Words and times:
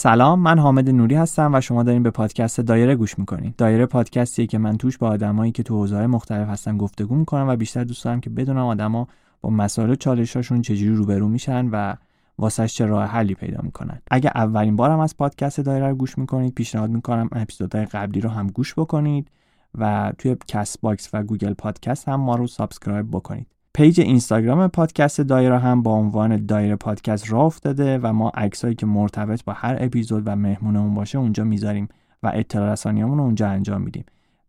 سلام 0.00 0.40
من 0.40 0.58
حامد 0.58 0.90
نوری 0.90 1.14
هستم 1.14 1.54
و 1.54 1.60
شما 1.60 1.82
دارین 1.82 2.02
به 2.02 2.10
پادکست 2.10 2.60
دایره 2.60 2.96
گوش 2.96 3.18
می‌کنین. 3.18 3.54
دایره 3.58 3.86
پادکستیه 3.86 4.46
که 4.46 4.58
من 4.58 4.76
توش 4.76 4.98
با 4.98 5.08
آدمایی 5.08 5.52
که 5.52 5.62
تو 5.62 5.76
حوزه‌های 5.76 6.06
مختلف 6.06 6.48
هستن 6.48 6.76
گفتگو 6.76 7.14
می‌کنم 7.14 7.48
و 7.48 7.56
بیشتر 7.56 7.84
دوست 7.84 8.04
دارم 8.04 8.20
که 8.20 8.30
بدونم 8.30 8.66
آدما 8.66 9.08
با 9.40 9.50
مسائل 9.50 9.90
و 9.90 9.94
چالشاشون 9.94 10.62
چجوری 10.62 10.94
روبرو 10.94 11.28
میشن 11.28 11.68
و 11.72 11.94
واسش 12.38 12.74
چه 12.74 12.86
راه 12.86 13.04
حلی 13.04 13.34
پیدا 13.34 13.58
می‌کنن. 13.62 14.02
اگه 14.10 14.32
اولین 14.34 14.76
بارم 14.76 15.00
از 15.00 15.16
پادکست 15.16 15.60
دایره 15.60 15.88
رو 15.88 15.94
گوش 15.94 16.18
می‌کنید 16.18 16.54
پیشنهاد 16.54 16.90
می‌کنم 16.90 17.28
اپیزودهای 17.32 17.84
قبلی 17.84 18.20
رو 18.20 18.30
هم 18.30 18.46
گوش 18.46 18.74
بکنید 18.74 19.30
و 19.78 20.12
توی 20.18 20.36
Castbox 20.48 21.08
و 21.12 21.22
Google 21.22 21.54
Podcast 21.54 22.08
هم 22.08 22.20
ما 22.20 22.36
رو 22.36 22.46
subscribe 22.46 23.10
بکنید. 23.10 23.46
page 23.78 24.00
اینستاگرام 24.00 24.68
پادکست 24.68 25.20
دایره 25.20 25.58
هم 25.58 25.82
با 25.82 25.92
عنوان 25.92 26.46
دایره 26.46 26.76
پادکست 26.76 27.32
راه 27.32 27.44
افتاده 27.44 27.98
و 28.02 28.12
ما 28.12 28.28
عکسایی 28.28 28.74
که 28.74 28.86
مرتبط 28.86 29.44
با 29.44 29.52
هر 29.52 29.76
اپیزود 29.80 30.22
و 30.26 30.36
مهمونمون 30.36 30.94
باشه 30.94 31.18
اونجا 31.18 31.44
می‌ذاریم 31.44 31.88
و 32.22 32.30
اطلاع 32.34 32.72
رسانیامون 32.72 33.18
رو 33.18 33.24
اونجا 33.24 33.48
انجام 33.48 33.82
میدیم. 33.82 34.04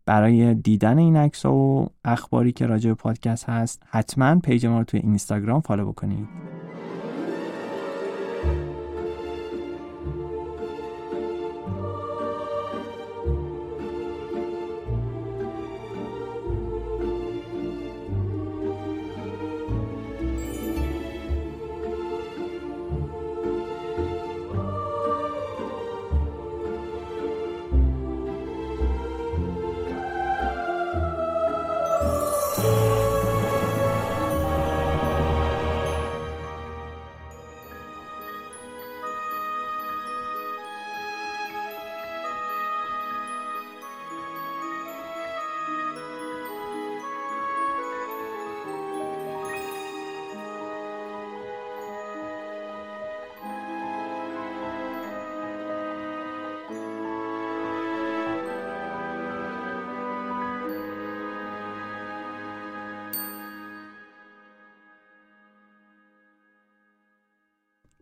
برای 0.06 0.54
دیدن 0.54 0.98
این 0.98 1.16
عکس 1.16 1.46
و 1.46 1.88
اخباری 2.04 2.52
که 2.52 2.66
راجع 2.66 2.90
به 2.90 2.94
پادکست 2.94 3.48
هست 3.48 3.82
حتما 3.90 4.38
page 4.38 4.66
ما 4.66 4.78
رو 4.78 4.84
توی 4.84 5.00
اینستاگرام 5.00 5.60
follow 5.60 5.92
بکنید. 5.92 6.28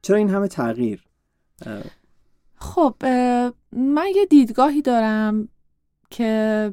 چرا 0.08 0.16
این 0.16 0.30
همه 0.30 0.48
تغییر؟ 0.48 1.04
خب 2.54 2.94
من 3.72 4.06
یه 4.14 4.26
دیدگاهی 4.30 4.82
دارم 4.82 5.48
که 6.10 6.72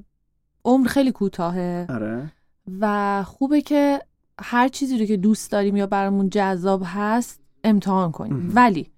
عمر 0.66 0.88
خیلی 0.88 1.12
کوتاهه 1.12 1.86
آره. 1.90 2.32
و 2.80 3.24
خوبه 3.24 3.62
که 3.62 4.02
هر 4.40 4.68
چیزی 4.68 4.98
رو 4.98 5.06
که 5.06 5.18
دوست 5.18 5.52
داریم 5.52 5.76
یا 5.76 5.88
برامون 5.88 6.30
جذاب 6.30 6.82
هست 6.86 7.40
امتحان 7.64 8.12
کنیم. 8.12 8.52
ولی 8.54 8.92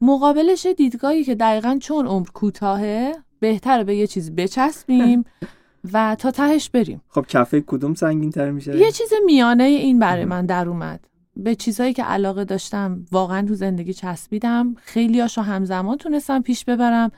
مقابلش 0.00 0.66
دیدگاهی 0.66 1.24
که 1.24 1.34
دقیقا 1.34 1.78
چون 1.80 2.06
عمر 2.06 2.26
کوتاهه 2.34 3.12
بهتره 3.40 3.84
به 3.84 3.96
یه 3.96 4.06
چیز 4.06 4.34
بچسبیم 4.34 5.24
و 5.92 6.16
تا 6.18 6.30
تهش 6.30 6.70
بریم. 6.70 7.02
خب 7.08 7.26
کفه 7.28 7.60
کدوم 7.60 7.94
سنگین 7.94 8.30
تر 8.30 8.50
میشه؟ 8.50 8.76
یه 8.76 8.92
چیز 8.92 9.12
میانه 9.26 9.64
این 9.64 9.98
برای 9.98 10.24
من 10.24 10.46
در 10.46 10.68
اومد. 10.68 11.09
به 11.44 11.54
چیزهایی 11.54 11.92
که 11.92 12.04
علاقه 12.04 12.44
داشتم 12.44 13.06
واقعا 13.12 13.46
تو 13.46 13.54
زندگی 13.54 13.94
چسبیدم. 13.94 14.74
خیلی 14.78 15.20
هاشو 15.20 15.42
همزمان 15.42 15.96
تونستم 15.96 16.42
پیش 16.42 16.64
ببرم. 16.64 17.12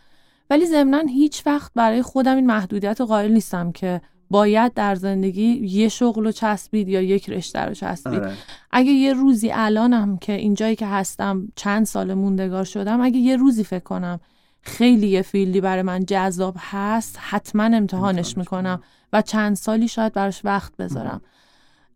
ولی 0.50 0.66
ضمنا 0.66 0.98
هیچ 0.98 1.46
وقت 1.46 1.72
برای 1.74 2.02
خودم 2.02 2.36
این 2.36 2.46
محدودیت 2.46 3.00
رو 3.00 3.06
قائل 3.06 3.32
نیستم 3.32 3.72
که 3.72 4.00
باید 4.30 4.74
در 4.74 4.94
زندگی 4.94 5.66
یه 5.66 5.88
شغل 5.88 6.24
رو 6.24 6.32
چسبید 6.32 6.88
یا 6.88 7.00
یک 7.00 7.30
رشته 7.30 7.60
رو 7.60 7.74
چسبید. 7.74 8.20
آره. 8.20 8.32
اگه 8.70 8.90
یه 8.90 9.12
روزی 9.12 9.50
الانم 9.52 10.16
که 10.16 10.32
اینجایی 10.32 10.76
که 10.76 10.86
هستم 10.86 11.48
چند 11.56 11.86
سال 11.86 12.14
موندگار 12.14 12.64
شدم 12.64 13.00
اگه 13.00 13.18
یه 13.18 13.36
روزی 13.36 13.64
فکر 13.64 13.84
کنم 13.84 14.20
خیلی 14.62 15.08
یه 15.08 15.22
فیلدی 15.22 15.60
برای 15.60 15.82
من 15.82 16.04
جذاب 16.04 16.54
هست 16.58 17.18
حتما 17.20 17.62
امتحانش 17.62 18.36
می‌کنم 18.36 18.82
و 19.12 19.22
چند 19.22 19.56
سالی 19.56 19.88
شاید 19.88 20.12
براش 20.12 20.44
وقت 20.44 20.76
بذارم. 20.76 21.20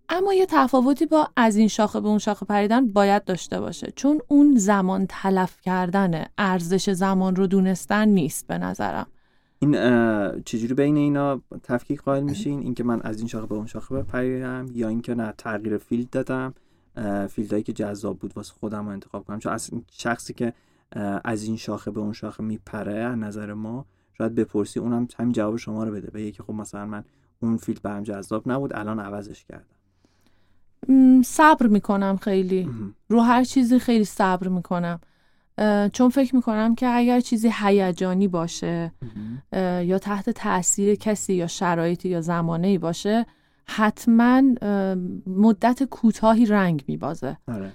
اما 0.08 0.34
یه 0.34 0.46
تفاوتی 0.46 1.06
با 1.06 1.28
از 1.36 1.56
این 1.56 1.68
شاخه 1.68 2.00
به 2.00 2.08
اون 2.08 2.18
شاخه 2.18 2.46
پریدن 2.46 2.88
باید 2.92 3.24
داشته 3.24 3.60
باشه. 3.60 3.92
چون 3.96 4.20
اون 4.28 4.56
زمان 4.56 5.06
تلف 5.08 5.60
کردن 5.60 6.24
ارزش 6.38 6.90
زمان 6.90 7.36
رو 7.36 7.46
دونستن 7.46 8.08
نیست 8.08 8.46
به 8.46 8.58
نظرم. 8.58 9.06
این 9.58 9.72
چجوری 10.42 10.74
بین 10.74 10.96
اینا 10.96 11.40
تفکیک 11.62 12.02
قائل 12.02 12.22
میشین؟ 12.22 12.60
اینکه 12.60 12.84
من 12.84 13.00
از 13.00 13.18
این 13.18 13.28
شاخه 13.28 13.46
به 13.46 13.54
اون 13.54 13.66
شاخه 13.66 13.94
بپریم 13.94 14.70
یا 14.74 14.88
اینکه 14.88 15.14
نه 15.14 15.34
تغییر 15.38 15.78
field 15.78 16.10
دادم 16.10 16.54
field 17.28 17.49
هایی 17.50 17.62
که 17.62 17.72
جذاب 17.72 18.18
بود 18.18 18.32
واسه 18.36 18.52
خودم 18.60 18.86
رو 18.86 18.92
انتخاب 18.92 19.24
کنم؟ 19.24 19.38
چون 19.38 19.52
از 19.52 19.70
شخصی 19.90 20.34
که 20.34 20.52
از 21.24 21.42
این 21.44 21.56
شاخه 21.56 21.90
به 21.90 22.00
اون 22.00 22.12
شاخه 22.12 22.42
میپره 22.42 22.94
از 22.94 23.18
نظر 23.18 23.52
ما 23.52 23.86
شاید 24.18 24.34
بپرسی 24.34 24.80
اونم 24.80 25.08
همین 25.18 25.32
جواب 25.32 25.56
شما 25.56 25.84
رو 25.84 25.92
بده. 25.92 26.10
به 26.10 26.30
که 26.30 26.42
خب 26.42 26.52
مثلا 26.52 26.86
من 26.86 27.04
اون 27.40 27.56
فیلد 27.56 27.82
برام 27.82 28.02
جذاب 28.02 28.42
نبود 28.50 28.76
الان 28.76 29.00
عوضش 29.00 29.44
کردم. 29.44 29.75
صبر 31.24 31.66
می‌کنم 31.66 32.16
خیلی. 32.16 32.68
رو 33.08 33.20
هر 33.20 33.44
چیزی 33.44 33.78
خیلی 33.78 34.04
صبر 34.04 34.48
می‌کنم. 34.48 35.00
چون 35.92 36.08
فکر 36.08 36.36
می‌کنم 36.36 36.74
که 36.74 36.88
اگر 36.88 37.20
چیزی 37.20 37.50
هیجانی 37.62 38.28
باشه 38.28 38.92
یا 39.82 39.98
تحت 39.98 40.30
تاثیر 40.30 40.94
کسی 40.94 41.34
یا 41.34 41.46
شرایطی 41.46 42.08
یا 42.08 42.20
زمانه 42.20 42.66
ای 42.66 42.78
باشه 42.78 43.26
حتما 43.68 44.42
مدت 45.26 45.82
کوتاهی 45.82 46.46
رنگ 46.46 46.84
میبازه. 46.86 47.36
آره. 47.48 47.72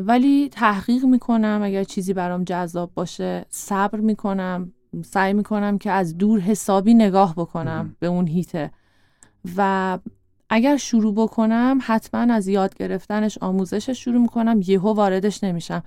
ولی 0.00 0.48
تحقیق 0.48 1.04
می‌کنم 1.04 1.60
اگر 1.62 1.84
چیزی 1.84 2.14
برام 2.14 2.44
جذاب 2.44 2.90
باشه 2.94 3.44
صبر 3.48 4.00
می‌کنم 4.00 4.72
سعی 5.04 5.32
می‌کنم 5.32 5.78
که 5.78 5.90
از 5.90 6.18
دور 6.18 6.40
حسابی 6.40 6.94
نگاه 6.94 7.34
بکنم 7.34 7.96
به 7.98 8.06
اون 8.06 8.26
هیته. 8.26 8.70
و 9.56 9.98
اگر 10.52 10.76
شروع 10.76 11.14
بکنم 11.14 11.78
حتما 11.82 12.34
از 12.34 12.48
یاد 12.48 12.74
گرفتنش 12.74 13.38
آموزشش 13.40 14.04
شروع 14.04 14.20
می‌کنم 14.22 14.60
یهو 14.66 14.92
واردش 14.92 15.44
نمیشم. 15.44 15.82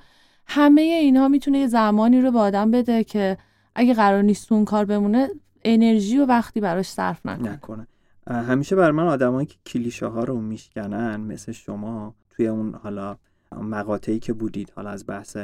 همه 0.47 0.81
اینها 0.81 1.27
می‌تونه 1.27 1.59
یه 1.59 1.67
زمانی 1.67 2.21
رو 2.21 2.31
به 2.31 2.39
آدم 2.39 2.71
بده 2.71 3.03
که 3.03 3.37
اگه 3.75 3.93
قرار 3.93 4.21
نیست 4.21 4.51
اون 4.51 4.65
کار 4.65 4.85
بمونه 4.85 5.29
انرژی 5.65 6.17
و 6.17 6.25
وقتی 6.25 6.61
براش 6.61 6.87
صرف 6.87 7.25
نکنه, 7.25 7.51
نکنه. 7.51 7.87
همیشه 8.27 8.75
بر 8.75 8.91
من 8.91 9.07
آدمایی 9.07 9.47
که 9.47 9.55
کلیشه 9.65 10.05
ها 10.05 10.23
رو 10.23 10.41
میشکنن 10.41 11.21
مثل 11.21 11.51
شما 11.51 12.15
توی 12.29 12.47
اون 12.47 12.75
حالا 12.83 13.17
مقاطعی 13.51 14.19
که 14.19 14.33
بودید 14.33 14.73
حالا 14.75 14.89
از 14.89 15.07
بحث 15.07 15.37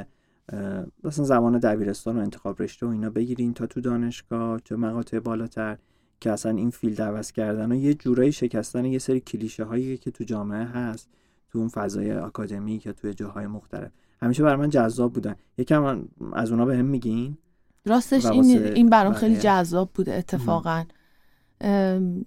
مثلا 1.04 1.26
زمان 1.26 1.60
دبیرستان 1.60 2.18
و 2.18 2.22
انتخاب 2.22 2.62
رشته 2.62 2.86
و 2.86 2.90
اینا 2.90 3.10
بگیرین 3.10 3.54
تا 3.54 3.66
تو 3.66 3.82
دانشگاه 3.82 4.60
تو 4.60 4.78
مقاطع 4.78 5.20
بالاتر. 5.20 5.78
که 6.22 6.32
اصلا 6.32 6.52
این 6.52 6.70
فیلد 6.70 7.02
عوض 7.02 7.32
کردن 7.32 7.72
و 7.72 7.76
یه 7.76 7.94
جورایی 7.94 8.32
شکستن 8.32 8.86
یه 8.86 9.00
سری 9.00 9.20
کلیشه 9.20 9.64
هایی 9.64 9.98
که 9.98 10.12
تو 10.12 10.24
جامعه 10.24 10.64
هست 10.64 11.10
تو 11.52 11.60
اون 11.60 11.68
فضای 11.68 12.14
آکادمی 12.14 12.80
که 12.80 12.94
توی 12.94 13.14
جاهای 13.14 13.48
مختلف. 13.48 13.92
همیشه 14.22 14.44
برای 14.44 14.56
من 14.56 14.70
جذاب 14.70 15.14
بودن. 15.14 15.36
یکم 15.58 16.08
از 16.34 16.52
اونا 16.52 16.66
به 16.66 16.78
هم 16.78 16.86
میگین؟ 16.86 17.38
راستش 17.86 18.26
این 18.26 18.64
این 18.64 18.90
برام 18.90 19.14
خیلی 19.14 19.38
جذاب 19.38 19.90
بوده 19.94 20.14
اتفاقا. 20.14 20.84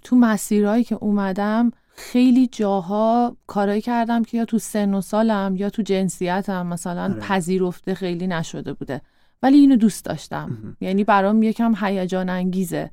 تو 0.03 0.17
مسیرهایی 0.17 0.85
که 0.85 0.95
اومدم 0.95 1.71
خیلی 1.95 2.47
جاها 2.47 3.37
کارایی 3.47 3.81
کردم 3.81 4.23
که 4.23 4.39
یا 4.39 4.45
تو 4.45 4.59
سن 4.59 4.95
و 4.95 5.01
سالم 5.01 5.57
یا 5.57 5.71
تو 5.71 5.83
جنسیتم 5.83 6.67
مثلا 6.67 7.03
آره. 7.03 7.15
پذیرفته 7.15 7.95
خیلی 7.95 8.27
نشده 8.27 8.73
بوده. 8.73 9.01
ولی 9.43 9.59
اینو 9.59 9.77
دوست 9.77 10.05
داشتم. 10.05 10.77
یعنی 10.81 11.05
برام 11.05 11.43
یکم 11.43 11.75
هیجان 11.81 12.29
انگیزه 12.29 12.91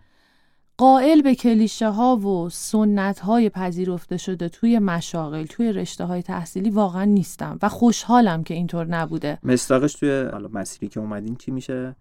قائل 0.80 1.22
به 1.22 1.36
کلیشه 1.36 1.90
ها 1.90 2.18
و 2.18 2.50
سنت 2.50 3.20
های 3.20 3.50
پذیرفته 3.50 4.18
شده 4.18 4.50
توی 4.50 4.80
مشاغل 4.80 5.46
توی 5.46 5.74
رشته 5.74 6.06
های 6.06 6.22
تحصیلی 6.22 6.70
واقعا 6.70 7.04
نیستم 7.04 7.60
و 7.62 7.70
خوشحالم 7.70 8.44
که 8.44 8.54
اینطور 8.54 8.86
نبوده. 8.86 9.38
مستاقش 9.44 9.94
توی 9.94 10.30
حالا 10.32 10.50
مسیری 10.54 10.88
که 10.88 11.00
اومدین 11.00 11.36
چی 11.36 11.52
میشه؟ 11.52 11.96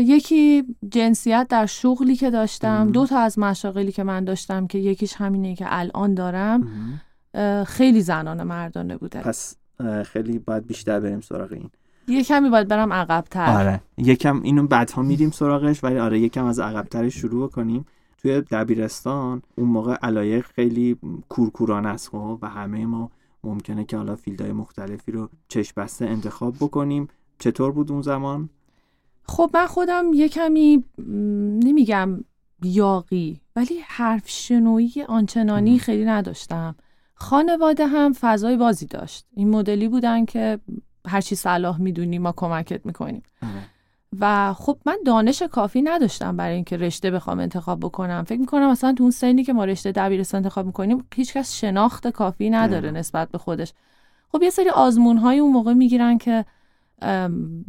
یکی 0.00 0.64
جنسیت 0.90 1.46
در 1.50 1.66
شغلی 1.66 2.16
که 2.16 2.30
داشتم 2.30 2.90
دو 2.92 3.06
تا 3.06 3.18
از 3.18 3.38
مشاغلی 3.38 3.92
که 3.92 4.02
من 4.02 4.24
داشتم 4.24 4.66
که 4.66 4.78
یکیش 4.78 5.14
همینه 5.14 5.54
که 5.54 5.64
الان 5.68 6.14
دارم 6.14 6.68
خیلی 7.66 8.00
زنان 8.00 8.42
مردانه 8.42 8.96
بوده. 8.96 9.20
پس 9.20 9.56
خیلی 10.04 10.38
باید 10.38 10.66
بیشتر 10.66 11.00
بریم 11.00 11.20
سراغ 11.20 11.52
این. 11.52 11.70
یه 12.08 12.24
کمی 12.24 12.50
باید 12.50 12.68
برم 12.68 12.92
عقبتر. 12.92 13.56
آره. 13.58 13.80
یکم 13.98 14.42
اینو 14.42 14.66
بعدها 14.66 15.02
میریم 15.02 15.30
سراغش 15.30 15.84
ولی 15.84 15.98
آره 15.98 16.20
یکم 16.20 16.44
از 16.44 16.60
عقبترش 16.60 17.14
شروع 17.14 17.50
کنیم. 17.50 17.86
توی 18.22 18.40
دبیرستان 18.40 19.42
اون 19.56 19.68
موقع 19.68 19.94
علایق 20.02 20.46
خیلی 20.46 20.96
کورکورانه 21.28 21.88
است 21.88 22.08
خب 22.08 22.38
و 22.42 22.48
همه 22.48 22.86
ما 22.86 23.10
ممکنه 23.44 23.84
که 23.84 23.96
حالا 23.96 24.16
فیلدهای 24.16 24.52
مختلفی 24.52 25.12
رو 25.12 25.28
چشم 25.48 25.72
بسته 25.76 26.04
انتخاب 26.06 26.54
بکنیم. 26.60 27.08
چطور 27.38 27.72
بود 27.72 27.92
اون 27.92 28.02
زمان؟ 28.02 28.48
خب 29.22 29.50
من 29.54 29.66
خودم 29.66 30.04
یه 30.14 30.28
کمی 30.28 30.84
نمیگم 31.64 32.24
یاقی 32.62 33.40
ولی 33.56 33.78
حرف 33.86 34.28
شنویی 34.28 35.02
آنچنانی 35.08 35.78
خیلی 35.78 36.04
نداشتم. 36.04 36.74
خانواده 37.14 37.86
هم 37.86 38.12
فضای 38.12 38.56
بازی 38.56 38.86
داشت. 38.86 39.26
این 39.34 39.50
مدلی 39.50 39.88
بودن 39.88 40.24
که 40.24 40.58
هرچی 41.06 41.34
صلاح 41.34 41.80
می‌دونی 41.80 42.18
ما 42.18 42.32
کمکت 42.36 42.86
می‌کنیم. 42.86 43.22
آره. 43.42 43.59
و 44.18 44.52
خب 44.52 44.78
من 44.86 44.96
دانش 45.06 45.42
کافی 45.42 45.82
نداشتم 45.82 46.36
برای 46.36 46.54
اینکه 46.54 46.76
رشته 46.76 47.10
بخوام 47.10 47.38
انتخاب 47.38 47.80
بکنم. 47.80 48.24
فکر 48.24 48.40
می‌کنم 48.40 48.70
مثلا 48.70 48.92
تو 48.92 49.02
اون 49.02 49.10
سنی 49.10 49.44
که 49.44 49.52
ما 49.52 49.64
رشته 49.64 49.92
دبیرستان 49.92 50.38
انتخاب 50.38 50.66
می‌کنیم 50.66 51.04
هیچکس 51.14 51.54
شناخت 51.54 52.08
کافی 52.08 52.50
نداره 52.50 52.90
نسبت 52.90 53.28
به 53.28 53.38
خودش. 53.38 53.72
خب 54.32 54.42
یه 54.42 54.50
سری 54.50 54.68
آزمون 54.68 55.16
های 55.16 55.38
اون 55.38 55.52
موقع 55.52 55.72
می‌گیرن 55.72 56.18
که 56.18 56.44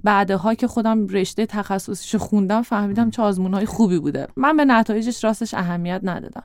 بعدها 0.03 0.53
که 0.53 0.67
خودم 0.67 1.07
رشته 1.07 1.45
تخصصیشو 1.45 2.17
خوندم 2.17 2.61
فهمیدم 2.61 3.09
چه 3.09 3.21
آزمون 3.21 3.53
های 3.53 3.65
خوبی 3.65 3.99
بوده. 3.99 4.27
من 4.35 4.57
به 4.57 4.65
نتایجش 4.65 5.23
راستش 5.23 5.53
اهمیت 5.53 6.01
ندادم. 6.03 6.43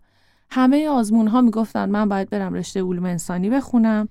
همه 0.50 0.88
آزمون 0.88 1.28
ها 1.28 1.40
می‌گفتن 1.40 1.88
من 1.88 2.08
باید 2.08 2.30
برم 2.30 2.54
رشته 2.54 2.82
علوم 2.82 3.04
انسانی 3.04 3.50
بخونم. 3.50 4.08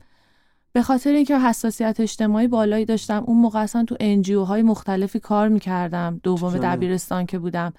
به 0.75 0.81
خاطر 0.81 1.09
اینکه 1.09 1.39
حساسیت 1.39 1.99
اجتماعی 1.99 2.47
بالایی 2.47 2.85
داشتم 2.85 3.23
اون 3.27 3.37
موقع 3.37 3.59
اصلا 3.59 3.83
تو 3.83 3.95
انجیو 3.99 4.43
های 4.43 4.61
مختلفی 4.61 5.19
کار 5.19 5.47
می‌کردم. 5.47 6.19
دوم 6.23 6.57
دبیرستان 6.57 7.25
که 7.25 7.39
بودم. 7.39 7.73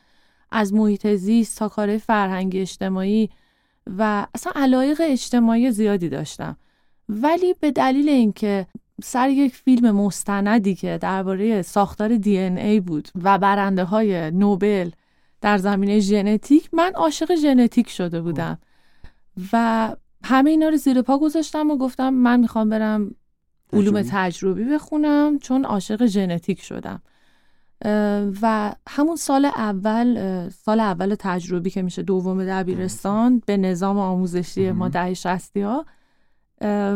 از 0.51 0.75
محیط 0.75 1.07
زیست 1.07 1.59
تا 1.59 1.69
کار 1.69 1.99
فرهنگی 1.99 2.61
اجتماعی 2.61 3.31
و 3.99 4.27
اصلا 4.35 4.53
علایق 4.57 5.03
اجتماعی 5.05 5.71
زیادی 5.71 6.09
داشتم. 6.09 6.57
ولی 7.09 7.55
به 7.61 7.71
دلیل 7.71 8.09
اینکه 8.09 8.67
سر 9.03 9.29
یک 9.29 9.55
فیلم 9.55 9.91
مستندی 9.91 10.75
که 10.75 10.99
درباره 11.01 11.63
ساختار 11.63 12.17
دی 12.17 12.39
ای 12.39 12.81
بود 12.81 13.09
و 13.23 13.39
برنده 13.39 13.85
های 13.85 14.31
نوبل 14.31 14.91
در 15.41 15.59
زمینه 15.59 16.01
ژنتیک 16.01 16.69
من 16.73 16.93
عاشق 16.95 17.35
ژنتیک 17.35 17.89
شده 17.91 18.21
بودم. 18.21 18.59
و 19.53 19.97
همه 20.25 20.51
اینا 20.51 20.69
رو 20.69 20.77
زیر 20.77 21.03
پا 21.03 21.19
گذاشتم 21.19 21.71
و 21.71 21.77
گفتم 21.77 22.11
من 22.11 22.41
می‌خوام 22.41 22.69
برم 22.69 23.15
علوم 23.73 24.03
تجربی؟ 24.03 24.65
بخونم 24.65 25.39
چون 25.39 25.65
عاشق 25.65 26.07
ژنتیک 26.07 26.63
شدم. 26.63 27.03
و 28.43 28.75
همون 28.89 29.17
سال 29.17 29.45
اول 29.45 30.49
سال 30.49 30.81
اول 30.81 31.15
تجربی 31.19 31.71
که 31.71 31.83
میشه 31.83 32.03
دوم 32.03 32.45
دبیرستان 32.45 33.43
به 33.47 33.57
نظام 33.57 33.99
آموزشی 33.99 34.71
ما 34.71 34.89
ده 34.89 35.15
شستی 35.15 35.61
ها 35.61 35.87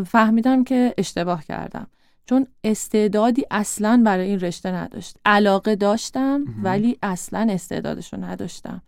فهمیدم 0.04 0.64
که 0.64 0.94
اشتباه 0.98 1.44
کردم. 1.44 1.86
چون 2.26 2.46
استعدادی 2.64 3.44
اصلا 3.50 4.02
برای 4.04 4.26
این 4.26 4.40
رشته 4.40 4.72
نداشت. 4.72 5.16
علاقه 5.24 5.76
داشتم 5.76 6.44
ولی 6.62 6.98
اصلا 7.02 7.46
استعدادش 7.50 8.12
رو 8.12 8.24
نداشتم. 8.24 8.82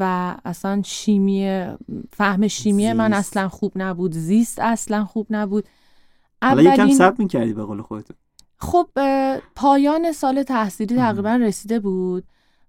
و 0.00 0.36
اصلا 0.44 0.82
شیمی 0.84 1.66
فهم 2.12 2.48
شیمی 2.48 2.92
من 2.92 3.12
اصلا 3.12 3.48
خوب 3.48 3.72
نبود. 3.76 4.12
زیست 4.14 4.58
اصلا 4.58 5.04
خوب 5.04 5.26
نبود. 5.30 5.64
حالا 6.42 6.62
یکم 6.62 6.90
سب 6.90 7.14
می‌کردی 7.18 7.52
به 7.52 7.64
قول 7.64 7.82
خودت. 7.82 8.06
خب 8.58 8.88
پایان 9.56 10.12
سال 10.12 10.42
تحصیلی 10.42 10.96
تقریبا 10.96 11.34
رسیده 11.34 11.80
بود 11.80 12.24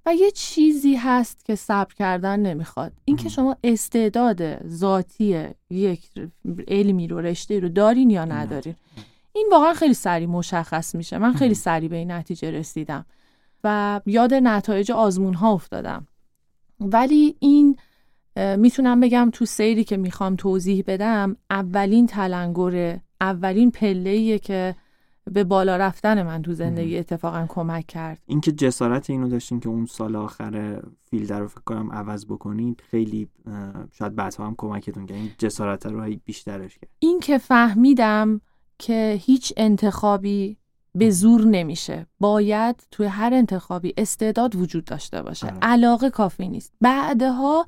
و 0.05 0.15
یه 0.15 0.31
چیزی 0.31 0.95
هست 0.95 1.45
که 1.45 1.55
صبر 1.55 1.93
کردن 1.93 2.39
نمی‌خواد. 2.39 2.91
اینکه 3.05 3.29
شما 3.29 3.55
استعداد 3.63 4.67
ذاتی 4.67 5.45
یک 5.69 6.09
علمی 6.67 7.07
رو 7.07 7.19
رشته 7.19 7.59
رو 7.59 7.69
دارین 7.69 8.09
یا 8.09 8.25
ندارین. 8.25 8.75
این 9.33 9.47
واقعا 9.51 9.73
خیلی 9.73 9.93
سریع 9.93 10.27
مشخص 10.27 10.95
میشه. 10.95 11.17
من 11.17 11.33
خیلی 11.33 11.55
سریع 11.55 11.89
به 11.89 11.95
این 11.95 12.11
نتیجه 12.11 12.51
رسیدم 12.51 13.05
و 13.63 14.01
یاد 14.05 14.33
نتایج 14.33 14.91
آزمون 14.91 15.33
ها 15.33 15.51
افتادم. 15.51 16.07
ولی 16.81 17.35
این 17.39 17.77
می‌تونم 18.57 18.99
بگم 18.99 19.29
تو 19.33 19.45
سیری 19.45 19.83
که 19.83 19.97
می‌خوام 19.97 20.35
توضیح 20.35 20.83
بدم 20.87 21.35
اولین 21.49 22.07
تلنگره 22.07 23.01
اولین 23.21 23.71
پله 23.71 24.39
که 24.39 24.75
به 25.31 25.43
بالا 25.43 25.77
رفتن 25.77 26.23
من 26.23 26.41
تو 26.41 26.53
زندگی 26.53 26.97
اتفاقا 26.97 27.45
کمک 27.49 27.87
کرد. 27.87 28.21
اینکه 28.25 28.51
جسارت 28.51 29.09
اینو 29.09 29.29
داشتین 29.29 29.59
که 29.59 29.69
اون 29.69 29.85
سال 29.85 30.15
آخر 30.15 30.81
فیلد 31.09 31.33
رو 31.33 31.47
فکر 31.47 31.61
کنم 31.65 31.91
عوض 31.91 32.25
بکنید 32.25 32.83
خیلی 32.91 33.27
شاید 33.91 34.15
بعدها 34.15 34.47
هم 34.47 34.55
کمکتون 34.57 35.05
کرد. 35.05 35.17
این 35.17 35.31
جسارت 35.37 35.85
رو 35.85 36.15
بیشترش 36.25 36.77
کرد. 36.77 36.89
این 36.99 37.19
که 37.19 37.37
فهمیدم 37.37 38.41
که 38.79 39.19
هیچ 39.21 39.53
انتخابی 39.57 40.57
به 40.95 41.09
زور 41.09 41.45
نمیشه. 41.45 42.05
باید 42.19 42.87
توی 42.91 43.05
هر 43.05 43.33
انتخابی 43.33 43.93
استعداد 43.97 44.55
وجود 44.55 44.85
داشته 44.85 45.21
باشه. 45.21 45.47
آره. 45.47 45.57
علاقه 45.61 46.09
کافی 46.09 46.47
نیست. 46.47 46.73
بعدها 46.81 47.65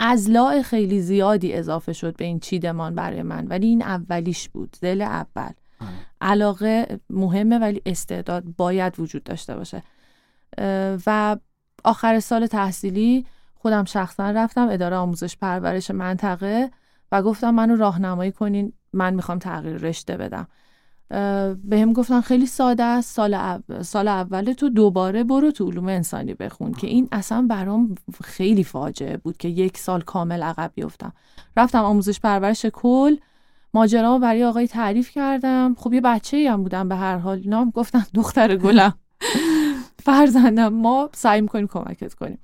ازلاع 0.00 0.62
خیلی 0.62 1.00
زیادی 1.00 1.52
اضافه 1.52 1.92
شد 1.92 2.16
به 2.16 2.24
این 2.24 2.40
چیدمان 2.40 2.94
برای 2.94 3.22
من 3.22 3.46
ولی 3.46 3.66
این 3.66 3.82
اولیش 3.82 4.48
بود 4.48 4.76
دل 4.80 5.02
اول. 5.02 5.52
آره. 5.80 5.90
علاقه 6.20 7.00
مهمه 7.10 7.58
ولی 7.58 7.82
استعداد 7.86 8.44
باید 8.56 9.00
وجود 9.00 9.24
داشته 9.24 9.56
باشه. 9.56 9.82
و 11.06 11.36
آخر 11.84 12.20
سال 12.20 12.46
تحصیلی 12.46 13.26
خودم 13.54 13.84
شخصا 13.84 14.30
رفتم 14.30 14.68
اداره 14.68 14.96
آموزش 14.96 15.36
پرورش 15.36 15.90
منطقه 15.90 16.70
و 17.12 17.22
گفتم 17.22 17.50
منو 17.50 17.76
راهنمایی 17.76 18.32
کنین 18.32 18.72
من 18.92 19.14
می‌خوام 19.14 19.38
تغییر 19.38 19.76
رشته 19.76 20.16
بدم. 20.16 20.48
به 21.64 21.80
هم 21.80 21.92
گفتن 21.92 22.20
خیلی 22.20 22.46
ساده 22.46 22.82
است 22.82 23.14
سال, 23.14 23.34
اول، 23.34 23.82
سال 23.82 24.08
اول 24.08 24.52
تو 24.52 24.68
دوباره 24.68 25.24
برو 25.24 25.50
تو 25.50 25.70
علوم 25.70 25.88
انسانی 25.88 26.34
بخون 26.34 26.72
که 26.72 26.86
این 26.86 27.08
اصلا 27.12 27.46
برام 27.50 27.94
خیلی 28.24 28.64
فاجعه 28.64 29.16
بود 29.16 29.36
که 29.36 29.48
یک 29.48 29.78
سال 29.78 30.00
کامل 30.00 30.42
عقب 30.42 30.72
بیفتم. 30.74 31.12
رفتم 31.56 31.84
آموزش 31.84 32.20
پرورش 32.20 32.66
کل 32.66 33.16
ماجرا 33.74 34.18
برای 34.18 34.44
آقای 34.44 34.68
تعریف 34.68 35.10
کردم. 35.10 35.74
خب 35.78 35.92
یه 35.92 36.00
بچه 36.00 36.50
هم 36.50 36.62
بودم 36.62 36.88
به 36.88 36.96
هر 36.96 37.16
حال 37.16 37.42
نام 37.44 37.70
گفتن 37.70 38.06
دختر 38.14 38.56
گلم. 38.56 38.94
فرزندم 39.98 40.68
ما 40.68 41.10
سعی 41.12 41.40
می‌کنیم 41.40 41.66
کمکت 41.66 42.14
کنیم. 42.14 42.38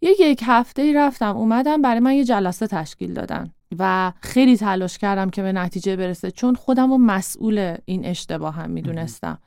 یه 0.00 0.14
یک 0.20 0.42
هفته 0.46 0.82
ای 0.82 0.92
رفتم 0.92 1.36
اومدم 1.36 1.82
برای 1.82 2.00
من 2.00 2.14
یه 2.14 2.24
جلسه 2.24 2.66
تشکیل 2.66 3.14
دادن. 3.14 3.50
و 3.78 4.12
خیلی 4.20 4.56
تلاش 4.56 4.98
کردم 4.98 5.30
که 5.30 5.42
به 5.42 5.52
نتیجه 5.52 5.96
برسه 5.96 6.30
چون 6.30 6.54
خودم 6.54 6.92
و 6.92 6.98
مسئول 6.98 7.76
این 7.84 8.04
اشتباه 8.04 8.54
هم 8.54 8.70
می‌دونستم. 8.70 9.38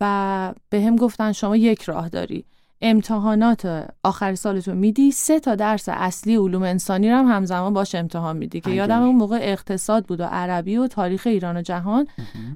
و 0.00 0.54
به 0.68 0.82
هم 0.82 0.96
گفتن 0.96 1.32
شما 1.32 1.56
یک 1.56 1.82
راه 1.82 2.08
داری. 2.08 2.44
امتحانات 2.82 3.88
آخر 4.04 4.34
سالتون 4.34 4.76
میدی 4.76 5.10
سه 5.10 5.40
تا 5.40 5.54
درس 5.54 5.88
اصلی 5.88 6.36
علوم 6.36 6.62
انسانی 6.62 7.10
رو 7.10 7.16
هم 7.16 7.26
همزمان 7.26 7.72
باش 7.72 7.94
امتحان 7.94 8.36
میدی. 8.36 8.60
که 8.60 8.70
یادم 8.70 9.02
اون 9.02 9.16
موقع 9.16 9.38
اقتصاد 9.42 10.06
بود 10.06 10.20
و 10.20 10.24
عربی 10.24 10.76
و 10.76 10.86
تاریخ 10.86 11.26
ایران 11.26 11.56
و 11.56 11.62
جهان. 11.62 12.06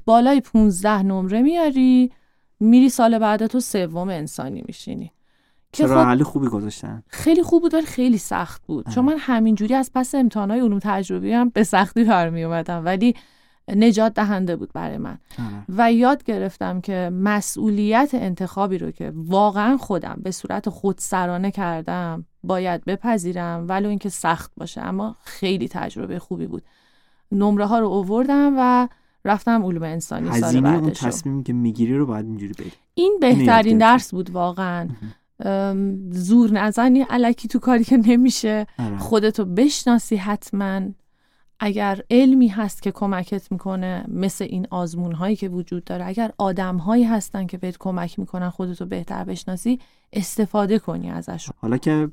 بالای 0.05 0.41
15 0.41 1.03
نمره 1.03 1.43
میاری 1.43 2.13
میری 2.61 2.89
سال 2.89 3.19
بعد 3.19 3.47
تو 3.47 3.61
سوم 3.61 4.09
انسانی 4.09 4.65
میشینی. 4.67 5.13
چرا 5.75 6.05
حل 6.05 6.23
خوبی 6.23 6.49
گذاشتن؟ 6.49 7.03
خیلی 7.09 7.43
خوب 7.43 7.63
بود 7.63 7.75
ولی 7.75 7.87
خیلی 7.87 8.19
سخت 8.19 8.63
بود. 8.67 8.89
چون 8.89 9.05
من 9.05 9.17
همینجوری 9.19 9.75
از 9.75 9.91
پس 9.95 10.15
امتحانات 10.15 10.59
علوم 10.59 10.79
تجربی 10.79 11.33
هم 11.33 11.49
به 11.49 11.65
سختی 11.65 12.05
برمی 12.05 12.45
اومدم 12.45 12.85
ولی 12.85 13.15
نجات 13.69 14.15
دهنده 14.15 14.57
بود 14.57 14.73
برای 14.73 14.99
من. 14.99 15.19
و 15.69 15.93
یاد 15.93 16.25
گرفتم 16.25 16.81
که 16.81 17.11
مسئولیت 17.13 18.11
انتخابی 18.13 18.79
رو 18.79 18.91
که 18.91 19.13
واقعا 19.15 19.77
خودم 19.77 20.19
به 20.23 20.31
صورت 20.31 20.69
خودسرانه 20.69 21.51
کردم 21.51 22.25
باید 22.43 22.85
بپذیرم 22.85 23.67
ولو 23.69 23.89
اینکه 23.89 24.09
سخت 24.09 24.53
باشه 24.57 24.81
اما 24.81 25.17
خیلی 25.25 25.69
تجربه 25.69 26.19
خوبی 26.19 26.47
بود. 26.47 26.63
نمره 27.33 27.67
ها 27.67 27.79
رو 27.79 27.87
اووردم 27.87 28.55
و 28.59 28.89
رفتم 29.25 29.65
علوم 29.65 29.83
انسانی 29.83 30.41
سال 30.41 30.61
بعدش 30.61 30.83
اون 30.83 30.91
تصمیمی 30.91 31.43
که 31.43 31.53
می‌گیری 31.53 31.97
رو 31.97 32.07
باید 32.07 32.27
اینجوری 32.27 32.53
بگی. 32.59 32.73
این 32.95 33.19
بهترین 33.21 33.79
درس 33.79 34.15
بود 34.15 34.31
واقعا. 34.31 34.89
زور 36.11 36.51
نزنی. 36.51 37.03
علکی 37.03 37.49
تو 37.49 37.59
کاری 37.59 37.85
که 37.85 37.97
نمیشه. 37.97 38.67
آره. 38.79 38.99
خودتو 38.99 39.45
بشناسی 39.45 40.17
حتما. 40.17 40.81
اگر 41.61 42.01
علمی 42.11 42.49
هست 42.49 42.83
که 42.83 42.93
کمکت 42.93 43.53
می‌کنه 43.53 44.05
مثل 44.09 44.45
این 44.45 44.67
آزمون 44.71 45.13
هایی 45.13 45.37
که 45.37 45.49
وجود 45.49 45.85
داره 45.85 46.07
اگر 46.07 46.31
آدم 46.39 46.77
هایی 46.77 47.05
هستن 47.05 47.47
که 47.47 47.59
بهت 47.59 47.77
کمک 47.79 48.19
می‌کنن 48.19 48.51
خودتو 48.51 48.87
بهتر 48.87 49.25
بشناسی 49.25 49.79
استفاده 50.13 50.79
کنی 50.79 51.11
ازش. 51.11 51.51
حالا 51.57 51.77
که 51.77 52.09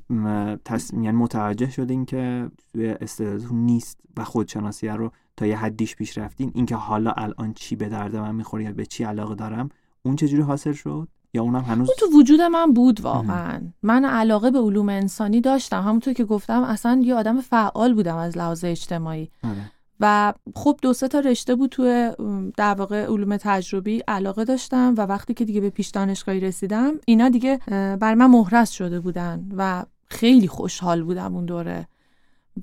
تص... 0.64 0.92
یعنی 0.92 1.10
متوجه 1.10 1.70
شدین 1.70 2.04
که 2.04 2.50
توی 2.72 2.88
استعدادتون 2.88 3.58
نیست 3.58 4.00
و 4.16 4.24
خودشناسی 4.24 4.88
رو 4.88 5.12
تا 5.36 5.46
یه 5.46 5.56
حدیش 5.56 5.96
پیش 5.96 6.18
رفتین 6.18 6.52
اینکه 6.54 6.76
حالا 6.76 7.10
الان 7.10 7.52
چی 7.52 7.76
به 7.76 7.88
درد 7.88 8.16
من 8.16 8.34
می‌خوره 8.34 8.64
یا 8.64 8.72
به 8.72 8.86
چی 8.86 9.04
علاقه 9.04 9.34
دارم 9.34 9.68
اون 10.02 10.16
چجوری 10.16 10.42
حاصل 10.42 10.72
شد؟ 10.72 11.08
یا 11.34 11.42
اونم 11.42 11.60
هنوز 11.60 11.88
اون 11.88 11.96
تو 11.98 12.18
وجود 12.18 12.40
من 12.40 12.72
بود 12.72 13.00
واقعا. 13.00 13.60
من 13.82 14.04
علاقه 14.04 14.50
به 14.50 14.58
علوم 14.58 14.88
انسانی 14.88 15.40
داشتم. 15.40 15.82
همونطور 15.82 16.14
که 16.14 16.24
گفتم 16.24 16.62
اصلا 16.62 17.00
یه 17.04 17.14
آدم 17.14 17.40
فعال 17.40 17.94
بودم 17.94 18.16
از 18.16 18.38
لحاظ 18.38 18.64
اجتماعی. 18.64 19.30
آره. 19.44 19.72
و 20.00 20.34
خب 20.54 20.78
دو 20.82 20.92
سه 20.92 21.08
تا 21.08 21.20
رشته 21.20 21.54
بود 21.54 21.70
توی 21.70 22.10
در 22.56 22.74
واقع 22.74 23.06
علوم 23.06 23.36
تجربی 23.36 24.02
علاقه 24.08 24.44
داشتم 24.44 24.94
و 24.98 25.00
وقتی 25.00 25.34
که 25.34 25.44
دیگه 25.44 25.60
به 25.60 25.70
پیش 25.70 25.88
دانشگاهی 25.88 26.40
رسیدم 26.40 26.94
اینا 27.06 27.28
دیگه 27.28 27.60
بر 28.00 28.14
من 28.14 28.26
مهرس 28.26 28.70
شده 28.70 29.00
بودن 29.00 29.48
و 29.56 29.84
خیلی 30.08 30.48
خوشحال 30.48 31.02
بودم 31.02 31.34
اون 31.34 31.44
دوره. 31.44 31.88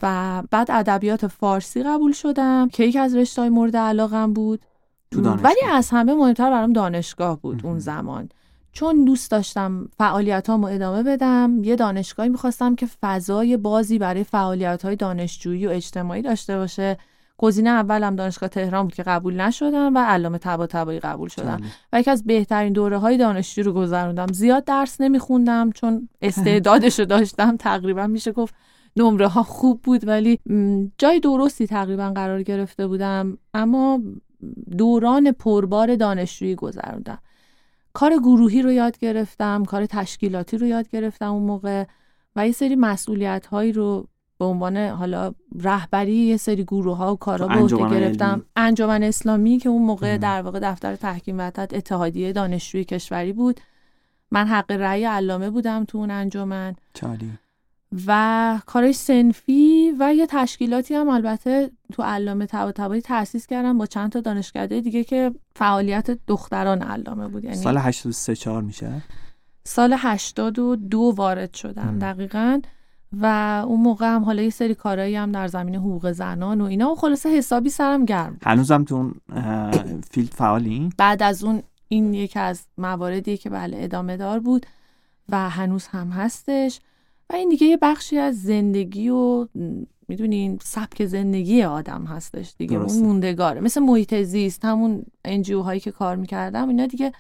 و 0.03 0.43
بعد 0.51 0.71
ادبیات 0.71 1.27
فارسی 1.27 1.83
قبول 1.83 2.11
شدم 2.11 2.69
که 2.69 2.83
یکی 2.83 2.99
از 2.99 3.15
رشته 3.15 3.41
های 3.41 3.49
مورد 3.49 3.77
علاقم 3.77 4.33
بود. 4.33 4.61
تو. 5.11 5.21
ولی 5.21 5.61
از 5.71 5.89
همه 5.89 6.13
مهمتر 6.13 6.51
برام 6.51 6.73
دانشگاه 6.73 7.41
بود 7.41 7.61
اون 7.63 7.79
زمان. 7.79 8.29
چون 8.71 9.05
دوست 9.05 9.31
داشتم 9.31 9.89
فعالیت 9.97 10.49
ادامه 10.49 11.03
بدم 11.03 11.63
یه 11.63 11.75
دانشگاهی 11.75 12.29
می‌خواستم 12.29 12.75
که 12.75 12.88
فضای 13.01 13.57
بازی 13.57 13.99
برای 13.99 14.23
فعالیت 14.23 14.85
های 14.85 14.95
دانشجویی 14.95 15.67
و 15.67 15.69
اجتماعی 15.69 16.21
داشته 16.21 16.57
باشه. 16.57 16.97
گزینه 17.38 17.69
اولم 17.69 18.15
دانشگاه 18.15 18.49
تهران 18.49 18.83
بود 18.83 18.95
که 18.95 19.03
قبول 19.03 19.41
نشدم 19.41 19.95
و 19.95 19.99
علامه 19.99 20.38
طباطبایی 20.38 20.99
قبول 20.99 21.29
شدم. 21.29 21.61
و 21.93 21.99
یکی 21.99 22.11
از 22.11 22.23
بهترین 22.25 22.73
دوره 22.73 22.97
های 22.97 23.17
دانشجو 23.17 23.63
رو 23.63 23.73
گذروندم. 23.73 24.27
زیاد 24.27 24.63
درس 24.63 25.01
نمیخوندم 25.01 25.71
چون 25.71 26.09
استعدادش 26.21 26.99
رو 26.99 27.05
داشتم. 27.05 27.57
تقریبا 27.57 28.07
میشه 28.07 28.31
گفت 28.31 28.55
نمره 28.95 29.27
ها 29.27 29.43
خوب 29.43 29.81
بود 29.81 30.07
ولی 30.07 30.39
جای 30.97 31.19
درستی 31.19 31.67
تقریبا 31.67 32.09
قرار 32.09 32.43
گرفته 32.43 32.88
بودم. 32.88 33.38
اما 33.53 33.99
دوران 34.77 35.31
پربار 35.31 35.95
دانشجویی 35.95 36.55
گذروندم. 36.55 37.19
کار 37.93 38.17
گروهی 38.17 38.62
رو 38.62 38.72
یاد 38.72 38.98
گرفتم 38.98 39.65
کار 39.65 39.86
تشکیلاتی 39.86 40.58
رو 40.58 40.67
یاد 40.67 40.89
گرفتم 40.89 41.34
اون 41.34 41.43
موقع 41.43 41.86
و 42.36 42.46
یه 42.46 42.51
سری 42.51 42.75
مسئولیت 42.75 43.46
هایی 43.46 43.72
رو 43.72 44.08
به 44.39 44.46
عنوان 44.46 44.77
حالا 44.77 45.34
رهبری 45.62 46.15
یه 46.15 46.38
سری 46.38 46.63
گروه 46.63 46.98
ها 46.98 47.13
و 47.13 47.17
کارا 47.17 47.48
به 47.48 47.53
عهده 47.53 47.62
انجمن 47.62 48.00
گرفتم. 48.00 48.46
انجمن 48.55 49.03
اسلامی 49.03 49.58
که 49.58 49.69
اون 49.69 49.81
موقع. 49.81 50.17
در 50.17 50.41
واقع 50.41 50.60
دفتر 50.60 50.96
تحکیم 50.96 51.38
وحدت 51.38 51.74
اتحادیه 51.74 52.34
دانشجوی 52.34 52.84
کشوری 52.84 53.34
بود 53.34 53.60
من 54.31 54.48
حق 54.48 54.72
رأی 54.72 55.03
علامه 55.03 55.50
بودم 55.50 55.86
تو 55.86 55.98
اون 55.98 56.12
انجمن 56.12 56.75
و 58.08 58.60
کارش 58.65 58.96
سنفی 58.96 59.93
و 60.00 60.13
یه 60.13 60.27
تشکیلاتی 60.29 60.96
هم 60.96 61.10
البته 61.10 61.72
تو 61.93 62.03
علامه 62.03 62.46
طباطبایی 62.46 63.01
تأسیس 63.01 63.48
کردم 63.48 63.77
با 63.77 63.86
چند 63.86 64.12
تا 64.12 64.19
دانشکده 64.19 64.81
دیگه 64.81 65.03
که 65.03 65.31
فعالیت 65.55 66.12
دختران 66.27 66.81
علامه 66.81 67.27
بود 67.27 67.43
یعنی 67.43 67.55
سال 67.55 67.77
83 67.77 68.36
4 68.36 68.62
میشه 68.62 69.01
سال 69.63 69.96
82 69.98 71.13
وارد 71.15 71.53
شدم 71.53 71.88
ام. 71.88 72.00
دقیقا 72.00 72.62
و 73.13 73.25
اون 73.67 73.81
موقع 73.81 74.05
هم 74.05 74.24
حالا 74.24 74.41
یه 74.41 74.50
سری 74.50 74.75
کارهایی 74.75 75.15
هم 75.15 75.31
در 75.31 75.48
زمینه 75.48 75.77
حقوق 75.77 76.12
زنان 76.12 76.62
و 76.62 76.63
اینا 76.63 76.91
و 76.91 76.96
خلاصه 76.96 77.29
حسابی 77.29 77.69
سرم 77.69 78.05
گرم 78.05 78.29
بود. 78.29 78.43
هنوزم 78.43 78.84
تو 78.84 78.96
اون 78.96 79.13
فیلد 80.12 80.29
فعالی 80.29 80.89
بعد 80.98 81.24
از 81.24 81.43
اون 81.43 81.63
این 81.88 82.13
یکی 82.13 82.39
از 82.39 82.65
مواردیه 82.77 83.38
که 83.38 83.50
بله 83.50 83.77
ادامه 83.79 84.17
دار 84.17 84.39
بود 84.39 84.65
و 85.29 85.50
هنوز 85.50 85.88
هم 85.88 86.10
هستش 86.10 86.79
و 87.29 87.36
این 87.36 87.50
دیگه 87.50 87.67
یه 87.67 87.77
بخشی 87.77 88.17
از 88.17 88.43
زندگی 88.43 89.09
و 89.09 89.48
می‌دونین 90.07 90.59
سبک 90.62 91.05
زندگی 91.05 91.63
آدم 91.63 92.03
هستش 92.05 92.53
دیگه 92.57 92.77
درسته. 92.77 92.98
اون 92.98 93.07
موندگاره. 93.07 93.62
مثل 93.62 93.81
محیط 93.81 94.15
زیست 94.15 94.65
همون 94.65 95.03
انجیو 95.25 95.62
هایی 95.62 95.79
که 95.79 95.91
کار 95.91 96.15
می‌کردم 96.15 96.67
اینا 96.69 96.86
دیگه 96.86 97.12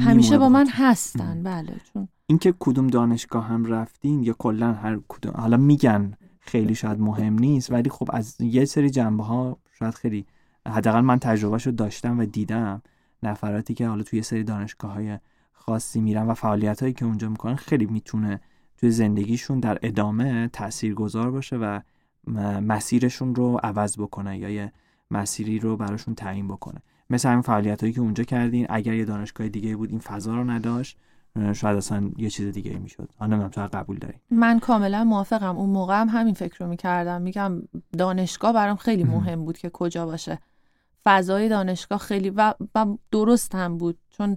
همیشه 0.00 0.38
با 0.38 0.48
من 0.48 0.66
هستن. 0.68 1.42
بله 1.42 1.72
چون 1.92 2.08
اینکه 2.26 2.54
کدوم 2.58 2.86
دانشگاه 2.86 3.44
هم 3.44 3.64
رفتین 3.64 4.22
یا 4.22 4.34
کلا 4.38 4.72
هر 4.72 4.98
کدوم 5.08 5.32
حالا 5.36 5.56
میگن 5.56 6.14
خیلی 6.40 6.74
شاید 6.74 7.00
مهم 7.00 7.38
نیست 7.38 7.72
ولی 7.72 7.90
خب 7.90 8.08
از 8.12 8.40
یه 8.40 8.64
سری 8.64 8.90
جنبه 8.90 9.24
ها 9.24 9.58
شاید 9.78 9.94
خیلی 9.94 10.26
حداقل 10.68 11.00
من 11.00 11.18
تجربهشو 11.18 11.70
داشتم 11.70 12.18
و 12.18 12.24
دیدم 12.24 12.82
نفراتی 13.22 13.74
که 13.74 13.88
حالا 13.88 14.02
توی 14.02 14.16
یه 14.16 14.22
سری 14.22 14.44
دانشگاه 14.44 14.92
های 14.92 15.18
خاصی 15.52 16.00
میرن 16.00 16.26
و 16.26 16.34
فعالیت 16.34 16.80
هایی 16.80 16.92
که 16.92 17.04
اونجا 17.04 17.28
می‌کنن 17.28 17.54
خیلی 17.54 17.86
می‌تونه 17.86 18.40
توی 18.76 18.90
زندگیشون 18.90 19.60
در 19.60 19.78
ادامه 19.82 20.48
تاثیرگذار 20.48 21.30
باشه 21.30 21.56
و 21.56 21.80
مسیرشون 22.60 23.34
رو 23.34 23.60
عوض 23.62 23.98
بکنه 23.98 24.38
یا 24.38 24.50
یه 24.50 24.72
مسیری 25.10 25.58
رو 25.58 25.76
براشون 25.76 26.14
تعیین 26.14 26.48
بکنه. 26.48 26.82
مثل 27.10 27.28
همین 27.28 27.42
فعالیت 27.42 27.80
هایی 27.80 27.92
که 27.92 28.00
اونجا 28.00 28.24
کردین 28.24 28.66
اگر 28.68 28.94
یه 28.94 29.04
دانشگاه 29.04 29.48
دیگه 29.48 29.76
بود 29.76 29.90
این 29.90 29.98
فضا 29.98 30.36
رو 30.36 30.44
نداشت 30.44 30.98
شاید 31.52 31.76
اصلا 31.76 32.10
یه 32.16 32.30
چیز 32.30 32.52
دیگه 32.52 32.78
می‌شد. 32.78 33.10
حالا 33.18 33.36
نمی‌دونم 33.36 33.68
تو 33.68 33.78
قبول 33.78 33.98
داری. 33.98 34.14
من 34.30 34.58
کاملا 34.58 35.04
موافقم. 35.04 35.56
اون 35.56 35.70
موقع 35.70 36.00
هم 36.00 36.08
همین 36.08 36.34
فکر 36.34 36.64
رو 36.64 36.70
می‌کردم. 36.70 37.22
میگم 37.22 37.62
دانشگاه 37.98 38.52
برام 38.52 38.76
خیلی 38.76 39.04
مهم. 39.04 39.44
بود 39.44 39.58
که 39.58 39.70
کجا 39.70 40.06
باشه. 40.06 40.38
فضای 41.04 41.48
دانشگاه 41.48 41.98
خیلی 41.98 42.30
و, 42.30 42.54
و 42.74 42.86
درست 43.10 43.54
هم 43.54 43.78
بود. 43.78 43.98
چون 44.10 44.36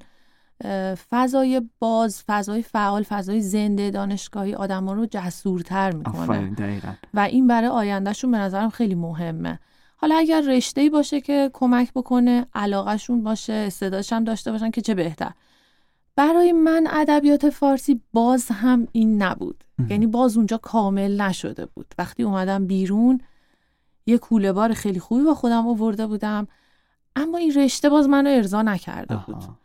فضای 1.09 1.61
باز 1.79 2.23
فضای 2.27 2.61
فعال 2.61 3.03
فضای 3.03 3.41
زنده 3.41 3.91
دانشگاهی 3.91 4.55
آدم 4.55 4.89
رو 4.89 5.07
جسورتر 5.11 5.91
می‌کنه. 5.91 6.49
دقیقا. 6.49 6.93
و 7.13 7.19
این 7.19 7.47
برای 7.47 7.69
آیندهشون 7.69 8.31
به 8.31 8.37
نظرم 8.37 8.69
خیلی 8.69 8.95
مهمه. 8.95 9.59
حالا 9.95 10.15
اگر 10.15 10.41
رشته 10.41 10.89
باشه 10.89 11.21
که 11.21 11.49
کمک 11.53 11.93
بکنه 11.93 12.45
علاقهشون 12.53 13.23
باشه 13.23 13.53
استعدادش 13.53 14.13
هم 14.13 14.23
داشته 14.23 14.51
باشن 14.51 14.71
که 14.71 14.81
چه 14.81 14.95
بهتر. 14.95 15.31
برای 16.15 16.51
من 16.51 16.87
ادبیات 16.91 17.49
فارسی 17.49 18.01
باز 18.13 18.47
هم 18.51 18.87
این 18.91 19.23
نبود. 19.23 19.63
مهم. 19.79 19.91
یعنی 19.91 20.07
باز 20.07 20.37
اونجا 20.37 20.57
کامل 20.57 21.21
نشده 21.21 21.65
بود. 21.65 21.93
وقتی 21.97 22.23
اومدم 22.23 22.67
بیرون 22.67 23.21
یه 24.05 24.17
کوله 24.17 24.53
بار 24.53 24.73
خیلی 24.73 24.99
خوبی 24.99 25.23
با 25.23 25.33
خودم 25.33 25.67
آورده 25.67 26.07
بودم 26.07 26.47
اما 27.15 27.37
این 27.37 27.53
رشته 27.53 27.89
باز 27.89 28.09
منو 28.09 28.29
ارضا 28.29 28.61
نکرده 28.61 29.15
بود. 29.25 29.35
آها. 29.35 29.57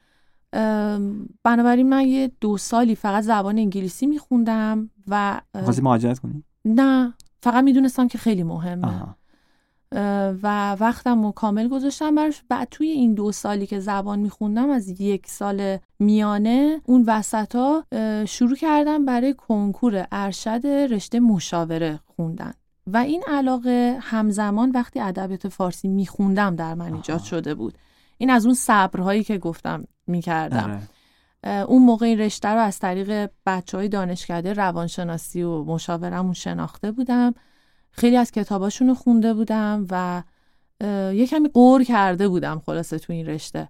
بنابراین 1.44 1.88
من 1.88 2.06
یه 2.06 2.32
دو 2.40 2.56
سالی 2.56 2.94
فقط 2.94 3.24
زبان 3.24 3.58
انگلیسی 3.58 4.06
میخوندم 4.06 4.90
و 5.08 5.40
خواستی 5.64 5.82
مهاجرت 5.82 6.18
کنی؟ 6.18 6.44
نه 6.64 7.14
فقط 7.42 7.64
می‌دونستم 7.64 8.08
که 8.08 8.18
خیلی 8.18 8.42
مهمه. 8.42 8.86
آها. 8.86 9.16
و 10.42 10.72
وقتم 10.72 11.24
رو 11.24 11.32
کامل 11.32 11.68
گذاشتم 11.68 12.14
براش. 12.14 12.42
بعد 12.48 12.68
توی 12.70 12.88
این 12.88 13.14
دو 13.14 13.32
سالی 13.32 13.66
که 13.66 13.80
زبان 13.80 14.18
میخوندم 14.18 14.70
از 14.70 15.00
یک 15.00 15.26
سال 15.26 15.78
میانه 15.98 16.80
اون 16.84 17.04
وسط 17.06 17.56
ها 17.56 17.84
شروع 18.24 18.56
کردم 18.56 19.04
برای 19.04 19.34
کنکور 19.34 20.06
ارشد 20.12 20.66
رشته 20.66 21.20
مشاوره 21.20 22.00
خوندن. 22.16 22.52
و 22.86 22.96
این 22.96 23.22
علاقه 23.26 23.98
همزمان 24.00 24.70
وقتی 24.70 25.00
ادبیات 25.00 25.48
فارسی 25.48 25.88
میخوندم 25.88 26.56
در 26.56 26.74
من 26.74 26.94
ایجاد. 26.94 27.22
شده 27.22 27.54
بود. 27.54 27.74
این 28.22 28.30
از 28.30 28.46
اون 28.46 28.54
صبرهایی 28.54 29.24
که 29.24 29.38
گفتم 29.38 29.84
می‌کردم 30.06 30.80
آره. 31.44 31.62
اون 31.64 31.82
موقع 31.82 32.06
این 32.06 32.18
رشته 32.18 32.48
رو 32.48 32.60
از 32.60 32.78
طریق 32.78 33.30
بچه 33.46 33.76
های 33.76 33.88
دانشکده 33.88 34.52
روانشناسی 34.52 35.42
و 35.42 35.64
مشاورمون 35.64 36.32
شناخته 36.32 36.92
بودم 36.92 37.34
خیلی 37.90 38.16
از 38.16 38.30
کتاباشون 38.30 38.88
رو 38.88 38.94
خونده 38.94 39.34
بودم 39.34 39.86
و 39.90 40.22
یه 41.14 41.26
کمی 41.26 41.48
قور 41.48 41.84
کرده 41.84 42.28
بودم 42.28 42.62
خلاصه 42.66 42.98
تو 42.98 43.12
این 43.12 43.26
رشته 43.26 43.68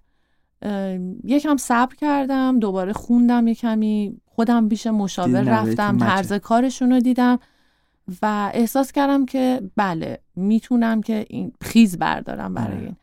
یکم 1.23 1.57
صبر 1.57 1.95
کردم 1.95 2.59
دوباره 2.59 2.93
خوندم 2.93 3.47
یه 3.47 3.55
کمی 3.55 4.17
خودم 4.25 4.69
پیش 4.69 4.87
مشاور 4.87 5.41
رفتم. 5.41 5.97
طرز 5.97 6.33
کارشون 6.33 6.91
رو 6.91 6.99
دیدم 6.99 7.39
و 8.21 8.51
احساس 8.53 8.91
کردم 8.91 9.25
که 9.25 9.61
بله 9.75 10.19
می‌تونم 10.35 11.01
که 11.01 11.25
این 11.29 11.51
خیز 11.61 11.97
بردارم 11.97 12.53
برای 12.53 12.77
آره. 12.77 12.85
این 12.85 12.95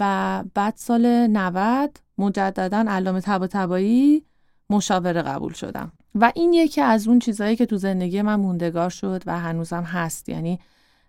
و 0.00 0.44
بعد 0.54 0.74
سال 0.76 1.26
90 1.26 1.96
مجددا 2.18 2.84
علامه 2.88 3.20
طباطبایی 3.20 4.24
مشاوره 4.70 5.22
قبول 5.22 5.52
شدم. 5.52 5.92
و 6.14 6.32
این 6.34 6.52
یکی 6.52 6.80
از 6.80 7.08
اون 7.08 7.18
چیزهایی 7.18 7.56
که 7.56 7.66
تو 7.66 7.76
زندگی 7.76 8.22
من 8.22 8.34
موندگار 8.34 8.90
شد 8.90 9.22
و 9.26 9.38
هنوزم 9.40 9.82
هست. 9.82 10.28
یعنی 10.28 10.58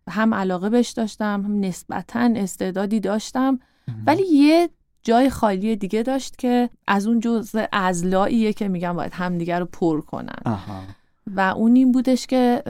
هم 0.08 0.34
علاقه 0.34 0.70
بهش 0.70 0.90
داشتم 0.90 1.42
هم 1.42 1.60
نسبتا 1.60 2.30
استعدادی 2.36 3.00
داشتم. 3.00 3.60
ولی 4.06 4.24
یه 4.24 4.70
جای 5.04 5.30
خالی 5.30 5.76
دیگه 5.76 6.04
داشت 6.04 6.38
که 6.38 6.70
از 6.88 7.08
اون 7.08 7.20
جزء 7.20 7.66
ازلاییه 7.72 8.54
که 8.54 8.68
میگم 8.68 8.94
باید 8.94 9.14
همدیگه 9.14 9.60
رو 9.60 9.66
پر 9.66 10.02
کنن. 10.02 10.42
آها. 10.46 10.82
و 11.28 11.40
اون 11.40 11.76
این 11.76 11.92
بودش 11.92 12.28
که 12.28 12.64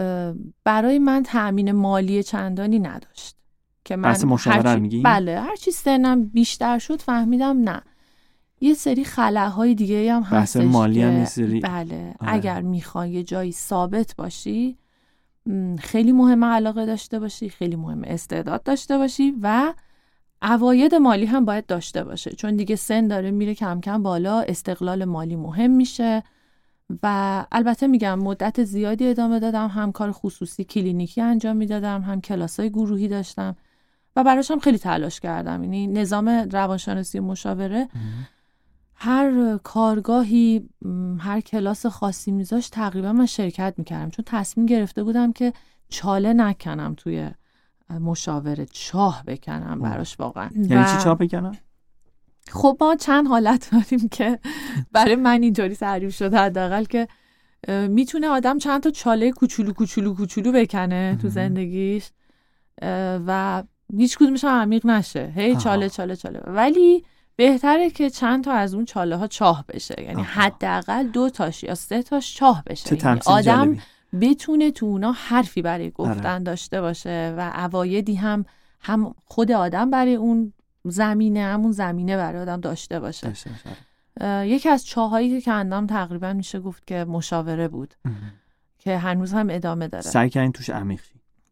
برای 0.64 1.00
من 1.00 1.24
تأمین 1.24 1.72
مالی 1.72 2.24
چندانی 2.24 2.80
نداشت. 2.80 3.36
که 3.86 3.96
من 3.96 4.02
بحث 4.02 4.24
مشاوره 4.24 4.62
رو 4.62 4.70
هرچی- 4.70 4.82
میگی؟ 4.82 5.02
بله 5.02 5.40
هرچی 5.40 5.72
سنم 5.72 6.24
بیشتر 6.26 6.80
شد 6.80 7.02
فهمیدم 7.02 7.58
نه 7.70 7.82
یه 8.62 8.74
سری 8.74 9.04
خلاهای 9.04 9.76
دیگه 9.76 10.14
هم 10.14 10.22
بحث 10.22 10.34
هستش 10.56 10.64
مالی 10.68 11.02
هم 11.02 11.18
یه 11.20 11.26
سری- 11.26 11.60
بله 11.60 12.16
آره. 12.20 12.34
اگر 12.34 12.62
می‌خوای 12.62 13.12
یه 13.12 13.24
جایی 13.24 13.52
ثابت 13.52 14.16
باشی 14.18 14.78
خیلی 15.80 16.12
مهمه 16.12 16.48
علاقه 16.48 16.86
داشته 16.86 17.20
باشی 17.20 17.50
خیلی 17.50 17.76
مهمه 17.76 18.08
استعداد 18.08 18.64
داشته 18.64 18.98
باشی 18.98 19.34
و 19.42 19.74
عواید 20.42 20.96
مالی 20.96 21.26
هم 21.26 21.46
باید 21.46 21.66
داشته 21.66 22.04
باشه 22.04 22.32
چون 22.32 22.56
دیگه 22.56 22.76
سن 22.76 23.08
داره 23.08 23.32
میره 23.32 23.54
کم 23.56 23.82
کم 23.82 24.04
بالا 24.04 24.42
استقلال 24.42 25.06
مالی 25.06 25.36
مهم 25.36 25.72
میشه 25.72 26.24
و 27.04 27.46
البته 27.52 27.88
میگم 27.88 28.20
مدت 28.20 28.64
زیادی 28.64 29.08
ادامه 29.08 29.40
دادم 29.40 29.68
هم 29.68 29.92
کار 29.92 30.12
خصوصی 30.12 30.64
کلینیکی 30.64 31.22
انجام 31.22 31.56
می‌دادم 31.58 32.02
هم 32.02 32.22
کلاسای 32.22 32.70
گروهی 32.70 33.08
داشتم 33.08 33.56
و 34.16 34.24
براشم 34.24 34.60
خیلی 34.60 34.78
تلاش 34.78 35.20
کردم. 35.20 35.64
یعنی 35.64 35.88
نظام 35.88 36.30
روانشناسی 36.30 37.20
مشاوره 37.20 37.90
هر 38.96 39.58
کارگاهی 39.58 40.70
هر 41.20 41.42
کلاس 41.42 41.86
خاصی 41.86 42.32
میذاش 42.32 42.70
تقریبا 42.70 43.14
من 43.14 43.26
شرکت 43.26 43.74
می‌کردم. 43.78 44.10
چون 44.10 44.26
تصمیم 44.28 44.66
گرفته 44.66 45.04
بودم 45.04 45.34
که 45.34 45.54
چاله 45.90 46.34
نکنم 46.34 46.94
توی 46.98 47.32
مشاوره 47.90 48.66
چاه 48.66 49.24
بکنم 49.28 49.80
براش 49.82 50.20
واقعا. 50.20 50.50
یعنی 50.56 50.86
چی 50.86 51.04
چاه 51.04 51.18
بکنم؟ 51.18 51.58
خب 52.50 52.78
ما 52.82 52.96
چند 52.96 53.28
حالت 53.28 53.70
داریم 53.72 54.10
که 54.10 54.40
برای 54.92 55.16
من 55.16 55.44
اینطوری 55.44 55.76
تعریف 55.76 56.16
شده 56.16 56.38
حداقل 56.38 56.84
که 56.84 57.08
می‌تونه 57.90 58.28
آدم 58.28 58.58
چند 58.58 58.84
تا 58.84 58.90
چاله 58.90 59.32
کوچولو 59.32 59.74
کوچولو 59.74 60.14
کوچولو 60.14 60.52
بکنه 60.52 61.18
تو 61.22 61.30
زندگیش 61.30 62.12
و 63.28 63.64
هیچ 63.98 64.18
کدومش 64.18 64.44
هم 64.44 64.62
عمیق 64.62 64.86
نشه. 64.86 65.34
هی 65.36 65.56
چاله 65.56 65.90
چاله 65.90 66.16
چاله. 66.16 66.40
ولی 66.40 67.06
بهتره 67.36 67.90
که 67.90 68.10
چند 68.10 68.44
تا 68.44 68.52
از 68.52 68.74
اون 68.74 68.86
چاله 68.86 69.16
ها 69.16 69.28
چاه 69.28 69.66
بشه. 69.68 69.96
یعنی 70.02 70.22
حداقل 70.22 71.08
دو 71.08 71.30
تاش 71.30 71.64
یا 71.64 71.76
سه 71.76 72.04
تاش 72.04 72.36
چاه 72.36 72.64
بشه. 72.68 73.06
یعنی 73.06 73.20
آدم 73.26 73.78
بتونه 74.22 74.72
تو 74.72 74.86
اونا 74.86 75.12
حرفی 75.12 75.62
برای 75.62 75.92
گفتن 75.92 76.34
آره. 76.34 76.44
داشته 76.44 76.82
باشه 76.82 77.36
و 77.38 77.50
عوایدی 77.54 78.16
هم 78.16 78.46
هم 78.82 79.16
خود 79.26 79.52
آدم 79.52 79.90
برای 79.90 80.16
اون 80.16 80.54
زمینه 80.86 81.44
همون 81.44 81.72
زمینه 81.72 82.18
برای 82.18 82.42
آدم 82.42 82.62
داشته 82.62 83.00
باشه. 83.00 83.34
یکی 84.46 84.70
از 84.70 84.86
چاهایی 84.86 85.30
که 85.30 85.46
کندم 85.46 85.88
تقریبا 85.88 86.34
میشه 86.34 86.60
گفت 86.60 86.88
که 86.88 87.04
مشاوره 87.04 87.68
بود. 87.68 87.94
که 88.80 88.98
هنوز 88.98 89.34
هم 89.34 89.48
ادامه 89.50 89.88
داره. 89.88 90.04
سعی 90.04 90.30
کردین 90.30 90.52
توش 90.52 90.70
عمیق 90.70 91.02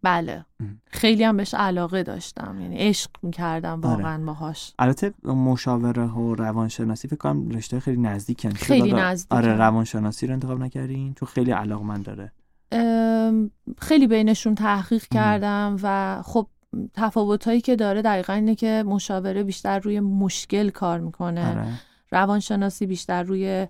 بله. 0.04 0.46
خیلی 0.88 1.24
هم 1.24 1.38
بهش 1.38 1.54
علاقه 1.54 2.04
داشتم. 2.04 2.58
یعنی 2.62 2.78
عشق 2.78 3.10
می‌کردم 3.22 3.86
آره. 3.86 3.96
واقعا 3.96 4.26
باهاش. 4.26 4.74
البته 4.80 5.14
مشاوره 5.24 6.06
و 6.06 6.36
روانشناسی 6.36 7.08
فکر 7.08 7.18
کنم 7.18 7.50
رشته 7.50 7.80
خیلی 7.80 8.02
نزدیکن 8.02 8.50
خیلی 8.50 8.94
نزدیک 8.94 9.32
آره 9.32 9.54
روانشناسی 9.54 10.28
رو 10.28 10.34
انتخاب 10.34 10.60
نکردین؟ 10.60 11.14
چون 11.14 11.28
خیلی 11.28 11.52
علاقه 11.52 11.84
من 11.84 12.02
داره. 12.02 12.32
خیلی 13.78 14.08
بینشون 14.08 14.56
تحقیق 14.56 15.04
کردم 15.04 15.78
و 15.84 16.22
خب 16.26 16.48
تفاوت 16.94 17.48
هایی 17.48 17.62
که 17.62 17.76
داره 17.76 18.02
دقیقا 18.02 18.34
اینه 18.34 18.56
که 18.56 18.84
مشاوره 18.88 19.44
بیشتر 19.44 19.80
روی 19.80 20.00
مشکل 20.00 20.70
کار 20.70 21.00
می‌کنه. 21.00 21.50
آره. 21.50 21.68
روانشناسی 22.12 22.86
بیشتر 22.86 23.24
روی 23.24 23.68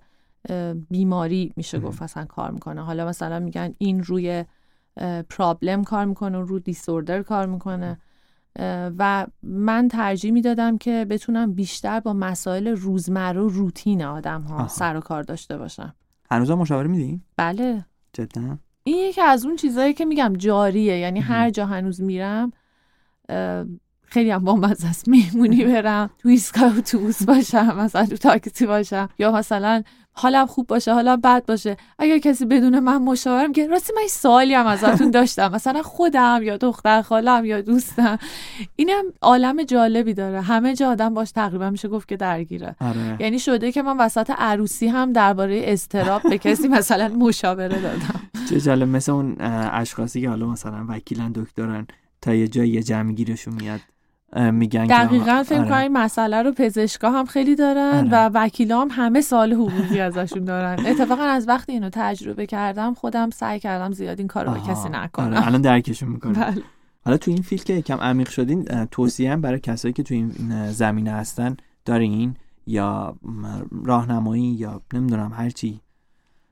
بیماری 0.90 1.52
میشه 1.56 1.78
گفت 1.78 2.02
اصلا 2.02 2.24
کار 2.24 2.50
می‌کنه. 2.50 2.82
حالا 2.82 3.06
مثلا 3.06 3.38
میگن 3.38 3.74
این 3.78 4.02
روی 4.02 4.44
پرابلم 5.30 5.84
کار 5.84 6.04
می‌کنه 6.04 6.40
رو 6.40 6.58
دیسوردر 6.58 7.22
کار 7.22 7.46
می‌کنه. 7.46 7.98
و 8.98 9.26
من 9.42 9.88
ترجیح 9.88 10.32
می‌دادم 10.32 10.78
که 10.78 11.06
بتونم 11.10 11.52
بیشتر 11.52 12.00
با 12.00 12.12
مسائل 12.12 12.68
روزمره 12.68 13.40
و 13.40 13.48
روتین 13.48 14.04
آدم 14.04 14.42
ها 14.42 14.68
سر 14.68 14.96
و 14.96 15.00
کار 15.00 15.22
داشته 15.22 15.58
باشم. 15.58 15.94
هنوز 16.30 16.50
مشاوره 16.50 16.88
میدین؟ 16.88 17.22
بله. 17.36 17.84
جدا. 18.12 18.58
این 18.84 18.96
یکی 18.96 19.20
از 19.20 19.46
اون 19.46 19.56
چیزهایی 19.56 19.92
که 19.92 20.04
میگم 20.04 20.32
جاریه. 20.36 20.98
یعنی 20.98 21.20
هر 21.20 21.50
جا 21.50 21.66
هنوز 21.66 22.00
میرم 22.02 22.52
خیلی 24.02 24.30
هم 24.30 24.44
با 24.44 24.68
است. 24.68 25.08
مهمونی 25.08 25.64
برم 25.64 26.10
تو 26.18 26.28
ایستگاه 26.28 26.78
اتوبوس 26.78 27.22
باشم 27.22 27.76
مثلا 27.78 28.06
تو 28.06 28.16
تاکسی 28.16 28.66
باشم. 28.66 29.08
یا 29.18 29.32
مثلا 29.32 29.82
حالم 30.12 30.46
خوب 30.46 30.66
باشه 30.66 30.94
حالم 30.94 31.20
بد 31.20 31.46
باشه. 31.46 31.76
اگر 31.98 32.18
کسی 32.18 32.44
بدون 32.44 32.78
من 32.78 32.96
مشاورم 32.98 33.52
که 33.52 33.66
راستی 33.66 33.92
من 33.96 34.02
سوالی 34.08 34.54
هم 34.54 34.66
ازتون 34.66 35.10
داشتم. 35.20 35.52
مثلا 35.52 35.82
خودم 35.82 36.40
یا 36.42 36.56
دختر 36.56 37.02
خالم 37.02 37.44
یا 37.44 37.60
دوستم. 37.60 38.18
اینم 38.76 39.02
عالم 39.22 39.62
جالبی 39.62 40.14
داره. 40.14 40.40
همه 40.40 40.74
جا 40.74 40.90
آدم 40.90 41.14
باش 41.14 41.30
تقریبا 41.30 41.70
میشه 41.70 41.88
گفت 41.88 42.08
که 42.08 42.16
درگیره. 42.16 42.76
آره. 42.80 43.16
یعنی 43.20 43.38
شده 43.38 43.72
که 43.72 43.82
من 43.82 43.96
وسط 43.96 44.30
عروسی 44.38 44.88
هم 44.88 45.12
درباره 45.12 45.62
استراب 45.66 46.22
به 46.22 46.38
کسی 46.38 46.68
مثلا 46.68 47.08
مشاوره 47.08 47.80
دادم. 47.80 48.20
چه 48.50 48.60
جالب. 48.60 48.88
مثل 48.88 49.12
اون 49.12 49.36
اشخاصی 49.72 50.20
که 50.20 50.28
حالا 50.28 50.46
مثلا 50.46 50.86
وکیلن 50.88 51.32
دکترن 51.32 51.86
تا 52.20 52.34
یه 52.34 52.48
جایی 52.48 52.82
جمع 52.82 53.12
گیرشون 53.12 53.54
میاد. 53.54 53.80
میگن 54.36 54.86
دقیقا 54.86 55.42
فکر 55.42 55.58
کنم 55.58 55.72
آره. 55.72 55.82
این 55.82 55.92
مسئله 55.92 56.42
رو 56.42 56.52
پزشکا 56.52 57.10
هم 57.10 57.24
خیلی 57.24 57.54
دارن 57.54 58.08
و 58.10 58.30
وکیلا 58.34 58.80
هم 58.80 58.88
همه 58.90 59.20
سال 59.20 59.52
حقوقی 59.52 60.00
ازشون 60.00 60.44
دارن. 60.44 60.86
اتفاقا 60.86 61.22
از 61.22 61.48
وقتی 61.48 61.72
اینو 61.72 61.90
تجربه 61.92 62.46
کردم 62.46 62.94
خودم 62.94 63.30
سعی 63.30 63.60
کردم 63.60 63.92
زیاد 63.92 64.18
این 64.18 64.28
کارو 64.28 64.52
به 64.52 64.60
کسی 64.60 64.88
نکنم. 64.88 65.26
آره. 65.26 65.46
الان 65.46 65.60
درکشون 65.60 66.08
می‌کنم. 66.08 66.32
بله. 66.32 66.62
حالا 67.04 67.16
تو 67.16 67.30
این 67.30 67.42
فیلد 67.42 67.64
که 67.64 67.72
یکم 67.72 67.96
عمیق 67.98 68.28
شدین 68.28 68.84
توصیه 68.84 69.32
هم 69.32 69.40
برای 69.40 69.60
کسایی 69.60 69.94
که 69.94 70.02
تو 70.02 70.14
این 70.14 70.32
زمینه 70.70 71.12
هستن 71.12 71.56
دارین 71.84 72.36
یا 72.66 73.16
راهنمایی 73.84 74.42
یا 74.42 74.80
نمی‌دونم 74.94 75.32
هر 75.36 75.50
چی؟ 75.50 75.80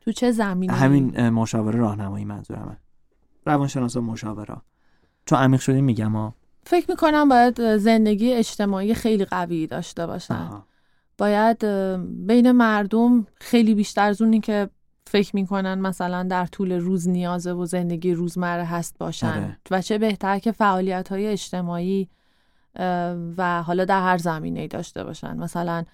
تو 0.01 0.13
چه 0.13 0.31
زمینه 0.31 0.73
همین 0.73 1.29
مشاوره 1.29 1.79
راهنمایی 1.79 2.25
منظورمه. 2.25 2.77
روانشناسا 3.47 4.01
مشاوره. 4.01 4.57
چون 5.27 5.39
عمیق 5.39 5.61
شدین 5.61 5.85
میگم 5.85 6.13
ها 6.13 6.35
فکر 6.71 6.91
می‌کنم 6.91 7.29
باید 7.29 7.77
زندگی 7.77 8.33
اجتماعی 8.33 8.95
خیلی 8.95 9.25
قوی 9.25 9.67
داشته 9.67 10.07
باشن. 10.07 10.51
باید 11.19 11.65
بین 12.27 12.53
مردم 12.53 13.27
خیلی 13.41 13.75
بیشتر 13.75 14.09
از 14.09 14.23
اونی 14.23 14.41
که 14.41 14.69
فکر 15.07 15.37
می‌کنن 15.37 15.79
مثلا 15.79 16.23
در 16.23 16.47
طول 16.47 16.73
روز 16.73 17.09
نیازه 17.09 17.53
و 17.53 17.67
زندگی 17.67 18.13
روزمره 18.13 18.65
هست 18.65 18.99
باشن. 18.99 19.27
آره. 19.27 19.59
و 19.71 19.83
چه 19.83 19.99
بهتر 19.99 20.39
که 20.39 20.53
فعالیت 20.53 21.09
های 21.09 21.27
اجتماعی 21.27 22.09
و 23.39 23.63
حالا 23.63 23.85
در 23.85 24.03
هر 24.03 24.19
زمینه 24.19 24.67
داشته 24.67 25.05
باشن. 25.05 25.37
مثلا 25.37 25.85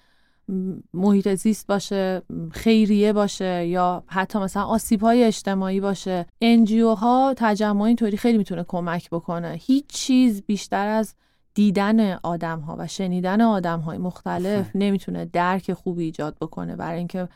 محیط 0.93 1.33
زیست 1.33 1.67
باشه 1.67 2.21
خیریه 2.51 3.13
باشه 3.13 3.65
یا 3.65 4.03
حتی 4.07 4.39
مثلا 4.39 4.63
آسیب 4.63 5.01
های 5.01 5.23
اجتماعی 5.23 5.79
باشه. 5.79 6.25
انجیو 6.41 6.93
ها 6.93 7.33
تجمع 7.37 7.81
اینطوری 7.81 8.17
خیلی 8.17 8.37
می‌تونه 8.37 8.65
کمک 8.67 9.09
بکنه. 9.09 9.57
هیچ 9.61 9.85
چیز 9.87 10.41
بیشتر 10.41 10.87
از 10.87 11.13
دیدن 11.53 12.19
آدم 12.23 12.59
ها 12.59 12.75
و 12.79 12.87
شنیدن 12.87 13.41
آدم 13.41 13.79
های 13.79 13.97
مختلف 13.97 14.75
نمی‌تونه 14.75 15.25
درک 15.25 15.73
خوبی 15.73 16.03
ایجاد 16.03 16.37
بکنه. 16.41 16.75
برای 16.75 16.97
اینکه 16.97 17.29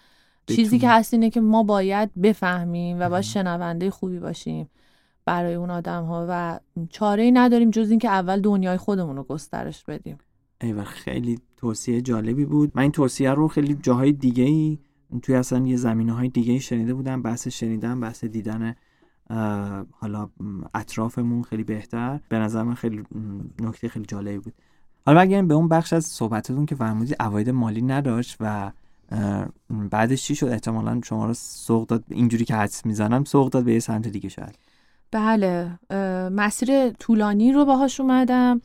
چیزی 0.47 0.79
که 0.79 0.89
هست 0.89 1.13
اینه 1.13 1.29
که 1.29 1.41
ما 1.41 1.63
باید 1.63 2.09
بفهمیم 2.21 2.99
و 2.99 3.09
باید 3.09 3.23
شنونده 3.23 3.91
خوبی 3.91 4.19
باشیم 4.19 4.69
برای 5.25 5.53
اون 5.53 5.69
آدم 5.69 6.03
ها 6.03 6.25
و 6.29 6.59
چاره 6.89 7.23
ای 7.23 7.31
نداریم 7.31 7.71
جز 7.71 7.89
اینکه 7.89 8.09
اول 8.09 8.41
دنیای 8.41 8.77
خودمون 8.77 9.15
رو 9.15 9.23
گسترش 9.23 9.83
بدیم. 9.83 10.17
ایوه 10.61 10.83
خیلی 10.83 11.39
توصیه 11.57 12.01
جالبی 12.01 12.45
بود. 12.45 12.71
من 12.75 12.81
این 12.81 12.91
توصیه 12.91 13.31
رو 13.31 13.47
خیلی 13.47 13.73
جاهای 13.73 14.11
دیگه 14.11 14.43
ای 14.43 14.79
توی 15.21 15.35
اصلا 15.35 15.67
یه 15.67 15.75
زمینه 15.75 16.13
های 16.13 16.29
دیگه 16.29 16.59
شنیده 16.59 16.93
بودم 16.93 17.21
بحث 17.21 17.47
شنیدن 17.47 17.99
بحث 17.99 18.23
دیدن 18.23 18.75
حالا 19.91 20.29
اطرافمون 20.73 21.43
خیلی 21.43 21.63
بهتر. 21.63 22.19
به 22.29 22.39
نظر 22.39 22.63
من 22.63 22.73
خیلی 22.73 23.03
نکته 23.61 23.87
خیلی 23.87 24.05
جالبی 24.05 24.37
بود. 24.37 24.53
حالا 25.05 25.21
بگیم 25.21 25.47
به 25.47 25.53
اون 25.53 25.67
بخش 25.67 25.93
از 25.93 26.05
صحبتتون 26.05 26.65
که 26.65 26.75
فرمودی 26.75 27.15
عواید 27.19 27.49
مالی 27.49 27.81
نداشت 27.81 28.37
و 28.39 28.71
بعدش 29.69 30.23
چی 30.23 30.35
شد؟ 30.35 30.45
احتمالا 30.45 31.01
شما 31.03 31.25
رو 31.25 31.33
سوق 31.33 31.87
داد 31.87 32.03
اینجوری 32.09 32.45
که 32.45 32.55
حدس 32.55 32.85
می‌زنم 32.85 33.23
سوق 33.23 33.49
داد 33.49 33.63
به 33.63 33.73
یه 33.73 33.79
سمت 33.79 34.07
دیگه 34.07 34.29
شاید. 34.29 34.55
بله 35.11 35.79
مسیر 36.29 36.89
طولانی 36.89 37.51
رو 37.51 37.65
باهاش 37.65 37.99
اومدم. 37.99 38.61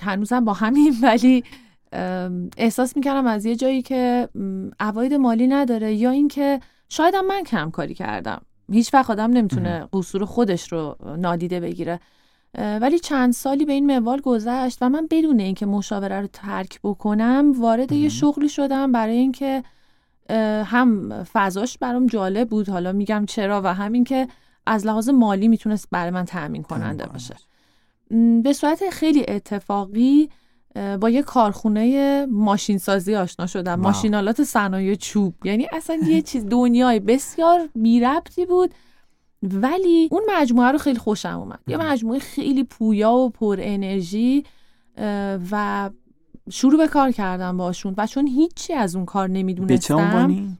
هنوزم 0.00 0.44
با 0.44 0.52
همین 0.52 0.94
ولی 1.02 1.44
احساس 2.56 2.96
می‌کردم 2.96 3.26
از 3.26 3.44
یه 3.44 3.56
جایی 3.56 3.82
که 3.82 4.28
عواید 4.80 5.14
مالی 5.14 5.46
نداره 5.46 5.94
یا 5.94 6.10
اینکه 6.10 6.60
شاید 6.88 7.14
من 7.16 7.42
کم 7.42 7.70
کاری 7.70 7.94
کردم. 7.94 8.42
هیچ 8.72 8.94
وقت 8.94 9.10
آدم 9.10 9.30
نمی‌تونه 9.30 9.88
قصور 9.92 10.24
خودش 10.24 10.72
رو 10.72 10.96
نادیده 11.18 11.60
بگیره. 11.60 12.00
ولی 12.58 12.98
چند 12.98 13.32
سالی 13.32 13.64
به 13.64 13.72
این 13.72 13.98
موال 13.98 14.20
گذشت 14.20 14.78
و 14.80 14.88
من 14.88 15.06
بدون 15.10 15.40
اینکه 15.40 15.66
مشاوره 15.66 16.20
رو 16.20 16.26
ترک 16.26 16.80
بکنم 16.84 17.52
وارد 17.58 17.92
یه 17.92 18.08
شغلی 18.08 18.48
شدم 18.48 18.92
برای 18.92 19.16
اینکه 19.16 19.62
هم 20.64 21.22
فضاش 21.32 21.78
برام 21.78 22.06
جالب 22.06 22.48
بود. 22.48 22.68
حالا 22.68 22.92
میگم 22.92 23.24
چرا 23.28 23.62
و 23.64 23.74
همین 23.74 24.04
که 24.04 24.28
از 24.66 24.86
لحاظ 24.86 25.08
مالی 25.08 25.48
می‌تونست 25.48 25.88
برای 25.90 26.10
من 26.10 26.24
تأمین 26.24 26.62
کننده 26.62 27.06
باشه. 27.06 27.34
به 28.42 28.52
صورت 28.52 28.90
خیلی 28.90 29.24
اتفاقی 29.28 30.28
با 31.00 31.10
یه 31.10 31.22
کارخونه 31.22 32.26
ماشین 32.26 32.78
سازی 32.78 33.14
آشنا 33.14 33.46
شدم. 33.46 33.74
ماشینالات 33.74 34.42
صنایع 34.42 34.94
چوب. 34.94 35.34
یعنی 35.44 35.66
اصلا 35.72 35.96
یه 36.06 36.22
چیز 36.22 36.46
دنیای 36.46 37.00
بسیار 37.00 37.68
بی 37.74 38.00
ربطی 38.00 38.46
بود. 38.46 38.74
ولی 39.42 40.08
اون 40.12 40.22
مجموعه 40.36 40.70
رو 40.70 40.78
خیلی 40.78 40.98
خوشم 40.98 41.38
اومد. 41.38 41.60
یه 41.66 41.76
مجموعه 41.76 42.18
خیلی 42.18 42.64
پویا 42.64 43.12
و 43.12 43.30
پر 43.30 43.58
انرژی 43.60 44.44
و 45.50 45.90
شروع 46.50 46.78
به 46.78 46.88
کار 46.88 47.10
کردم 47.10 47.56
باشون. 47.56 47.94
و 47.96 48.06
چون 48.06 48.26
هیچی 48.26 48.72
از 48.72 48.96
اون 48.96 49.04
کار 49.04 49.28
نمی‌دونستم 49.28 50.58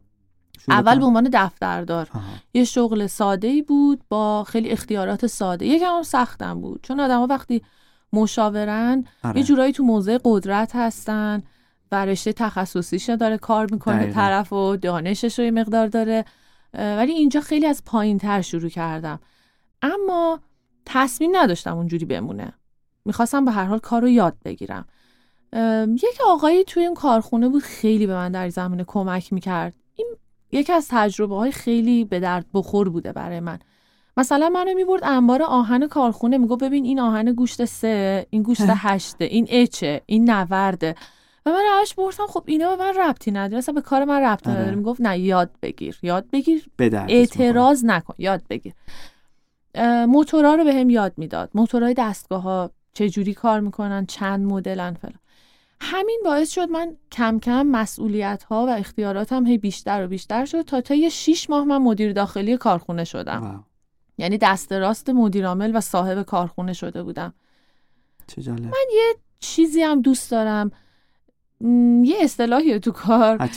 اول 0.69 0.99
به 0.99 1.05
عنوان 1.05 1.29
دفتردار. 1.33 2.09
یه 2.55 2.65
شغل 2.65 3.07
ساده 3.07 3.49
ای 3.49 3.63
بود 3.63 4.01
با 4.09 4.45
خیلی 4.45 4.71
اختیارات 4.71 5.27
ساده. 5.27 5.67
یکم 5.67 5.97
هم 5.97 6.03
سختم 6.03 6.61
بود. 6.61 6.81
چون 6.83 7.01
آدم 7.01 7.19
ها 7.19 7.27
وقتی 7.27 7.63
مشاورن 8.13 9.05
آره. 9.25 9.39
یه 9.39 9.45
جورایی 9.45 9.73
تو 9.73 9.83
موضع 9.83 10.19
قدرت 10.25 10.77
هستن 10.77 11.43
و 11.93 12.05
رشته 12.07 12.33
تخصصیش 12.33 13.11
داره 13.11 13.39
کار 13.39 13.67
می‌کنه 13.71 14.13
طرف 14.13 14.53
و 14.53 14.77
دانشش 14.77 15.39
رو 15.39 15.45
یه 15.45 15.51
مقدار 15.51 15.87
داره. 15.87 16.25
ولی 16.75 17.13
اینجا 17.13 17.41
خیلی 17.41 17.67
از 17.67 17.83
پایین 17.85 18.19
تر 18.19 18.41
شروع 18.41 18.69
کردم. 18.69 19.21
اما 19.83 20.41
تصمیم 20.87 21.31
نداشتم 21.37 21.77
اونجوری 21.77 22.05
بمونه. 22.05 22.53
می‌خواستم 23.05 23.45
به 23.45 23.51
هر 23.51 23.65
حال 23.65 23.79
کار 23.79 24.03
رو 24.03 24.09
یاد 24.09 24.37
بگیرم. 24.45 24.87
یک 25.87 26.19
آقایی 26.27 26.65
توی 26.65 26.87
اون 26.87 26.95
کارخونه 26.95 27.49
بود 27.49 27.63
خیلی 27.63 28.07
به 28.07 28.15
من 28.15 28.33
در 28.33 28.49
زمینه 28.49 28.85
کمک 28.87 29.33
می‌کرد. 29.33 29.75
یکی 30.55 30.73
از 30.73 30.89
تجربه 30.91 31.37
های 31.37 31.53
خیلی 31.53 32.05
به 32.05 32.21
درد 32.21 32.47
بخور 32.55 32.89
بوده 32.89 33.13
برای 33.13 33.41
من. 33.41 33.59
مثلا 34.17 34.49
منو 34.49 34.75
می‌برد 34.75 35.05
انبار 35.05 35.43
آهن 35.43 35.89
کارخونه 35.89 36.39
میگو 36.39 36.57
ببین 36.57 36.85
این 36.85 37.01
آهن 37.01 37.33
گوشت 37.33 37.65
سه 37.65 38.27
این 38.31 38.43
گوشت 38.43 38.65
هشته 38.69 39.25
این 39.25 39.47
اچه 39.51 40.01
این 40.07 40.31
نورده 40.31 40.95
و 41.47 41.51
من 41.51 41.63
روش 41.81 41.95
بردم 41.95 42.27
خب 42.27 42.45
اینا 42.47 42.77
به 42.77 42.85
من 42.85 42.95
ربطی 42.95 43.31
نداره. 43.31 43.59
اصلا 43.59 43.75
به 43.75 43.81
کار 43.81 44.05
من 44.05 44.21
ربطی 44.21 44.51
نداره. 44.51 44.67
آره. 44.67 44.77
می‌گفت 44.77 45.01
نه 45.01 45.19
یاد 45.19 45.51
بگیر 45.63 45.99
یاد 46.03 46.31
بگیر. 46.33 46.67
اعتراض 47.09 47.85
نکن 47.85 48.15
یاد 48.19 48.43
بگیر. 48.51 48.73
موتورا 50.07 50.55
رو 50.55 50.65
به 50.65 50.75
هم 50.75 50.91
یاد 50.91 51.13
می‌داد. 51.17 51.51
موتورهای 51.55 51.95
دستگاه 51.95 52.43
ها 52.43 52.71
چه 52.93 53.09
جوری 53.09 53.35
کار 53.35 53.61
می‌کنن 53.61 54.07
چند 54.07 54.47
مدلن 54.47 54.95
فلان. 54.95 55.19
همین 55.81 56.21
باعث 56.25 56.51
شد 56.51 56.71
من 56.71 56.97
کم 57.13 57.39
کم 57.39 57.67
مسئولیت 57.67 58.43
ها 58.43 58.67
و 58.67 58.71
اختیاراتم 58.71 59.47
هی 59.47 59.59
بیشتر 59.59 60.05
و 60.05 60.09
بیشتر 60.09 60.45
شد 60.45 60.63
تا 60.63 60.81
تا 60.81 60.95
یه 60.95 61.09
شیش 61.09 61.51
ماه 61.51 61.65
من 61.65 61.79
مدیر 61.79 62.13
داخلی 62.13 62.57
کارخونه 62.57 63.05
شدم. 63.05 63.65
یعنی 64.19 64.39
دست 64.39 64.73
راست 64.73 65.11
مدیرعامل 65.11 65.77
و 65.77 65.81
صاحب 65.81 66.23
کارخونه 66.23 66.73
شده 66.73 67.03
بودم. 67.03 67.35
چه 68.27 68.51
من 68.51 68.73
یه 68.95 69.15
چیزی 69.41 69.83
هم 69.83 70.01
دوست 70.01 70.31
دارم. 70.31 70.71
یه 72.05 72.17
اصطلاحی 72.21 72.79
تو 72.81 72.93
کار. 72.93 73.49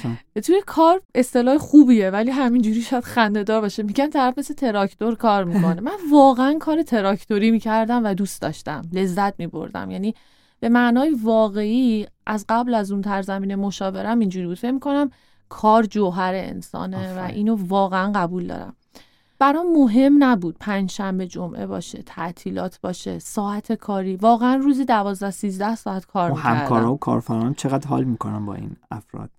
توی 0.45 0.61
کار 0.65 1.01
اصطلاح 1.15 1.57
خوبیه 1.57 2.09
ولی 2.09 2.31
همینجوری 2.31 2.81
شاید 2.81 3.03
خنده 3.03 3.43
دار 3.43 3.61
باشه. 3.61 3.83
میگن 3.83 4.09
طرف 4.09 4.37
مثل 4.37 4.53
تراکتور 4.53 5.15
کار 5.15 5.43
می‌کنه. 5.43 5.81
من 5.89 5.97
واقعا 6.11 6.57
کار 6.59 6.83
تراکتوری 6.83 7.51
می‌کردم 7.51 8.05
و 8.05 8.13
دوست 8.13 8.41
داشتم. 8.41 8.81
لذت 8.93 9.39
میبردم. 9.39 9.91
یعنی 9.91 10.15
به 10.59 10.69
معنای 10.69 11.09
واقعی 11.23 12.07
از 12.25 12.45
قبل 12.49 12.73
از 12.73 12.91
اون 12.91 13.01
ترزمین 13.01 13.55
مشاورم 13.55 14.19
اینجوری 14.19 14.47
بود. 14.47 14.57
فکر 14.57 14.71
می‌کنم 14.71 15.09
کار 15.49 15.83
جوهر 15.83 16.33
انسانه 16.35 17.19
و 17.19 17.25
اینو 17.25 17.57
واقعا 17.67 18.11
قبول 18.15 18.47
دارم. 18.47 18.73
برام 19.39 19.65
مهم 19.73 20.23
نبود 20.23 20.55
پنج 20.59 20.91
شنبه 20.91 21.27
جمعه 21.27 21.67
باشه 21.67 22.01
تعطیلات 22.05 22.79
باشه 22.81 23.19
ساعت 23.19 23.73
کاری. 23.73 24.15
واقعا 24.15 24.55
روزی 24.55 24.85
دوازده 24.85 25.31
سیزده 25.31 25.75
ساعت 25.75 26.05
کار 26.05 26.31
می‌کردم. 26.31 26.49
همکارا 26.49 26.93
و 26.93 26.97
کارفران 26.97 27.53
چقدر 27.53 27.87
حال 27.87 28.03
می‌کنن 28.03 28.45
با 28.45 28.53
این 28.53 28.75
افراد؟ 28.91 29.29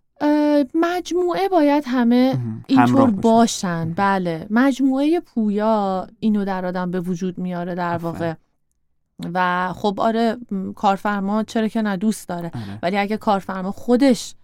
مجموعه 0.74 1.48
باید 1.48 1.84
همه 1.86 2.38
اینطور 2.66 3.10
باشن. 3.10 3.92
بله. 3.92 4.46
مجموعه 4.50 5.20
پویا 5.20 6.06
اینو 6.20 6.44
در 6.44 6.66
آدم 6.66 6.90
به 6.90 7.00
وجود 7.00 7.38
میاره 7.38 7.74
در 7.74 7.98
واقع. 7.98 8.34
و 9.34 9.72
خب 9.72 10.00
آره 10.00 10.36
کارفرما 10.76 11.42
چرا 11.42 11.68
که 11.68 11.82
نه 11.82 11.96
دوست 11.96 12.28
داره 12.28 12.50
آره. 12.54 12.78
ولی 12.82 12.98
اگه 12.98 13.16
کارفرما 13.16 13.72
خودش 13.72 14.34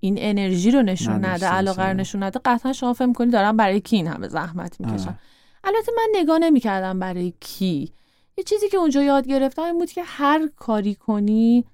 این 0.00 0.14
انرژی 0.18 0.70
رو 0.70 0.82
نشون 0.82 1.24
نده 1.24 1.46
علاقه 1.46 1.88
رو 1.88 1.96
نشون 1.96 2.22
نده 2.22 2.40
قطعا 2.44 2.72
شما 2.72 2.92
فهم 2.92 3.12
کنید 3.12 3.32
دارم 3.32 3.56
برای 3.56 3.80
کی 3.80 3.96
این 3.96 4.06
همه 4.06 4.28
زحمت 4.28 4.80
می‌کشم 4.80 5.08
آره. 5.08 5.18
البته 5.64 5.92
من 5.96 6.20
نگاه 6.20 6.38
نمی‌کردم 6.38 6.98
برای 6.98 7.32
کی 7.40 7.92
یه 8.38 8.44
چیزی 8.44 8.68
که 8.68 8.76
اونجا 8.76 9.02
یاد 9.02 9.26
گرفتم 9.28 9.62
این 9.62 9.78
بود 9.78 9.90
که 9.90 10.02
هر 10.04 10.48
کاری 10.56 10.94
کنی 10.94 11.64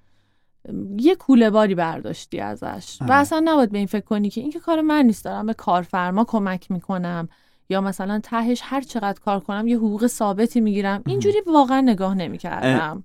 یه 0.97 1.15
کوله 1.15 1.49
باری 1.49 1.75
برداشتی 1.75 2.39
ازش 2.39 2.97
و 3.01 3.03
آره. 3.03 3.13
اصلا 3.13 3.41
نباید 3.45 3.71
به 3.71 3.77
این 3.77 3.87
فکر 3.87 4.05
کنی 4.05 4.29
که 4.29 4.41
این 4.41 4.51
که 4.51 4.59
کار 4.59 4.81
من 4.81 5.05
نیست 5.05 5.25
دارم 5.25 5.45
به 5.45 5.53
کارفرما 5.53 6.23
کمک 6.23 6.71
می‌کنم 6.71 7.29
یا 7.71 7.81
مثلا 7.81 8.19
تهش 8.23 8.61
هر 8.63 8.81
چقدر 8.81 9.19
کار 9.19 9.39
کنم 9.39 9.67
یه 9.67 9.77
حقوق 9.77 10.07
ثابتی 10.07 10.61
می‌گیرم. 10.61 11.01
اینجوری 11.05 11.37
واقعا 11.47 11.81
نگاه 11.81 12.15
نمی‌کردم. 12.15 13.03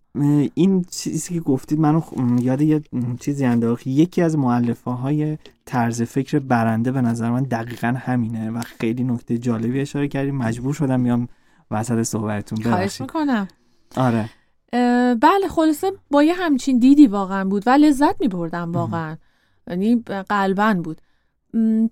این 0.54 0.84
چیزی 0.90 1.34
که 1.34 1.40
گفتید 1.40 1.80
منو 1.80 2.02
یاد 2.40 2.60
یه 2.60 2.82
چیزی 3.20 3.44
انداخت. 3.44 3.86
یکی 3.86 4.22
از 4.22 4.38
معلفه 4.38 4.90
های 4.90 5.38
طرز 5.64 6.02
فکر 6.02 6.38
برنده 6.38 6.92
به 6.92 7.00
نظر 7.00 7.30
من 7.30 7.42
دقیقا 7.42 7.94
همینه 7.98 8.50
و 8.50 8.60
خیلی 8.60 9.04
نکته 9.04 9.38
جالبی 9.38 9.80
اشاره 9.80 10.08
کردیم 10.08 10.36
مجبور 10.36 10.74
شدم 10.74 11.00
میام 11.00 11.28
وسط 11.70 12.02
صحبتتون. 12.02 12.62
خواهش 12.62 13.00
می‌کنم. 13.00 13.48
آره. 13.96 14.30
بله 15.14 15.48
خلاصه 15.50 15.92
با 16.10 16.22
یه 16.22 16.34
همچین 16.34 16.78
دیدی 16.78 17.06
واقعا 17.06 17.44
بود 17.44 17.62
و 17.66 17.70
لذت 17.70 18.20
میبردم 18.20 18.72
واقعا. 18.72 19.16
یعنی 19.70 20.02
قلبا 20.28 20.74
بود. 20.84 21.00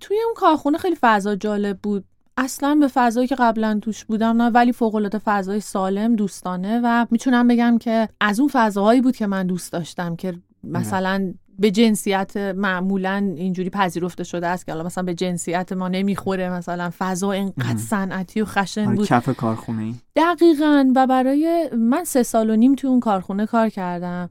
توی 0.01 0.17
اون 0.25 0.33
کارخونه 0.35 0.77
خیلی 0.77 0.97
فضا 1.01 1.35
جالب 1.35 1.79
بود. 1.83 2.05
اصلا 2.37 2.75
به 2.75 2.87
فضایی 2.87 3.27
که 3.27 3.35
قبلا 3.35 3.79
توش 3.81 4.05
بودم 4.05 4.41
نه 4.41 4.49
ولی 4.49 4.71
فوق 4.71 4.95
العاده 4.95 5.17
فضای 5.17 5.59
سالم 5.59 6.15
دوستانه 6.15 6.81
و 6.83 7.05
می‌تونم 7.11 7.47
بگم 7.47 7.77
که 7.77 8.09
از 8.21 8.39
اون 8.39 8.49
فضاهایی 8.53 9.01
بود 9.01 9.15
که 9.15 9.27
من 9.27 9.47
دوست 9.47 9.71
داشتم 9.73 10.15
که 10.15 10.33
مثلا 10.63 11.33
به 11.59 11.71
جنسیت 11.71 12.37
معمولا 12.37 13.33
اینجوری 13.35 13.69
پذیرفته 13.69 14.23
شده 14.23 14.47
است 14.47 14.65
که 14.65 14.71
حالا 14.71 14.83
مثلا 14.83 15.03
به 15.03 15.13
جنسیت 15.13 15.73
ما 15.73 15.87
نمی‌خوره 15.87 16.49
مثلا 16.49 16.91
فضا 16.97 17.31
اینقدر 17.31 17.77
صنعتی 17.77 18.41
و 18.41 18.45
خشن 18.45 18.87
آره، 18.87 18.95
بود. 18.95 19.07
کف 19.07 19.37
کارخونه 19.37 19.83
ای 19.83 19.95
دقیقا. 20.15 20.91
و 20.95 21.07
برای 21.07 21.69
من 21.77 22.03
سه 22.03 22.23
سال 22.23 22.49
و 22.49 22.55
نیم 22.55 22.75
تو 22.75 22.87
اون 22.87 22.99
کارخونه 22.99 23.45
کار 23.45 23.69
کردم 23.69 24.29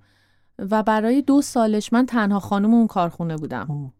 و 0.59 0.83
برای 0.83 1.23
دو 1.23 1.43
سالش 1.43 1.93
من 1.93 2.07
تنها 2.07 2.41
خانم 2.41 2.75
اون 2.75 2.87
کارخونه 2.87 3.37
بودم. 3.37 3.93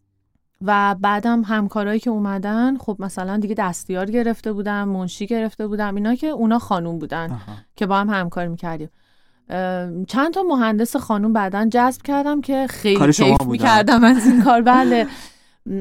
و 0.63 0.97
بعدم 1.01 1.43
همکارایی 1.43 2.01
که 2.01 2.11
اومدن 2.11 2.77
خب 2.77 2.97
مثلا 2.99 3.37
دیگه 3.37 3.55
دستیار 3.55 4.11
گرفته 4.11 4.53
بودم 4.53 4.89
منشی 4.89 5.27
گرفته 5.27 5.67
بودم 5.67 5.95
اینا 5.95 6.15
که 6.15 6.27
اونا 6.27 6.59
خانوم 6.59 6.99
بودن 6.99 7.41
که 7.77 7.87
با 7.87 7.97
هم 7.97 8.11
همکاری 8.11 8.49
می‌کردیم. 8.49 8.91
چند 10.09 10.35
تا 10.35 10.43
مهندس 10.43 10.97
خانوم 10.97 11.33
بعدا 11.33 11.69
جذب 11.73 12.03
کردم 12.03 12.41
که 12.41 12.67
خیلی 12.71 13.13
کیف 13.13 13.43
می‌کردم 13.43 14.05
از 14.05 14.27
این 14.27 14.43
کار. 14.43 14.63
بله. 14.73 15.07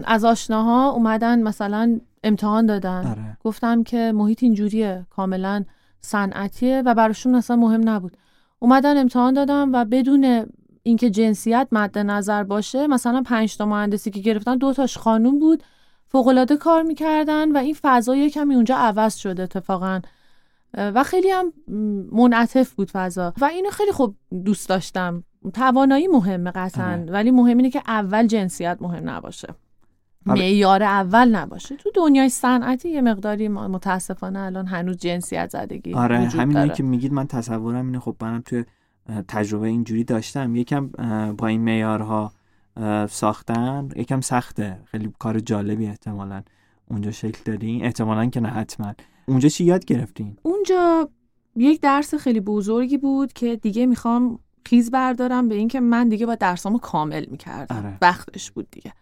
از 0.05 0.25
آشناها 0.25 0.89
اومدن 0.89 1.41
مثلا 1.43 1.99
امتحان 2.23 2.65
دادن. 2.65 3.07
آره. 3.07 3.37
گفتم 3.43 3.83
که 3.83 4.11
محیط 4.15 4.43
اینجوریه 4.43 5.05
کاملا 5.09 5.63
صنعتیه 6.01 6.83
و 6.85 6.93
براشون 6.93 7.35
اصلا 7.35 7.55
مهم 7.55 7.89
نبود. 7.89 8.17
اومدن 8.59 8.97
امتحان 8.97 9.33
دادم 9.33 9.69
و 9.73 9.85
بدون 9.85 10.45
اینکه 10.83 11.09
جنسیت 11.09 11.67
مد 11.71 11.97
نظر 11.97 12.43
باشه 12.43 12.87
مثلا 12.87 13.21
پنج 13.25 13.57
تا 13.57 13.65
مهندسی 13.65 14.11
که 14.11 14.19
گرفتن 14.19 14.57
دو 14.57 14.73
تاش 14.73 14.97
خانوم 14.97 15.39
بود 15.39 15.63
فوق 16.07 16.53
کار 16.55 16.83
می‌کردن 16.83 17.51
و 17.51 17.57
این 17.57 17.75
فضا 17.81 18.15
یه 18.15 18.29
کمی 18.29 18.55
اونجا 18.55 18.75
عوض 18.75 19.15
شده 19.15 19.43
اتفاقا. 19.43 20.01
و 20.77 21.03
خیلی 21.03 21.29
هم 21.29 21.53
منعطف 22.11 22.73
بود 22.73 22.91
فضا. 22.91 23.33
و 23.41 23.45
اینو 23.45 23.69
خیلی 23.69 23.91
خوب 23.91 24.15
دوست 24.45 24.69
داشتم. 24.69 25.23
توانایی 25.53 26.07
مهمه 26.07 26.51
قطعا. 26.51 26.91
آره. 26.91 27.11
ولی 27.11 27.31
مهم 27.31 27.57
اینه 27.57 27.69
که 27.69 27.81
اول 27.87 28.27
جنسیت 28.27 28.77
مهم 28.81 29.09
نباشه. 29.09 29.47
آره. 30.27 30.39
معیار 30.39 30.83
اول 30.83 31.29
نباشه. 31.29 31.75
تو 31.75 31.91
دنیای 31.95 32.29
صنعتی 32.29 32.89
یه 32.89 33.01
مقداری 33.01 33.47
متاسفانه 33.47 34.39
الان 34.39 34.65
هنوز 34.65 34.97
جنسیت 34.97 35.49
زدگی 35.49 35.93
آره 35.93 36.17
همینه 36.19 36.69
که 36.69 36.83
میگید 36.83 37.13
من 37.13 37.27
تصورم 37.27 37.85
اینه 37.85 37.99
خب 37.99 38.15
منم 38.21 38.41
توی 38.41 38.65
تجربه 39.27 39.67
اینجوری 39.67 40.03
داشتم. 40.03 40.55
یکم 40.55 40.87
با 41.37 41.47
این 41.47 41.61
معیارها 41.61 42.31
ساختن 43.09 43.89
یکم 43.95 44.21
سخته. 44.21 44.79
خیلی 44.85 45.13
کار 45.19 45.39
جالبی 45.39 45.85
احتمالا 45.85 46.43
اونجا 46.89 47.11
شکل 47.11 47.39
دادین. 47.45 47.85
احتمالا 47.85 48.25
که 48.25 48.39
نه 48.39 48.49
حتما. 48.49 48.93
اونجا 49.25 49.49
چی 49.49 49.63
یاد 49.63 49.85
گرفتین؟ 49.85 50.37
اونجا 50.41 51.09
یک 51.55 51.81
درس 51.81 52.15
خیلی 52.15 52.39
بزرگی 52.39 52.97
بود 52.97 53.33
که 53.33 53.55
دیگه 53.55 53.85
می‌خوام 53.85 54.39
خیز 54.65 54.91
بردارم 54.91 55.49
به 55.49 55.55
اینکه 55.55 55.79
من 55.79 56.09
دیگه 56.09 56.25
با 56.25 56.35
درسامو 56.35 56.77
کامل 56.77 57.25
می‌کردم. 57.31 57.75
آره. 57.75 57.97
وقتش 58.01 58.51
بود 58.51 58.67
دیگه. 58.71 58.93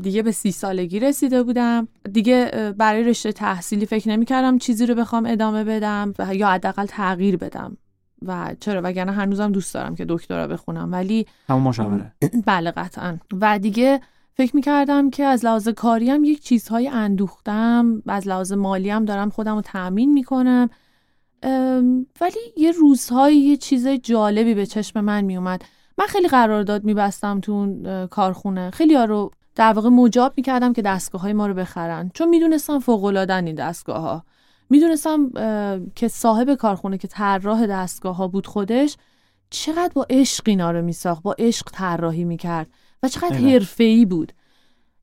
دیگه 0.00 0.22
به 0.22 0.32
سی 0.32 0.52
سالگی 0.52 1.00
رسیده 1.00 1.42
بودم. 1.42 1.88
دیگه 2.12 2.74
برای 2.78 3.04
رشته 3.04 3.32
تحصیلی 3.32 3.86
فکر 3.86 4.08
نمی‌کردم 4.08 4.58
چیزی 4.58 4.86
رو 4.86 4.94
بخوام 4.94 5.26
ادامه 5.26 5.64
بدم 5.64 6.12
یا 6.32 6.48
حداقل 6.48 6.86
تغییر 6.86 7.36
بدم. 7.36 7.76
و 8.22 8.54
چرا 8.60 8.80
وگرنه 8.84 9.12
هنوزم 9.12 9.52
دوست 9.52 9.74
دارم 9.74 9.94
که 9.94 10.04
دکترا 10.08 10.46
بخونم 10.46 10.92
ولی 10.92 11.26
همون 11.48 11.62
مشاوره. 11.62 12.12
بله 12.46 12.70
قطعا. 12.70 13.18
و 13.40 13.58
دیگه 13.58 14.00
فکر 14.34 14.56
می‌کردم 14.56 15.10
که 15.10 15.24
از 15.24 15.44
لحاظ 15.44 15.68
کاری 15.68 16.10
هم 16.10 16.24
یک 16.24 16.42
چیزهای 16.42 16.88
اندوختم 16.88 18.02
از 18.06 18.28
لحاظ 18.28 18.52
مالی 18.52 18.90
هم 18.90 19.04
دارم 19.04 19.30
خودم 19.30 19.54
رو 19.54 19.62
تأمین 19.62 20.12
می‌کنم. 20.12 20.70
ولی 22.20 22.40
یه 22.56 22.72
روزهایی 22.72 23.38
یه 23.38 23.56
چیز 23.56 23.88
جالبی 23.88 24.54
به 24.54 24.66
چشم 24.66 25.00
من 25.00 25.24
میومد 25.24 25.62
من 25.98 26.06
خیلی 26.06 26.28
قرارداد 26.28 26.84
میبستم 26.84 27.40
تو 27.40 27.52
اون 27.52 28.06
کارخونه. 28.06 28.70
خیلی 28.70 28.94
ها 28.94 29.04
رو 29.04 29.30
در 29.54 29.72
واقع 29.72 29.88
مجاب 29.88 30.32
می‌کردم 30.36 30.72
که 30.72 30.82
دستگاه 30.82 31.20
های 31.20 31.32
ما 31.32 31.46
رو 31.46 31.54
بخرن. 31.54 32.10
چون 32.14 32.28
می‌دونستم 32.28 32.78
فوق 32.78 33.04
این 33.04 33.54
دستگاه 33.54 34.00
ها 34.00 34.24
می‌دونستم 34.70 35.30
که 35.94 36.08
صاحب 36.08 36.54
کارخونه 36.54 36.98
که 36.98 37.08
طراح 37.08 37.66
دستگاه 37.66 38.16
ها 38.16 38.28
بود 38.28 38.46
خودش 38.46 38.96
چقدر 39.50 39.92
با 39.94 40.06
عشق 40.10 40.44
اینا 40.46 40.70
رو 40.70 40.82
میساخت 40.82 41.22
با 41.22 41.34
عشق 41.38 41.66
طراحی 41.72 42.24
می‌کرد 42.24 42.66
و 43.02 43.08
چقدر 43.08 43.36
حرفه‌ای 43.36 44.04
بود. 44.04 44.32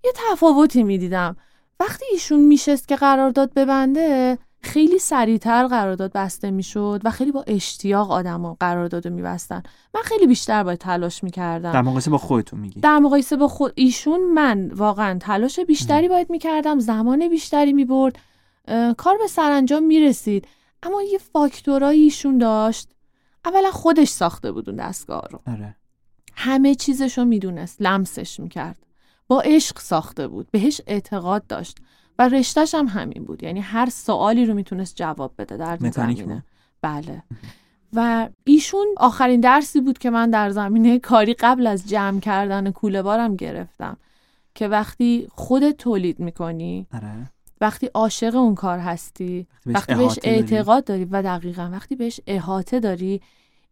یه 0.04 0.12
تفاوتی 0.16 0.84
می‌دیدم. 0.84 1.36
وقتی 1.80 2.06
ایشون 2.12 2.40
میشست 2.40 2.88
که 2.88 2.96
قرارداد 2.96 3.54
ببنده 3.54 4.38
خیلی 4.62 5.00
سریعتر 5.00 5.68
قرارداد 5.68 6.12
بسته 6.12 6.52
می‌شد 6.52 7.02
و 7.04 7.12
خیلی 7.12 7.32
با 7.32 7.44
اشتیاق 7.48 8.12
آدما 8.12 8.58
قرارداد 8.60 9.08
میبستن. 9.08 9.64
من 9.96 10.02
خیلی 10.02 10.28
بیشتر 10.28 10.64
باید 10.64 10.80
تلاش 10.80 11.24
می‌کردم. 11.24 11.72
در 11.72 11.82
مقایسه 11.82 12.12
با 12.12 12.18
خودتون 12.18 12.60
میگی. 12.60 12.80
در 12.80 13.00
مقایسه 13.00 13.36
با 13.36 13.48
خود 13.48 13.74
ایشون 13.76 14.34
من 14.34 14.72
واقعا 14.76 15.20
تلاش 15.20 15.60
بیشتری 15.60 16.08
باید 16.08 16.30
می‌کردم 16.30 16.80
زمان 16.80 17.30
بیشتری 17.30 17.74
می‌برد. 17.74 18.20
کار 18.98 19.18
به 19.18 19.28
سرانجام 19.28 19.84
می‌رسید. 19.84 20.48
اما 20.84 21.02
یه 21.02 21.18
فاکتورایی 21.18 22.02
ایشون 22.02 22.38
داشت. 22.38 22.90
اولا 23.46 23.72
خودش 23.72 24.10
ساخته 24.10 24.52
بود 24.52 24.70
اون 24.70 24.78
دستگاه 24.78 25.28
رو. 25.32 25.40
آره. 25.48 25.76
همه 26.36 26.76
چیزش 26.76 27.18
رو 27.18 27.26
می‌دونست. 27.26 27.82
لمسش 27.82 28.40
می‌کرد. 28.40 28.78
با 29.28 29.42
عشق 29.42 29.80
ساخته 29.80 30.28
بود. 30.28 30.52
بهش 30.52 30.82
اعتقاد 30.88 31.48
داشت. 31.48 31.78
و 32.20 32.30
رشتهش 32.30 32.76
هم 32.76 32.88
همین 32.88 33.24
بود. 33.24 33.44
یعنی 33.44 33.60
هر 33.60 33.90
سوالی 33.90 34.46
رو 34.46 34.54
می‌تونست 34.54 34.96
جواب 34.96 35.34
بده 35.38 35.58
در 35.58 35.78
زمینه. 35.78 36.44
بله. 36.82 37.24
و 37.94 38.30
ایشون 38.44 38.88
آخرین 38.98 39.40
درسی 39.40 39.82
بود 39.82 39.98
که 39.98 40.10
من 40.10 40.30
در 40.30 40.50
زمینه 40.50 41.00
کاری 41.00 41.34
قبل 41.34 41.68
از 41.68 41.90
جمع 41.90 42.20
کردن 42.20 42.72
کوله 42.72 43.02
بارم 43.02 43.36
گرفتم. 43.36 43.98
که 44.56 44.68
وقتی 44.68 45.28
خودت 45.32 45.78
تولید 45.78 46.20
می‌کنی 46.20 46.88
آره. 46.94 47.33
وقتی 47.64 47.90
عاشق 47.94 48.36
اون 48.36 48.56
کار 48.56 48.80
هستی 48.80 49.48
وقتی 49.66 49.96
بهش 49.96 50.20
اعتقاد 50.24 50.84
داری 50.84 51.06
و 51.06 51.22
دقیقا 51.22 51.70
وقتی 51.72 51.96
بهش 51.96 52.20
احاطه 52.28 52.80
داری 52.80 53.22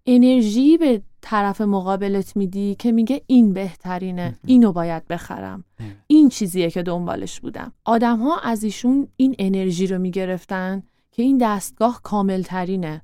انرژی 0.06 0.78
به 0.78 1.02
طرف 1.22 1.62
مقابلت 1.62 2.38
میدی 2.38 2.76
که 2.80 2.92
میگه 2.92 3.22
این 3.28 3.54
بهترینه 3.54 4.40
اینو 4.46 4.72
باید 4.72 5.08
بخرم. 5.08 5.64
این 6.08 6.30
چیزیه 6.30 6.72
که 6.72 6.84
دنبالش 6.84 7.40
بودم. 7.40 7.74
آدم 7.86 8.20
ها 8.20 8.40
از 8.40 8.64
ایشون 8.64 9.08
این 9.18 9.36
انرژی 9.40 9.88
رو 9.88 10.00
می‌گرفتن 10.00 10.84
که 11.12 11.24
این 11.24 11.38
دستگاه 11.38 12.02
کامل 12.04 12.42
ترینه 12.42 13.02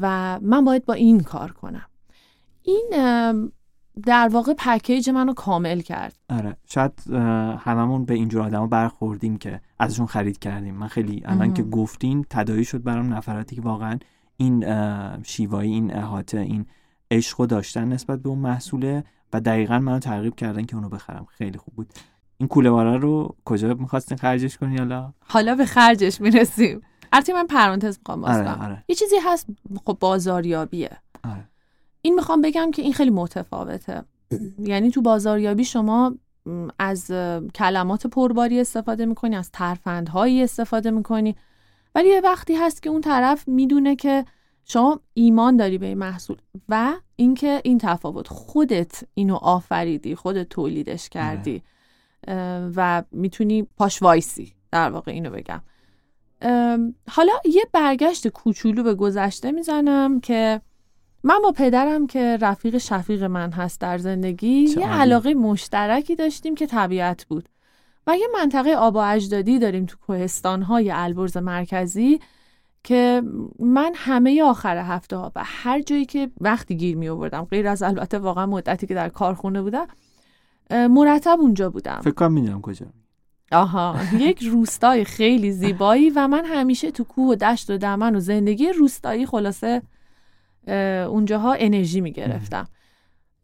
و 0.00 0.38
من 0.40 0.64
باید 0.64 0.84
با 0.84 0.94
این 0.94 1.20
کار 1.20 1.52
کنم. 1.52 1.86
این 2.62 2.90
در 4.06 4.28
واقع 4.32 4.54
پکیج 4.58 5.10
منو 5.10 5.34
کامل 5.34 5.80
کرد. 5.80 6.14
آره 6.30 6.56
شاید 6.66 6.92
هممون 7.58 8.04
به 8.04 8.14
اینجور 8.14 8.42
آدما 8.42 8.66
برخوردیم 8.66 9.36
که 9.36 9.60
ازشون 9.78 10.06
خرید 10.06 10.38
کردیم. 10.38 10.74
من 10.74 10.88
خیلی 10.88 11.22
الان 11.24 11.54
که 11.54 11.62
گفتین 11.62 12.26
تدایی 12.30 12.64
شد 12.64 12.82
برام 12.82 13.14
نفراتی 13.14 13.56
که 13.56 13.62
واقعا 13.62 13.98
این 14.36 14.64
شیوایی 15.22 15.72
این 15.72 15.96
احاطه 15.96 16.38
این 16.38 16.66
عشق 17.10 17.46
داشتن 17.46 17.88
نسبت 17.88 18.22
به 18.22 18.28
اون 18.28 18.38
محصوله 18.38 19.04
و 19.32 19.40
دقیقا 19.40 19.78
منو 19.78 19.98
ترغیب 19.98 20.34
کردن 20.34 20.64
که 20.64 20.76
اونو 20.76 20.88
بخرم. 20.88 21.24
خیلی 21.24 21.58
خوب 21.58 21.74
بود. 21.74 21.92
این 22.38 22.48
کوله 22.48 22.96
رو 22.96 23.36
کجا 23.44 23.74
می‌خواستین 23.74 24.18
خرجش 24.18 24.58
کنی 24.58 24.76
حالا؟ 24.76 25.12
حالا 25.26 25.54
به 25.54 25.66
خرجش 25.66 26.20
می‌رسیم. 26.20 26.80
البته 27.12 27.32
من 27.32 27.46
پرانتز 27.46 27.98
می‌خوام 27.98 28.24
آره، 28.24 28.64
آره. 28.64 28.84
یه 28.88 28.96
چیزی 28.96 29.16
هست 29.24 29.46
خب 29.84 29.96
بازاریابیه. 30.00 30.90
آره. 31.24 31.48
این 32.02 32.14
می‌خوام 32.14 32.40
بگم 32.40 32.70
که 32.70 32.82
این 32.82 32.92
خیلی 32.92 33.10
متفاوته. 33.10 34.04
یعنی 34.58 34.90
تو 34.90 35.02
بازاریابی 35.02 35.64
شما 35.64 36.14
از 36.78 37.10
کلمات 37.54 38.06
پرباری 38.06 38.60
استفاده 38.60 39.06
می‌کنی 39.06 39.36
از 39.36 39.50
ترفندهایی 39.50 40.42
استفاده 40.42 40.90
می‌کنی. 40.90 41.36
ولی 41.94 42.08
یه 42.08 42.20
وقتی 42.20 42.54
هست 42.54 42.82
که 42.82 42.90
اون 42.90 43.00
طرف 43.00 43.48
می‌دونه 43.48 43.96
که 43.96 44.24
شما 44.64 45.00
ایمان 45.14 45.56
داری 45.56 45.78
به 45.78 45.86
این 45.86 45.98
محصول 45.98 46.36
و 46.68 46.92
اینکه 47.16 47.60
این 47.64 47.78
تفاوت 47.78 48.28
خودت 48.28 49.04
اینو 49.14 49.34
آفریدی 49.34 50.14
خودت 50.14 50.48
تولیدش 50.48 51.08
کردی. 51.08 51.62
و 52.76 53.02
می‌تونی 53.10 53.62
پاش 53.62 54.02
وایسی. 54.02 54.52
در 54.70 54.90
واقع 54.90 55.12
اینو 55.12 55.30
بگم. 55.30 55.62
حالا 57.10 57.32
یه 57.44 57.66
برگشت 57.72 58.28
کوچولو 58.28 58.82
به 58.82 58.94
گذشته 58.94 59.52
می‌زنم 59.52 60.20
که 60.20 60.60
من 61.24 61.38
با 61.42 61.52
پدرم 61.52 62.06
که 62.06 62.38
رفیق 62.40 62.78
شفیق 62.78 63.22
من 63.22 63.52
هست 63.52 63.80
در 63.80 63.98
زندگی 63.98 64.64
یه 64.78 64.88
علاقه 64.88 65.34
مشترکی 65.34 66.16
داشتیم 66.16 66.54
که 66.54 66.66
طبیعت 66.66 67.24
بود. 67.24 67.48
و 68.06 68.16
یه 68.16 68.26
منطقه 68.34 68.70
آب 68.70 68.94
و 68.94 68.98
اجدادی 68.98 69.58
داریم 69.58 69.86
تو 69.86 69.96
کوهستانهای 70.06 70.90
البرز 70.90 71.36
مرکزی 71.36 72.20
که 72.84 73.22
من 73.58 73.92
همه 73.96 74.42
آخر 74.42 74.76
هفته 74.76 75.16
ها 75.16 75.32
و 75.36 75.42
هر 75.44 75.80
جایی 75.80 76.06
که 76.06 76.30
وقتی 76.40 76.76
گیر 76.76 76.96
می 76.96 77.08
آوردم 77.08 77.44
غیر 77.44 77.68
از 77.68 77.82
البته 77.82 78.18
واقعا 78.18 78.46
مدتی 78.46 78.86
که 78.86 78.94
در 78.94 79.08
کارخونه 79.08 79.62
بودم 79.62 79.86
مرتب 80.70 81.38
اونجا 81.40 81.70
بودم. 81.70 82.00
فکر 82.04 82.14
کنم 82.14 82.32
می‌دونم 82.32 82.60
کجا. 82.60 82.86
آها 83.52 83.96
یک 84.18 84.42
روستای 84.42 85.04
خیلی 85.04 85.52
زیبایی 85.52 86.10
و 86.10 86.28
من 86.28 86.44
همیشه 86.44 86.90
تو 86.90 87.04
کوه 87.04 87.28
و 87.28 87.34
دشت 87.34 87.70
و 87.70 87.78
دمن 87.78 88.16
و 88.16 88.20
زندگی 88.20 88.68
روستایی 88.68 89.26
خلاصه 89.26 89.82
اونجاها 91.08 91.52
انرژی 91.52 92.00
می 92.00 92.12
گرفتم 92.12 92.68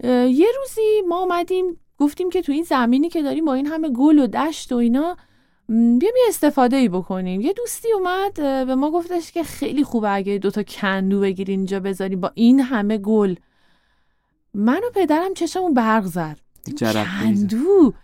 یه 0.05 0.47
روزی 0.59 1.03
ما 1.09 1.23
آمدیم 1.23 1.65
گفتیم 1.99 2.31
که 2.31 2.43
تو 2.43 2.53
این 2.53 2.63
زمینی 2.63 3.09
که 3.09 3.23
داریم 3.23 3.45
با 3.45 3.55
این 3.55 3.67
همه 3.67 3.89
گل 3.89 4.19
و 4.19 4.27
دشت 4.27 4.73
و 4.73 4.77
اینا 4.77 5.17
بیام 5.69 6.01
یه 6.03 6.25
استفاده 6.29 6.77
ای 6.77 6.89
بکنیم. 6.89 7.41
یه 7.41 7.53
دوستی 7.53 7.93
اومد 7.93 8.35
به 8.67 8.75
ما 8.75 8.91
گفتش 8.91 9.33
که 9.33 9.43
خیلی 9.43 9.85
خوبه 9.85 10.15
اگه 10.15 10.39
دوتا 10.39 10.63
کندو 10.63 11.21
بگیری 11.21 11.53
اینجا 11.53 11.81
بذاری 11.81 12.17
با 12.17 12.31
این 12.35 12.61
همه 12.61 12.99
گل. 12.99 13.35
من 14.55 14.81
و 14.85 14.91
پدرم 14.95 15.35
چشمون 15.35 15.75
برق 15.75 16.05
زد. 16.05 16.39
کندو! 16.81 17.95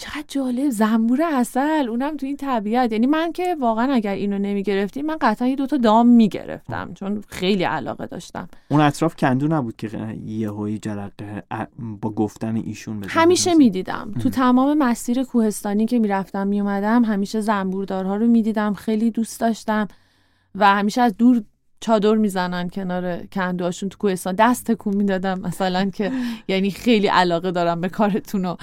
چقدر 0.00 0.24
جالب. 0.28 0.70
زنبور 0.70 1.22
اصل 1.22 1.86
اونم 1.88 2.16
تو 2.16 2.26
این 2.26 2.36
طبیعت. 2.36 2.92
یعنی 2.92 3.06
من 3.06 3.32
که 3.32 3.56
واقعا 3.60 3.92
اگر 3.92 4.12
اینو 4.12 4.38
نمی‌گرفتیم 4.38 5.06
من 5.06 5.16
قطعا 5.20 5.48
یه 5.48 5.56
دوتا 5.56 5.76
دام 5.76 6.06
می‌گرفتم 6.06 6.94
چون 6.94 7.24
خیلی 7.28 7.64
علاقه 7.64 8.06
داشتم. 8.06 8.48
اون 8.68 8.80
اطراف 8.80 9.16
کندو 9.16 9.48
نبود 9.48 9.76
که 9.76 10.18
یه 10.26 10.50
هایی 10.50 10.78
جرقه 10.78 11.42
با 11.78 12.10
گفتن 12.10 12.56
ایشون 12.56 13.00
بزنم 13.00 13.22
همیشه 13.22 13.54
می‌دیدم. 13.54 14.14
تو 14.22 14.30
تمام 14.30 14.78
مسیر 14.78 15.24
کوهستانی 15.24 15.86
که 15.86 15.98
می‌رفتم 15.98 16.46
میومدم 16.46 17.04
همیشه 17.04 17.40
زنبوردارها 17.40 18.16
رو 18.16 18.26
می‌دیدم. 18.26 18.74
خیلی 18.74 19.10
دوست 19.10 19.40
داشتم 19.40 19.88
و 20.54 20.66
همیشه 20.66 21.00
از 21.00 21.16
دور 21.16 21.42
چادر 21.80 22.14
می‌زنن 22.14 22.68
کنار 22.68 23.16
کندوهاشون 23.16 23.88
تو 23.88 23.98
کوهستان. 23.98 24.34
دست 24.34 24.70
تکون 24.70 24.96
می‌دادم 24.96 25.40
مثلا 25.40 25.90
که 25.90 26.12
یعنی 26.48 26.70
خیلی 26.70 27.06
علاقه 27.06 27.50
دارم 27.50 27.80
به 27.80 27.88
کارتون 27.88 28.44
و 28.44 28.56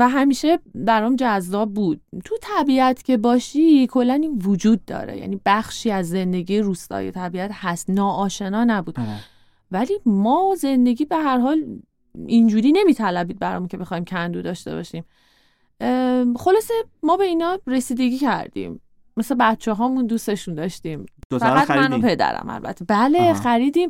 همیشه 0.00 0.58
برام 0.74 1.16
جذاب 1.16 1.74
بود. 1.74 2.00
تو 2.24 2.36
طبیعت 2.42 3.02
که 3.02 3.16
باشی 3.16 3.86
کلا 3.86 4.14
این 4.14 4.42
وجود 4.44 4.84
داره. 4.84 5.18
یعنی 5.18 5.40
بخشی 5.46 5.90
از 5.90 6.08
زندگی 6.08 6.58
روستای 6.58 7.10
طبیعت 7.10 7.50
هست. 7.54 7.90
ناآشنا 7.90 8.64
نبود. 8.64 9.00
آره. 9.00 9.18
ولی 9.70 10.00
ما 10.06 10.54
زندگی 10.58 11.04
به 11.04 11.16
هر 11.16 11.38
حال 11.38 11.64
اینجوری 12.26 12.72
نمیطلبید 12.72 13.38
برام 13.38 13.68
که 13.68 13.76
بخوایم 13.76 14.04
کندو 14.04 14.42
داشته 14.42 14.74
باشیم. 14.74 15.04
خلاصه 16.36 16.74
ما 17.02 17.16
به 17.16 17.24
اینا 17.24 17.58
رسیدگی 17.66 18.18
کردیم. 18.18 18.80
مثل 19.16 19.34
بچه 19.34 19.72
هامون 19.72 20.06
دوستشون 20.06 20.54
داشتیم. 20.54 21.06
فقط 21.30 21.70
من 21.70 21.92
و 21.92 21.98
پدرم 21.98 22.48
البته. 22.48 22.84
بله 22.84 23.34
خریدیم. 23.34 23.88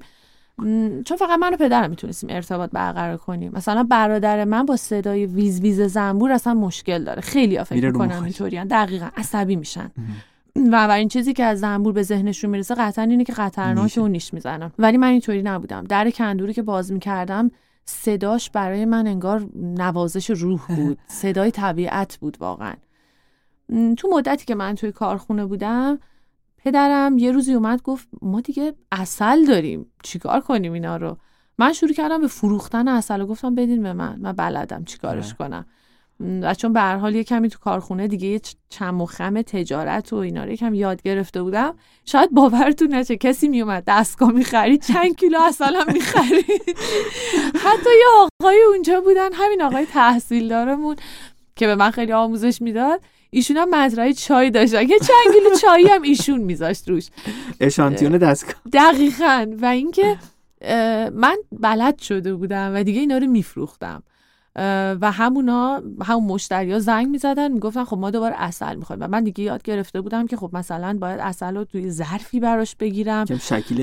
چون 1.04 1.16
فقط 1.18 1.38
من 1.38 1.54
و 1.54 1.56
پدرم 1.56 1.90
می‌تونستیم 1.90 2.30
ارتباط 2.32 2.70
برقرار 2.70 3.16
کنیم. 3.16 3.52
مثلا 3.54 3.82
برادر 3.82 4.44
من 4.44 4.66
با 4.66 4.76
صدای 4.76 5.26
ویز 5.26 5.60
ویز 5.60 5.80
زنبور 5.80 6.32
اصلا 6.32 6.54
مشکل 6.54 7.04
داره. 7.04 7.20
خیلی 7.20 7.56
ها 7.56 7.64
فکر 7.64 7.86
می‌کنم 7.86 8.22
اینطوری 8.24 8.64
دقیقا 8.64 9.08
عصبی 9.16 9.56
میشن. 9.56 9.90
و 10.72 10.90
این 10.90 11.08
چیزی 11.08 11.32
که 11.32 11.44
از 11.44 11.60
زنبور 11.60 11.92
به 11.92 12.02
ذهنشون 12.02 12.50
می‌رسه 12.50 12.74
قطعا 12.74 13.04
اینه 13.04 13.24
که 13.24 13.32
خطرناک 13.32 13.98
و 13.98 14.08
نیش 14.08 14.34
می‌زنم 14.34 14.72
ولی 14.78 14.96
من 14.96 15.08
اینطوری 15.08 15.42
نبودم. 15.42 15.84
در 15.84 16.10
کندوری 16.10 16.52
که 16.52 16.62
باز 16.62 16.92
می‌کردم 16.92 17.50
صداش 17.84 18.50
برای 18.50 18.84
من 18.84 19.06
انگار 19.06 19.46
نوازش 19.56 20.30
روح 20.30 20.66
بود. 20.76 20.98
صدای 21.06 21.50
طبیعت 21.50 22.16
بود 22.20 22.36
واقعا. 22.40 22.74
تو 23.96 24.08
مدتی 24.12 24.44
که 24.44 24.54
من 24.54 24.74
توی 24.74 24.92
کارخونه 24.92 25.46
بودم 25.46 25.98
پدرم 26.64 27.18
یه 27.18 27.32
روزی 27.32 27.54
اومد 27.54 27.82
گفت 27.82 28.08
ما 28.22 28.40
دیگه 28.40 28.72
اصل 28.92 29.44
داریم 29.44 29.86
چیکار 30.02 30.40
کنیم 30.40 30.72
اینا 30.72 30.96
رو؟ 30.96 31.16
من 31.58 31.72
شروع 31.72 31.92
کردم 31.92 32.20
به 32.20 32.26
فروختن 32.28 32.88
اصل 32.88 33.20
و 33.20 33.26
گفتم 33.26 33.54
بدین 33.54 33.82
به 33.82 33.92
من 33.92 34.18
من 34.20 34.32
بلدم 34.32 34.84
چیکارش 34.84 35.34
کنم. 35.34 35.66
و 36.42 36.54
چون 36.54 36.72
به 36.72 36.80
هر 36.80 36.96
حال 36.96 37.14
یه 37.14 37.24
کمی 37.24 37.48
تو 37.48 37.58
کارخونه 37.58 38.08
دیگه 38.08 38.28
یه 38.28 38.40
چم 38.68 39.00
و 39.00 39.06
خم 39.06 39.42
تجارت 39.42 40.12
و 40.12 40.16
اینا 40.16 40.44
رو 40.44 40.50
یکم 40.50 40.74
یاد 40.74 41.02
گرفته 41.02 41.42
بودم. 41.42 41.74
شاید 42.04 42.30
باورتون 42.30 42.94
نشه 42.94 43.16
کسی 43.16 43.48
میومد 43.48 43.84
دستگاه 43.86 44.32
می‌خرید 44.32 44.82
چند 44.82 45.16
کیلو 45.16 45.38
اصلا 45.40 45.84
می‌خرید. 45.92 46.76
حتی 47.64 47.90
یه 48.00 48.28
آقای 48.42 48.62
اونجا 48.68 49.00
بودن 49.00 49.32
همین 49.32 49.62
آقای 49.62 49.86
تحصیل 49.86 50.48
دارمون 50.48 50.96
که 51.56 51.66
به 51.66 51.74
من 51.74 51.90
خیلی 51.90 52.12
آموزش 52.12 52.62
می‌داد. 52.62 53.00
ایشون 53.30 53.56
هم 53.56 53.74
مزرعه 53.74 54.12
چای 54.12 54.50
داشتن. 54.50 54.86
که 54.86 54.98
چند 54.98 55.34
کیلو 55.34 55.56
چایی 55.56 55.86
هم 55.86 56.02
ایشون 56.02 56.40
میذاشت 56.40 56.88
روش. 56.88 57.08
اشانتیون 57.60 58.18
دستگاه. 58.18 58.54
دقیقا. 58.72 59.46
و 59.62 59.66
اینکه 59.66 60.18
من 61.12 61.36
بلد 61.52 61.98
شده 61.98 62.34
بودم 62.34 62.72
و 62.74 62.82
دیگه 62.82 63.00
اینا 63.00 63.18
رو 63.18 63.26
میفروختم. 63.26 64.02
و 65.00 65.12
همونا 65.12 65.82
همون 66.02 66.24
مشتری 66.24 66.72
ها 66.72 66.78
زنگ 66.78 67.08
می‌زدن 67.08 67.52
می‌گفتن 67.52 67.84
خب 67.84 67.98
ما 67.98 68.10
دوباره 68.10 68.34
اصل 68.38 68.74
می‌خوایم 68.76 69.02
و 69.02 69.08
من 69.08 69.24
دیگه 69.24 69.44
یاد 69.44 69.62
گرفته 69.62 70.00
بودم 70.00 70.26
که 70.26 70.36
خب 70.36 70.50
مثلا 70.52 70.98
باید 71.00 71.20
اصل 71.20 71.56
رو 71.56 71.64
توی 71.64 71.90
ظرفی 71.90 72.40
براش 72.40 72.76
بگیرم. 72.76 73.24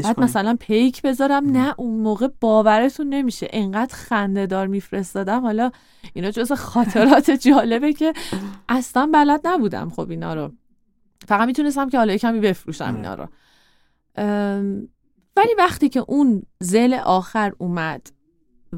بعد 0.03 0.19
مثلا 0.19 0.58
پیک 0.60 1.01
بذارم 1.01 1.51
نه 1.51 1.73
اون 1.77 1.99
موقع 2.01 2.27
باورتون 2.41 3.10
نمیشه. 3.10 3.47
انقدر 3.51 3.95
خنده 3.95 4.45
دار 4.45 4.67
میفرستادم. 4.67 5.41
حالا 5.41 5.71
اینا 6.13 6.32
جز 6.32 6.51
خاطرات 6.51 7.32
جالبه 7.47 7.93
که 7.93 8.13
اصلا 8.69 9.10
بلد 9.13 9.41
نبودم 9.43 9.89
خب 9.89 10.10
اینا 10.10 10.34
رو. 10.34 10.51
فقط 11.27 11.47
می‌تونستم 11.47 11.89
که 11.89 11.97
حالا 11.97 12.17
کمی 12.17 12.39
بفروشم 12.39 12.95
اینا 12.95 13.13
رو. 13.13 13.27
ولی 15.38 15.56
وقتی 15.58 15.89
که 15.89 16.03
اون 16.08 16.43
زل 16.60 16.93
آخر 16.93 17.53
اومد 17.58 18.08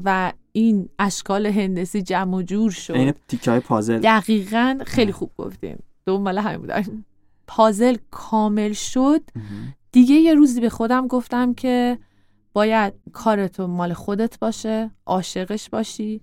و 0.04 0.32
این 0.52 0.88
اشکال 0.98 1.46
هندسی 1.46 2.02
جمع 2.02 2.36
و 2.36 2.42
جور 2.42 2.70
شد. 2.70 2.94
این 2.94 3.14
تیکه 3.28 3.50
های 3.50 3.60
پازل. 3.60 3.98
دقیقا 3.98 4.78
خیلی 4.86 5.12
خوب 5.12 5.30
گفتیم. 5.38 5.82
دنبال 6.06 6.38
همین 6.38 6.60
بودن 6.60 7.04
پازل 7.46 7.96
کامل 8.10 8.72
شد. 8.72 9.22
دیگه 9.92 10.14
یه 10.14 10.34
روزی 10.34 10.60
به 10.60 10.68
خودم 10.68 11.06
گفتم 11.06 11.54
که 11.54 11.98
باید 12.52 12.94
کارتو 13.12 13.66
مال 13.66 13.92
خودت 13.92 14.38
باشه 14.38 14.90
عاشقش 15.06 15.70
باشی. 15.70 16.20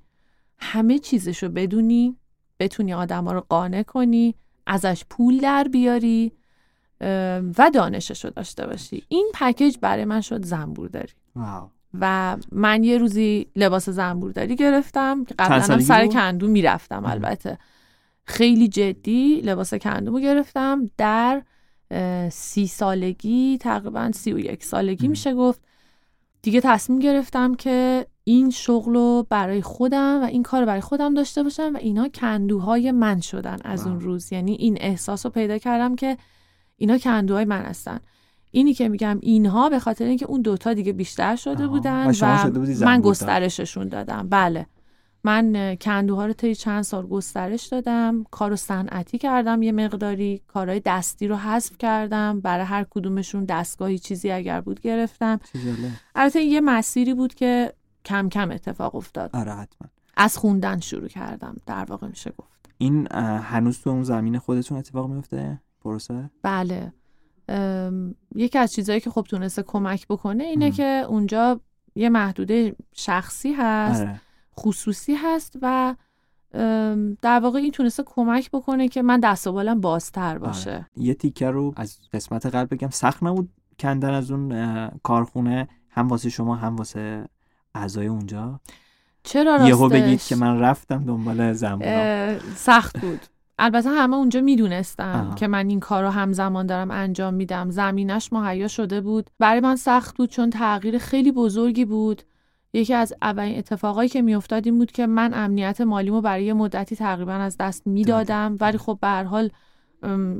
همه 0.59 0.99
چیزشو 0.99 1.49
بدونی 1.49 2.17
بتونی 2.59 2.93
آدما 2.93 3.31
رو 3.31 3.45
قانع 3.49 3.83
کنی 3.83 4.35
ازش 4.67 5.03
پول 5.09 5.39
در 5.39 5.63
بیاری 5.63 6.31
و 7.57 7.71
دانشش 7.73 8.25
رو 8.25 8.31
داشته 8.31 8.67
باشی. 8.67 9.03
این 9.07 9.31
پکیج 9.33 9.77
برای 9.81 10.05
من 10.05 10.21
شد 10.21 10.45
زنبورداری 10.45 11.13
واو. 11.35 11.69
و 12.01 12.37
من 12.51 12.83
یه 12.83 12.97
روزی 12.97 13.47
لباس 13.55 13.89
زنبورداری 13.89 14.55
گرفتم. 14.55 15.25
که 15.25 15.35
قبلا 15.39 15.79
سر 15.79 16.07
کندو 16.07 16.47
می‌رفتم 16.47 17.05
البته. 17.05 17.57
خیلی 18.23 18.67
جدی 18.67 19.41
لباس 19.41 19.73
کندومو 19.73 20.19
گرفتم. 20.19 20.89
در 20.97 21.41
سی 22.29 22.67
سالگی 22.67 23.57
تقریبا 23.57 24.11
سی 24.11 24.33
و 24.33 24.39
یک 24.39 24.63
سالگی 24.63 25.07
میشه 25.07 25.33
گفت. 25.33 25.61
دیگه 26.41 26.61
تصمیم 26.61 26.99
گرفتم 26.99 27.55
که 27.55 28.05
این 28.23 28.49
شغل 28.49 28.93
رو 28.93 29.27
برای 29.29 29.61
خودم 29.61 30.19
و 30.21 30.25
این 30.25 30.43
کار 30.43 30.59
رو 30.59 30.65
برای 30.65 30.81
خودم 30.81 31.13
داشته 31.13 31.43
باشم 31.43 31.71
و 31.73 31.77
اینا 31.77 32.09
کندوهای 32.09 32.91
من 32.91 33.21
شدن 33.21 33.57
از 33.63 33.87
اون 33.87 33.99
روز. 33.99 34.33
یعنی 34.33 34.53
این 34.53 34.77
احساس 34.81 35.25
رو 35.25 35.31
پیدا 35.31 35.57
کردم 35.57 35.95
که 35.95 36.17
اینا 36.77 36.97
کندوهای 36.97 37.45
من 37.45 37.61
هستن. 37.61 37.99
اینی 38.57 38.73
که 38.73 38.89
میگم 38.89 39.19
اینها 39.21 39.69
به 39.69 39.79
خاطر 39.79 40.05
اینکه 40.05 40.25
اون 40.25 40.41
دوتا 40.41 40.73
دیگه 40.73 40.93
بیشتر 40.93 41.35
شده 41.35 41.67
بودن 41.67 42.11
و, 42.21 42.51
من 42.81 43.01
گسترششون 43.01 43.87
دادم. 43.87 44.27
بله. 44.29 44.65
من 45.23 45.75
کندوها 45.81 46.25
رو 46.25 46.33
طی 46.33 46.55
چند 46.55 46.81
سال 46.81 47.07
گسترش 47.07 47.67
دادم. 47.67 48.23
کار 48.31 48.55
صنعتی 48.55 49.17
کردم 49.17 49.61
یه 49.61 49.71
مقداری. 49.71 50.41
کارهای 50.47 50.81
دستی 50.85 51.27
رو 51.27 51.35
حذف 51.35 51.77
کردم. 51.77 52.41
برای 52.41 52.65
هر 52.65 52.85
کدومشون 52.89 53.45
دستگاهی 53.45 53.99
چیزی 53.99 54.31
اگر 54.31 54.61
بود 54.61 54.79
گرفتم. 54.79 55.39
البته 56.15 56.41
یه 56.41 56.61
مسیری 56.61 57.13
بود 57.13 57.33
که 57.33 57.73
کم 58.05 58.29
کم 58.29 58.51
اتفاق 58.51 58.95
افتاد. 58.95 59.29
آره 59.33 59.51
حتما. 59.51 59.87
از 60.17 60.37
خوندن 60.37 60.79
شروع 60.79 61.07
کردم. 61.07 61.55
در 61.65 61.85
واقع 61.85 62.07
میشه 62.07 62.33
گفت. 62.37 62.69
این 62.77 63.07
هنوز 63.41 63.79
تو 63.79 63.89
اون 63.89 64.03
زمین 64.03 64.39
خودتون 64.39 64.77
اتفاق 64.77 65.09
میفته؟ 65.09 65.61
پروسه؟ 65.81 66.29
بله. 66.41 66.93
یکی 68.35 68.57
از 68.57 68.73
چیزهایی 68.73 69.01
که 69.01 69.09
خب 69.09 69.25
تونسته 69.29 69.63
کمک 69.63 70.07
بکنه 70.07 70.43
اینه 70.43 70.71
که 70.71 71.05
اونجا 71.09 71.59
یه 71.95 72.09
محدوده 72.09 72.75
شخصی 72.93 73.53
هست 73.53 74.01
آره. 74.01 74.21
خصوصی 74.59 75.15
هست 75.15 75.57
و 75.61 75.95
در 77.21 77.39
واقع 77.39 77.59
این 77.59 77.71
تونسته 77.71 78.03
کمک 78.05 78.51
بکنه 78.51 78.87
که 78.87 79.01
من 79.01 79.19
دست 79.19 79.47
و 79.47 79.51
بالم 79.51 79.81
بازتر 79.81 80.29
آره. 80.29 80.39
باشه. 80.39 80.87
یه 80.95 81.13
تیکه 81.13 81.49
رو 81.49 81.73
از 81.75 81.99
قسمت 82.13 82.45
قلب 82.45 82.73
بگم. 82.73 82.89
سخت 82.89 83.23
نبود 83.23 83.49
کندن 83.79 84.13
از 84.13 84.31
اون 84.31 84.89
کارخونه 85.03 85.67
هم 85.89 86.07
واسه 86.07 86.29
شما 86.29 86.55
هم 86.55 86.75
واسه 86.75 87.25
اعضای 87.75 88.07
اونجا؟ 88.07 88.59
چرا 89.23 89.55
راستش 89.55 89.69
یهو 89.69 89.89
بگید 89.89 90.23
که 90.23 90.35
من 90.35 90.59
رفتم 90.59 91.03
دنبال 91.03 91.53
زمان 91.53 92.39
سخت 92.55 92.99
بود. 92.99 93.19
البته 93.59 93.89
همه 93.89 94.15
اونجا 94.15 94.41
می‌دونستم 94.41 95.33
که 95.35 95.47
من 95.47 95.69
این 95.69 95.79
کار 95.79 96.03
رو 96.03 96.09
همزمان 96.09 96.65
دارم 96.65 96.91
انجام 96.91 97.33
میدم. 97.33 97.69
زمینش 97.69 98.33
مهیا 98.33 98.67
شده 98.67 99.01
بود. 99.01 99.29
برای 99.39 99.59
من 99.59 99.75
سخت 99.75 100.17
بود 100.17 100.29
چون 100.29 100.49
تغییر 100.49 100.97
خیلی 100.97 101.31
بزرگی 101.31 101.85
بود. 101.85 102.21
یکی 102.73 102.93
از 102.93 103.13
اولین 103.21 103.57
اتفاقایی 103.57 104.09
که 104.09 104.21
میافتاد 104.21 104.65
این 104.65 104.77
بود 104.77 104.91
که 104.91 105.07
من 105.07 105.33
امنیت 105.33 105.81
مالیمو 105.81 106.21
برای 106.21 106.53
مدتی 106.53 106.95
تقریبا 106.95 107.33
از 107.33 107.57
دست 107.57 107.87
می‌دادم. 107.87 108.57
ولی 108.61 108.77
خب 108.77 108.97
به 109.01 109.07
هر 109.07 109.23
حال 109.23 109.49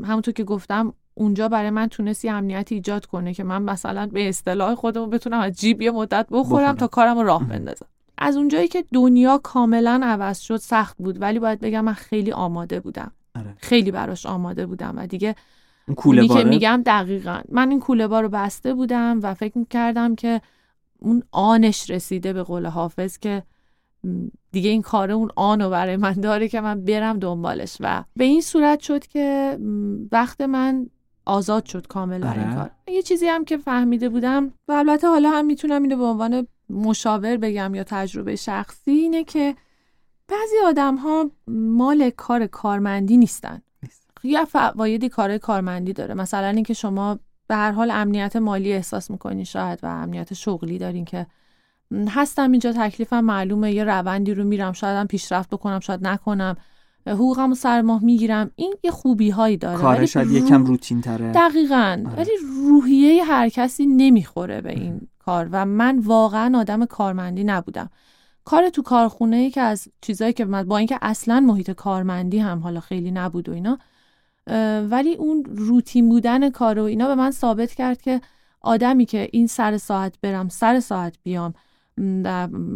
همونطور 0.04 0.34
که 0.34 0.44
گفتم 0.44 0.94
اونجا 1.14 1.50
برای 1.50 1.70
من 1.70 1.88
تونستی 1.88 2.30
امنیت 2.30 2.72
ایجاد 2.72 3.06
کنه 3.06 3.34
که 3.34 3.44
من 3.44 3.62
مثلا 3.62 4.08
به 4.08 4.30
اصطلاح 4.30 4.76
خودم 4.76 5.10
بتونم 5.10 5.40
از 5.40 5.54
جیب 5.54 5.82
یه 5.82 5.92
مدت 5.92 6.28
بخورم 6.32 6.76
تا 6.76 6.88
کارم 6.88 7.18
رو 7.18 7.24
راه 7.24 7.44
بندازم. 7.44 7.86
از 8.18 8.38
اونجایی 8.38 8.68
که 8.68 8.86
دنیا 8.94 9.38
کاملا 9.38 10.00
عوض 10.04 10.40
شد 10.40 10.58
سخت 10.58 10.98
بود. 10.98 11.22
ولی 11.22 11.40
باید 11.40 11.60
بگم 11.60 11.86
من 11.86 11.94
خیلی 11.94 12.32
آماده 12.32 12.80
بودم. 12.80 13.12
آره. 13.36 13.56
خیلی 13.58 13.92
براش 13.92 14.26
آماده 14.26 14.66
بودم 14.66 14.94
و 14.98 15.08
دیگه 15.08 15.36
کوله 15.96 16.28
که 16.28 16.44
میگم 16.44 16.82
دقیقا. 16.86 17.42
من 17.50 17.70
این 17.70 17.80
کوله 17.80 18.08
بار 18.08 18.24
رو 18.24 18.30
بسته 18.30 18.74
بودم 18.74 19.20
و 19.24 19.34
فکر 19.34 19.58
می‌کردم 19.58 20.16
که 20.16 20.42
اون 21.00 21.24
آنش 21.32 21.90
رسیده 21.90 22.34
به 22.34 22.44
قول 22.44 22.66
حافظ 22.66 23.18
که 23.18 23.44
دیگه 24.52 24.70
این 24.70 24.82
کار 24.82 25.12
اون 25.12 25.30
آنو 25.36 25.70
برای 25.70 25.98
من 25.98 26.14
داره 26.14 26.48
که 26.48 26.62
من 26.62 26.86
برم 26.86 27.20
دنبالش. 27.20 27.78
و 27.80 28.04
به 28.16 28.24
این 28.24 28.42
صورت 28.42 28.80
شد 28.80 29.08
که 29.08 29.58
وقت 30.12 30.42
من 30.42 30.90
آزاد 31.26 31.66
شد 31.66 31.88
کامل 31.88 32.20
برای 32.20 32.40
این 32.40 32.48
آره. 32.48 32.56
کار. 32.56 32.72
یه 32.88 33.02
چیزی 33.02 33.28
هم 33.28 33.46
که 33.46 33.58
فهمیده 33.58 34.10
بودم 34.10 34.54
و 34.68 34.72
البته 34.72 35.08
حالا 35.08 35.30
هم 35.30 35.46
می‌تونم 35.46 35.84
اینو 35.84 35.98
به 35.98 36.04
عنوان 36.04 36.48
مشاور 36.70 37.38
بگم 37.38 37.76
یا 37.76 37.84
تجربه 37.84 38.36
شخصی 38.36 38.92
اینه 38.92 39.24
که 39.24 39.56
بعضی 40.28 40.56
آدم 40.66 40.96
ها 40.96 41.32
مال 41.48 42.10
کار 42.10 42.48
کارمندی 42.48 43.18
نیستن. 43.18 43.62
یه 44.24 44.46
فوایدی 44.46 45.10
کار 45.10 45.38
کارمندی 45.38 45.94
داره. 45.94 46.14
مثلا 46.14 46.48
اینکه 46.48 46.74
شما 46.74 47.20
به 47.48 47.56
هر 47.56 47.72
حال 47.72 47.92
امنیت 47.92 48.36
مالی 48.36 48.74
احساس 48.74 49.12
می‌کنین 49.12 49.44
شاید 49.44 49.80
و 49.84 49.88
امنیت 49.88 50.34
شغلی 50.34 50.78
دارین 50.78 51.06
که 51.06 51.28
هستم 52.08 52.52
اینجا 52.52 52.74
تکلیفم 52.74 53.20
معلومه 53.20 53.72
یه 53.72 53.84
روندی 53.84 54.34
رو 54.34 54.44
میرم 54.44 54.72
شاید 54.72 54.98
هم 54.98 55.08
پیشرفت 55.08 55.50
بکنم 55.50 55.80
شاید 55.80 56.08
نکنم. 56.08 56.56
حقوقم 57.08 57.54
سر 57.54 57.82
ماه 57.82 58.04
می‌گیرم. 58.04 58.52
این 58.56 58.74
یه 58.84 58.92
خوبی 58.92 59.30
هایی 59.30 59.58
داره 59.58 59.78
کار 59.78 60.06
شاید 60.06 60.32
یکم 60.32 60.66
روتین 60.66 61.02
تره 61.02 61.32
دقیقا. 61.32 62.04
آره. 62.08 62.18
ولی 62.18 62.32
روحیه 62.68 63.24
هر 63.24 63.50
کسی 63.50 63.86
نمی‌خوره 63.86 64.62
به 64.62 64.72
این. 64.72 65.08
کار 65.28 65.50
و 65.52 65.66
من 65.66 66.00
واقعا 66.00 66.60
آدم 66.60 66.86
کارمندی 66.86 67.44
نبودم. 67.44 67.90
کار 68.46 68.70
تو 68.70 68.82
کارخونه 68.82 69.36
ای 69.36 69.50
که 69.50 69.62
از 69.62 69.88
چیزایی 70.02 70.34
که 70.34 70.46
با 70.46 70.78
اینکه 70.78 70.98
اصلا 71.02 71.40
محیط 71.40 71.72
کارمندی 71.72 72.40
هم 72.40 72.60
حالا 72.60 72.80
خیلی 72.80 73.12
نبود 73.12 73.50
و 73.50 73.54
اینا 73.54 73.80
ولی 74.90 75.16
اون 75.16 75.44
روتین 75.46 76.10
بودن 76.10 76.50
کار 76.50 76.80
و 76.80 76.84
اینا 76.84 77.08
به 77.08 77.16
من 77.16 77.32
ثابت 77.32 77.74
کرد 77.74 78.02
که 78.02 78.22
آدمی 78.62 79.06
که 79.06 79.30
این 79.32 79.48
سر 79.48 79.78
ساعت 79.78 80.16
برم 80.22 80.50
سر 80.50 80.80
ساعت 80.80 81.18
بیام 81.24 81.54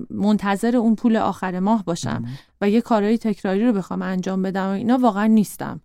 منتظر 0.09 0.75
اون 0.75 0.95
پول 0.95 1.17
آخر 1.17 1.59
ماه 1.59 1.85
باشم 1.85 2.25
و 2.61 2.69
یه 2.69 2.81
کارهای 2.81 3.17
تکراری 3.17 3.65
رو 3.65 3.73
بخوام 3.73 4.01
انجام 4.01 4.41
بدم 4.41 4.65
و 4.65 4.69
اینا 4.69 4.97
واقعا 4.97 5.25
نیستم. 5.25 5.81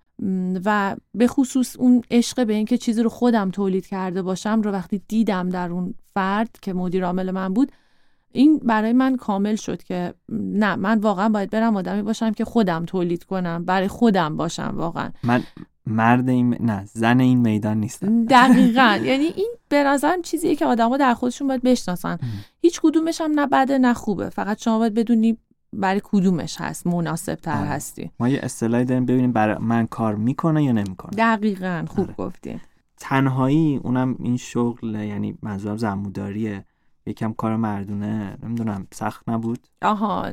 و 0.64 0.96
به 1.14 1.26
خصوص 1.26 1.76
اون 1.76 2.02
عشق 2.10 2.46
به 2.46 2.54
اینکه 2.54 2.78
چیزی 2.78 3.02
رو 3.02 3.08
خودم 3.08 3.50
تولید 3.50 3.86
کرده 3.86 4.22
باشم 4.22 4.62
رو 4.62 4.70
وقتی 4.70 5.02
دیدم 5.08 5.48
در 5.48 5.70
اون 5.70 5.94
فرد 6.14 6.58
که 6.62 6.72
مدیر 6.72 7.04
عامل 7.04 7.30
من 7.30 7.54
بود 7.54 7.72
این 8.32 8.58
برای 8.58 8.92
من 8.92 9.16
کامل 9.16 9.56
شد 9.56 9.82
که 9.82 10.14
نه 10.28 10.76
من 10.76 10.98
واقعا 10.98 11.28
باید 11.28 11.50
برم 11.50 11.76
آدمی 11.76 12.02
باشم 12.02 12.32
که 12.32 12.44
خودم 12.44 12.84
تولید 12.84 13.24
کنم 13.24 13.64
برای 13.64 13.88
خودم 13.88 14.36
باشم 14.36 14.74
واقعا. 14.76 15.10
من 15.24 15.42
مرد 15.86 16.28
این 16.28 16.56
نه 16.60 16.84
زن 16.84 17.20
این 17.20 17.38
میدان 17.38 17.80
نیستم. 17.80 18.24
دقیقا. 18.24 18.98
یعنی 19.08 19.24
این 19.24 19.50
به 19.68 19.84
نظرم 19.84 20.22
چیزیه 20.22 20.56
که 20.56 20.66
آدما 20.66 20.96
در 20.96 21.14
خودشون 21.14 21.48
باید 21.48 21.62
بشناسن. 21.62 22.18
هیچ 22.60 22.80
کدومش 22.82 23.20
هم 23.20 23.40
نه 23.40 23.46
بده 23.46 23.78
نه 23.78 23.94
خوبه. 23.94 24.30
فقط 24.30 24.62
شما 24.62 24.78
باید 24.78 24.94
بدونی 24.94 25.38
برای 25.80 26.00
کدومش 26.04 26.60
هست؟ 26.60 26.86
مناسب 26.86 27.34
تر 27.34 27.58
آره. 27.58 27.68
هستی. 27.68 28.10
ما 28.20 28.28
یه 28.28 28.40
اصطلاحی 28.42 28.84
داریم 28.84 29.06
ببینیم 29.06 29.32
برای 29.32 29.56
من 29.60 29.86
کار 29.86 30.14
می‌کنه 30.14 30.64
یا 30.64 30.72
نمی‌کنه. 30.72 31.10
دقیقا 31.18 31.84
خوب 31.88 32.04
آره. 32.04 32.14
گفتین. 32.14 32.60
تنهایی 32.98 33.80
اونم 33.84 34.16
این 34.18 34.36
شغل 34.36 34.94
یعنی 34.94 35.38
منظورم 35.42 35.76
زموداریه. 35.76 36.64
یکم 37.06 37.32
کار 37.32 37.56
مردونه 37.56 38.36
نمی‌دونم 38.42 38.86
سخت 38.94 39.28
نبود؟ 39.28 39.66
آها. 39.82 40.32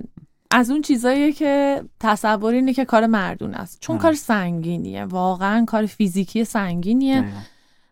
از 0.52 0.72
اون 0.72 0.82
چیزاییه 0.82 1.32
که 1.32 1.84
تصور 2.00 2.54
اینه 2.54 2.74
که 2.74 2.86
کار 2.86 3.06
مردون 3.06 3.54
است. 3.54 3.80
چون 3.82 3.96
آره. 3.96 4.04
کار 4.04 4.14
سنگینیه. 4.14 5.06
واقعا 5.06 5.66
کار 5.66 5.86
فیزیکی 5.86 6.46
سنگینیه. 6.46 7.26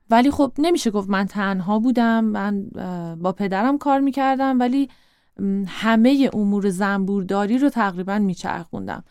ولی 0.10 0.32
خب 0.32 0.52
نمیشه 0.58 0.92
گفت 0.92 1.10
من 1.10 1.26
تنها 1.26 1.80
بودم. 1.80 2.24
من 2.24 2.66
با 3.16 3.32
پدرم 3.32 3.78
کار 3.78 4.00
می‌کردم. 4.00 4.60
ولی 4.60 4.90
همه 5.68 6.30
امور 6.34 6.70
زنبورداری 6.70 7.58
رو 7.58 7.70
تقریبا 7.70 8.20
میچرخوندم. 8.20 9.04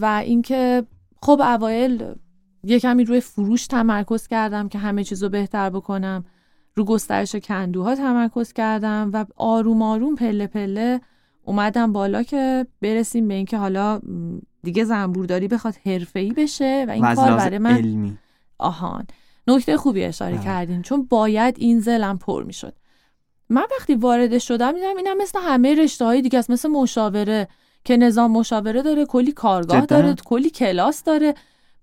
و 0.00 0.22
اینکه 0.24 0.84
خب 1.22 1.40
اوایل 1.40 2.14
یه 2.64 2.80
کمی 2.80 3.04
روی 3.04 3.20
فروش 3.20 3.66
تمرکز 3.66 4.26
کردم 4.26 4.68
که 4.68 4.78
همه 4.78 5.04
چیز 5.04 5.22
رو 5.22 5.28
بهتر 5.28 5.70
بکنم. 5.70 6.24
رو 6.74 6.84
گسترش 6.84 7.36
کندوها 7.36 7.94
تمرکز 7.94 8.52
کردم 8.52 9.10
و 9.12 9.24
آروم 9.36 9.82
آروم 9.82 10.14
پله 10.14 10.46
پله 10.46 11.00
اومدم 11.44 11.92
بالا 11.92 12.22
که 12.22 12.66
برسیم 12.82 13.28
به 13.28 13.34
اینکه 13.34 13.58
حالا 13.58 14.00
دیگه 14.62 14.84
زنبورداری 14.84 15.48
بخواد 15.48 15.74
حرفه‌ای 15.86 16.32
بشه 16.32 16.84
و 16.88 16.90
این 16.90 17.14
کار 17.14 17.36
برای 17.36 17.58
من 17.58 17.76
علمی. 17.76 18.18
آهان. 18.58 19.06
نکته 19.46 19.76
خوبی 19.76 20.04
اشاره 20.04 20.34
بله. 20.34 20.44
کردین. 20.44 20.82
چون 20.82 21.06
باید 21.10 21.54
این 21.58 21.80
زلم 21.80 22.18
پر 22.18 22.44
می‌شد. 22.44 22.74
من 23.48 23.66
وقتی 23.78 23.94
وارد 23.94 24.38
شدم 24.38 24.72
دیدم 24.72 24.96
اینم 24.96 25.18
مثل 25.18 25.38
همه 25.42 25.74
رشته 25.74 26.04
های 26.04 26.22
دیگه 26.22 26.38
است 26.38 26.50
مثل 26.50 26.68
مشاوره 26.68 27.48
که 27.84 27.96
نظام 27.96 28.30
مشاوره 28.30 28.82
داره 28.82 29.04
کلی 29.04 29.32
کارگاه 29.32 29.80
جدا؟ 29.80 30.00
داره 30.00 30.14
کلی 30.24 30.50
کلاس 30.50 31.04
داره. 31.04 31.34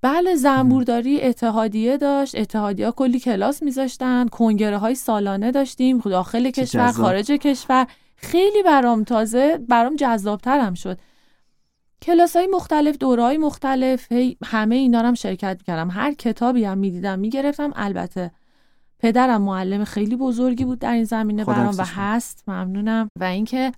بله 0.02 0.36
زنبورداری 0.36 1.22
اتحادیه 1.22 1.98
داشت 1.98 2.36
اتحادیه 2.36 2.92
کلی 2.92 3.20
کلاس 3.20 3.64
میذاشتن 3.64 4.28
کنگره 4.28 4.78
های 4.78 4.96
سالانه 4.96 5.52
داشتیم 5.52 5.98
داخل 5.98 6.50
کشور 6.50 6.88
جذاب. 6.88 7.06
خارج 7.06 7.32
کشور. 7.32 7.88
خیلی 8.16 8.64
برام 8.64 9.04
تازه 9.04 9.60
برام 9.68 9.96
جذابترم 9.96 10.74
شد. 10.74 10.98
کلاس 12.02 12.36
های 12.36 12.48
مختلف 12.48 12.98
دوره 12.98 13.24
های 13.24 13.38
مختلف 13.38 14.12
هی 14.12 14.38
همه 14.46 14.76
اینا 14.76 15.00
هم 15.00 15.14
شرکت 15.14 15.56
می‌کردم. 15.60 15.90
هر 15.90 16.14
کتابی 16.14 16.64
هم 16.64 16.78
می‌دیدم 16.78 17.20
می‌گرفتم. 17.20 17.72
البته 17.76 18.32
پدرم 19.04 19.42
معلم 19.42 19.84
خیلی 19.84 20.16
بزرگی 20.16 20.66
بود 20.66 20.80
در 20.80 20.94
این 20.94 21.04
زمینه 21.04 21.46
برام 21.46 21.76
و. 21.78 21.84
هست 21.86 22.44
ممنونم. 22.48 23.10
و 23.20 23.24
اینکه 23.24 23.72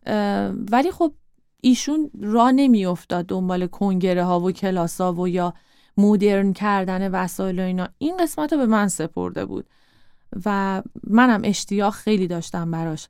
ولی 0.72 0.92
خب 0.92 1.14
ایشون 1.62 2.12
را 2.22 2.52
نمیافتاد 2.52 3.26
دنبال 3.26 3.68
کنگره 3.68 4.24
ها 4.24 4.40
و 4.40 4.52
کلاس 4.52 5.02
ها 5.02 5.14
و 5.14 5.28
یا 5.28 5.54
مدرن 5.98 6.54
کردن 6.54 7.12
وسایل 7.12 7.60
و 7.60 7.64
اینا. 7.64 7.88
این 7.98 8.18
قسمت 8.18 8.54
رو 8.54 8.60
به 8.60 8.66
من 8.66 8.88
سپرده 8.88 9.46
بود 9.46 9.66
و 10.46 10.82
منم 11.08 11.42
اشتیاق 11.44 11.94
خیلی 11.94 12.28
داشتم 12.28 12.72
براش. 12.72 13.08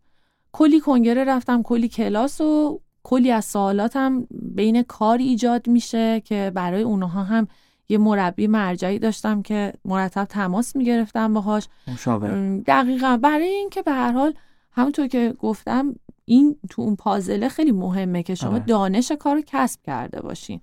کلی 0.51 0.79
کنگره 0.79 1.23
رفتم 1.23 1.63
کلی 1.63 1.87
کلاس 1.87 2.41
و 2.41 2.81
کلی 3.03 3.31
از 3.31 3.45
سوالاتم 3.45 4.27
بین 4.31 4.83
کاری 4.83 5.23
ایجاد 5.23 5.67
میشه 5.67 6.19
که 6.19 6.51
برای 6.55 6.81
اونها 6.81 7.23
هم 7.23 7.47
یه 7.89 7.97
مربی 7.97 8.47
مرجعی 8.47 8.99
داشتم 8.99 9.41
که 9.41 9.73
مرتب 9.85 10.25
تماس 10.25 10.75
می‌گرفتم 10.75 11.33
باهاش. 11.33 11.67
مشاور. 11.87 12.57
دقیقا. 12.57 13.19
برای 13.21 13.47
اینکه 13.47 13.81
به 13.81 13.91
هر 13.91 14.11
حال 14.11 14.33
همونطور 14.71 15.07
که 15.07 15.33
گفتم 15.39 15.95
این 16.25 16.55
تو 16.69 16.81
اون 16.81 16.95
پازله 16.95 17.49
خیلی 17.49 17.71
مهمه 17.71 18.23
که 18.23 18.35
شما 18.35 18.49
آره. 18.49 18.59
دانش 18.59 19.11
کار 19.11 19.35
رو 19.35 19.41
کسب 19.47 19.79
کرده 19.85 20.21
باشین. 20.21 20.59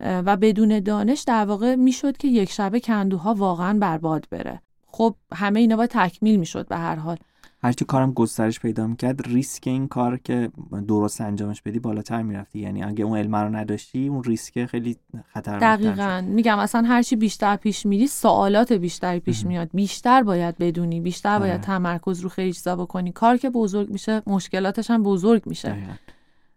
و 0.00 0.36
بدون 0.36 0.80
دانش 0.80 1.20
در 1.20 1.44
واقع 1.44 1.74
می‌شد 1.74 2.16
که 2.16 2.28
یک 2.28 2.50
شبه 2.50 2.80
کندوها 2.80 3.34
واقعا 3.34 3.78
برباد 3.78 4.26
بره. 4.30 4.62
خب 4.86 5.14
همه 5.34 5.60
اینا 5.60 5.76
باید 5.76 5.90
تکمیل 5.90 6.36
می‌شد 6.36 6.68
به 6.68 6.76
هر 6.76 6.94
حال. 6.94 7.16
هرچی 7.62 7.84
کارم 7.84 8.12
گسترش 8.12 8.60
پیدا 8.60 8.86
می‌کرد 8.86 9.26
ریسک 9.26 9.62
این 9.66 9.88
کار 9.88 10.18
که 10.18 10.50
درست 10.88 11.20
انجامش 11.20 11.62
بدی 11.62 11.78
بالاتر 11.78 12.22
می‌رفتی. 12.22 12.58
یعنی 12.58 12.82
اگه 12.82 13.04
اون 13.04 13.18
علم 13.18 13.36
رو 13.36 13.56
نداشتی 13.56 14.08
اون 14.08 14.24
ریسک 14.24 14.66
خیلی 14.66 14.96
خطرناکتر 15.32 15.76
دقیقا. 15.76 16.24
میگم 16.26 16.58
اصلا 16.58 16.82
هرچی 16.82 17.16
بیشتر 17.16 17.56
پیش 17.56 17.86
میری 17.86 18.06
سوالات 18.06 18.72
بیشتری 18.72 19.20
پیش. 19.20 19.46
میاد. 19.46 19.70
بیشتر 19.74 20.22
باید 20.22 20.58
بدونی 20.58 21.00
بیشتر 21.00 21.38
باید 21.38 21.52
آره. 21.52 21.62
تمرکز 21.62 22.20
رو 22.20 22.28
خیلی 22.28 22.52
چیزا 22.52 22.76
بکنی. 22.76 23.12
کار 23.12 23.36
که 23.36 23.50
بزرگ 23.50 23.90
میشه 23.90 24.22
مشکلاتش 24.26 24.90
هم 24.90 25.02
بزرگ 25.02 25.42
میشه. 25.46 25.68
دقیقاً. 25.68 25.92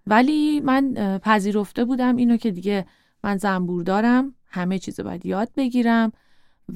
ولی 0.08 0.60
من 0.60 0.93
پذیرفته 1.24 1.86
بودم 1.86 2.16
اینو 2.16 2.38
که 2.38 2.52
دیگه 2.52 2.86
من 3.24 3.38
زنبور 3.38 3.84
دارم 3.84 4.36
همه 4.47 4.80
چیز 4.80 4.99
باید 4.99 5.26
یاد 5.26 5.49
بگیرم 5.58 6.12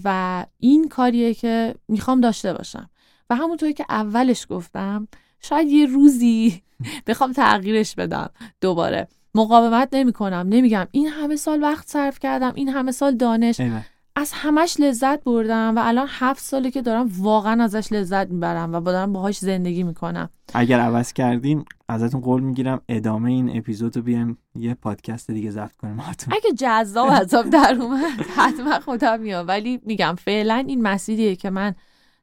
و 0.04 0.46
این 0.60 0.90
کاریه 0.90 1.34
که 1.34 1.76
می‌خوام 1.88 2.22
داشته 2.22 2.54
باشم. 2.54 2.90
و 3.30 3.36
همونطوری 3.36 3.74
که 3.74 3.86
اولش 3.90 4.48
گفتم 4.50 5.08
شاید 5.42 5.68
یه 5.68 5.86
روزی 5.86 6.62
بخوام 7.08 7.32
تغییرش 7.32 7.96
بدم 7.96 8.30
دوباره. 8.62 9.08
مقاومت 9.36 9.90
نمی 9.92 10.14
کنم 10.14 10.46
نمیگم 10.50 10.88
این 10.92 11.08
همه 11.08 11.36
سال 11.36 11.62
وقت 11.62 11.88
صرف 11.88 12.20
کردم 12.20 12.52
این 12.56 12.70
همه 12.70 12.92
سال 12.92 13.16
دانش. 13.16 13.60
ایوه. 13.60 13.86
از 14.18 14.32
همش 14.34 14.80
لذت 14.80 15.24
بردم 15.24 15.74
و 15.76 15.82
الان 15.84 16.08
هفت 16.10 16.44
ساله 16.44 16.72
که 16.72 16.82
دارم 16.82 17.12
واقعا 17.18 17.64
ازش 17.64 17.92
لذت 17.92 18.30
می‌برم 18.30 18.74
و 18.74 18.82
دارم 18.82 19.14
باهاش 19.14 19.38
زندگی 19.38 19.84
می‌کنم. 19.84 20.30
اگر 20.54 20.80
عوض 20.80 21.14
کردین 21.14 21.66
ازتون 21.90 22.22
قول 22.22 22.42
می‌گیرم 22.42 22.82
ادامه 22.90 23.30
این 23.32 23.58
اپیزود 23.58 23.96
رو 23.96 24.02
بیایم 24.02 24.38
یه 24.56 24.74
پادکست 24.74 25.32
دیگه 25.32 25.52
ضبط 25.52 25.76
کنیم 25.76 25.96
هاتون 25.96 26.34
اگه 26.34 26.54
جذاب 26.58 27.10
عذاب 27.10 27.50
در 27.50 27.78
اومد 27.80 28.22
حتما 28.38 28.80
خودم 28.80 29.20
میام. 29.20 29.48
ولی 29.48 29.80
میگم 29.86 30.16
فعلا 30.18 30.64
این 30.68 30.82
مسیریه 30.82 31.36
که 31.36 31.50
من 31.50 31.76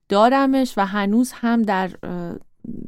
دارمش 0.08 0.74
و 0.76 0.86
هنوز 0.86 1.32
هم 1.34 1.62
در 1.62 1.90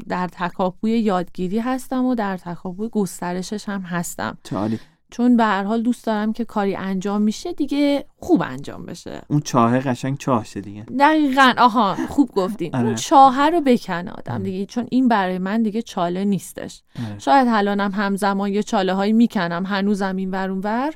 در 0.09 0.29
تکاپوی 0.29 0.91
یادگیری 0.91 1.59
هستم 1.59 2.05
و 2.05 2.15
در 2.15 2.37
تکاپوی 2.37 2.89
گسترشش 2.89 3.69
هم 3.69 3.81
هستم. 3.81 4.39
چه 4.43 4.57
عالی. 4.57 4.79
چون 5.11 5.37
به 5.37 5.45
هر 5.45 5.63
حال 5.63 5.83
دوست 5.83 6.07
دارم 6.07 6.33
که 6.33 6.45
کاری 6.45 6.77
انجام 6.77 7.23
میشه 7.23 7.53
دیگه 7.53 8.07
خوب 8.17 8.43
انجام 8.43 8.87
بشه. 8.87 9.23
اون 9.29 9.41
چاهه 9.41 9.81
قشنگ 9.81 10.19
چاه 10.19 10.45
شه 10.45 10.61
دیگه. 10.61 10.83
دقیقا. 10.83 11.53
آها 11.59 11.97
خوب 12.09 12.31
گفتین. 12.31 12.75
آره. 12.75 12.87
اون 12.87 12.95
چاهه 12.95 13.47
رو 13.47 13.61
بکنه 13.61 14.11
آدم 14.11 14.35
آره. 14.35 14.43
دیگه 14.43 14.67
چون 14.67 14.87
این 14.91 15.09
برای 15.09 15.39
من 15.39 15.63
دیگه 15.63 15.83
چاله 15.83 16.25
نیستش. 16.25 16.83
آره. 17.09 17.19
شاید 17.19 17.49
الانم 17.51 17.93
همزمان 17.93 18.53
یه 18.53 18.63
چاله 18.63 18.93
هایی 18.93 19.13
می‌کنم 19.13 19.67
هنوزم 19.67 20.17
این 20.17 20.31
ور 20.31 20.51
اون 20.51 20.61
ور. 20.65 20.95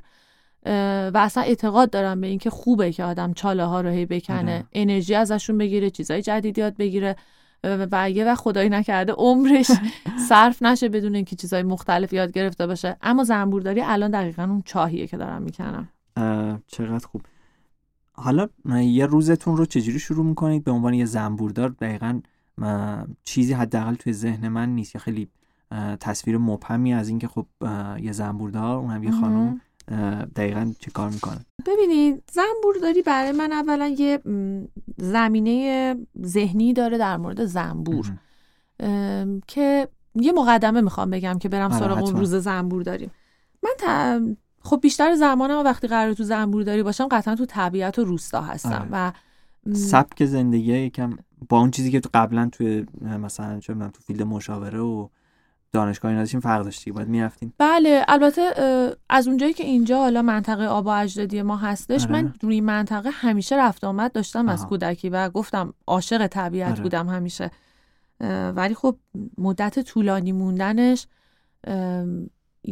و 0.68 1.12
اصلا 1.14 1.42
اعتقاد 1.42 1.90
دارم 1.90 2.20
به 2.20 2.26
اینکه 2.26 2.50
خوبه 2.50 2.92
که 2.92 3.04
آدم 3.04 3.32
چاله 3.32 3.64
ها 3.64 3.80
رو 3.80 3.88
هی 3.88 4.06
بکنه. 4.06 4.38
آره. 4.38 4.64
انرژی 4.72 5.14
ازشون 5.14 5.58
بگیره 5.58 5.90
چیزای 5.90 6.22
جدید 6.22 6.58
یاد 6.58 6.76
بگیره 6.76 7.16
و 7.64 8.10
یه 8.10 8.24
وقت 8.24 8.40
خدایی 8.40 8.68
نکرده 8.68 9.12
عمرش 9.12 9.70
صرف 10.28 10.62
نشه 10.62 10.88
بدون 10.88 11.14
اینکه 11.14 11.36
چیزای 11.36 11.62
مختلف 11.62 12.12
یاد 12.12 12.32
گرفته 12.32 12.66
باشه. 12.66 12.96
اما 13.02 13.24
زنبورداری 13.24 13.80
الان 13.80 14.10
دقیقا 14.10 14.42
اون 14.42 14.62
چاهیه 14.64 15.06
که 15.06 15.16
دارم 15.16 15.42
می‌کنم. 15.42 15.88
چقدر 16.66 17.06
خوب. 17.06 17.22
حالا 18.12 18.48
یه 18.82 19.06
روزتون 19.06 19.56
رو 19.56 19.66
چجوری 19.66 19.98
شروع 19.98 20.24
می‌کنید؟ 20.24 20.64
به 20.64 20.70
عنوان 20.70 20.94
یه 20.94 21.04
زنبوردار 21.04 21.68
دقیقا 21.68 22.20
چیزی 23.24 23.52
حداقل 23.52 23.94
توی 23.94 24.12
ذهن 24.12 24.48
من 24.48 24.68
نیست 24.68 24.94
یا 24.94 25.00
خیلی 25.00 25.28
تصویر 26.00 26.38
مبهمی 26.38 26.94
از 26.94 27.08
اینکه 27.08 27.28
خب 27.28 27.46
یه 28.00 28.12
زنبوردار 28.12 28.76
اونم 28.76 29.04
یه 29.04 29.10
خانم 29.10 29.60
دقیقا 30.36 30.72
چه 30.78 30.90
کار 30.90 31.10
می‌کنه 31.10 31.38
ببینید 31.66 32.22
زنبورداری 32.32 33.02
برای 33.02 33.32
من 33.32 33.52
اولا 33.52 33.86
یه 33.98 34.20
زمینه 34.96 35.96
ذهنی 36.24 36.72
داره 36.72 36.98
در 36.98 37.16
مورد 37.16 37.44
زنبور 37.44 38.12
که 39.46 39.88
یه 40.14 40.32
مقدمه 40.32 40.80
می‌خوام 40.80 41.10
بگم 41.10 41.38
که 41.38 41.48
برم 41.48 41.72
آره، 41.72 41.80
سراغ 41.80 42.04
اون. 42.04 42.16
روز 42.16 42.34
زنبور 42.34 42.82
داریم 42.82 43.10
من 43.62 43.70
تا- 43.78 44.20
خب 44.60 44.80
بیشتر 44.82 45.14
زمانم 45.14 45.64
وقتی 45.64 45.88
قرار 45.88 46.14
تو 46.14 46.24
زنبور 46.24 46.62
داری 46.62 46.82
باشم 46.82 47.08
قطعا 47.10 47.34
تو 47.34 47.46
طبیعت 47.46 47.98
و 47.98 48.04
روستا 48.04 48.40
هستم 48.40 48.72
آره. 48.72 48.88
و 48.92 49.12
سبک 49.74 50.24
زندگی 50.24 50.72
یکم 50.72 51.18
با 51.48 51.58
اون 51.60 51.70
چیزی 51.70 51.90
که 51.90 52.00
تو 52.00 52.08
قبلا 52.14 52.48
توی 52.52 52.86
مثلا 53.00 53.60
چه 53.60 53.74
تو 53.74 54.02
فیلد 54.06 54.22
مشاوره 54.22 54.78
و 54.78 55.08
دانشگاه 55.72 56.08
اینا 56.08 56.22
داشتیم 56.22 56.40
فرق 56.40 56.64
داشتی 56.64 56.92
باید 56.92 57.08
می‌رفتین 57.08 57.52
بله 57.58 58.04
البته 58.08 58.42
از 59.08 59.28
اونجایی 59.28 59.52
که 59.52 59.64
اینجا 59.64 59.98
حالا 59.98 60.22
منطقه 60.22 60.64
آب 60.66 60.86
و 60.86 60.88
اجدادی 60.88 61.42
ما 61.42 61.56
هستش 61.56 62.02
آره. 62.04 62.12
من 62.12 62.34
روی 62.42 62.54
این 62.54 62.64
منطقه 62.64 63.10
همیشه 63.10 63.56
رفت 63.56 63.84
آمد 63.84 64.12
داشتم 64.12 64.48
از 64.48 64.60
آها. 64.60 64.68
کودکی 64.68 65.08
و 65.08 65.28
گفتم 65.28 65.74
عاشق 65.86 66.26
طبیعت 66.26 66.72
آره. 66.72 66.82
بودم 66.82 67.08
همیشه. 67.08 67.50
ولی 68.54 68.74
خب 68.74 68.96
مدت 69.38 69.80
طولانی 69.80 70.32
موندنش 70.32 71.06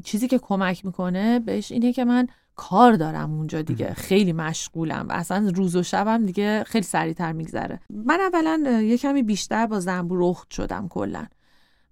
چیزی 0.05 0.29
که 0.29 0.39
کمک 0.39 0.85
می‌کنه 0.85 1.39
بهش 1.39 1.73
اینه 1.73 1.93
که 1.93 2.05
من 2.05 2.27
کار 2.57 2.93
دارم 2.93 3.33
اونجا 3.33 3.63
دیگه. 3.63 3.95
خیلی 3.95 4.33
مشغولم. 4.33 5.07
و 5.09 5.13
اصلا 5.13 5.53
روز 5.55 5.77
و 5.77 5.83
شبم 5.83 6.27
دیگه 6.27 6.65
خیلی 6.67 6.85
سریعتر 6.85 7.33
میگذره. 7.33 7.81
من 7.91 8.21
اولا 8.21 8.81
یه 8.81 8.99
کمی 8.99 9.23
بیشتر 9.23 9.67
با 9.67 9.81
زنبور 9.81 10.19
رخت 10.31 10.51
شدم 10.51 10.89
کلا. 10.89 11.27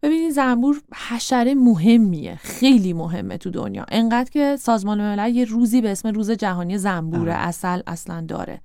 ببینید 0.04 0.32
زنبور 0.32 0.82
حشره 1.08 1.54
مهمیه 1.54 2.36
خیلی 2.36 2.92
مهمه 2.92 3.38
تو 3.38 3.50
دنیا. 3.50 3.86
انقدر 3.88 4.30
که 4.30 4.56
سازمان 4.60 5.00
ملل 5.00 5.34
یه 5.34 5.44
روزی 5.44 5.80
به 5.80 5.92
اسم 5.92 6.08
روز 6.08 6.30
جهانی 6.30 6.78
زنبور 6.78 7.28
اصل 7.28 7.80
اصلا 7.86 8.20
داره. 8.28 8.60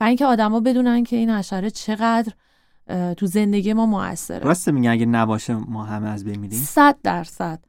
و 0.00 0.04
اینکه 0.04 0.26
آدما 0.26 0.60
بدونن 0.60 1.04
که 1.04 1.16
این 1.16 1.30
حشره 1.30 1.70
چقدر 1.70 2.32
تو 3.16 3.26
زندگی 3.26 3.72
ما 3.72 3.86
موثره. 3.86 4.38
راست 4.38 4.68
میگه 4.68 4.90
اگه 4.90 5.06
نباشه 5.06 5.54
ما 5.54 5.84
همه 5.84 6.08
از 6.08 6.24
بین 6.24 6.38
میریم؟ 6.38 6.58
صد 6.58 6.96
درصد. 7.02 7.64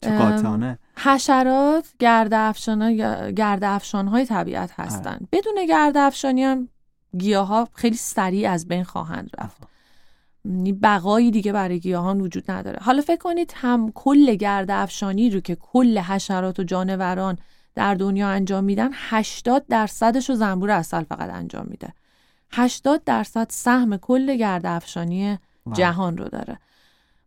چه 0.00 0.78
حشرات 0.96 1.94
گرد 1.98 3.64
افشان 3.64 4.08
های 4.08 4.26
طبیعت 4.26 4.70
هستن. 4.74 5.10
آره. 5.10 5.28
بدون 5.32 5.66
گرد 5.68 5.96
افشانی 5.96 6.44
هم 6.44 6.68
گیاه 7.18 7.46
ها 7.46 7.68
خیلی 7.74 7.96
سریع 7.96 8.50
از 8.50 8.68
بین 8.68 8.84
خواهند 8.84 9.30
رفت. 9.38 9.56
یعنی 9.62 9.75
بقایی 10.82 11.30
دیگه 11.30 11.52
برای 11.52 11.80
گیاهان 11.80 12.20
وجود 12.20 12.50
نداره. 12.50 12.78
حالا 12.82 13.02
فکر 13.02 13.20
کنید 13.20 13.52
هم 13.56 13.92
کل 13.94 14.34
گرد 14.34 14.70
افشانی 14.70 15.30
رو 15.30 15.40
که 15.40 15.54
کل 15.54 15.98
حشرات 15.98 16.60
و 16.60 16.62
جانوران 16.62 17.38
در 17.74 17.94
دنیا 17.94 18.28
انجام 18.28 18.64
میدن 18.64 18.90
80 18.92 19.66
درصدش 19.68 20.30
رو 20.30 20.36
زنبور 20.36 20.70
اصل 20.70 21.02
فقط 21.02 21.30
انجام 21.30 21.66
میده. 21.70 21.94
80 22.52 23.04
درصد 23.04 23.46
سهم 23.50 23.96
کل 23.96 24.36
گرد 24.36 24.66
افشانی 24.66 25.38
جهان 25.72 26.16
رو 26.16 26.28
داره. 26.28 26.58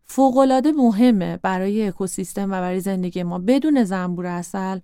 فوقالعاده 0.04 0.72
مهمه 0.72 1.36
برای 1.36 1.88
اکوسیستم 1.88 2.44
و 2.44 2.52
برای 2.52 2.80
زندگی 2.80 3.22
ما. 3.22 3.38
بدون 3.38 3.84
زنبور 3.84 4.26
اصل 4.26 4.78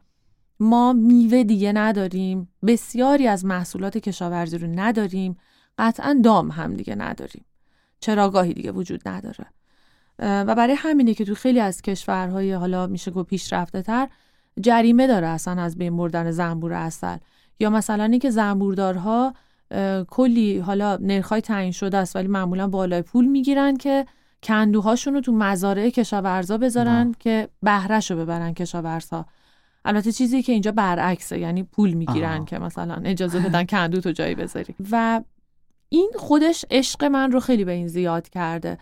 ما 0.61 0.93
میوه 0.93 1.45
دیگه 1.45 1.73
نداریم 1.73 2.49
بسیاری 2.67 3.27
از 3.27 3.45
محصولات 3.45 3.99
کشاورزی 3.99 4.59
رو 4.59 4.67
نداریم 4.67 5.37
قطعا 5.79 6.21
دام 6.25 6.51
هم 6.51 6.75
دیگه 6.75 6.95
نداریم. 6.95 7.45
چراگاهی 8.01 8.55
دیگه 8.55 8.73
وجود 8.73 9.09
نداره. 9.09 9.47
و 10.19 10.55
برای 10.55 10.75
همینه 10.79 11.15
که 11.15 11.25
تو 11.25 11.35
خیلی 11.35 11.61
از 11.61 11.83
کشورهای 11.83 12.53
حالا 12.53 12.87
میشه 12.87 13.11
گفت 13.11 13.29
پیشرفته 13.29 13.83
تر 13.83 14.09
جریمه 14.61 15.07
داره 15.07 15.27
اصلا 15.27 15.63
از 15.63 15.79
بین 15.79 15.97
بردن 15.97 16.31
زنبور 16.31 16.73
اصل 16.73 17.17
یا 17.61 17.71
مثلا 17.71 18.05
اینکه 18.05 18.31
زنبوردارها 18.31 19.35
کلی 20.09 20.59
حالا 20.59 20.97
نرخای 20.97 21.41
تعیین 21.41 21.73
شده 21.73 21.97
است 21.97 22.17
ولی 22.17 22.29
معمولا 22.29 22.69
بالای 22.69 23.03
پول 23.03 23.25
می‌گیرن 23.25 23.77
که 23.77 24.07
کندوهاشون 24.43 25.15
رو 25.15 25.21
تو 25.21 25.33
مزارع 25.33 25.91
کشاورزا 25.91 26.59
بذارن 26.59 27.15
که 27.19 27.49
بهرهش 27.63 28.11
رو 28.11 28.17
ببرن 28.17 28.55
کشاورزها. 28.55 29.27
البته 29.85 30.13
چیزی 30.13 30.43
که 30.43 30.53
اینجا 30.53 30.73
برعکسه 30.73 31.39
یعنی 31.39 31.63
پول 31.63 31.93
می‌گیرن 31.93 32.45
که 32.45 32.59
مثلا 32.59 32.95
اجازه 33.05 33.41
بدن 33.41 33.65
کندو 33.65 34.01
تو 34.01 34.11
جایی 34.11 34.35
بذاری. 34.35 34.75
و 34.91 35.21
این 35.89 36.11
خودش 36.17 36.65
عشق 36.71 37.05
من 37.05 37.33
رو 37.33 37.41
خیلی 37.41 37.65
به 37.65 37.73
این 37.73 37.89
زیاد 37.89 38.29
کرده 38.29 38.79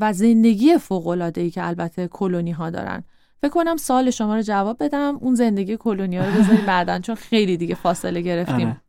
و 0.00 0.12
زندگی 0.12 0.78
فوق 0.78 1.06
العاده 1.06 1.40
ای 1.40 1.50
که 1.50 1.66
البته 1.66 2.08
کلونی 2.08 2.50
ها 2.50 2.70
دارن. 2.70 3.04
فکر 3.40 3.50
کنم 3.50 3.76
سال 3.76 4.10
شما 4.10 4.36
رو 4.36 4.42
جواب 4.42 4.84
بدم 4.84 5.16
اون 5.20 5.34
زندگی 5.34 5.76
کلونی 5.76 6.18
ها 6.18 6.24
رو 6.24 6.32
بذاریم 6.32 6.66
بعدا 6.66 6.98
چون 6.98 7.14
خیلی 7.14 7.56
دیگه 7.56 7.74
فاصله 7.74 8.20
گرفتیم. 8.20 8.66
آره. 8.66 8.80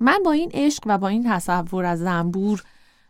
من 0.00 0.18
با 0.24 0.32
این 0.32 0.50
عشق 0.54 0.82
و 0.86 0.98
با 0.98 1.08
این 1.08 1.24
تصور 1.28 1.84
از 1.84 1.98
زنبور 1.98 2.62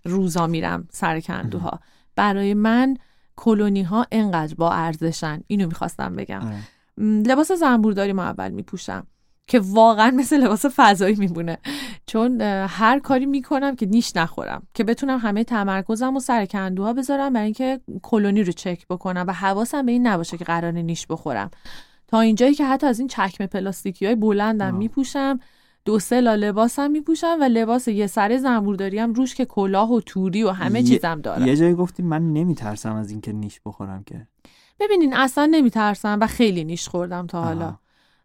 روزا 0.04 0.46
میرم 0.46 0.88
سر 0.90 1.20
کندوها. 1.20 1.80
برای 2.16 2.54
من 2.54 2.96
کلونی 3.36 3.82
ها 3.82 4.06
انقدر 4.12 4.54
با 4.54 4.72
ارزشن 4.72 5.40
اینو 5.46 5.66
می‌خواستم 5.66 6.16
بگم. 6.16 6.40
آره. 6.46 6.58
لباس 6.98 7.52
زنبورداری 7.52 8.12
ما 8.12 8.22
اول 8.24 8.50
میپوشم. 8.50 9.06
که 9.50 9.60
واقعا 9.60 10.10
مثل 10.10 10.44
لباس 10.44 10.66
فضایی 10.76 11.14
میمونه. 11.14 11.58
چون 12.06 12.40
هر 12.40 12.98
کاری 12.98 13.26
می‌کنم 13.26 13.76
که 13.76 13.86
نیش 13.86 14.16
نخورم. 14.16 14.62
که 14.74 14.84
بتونم 14.84 15.18
همه 15.18 15.44
تمرکزم 15.44 16.16
و 16.16 16.20
سر 16.20 16.46
کندوها 16.46 16.92
بذارم 16.92 17.32
برای 17.32 17.44
اینکه 17.44 17.80
کلونی 18.02 18.42
رو 18.42 18.52
چک 18.52 18.86
بکنم 18.90 19.24
و 19.28 19.32
حواسم 19.32 19.86
به 19.86 19.92
این 19.92 20.06
نباشه 20.06 20.36
که 20.36 20.44
قرار 20.44 20.72
نیش 20.72 21.06
بخورم. 21.06 21.50
تا 22.08 22.20
اینجایی 22.20 22.54
که 22.54 22.64
حتی 22.64 22.86
از 22.86 22.98
این 22.98 23.08
چکمه 23.08 23.46
پلاستیکی 23.46 24.06
های 24.06 24.14
بلندم 24.14 24.74
میپوشم 24.74 25.40
دو 25.84 25.98
سه 25.98 26.20
لا 26.20 26.34
لباسم 26.34 26.90
میپوشم 26.90 27.38
و 27.40 27.44
لباس 27.44 27.88
یه 27.88 28.06
سره 28.06 28.38
زنبورداری 28.38 28.98
هم 28.98 29.12
روش 29.12 29.34
که 29.34 29.44
کلاه 29.44 29.92
و 29.92 30.00
توری 30.00 30.42
و 30.42 30.50
همه 30.50 30.82
چیزم 30.82 31.20
دارم. 31.20 31.46
یه 31.46 31.56
جایی 31.56 31.74
گفتی 31.74 32.02
من 32.02 32.32
نمیترسم 32.32 32.94
از 32.94 33.10
اینکه 33.10 33.32
نیش 33.32 33.60
بخورم 33.66 34.02
که. 34.04 34.26
ببینین 34.80 35.16
اصلا 35.16 35.46
نمیترسم 35.46 36.18
و 36.20 36.26
خیلی 36.26 36.64
نیش 36.64 36.88
خوردم 36.88 37.26
تا 37.26 37.44
حالا. 37.44 37.76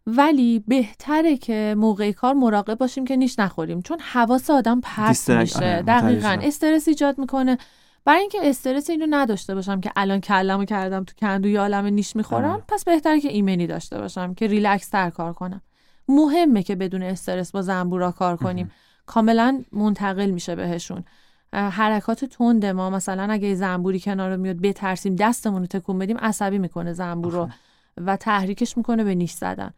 ولی 0.06 0.64
بهتره 0.68 1.36
که 1.36 1.74
موقع 1.78 2.12
کار 2.12 2.34
مراقب 2.34 2.74
باشیم 2.74 3.04
که 3.04 3.16
نیش 3.16 3.38
نخوریم 3.38 3.82
چون 3.82 3.98
حواس 4.00 4.50
آدم 4.50 4.80
پرت 4.80 5.30
میشه. 5.30 5.56
آره، 5.56 5.82
دقیقا 5.82 6.38
استرس 6.42 6.88
ایجاد 6.88 7.18
می‌کنه. 7.18 7.58
برای 8.04 8.20
اینکه 8.20 8.38
استرس 8.42 8.90
اینو 8.90 9.06
نداشته 9.10 9.54
باشم 9.54 9.80
که 9.80 9.92
الان 9.96 10.20
کلمو 10.20 10.64
کردم 10.64 11.04
تو 11.04 11.14
کندو 11.18 11.48
یه 11.48 11.60
عالم 11.60 11.86
نیش 11.86 12.16
می‌خورم 12.16 12.50
آره. 12.50 12.62
پس 12.68 12.84
بهتره 12.84 13.20
که 13.20 13.28
ایمنی 13.28 13.66
داشته 13.66 13.98
باشم 13.98 14.34
که 14.34 14.46
ریلکس 14.46 14.88
تر 14.88 15.10
کار 15.10 15.32
کنم. 15.32 15.62
مهمه 16.08 16.62
که 16.62 16.76
بدون 16.76 17.02
استرس 17.02 17.52
با 17.52 17.62
زنبورا 17.62 18.12
کار 18.12 18.36
کنیم. 18.36 18.70
کاملا 19.06 19.62
منتقل 19.72 20.30
میشه 20.30 20.54
بهشون. 20.54 21.04
حرکات 21.52 22.24
تند 22.24 22.66
ما 22.66 22.90
مثلا 22.90 23.32
اگه 23.32 23.54
زنبوری 23.54 24.00
کنار 24.00 24.36
میاد 24.36 24.56
بترسیم 24.56 25.16
دستمون 25.16 25.60
رو 25.60 25.66
تکون 25.66 25.98
بدیم 25.98 26.18
عصبی 26.18 26.58
می‌کنه 26.58 26.92
زنبور 26.92 27.32
رو 27.32 27.48
و 27.96 28.16
تحریکش 28.16 28.76
می‌کنه 28.76 29.04
به 29.04 29.14
نیش 29.14 29.32
زدن. 29.32 29.70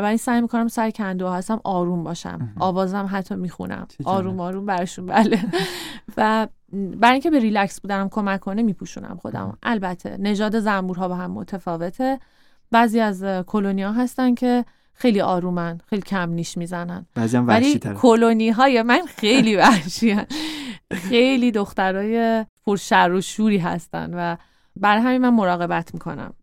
برای 0.00 0.16
سعی 0.16 0.40
می‌کنم 0.40 0.68
سر 0.68 0.90
کندو 0.90 1.28
هستم 1.28 1.60
آروم 1.64 2.04
باشم. 2.04 2.52
آوازم 2.58 3.08
حتی 3.10 3.34
می‌خونم. 3.34 3.86
آروم 4.04 4.40
آروم 4.40 4.66
برشون 4.66 5.06
بله. 5.06 5.44
و 6.16 6.48
برای 6.72 7.12
اینکه 7.12 7.30
به 7.30 7.38
ریلکس 7.38 7.80
بودنم 7.80 8.08
کمک 8.08 8.40
کنه 8.40 8.62
میپوشونم 8.62 9.18
خودم. 9.22 9.58
البته 9.62 10.16
نژاد 10.20 10.58
زنبورها 10.58 11.08
با 11.08 11.14
هم 11.14 11.30
متفاوته. 11.30 12.18
بعضی 12.70 13.00
از 13.00 13.24
کلونیا 13.46 13.92
هستن 13.92 14.34
که 14.34 14.64
خیلی 14.94 15.20
آرومن 15.20 15.80
خیلی 15.86 16.02
کم 16.02 16.30
نیش 16.30 16.58
می‌زنن. 16.58 17.06
ولی 17.16 17.78
کلونی 17.78 18.50
های 18.50 18.82
من 18.82 19.00
خیلی 19.06 19.56
وحشی 19.62 20.16
خیلی 20.92 21.50
دخترای 21.50 22.44
پرشر 22.66 23.12
و 23.12 23.20
شوری 23.20 23.58
هستن 23.58 24.14
و 24.14 24.36
برای 24.76 25.02
همین 25.02 25.18
من 25.18 25.30
مراقبت 25.30 25.94
می‌کنم. 25.94 26.34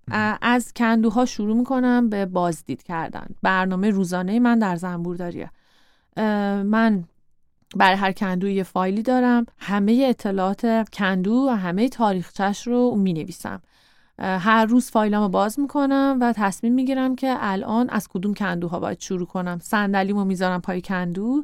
از 0.41 0.73
کندوها 0.73 1.25
شروع 1.25 1.57
می‌کنم 1.57 2.09
به 2.09 2.25
بازدید 2.25 2.83
کردن. 2.83 3.27
برنامه 3.41 3.89
روزانه 3.89 4.39
من 4.39 4.59
در 4.59 4.75
زنبورداریه 4.75 5.51
من 6.63 7.03
برای 7.75 7.97
هر 7.97 8.11
کندو 8.11 8.47
یه 8.47 8.63
فایلی 8.63 9.03
دارم. 9.03 9.45
همه 9.57 10.05
اطلاعات 10.09 10.89
کندو 10.93 11.45
و 11.49 11.55
همه 11.55 11.89
تاریخچش 11.89 12.67
رو 12.67 12.95
می 12.95 13.13
نویسم 13.13 13.61
هر 14.19 14.65
روز 14.65 14.91
فایلامو 14.91 15.29
باز 15.29 15.59
می‌کنم 15.59 16.17
و 16.21 16.33
تصمیم 16.33 16.73
می‌گیرم 16.73 17.15
که 17.15 17.35
الان 17.39 17.89
از 17.89 18.07
کدوم 18.07 18.33
کندوها 18.33 18.79
باید 18.79 18.99
شروع 18.99 19.27
کنم. 19.27 19.59
صندلیمو 19.61 20.25
می‌ذارم 20.25 20.61
پای 20.61 20.81
کندو 20.81 21.43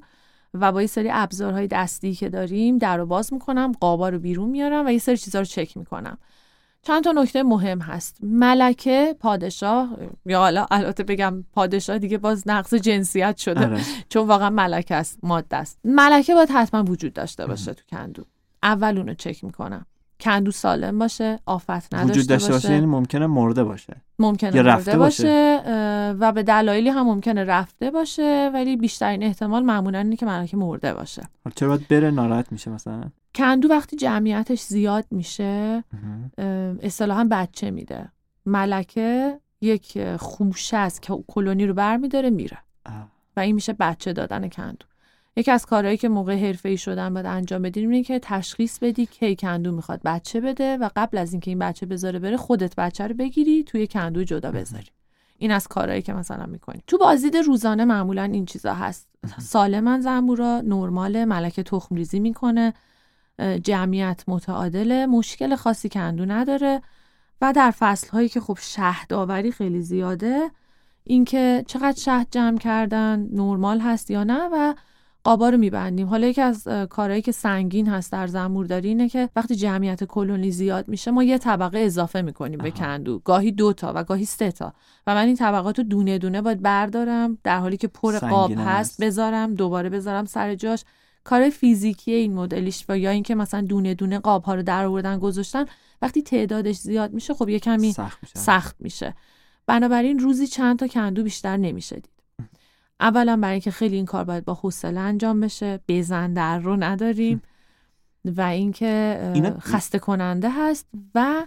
و 0.53 0.71
با 0.71 0.81
یه 0.81 0.88
سری 0.88 1.09
ابزارهای 1.11 1.67
دستی 1.67 2.13
که 2.13 2.29
داریم 2.29 2.77
در 2.77 2.97
رو 2.97 3.05
باز 3.05 3.33
می‌کنم 3.33 3.71
قابا 3.79 4.09
رو 4.09 4.19
بیرون 4.19 4.49
میارم 4.49 4.86
و 4.86 4.89
یه 4.89 4.97
سری 4.97 5.17
چیزها 5.17 5.41
رو 5.41 5.45
چک 5.45 5.77
می‌کنم. 5.77 6.17
چند 6.88 7.03
تا 7.03 7.11
نکته 7.11 7.43
مهم 7.43 7.81
هست. 7.81 8.17
ملکه 8.23 9.15
پادشاه 9.19 9.97
یا 10.25 10.39
حالا 10.39 10.65
البته 10.71 11.03
بگم 11.03 11.43
پادشاه 11.53 11.97
دیگه 11.97 12.17
باز 12.17 12.43
نقص 12.47 12.73
جنسیت 12.73 13.38
شده. 13.38 13.65
آره. 13.65 13.81
چون 14.09 14.27
واقعا 14.27 14.49
ملکه 14.49 14.95
است 14.95 15.19
ماده 15.23 15.57
است. 15.57 15.79
ملکه 15.83 16.36
باید 16.36 16.49
حتما 16.49 16.83
وجود 16.83 17.13
داشته 17.13 17.47
باشه 17.47 17.73
تو 17.73 17.83
کندو. 17.89 18.23
اول 18.63 18.97
اونو 18.97 19.13
چک 19.13 19.43
می‌کنم. 19.43 19.86
کندو 20.20 20.51
سالم 20.51 20.99
باشه 20.99 21.39
آفت 21.45 21.93
نداشته 21.93 22.11
وجود 22.11 22.28
داشته 22.28 22.53
باشه 22.53 22.72
یعنی 22.72 22.86
ممکنه 22.86 23.28
مرده 23.28 23.63
باشه. 23.63 23.95
ممکنه 24.20 24.61
مرده 24.61 24.97
باشه, 24.97 25.61
و 26.20 26.32
به 26.32 26.43
دلایلی 26.43 26.89
هم 26.89 27.05
ممکنه 27.05 27.43
رفته 27.43 27.91
باشه 27.91 28.51
ولی 28.53 28.78
بیشترین 28.78 29.24
احتمال 29.24 29.63
معمولا 29.63 29.99
اینه 29.99 30.16
که 30.16 30.26
ملکه 30.26 30.57
مرده 30.57 30.93
باشه. 30.93 31.24
چرا 31.55 31.70
باید 31.70 31.88
بره 31.88 32.11
ناراحت 32.11 32.51
میشه 32.51 32.72
مثلا؟ 32.72 33.03
کندو 33.36 33.70
وقتی 33.70 33.95
جمعیتش 33.95 34.61
زیاد 34.61 35.05
میشه 35.11 35.84
اصطلاحا 36.82 37.28
بچه 37.32 37.72
میده. 37.72 38.11
ملکه 38.45 39.39
یک 39.61 40.16
خوشه 40.16 40.78
است 40.78 41.01
که 41.01 41.24
کلونی 41.28 41.66
رو 41.66 41.74
برمیداره 41.74 42.30
میره. 42.30 42.57
و 43.38 43.39
این 43.39 43.55
میشه 43.55 43.74
بچه 43.74 44.13
دادن 44.13 44.49
کندو. 44.49 44.86
یکی 45.36 45.51
از 45.51 45.65
کارهایی 45.65 45.97
که 45.97 46.09
موقع 46.09 46.53
ای 46.65 46.77
شدن 46.77 47.13
باید 47.13 47.25
انجام 47.25 47.61
بدیم 47.61 47.89
اینه 47.89 48.03
که 48.03 48.19
تشخیص 48.19 48.79
بدی 48.79 49.05
کی 49.05 49.36
کندو 49.36 49.71
می‌خواد 49.71 50.01
بچه 50.05 50.41
بده 50.41 50.77
و 50.77 50.89
قبل 50.95 51.17
از 51.17 51.33
اینکه 51.33 51.51
این 51.51 51.59
بچه 51.59 51.86
بذاره 51.86 52.19
بره 52.19 52.38
خودت 52.38 52.75
بچه 52.75 53.07
رو 53.07 53.15
بگیری 53.15 53.63
توی 53.63 53.88
کندو 53.88 54.23
جدا 54.23 54.51
بذاری. 54.51 54.88
این 55.38 55.51
از 55.51 55.67
کارهایی 55.67 56.01
که 56.01 56.13
مثلا 56.13 56.45
می‌کنی. 56.45 56.81
تو 56.88 56.97
بازدید 56.97 57.38
روزانه 57.38 57.86
معمولا 57.86 58.23
این 58.23 58.45
چیزا 58.45 58.73
هست. 58.73 59.07
سالما 59.39 59.99
زنبورا 59.99 60.61
نرمال 60.61 61.25
ملکه 61.25 61.63
تخم 61.63 61.95
ریزی 61.95 62.19
می‌کنه 62.19 62.73
جمعیت 63.63 64.23
متعادله 64.27 65.05
مشکل 65.05 65.55
خاصی 65.55 65.89
کندو 65.89 66.25
نداره 66.25 66.81
و 67.41 67.53
در 67.53 67.71
فصل 67.71 68.09
هایی 68.09 68.29
که 68.29 68.39
خب 68.39 68.57
شهد 68.61 69.13
آوری 69.13 69.51
خیلی 69.51 69.81
زیاده 69.81 70.51
اینکه 71.03 71.63
چقدر 71.67 71.99
شهد 71.99 72.27
جمع 72.31 72.57
کردن 72.57 73.29
نرمال 73.31 73.79
هست 73.79 74.11
یا 74.11 74.23
نه 74.23 74.49
و 74.53 74.73
قابا 75.26 75.49
رو 75.49 75.57
میبندیم. 75.57 76.07
حالا 76.07 76.28
یکی 76.28 76.41
از 76.41 76.67
کارهایی 76.89 77.21
که 77.21 77.32
سنگین 77.32 77.88
هست 77.88 78.11
در 78.11 78.28
زنبورداری 78.28 78.88
اینه 78.88 79.09
که 79.09 79.30
وقتی 79.36 79.55
جمعیت 79.55 80.03
کلونی 80.03 80.51
زیاد 80.51 80.88
میشه 80.88 81.11
ما 81.11 81.23
یه 81.23 81.38
طبقه 81.38 81.80
اضافه 81.80 82.21
می‌کنیم 82.21 82.59
به 82.59 82.71
کندو. 82.71 83.19
گاهی 83.19 83.51
دو 83.51 83.73
تا 83.73 83.93
و 83.95 84.03
گاهی 84.03 84.26
سه 84.26 84.51
تا. 84.51 84.73
و 85.07 85.15
من 85.15 85.26
این 85.26 85.36
طبقات 85.36 85.78
رو 85.80 85.86
دونه 85.86 86.17
دونه 86.17 86.41
باید 86.41 86.61
بردارم 86.61 87.38
در 87.43 87.59
حالی 87.59 87.78
که 87.78 87.88
پر 87.88 88.19
قاب 88.19 88.51
هست. 88.57 89.03
بذارم 89.03 89.53
دوباره 89.53 89.89
بذارم 89.89 90.26
سر 90.26 90.55
جاش. 90.55 90.84
کار 91.23 91.49
فیزیکی 91.49 92.11
این 92.11 92.34
مدلیش 92.34 92.86
و 92.89 92.97
یا 92.97 93.09
اینکه 93.09 93.36
مثلا 93.36 93.61
دونه 93.61 93.93
دونه 93.93 94.19
قاب 94.19 94.43
ها 94.43 94.55
رو 94.55 94.63
در 94.63 94.86
آوردن 94.86 95.19
گذاشتن 95.19 95.65
وقتی 96.01 96.21
تعدادش 96.21 96.76
زیاد 96.76 97.13
میشه 97.13 97.34
خب 97.34 97.49
یه 97.49 97.59
کمی 97.59 97.91
سخت 97.91 98.17
میشه, 98.23 98.39
سخت 98.39 98.76
میشه. 98.80 99.13
بنابراین 99.67 100.19
روزی 100.19 100.47
چند 100.47 100.80
تا 100.80 100.88
کندو 100.88 101.23
بیشتر 101.23 101.57
نمیشه 101.57 101.95
دید 101.95 102.14
اولا 102.99 103.37
برای 103.37 103.51
اینکه 103.51 103.71
خیلی 103.71 103.95
این 103.95 104.05
کار 104.05 104.23
باید 104.23 104.45
با 104.45 104.53
حوصله 104.53 104.99
انجام 104.99 105.39
بشه 105.39 105.79
بزن 105.87 106.33
در 106.33 106.59
رو 106.59 106.75
نداریم 106.75 107.41
و 108.25 108.41
اینکه 108.41 109.19
خسته 109.59 109.99
کننده 109.99 110.49
هست 110.51 110.87
و 111.15 111.45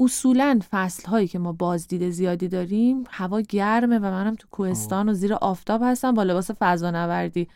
اصولا 0.00 0.60
فصل 0.70 1.08
هایی 1.08 1.28
که 1.28 1.38
ما 1.38 1.52
بازدید 1.52 2.10
زیادی 2.10 2.48
داریم 2.48 3.04
هوا 3.10 3.40
گرمه 3.40 3.98
و 3.98 4.02
منم 4.02 4.34
تو 4.34 4.48
کوهستان 4.50 5.08
و 5.08 5.14
زیر 5.14 5.34
آفتاب 5.34 5.80
هستم 5.84 6.14
با 6.14 6.22
لباس 6.22 6.50
فضا 6.58 6.90
نوردی 6.90 7.48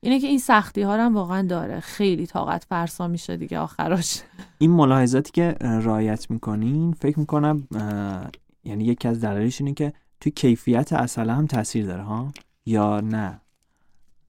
اینه 0.00 0.20
که 0.20 0.26
این 0.26 0.38
سختی 0.38 0.82
ها 0.82 0.96
هم 1.04 1.14
واقعا 1.14 1.42
داره. 1.42 1.80
خیلی 1.80 2.26
طاقت 2.26 2.64
فرسا 2.64 3.08
میشه 3.08 3.36
دیگه 3.36 3.58
آخراش. 3.58 4.20
این 4.58 4.70
ملاحظاتی 4.70 5.32
که 5.32 5.56
رعایت 5.60 6.30
می‌کنین 6.30 6.92
فکر 6.92 7.18
می‌کنم 7.18 7.68
یعنی 8.64 8.84
یکی 8.84 9.08
از 9.08 9.20
دلایلش 9.20 9.60
اینه 9.60 9.74
که 9.74 9.92
توی 10.20 10.32
کیفیت 10.32 10.92
اصلا 10.92 11.34
هم 11.34 11.46
تاثیر 11.46 11.86
داره 11.86 12.02
ها؟ 12.02 12.32
یا 12.66 13.00
نه؟ 13.00 13.40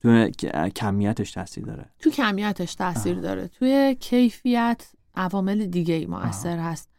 تو 0.02 0.30
کمیتش 0.76 1.32
تاثیر 1.32 1.66
داره. 1.66 1.86
تو 2.00 2.10
کمیتش 2.10 2.76
تاثیر 2.76 3.20
داره. 3.20 3.48
توی 3.48 3.96
کیفیت 4.00 4.92
عوامل 5.16 5.66
دیگه 5.66 5.94
ای 5.94 6.06
موثر 6.06 6.58
هست. 6.60 6.90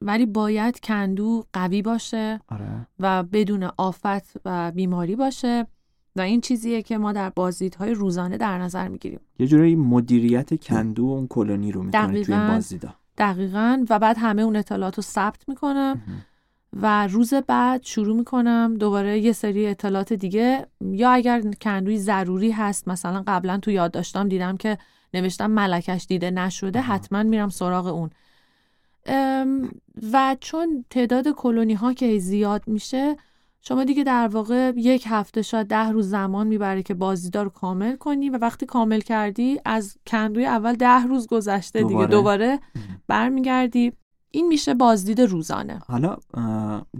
ولی 0.00 0.26
باید 0.26 0.80
کندو 0.80 1.44
قوی 1.52 1.82
باشه 1.82 2.40
آره. 2.48 2.86
و 2.98 3.22
بدون 3.22 3.70
آفت 3.76 4.40
و 4.44 4.70
بیماری 4.70 5.16
باشه 5.16 5.66
و 6.16 6.20
این 6.20 6.40
چیزیه 6.40 6.82
که 6.82 6.98
ما 6.98 7.12
در 7.12 7.30
بازدیدهای 7.30 7.94
روزانه 7.94 8.36
در 8.36 8.58
نظر 8.58 8.88
می‌گیریم. 8.88 9.20
یه 9.38 9.46
جورایی 9.46 9.76
مدیریت 9.76 10.64
کندو 10.64 11.04
اون 11.04 11.26
کلونی 11.26 11.72
رو 11.72 11.82
می‌کنه 11.82 12.24
توی 12.24 12.34
این 12.34 12.48
بازدیدا 12.48 12.94
دقیقا. 13.18 13.84
و 13.90 13.98
بعد 13.98 14.16
همه 14.18 14.42
اون 14.42 14.56
اطلاعات 14.56 14.96
رو 14.96 15.02
ثبت 15.02 15.48
می‌کنم 15.48 16.02
و 16.76 17.06
روز 17.06 17.34
بعد 17.34 17.82
شروع 17.82 18.16
می‌کنم 18.16 18.76
دوباره 18.78 19.18
یه 19.18 19.32
سری 19.32 19.66
اطلاعات 19.66 20.12
دیگه. 20.12 20.66
یا 20.80 21.10
اگر 21.10 21.42
کندوی 21.62 21.98
ضروری 21.98 22.50
هست 22.50 22.88
مثلا 22.88 23.24
قبلا 23.26 23.58
تو 23.58 23.70
یاد 23.70 23.90
داشتم 23.90 24.28
دیدم 24.28 24.56
که 24.56 24.78
نوشتم 25.14 25.50
ملکش 25.50 26.06
دیده 26.06 26.30
نشده 26.30 26.80
حتما 26.80 27.22
میرم 27.22 27.48
سراغ 27.48 27.86
اون. 27.86 28.10
و 30.12 30.36
چون 30.40 30.84
تعداد 30.90 31.28
کلونی 31.28 31.74
ها 31.74 31.92
که 31.92 32.18
زیاد 32.18 32.62
میشه 32.66 33.16
شما 33.60 33.84
دیگه 33.84 34.04
در 34.04 34.28
واقع 34.28 34.72
یک 34.76 35.04
هفته 35.06 35.42
شاید 35.42 35.66
ده 35.66 35.88
روز 35.90 36.10
زمان 36.10 36.46
می‌بره 36.46 36.82
که 36.82 36.94
بازدیدار 36.94 37.44
رو 37.44 37.50
کامل 37.50 37.96
کنی 37.96 38.30
و 38.30 38.38
وقتی 38.38 38.66
کامل 38.66 39.00
کردی 39.00 39.60
از 39.64 39.96
کندوی 40.06 40.46
اول 40.46 40.72
ده 40.72 41.02
روز 41.02 41.26
گذشته 41.26 41.80
دوباره. 41.80 42.06
دیگه 42.06 42.10
دوباره 42.16 42.58
برمیگردی. 43.08 43.92
این 44.32 44.46
میشه 44.48 44.74
بازدید 44.74 45.20
روزانه. 45.20 45.80
حالا 45.88 46.16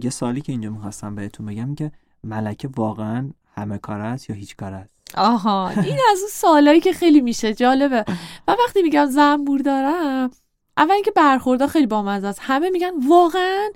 یه 0.01 0.09
سالی 0.09 0.41
که 0.41 0.51
اینجا 0.51 0.69
می‌خواستم 0.69 1.15
بهتون 1.15 1.45
بگم 1.45 1.75
که 1.75 1.91
ملکه 2.23 2.69
واقعا 2.77 3.29
همه 3.55 3.77
کار 3.77 4.01
است 4.01 4.29
یا 4.29 4.35
هیچ 4.35 4.55
کار 4.55 4.73
است؟ 4.73 4.93
آها 5.17 5.69
این 5.69 5.99
از 6.11 6.19
اون 6.19 6.29
سالایی 6.31 6.79
که 6.79 6.93
خیلی 6.93 7.21
میشه 7.21 7.53
جالبه. 7.53 8.05
و 8.47 8.55
وقتی 8.67 8.81
میگم 8.81 9.05
زنبور 9.05 9.59
دارم 9.59 10.31
اول 10.77 10.91
اینکه 10.91 11.11
برخوردها 11.11 11.67
خیلی 11.67 11.87
بامزه 11.87 12.27
است. 12.27 12.39
همه 12.41 12.69
میگن 12.69 12.91
واقعا؟ 13.07 13.69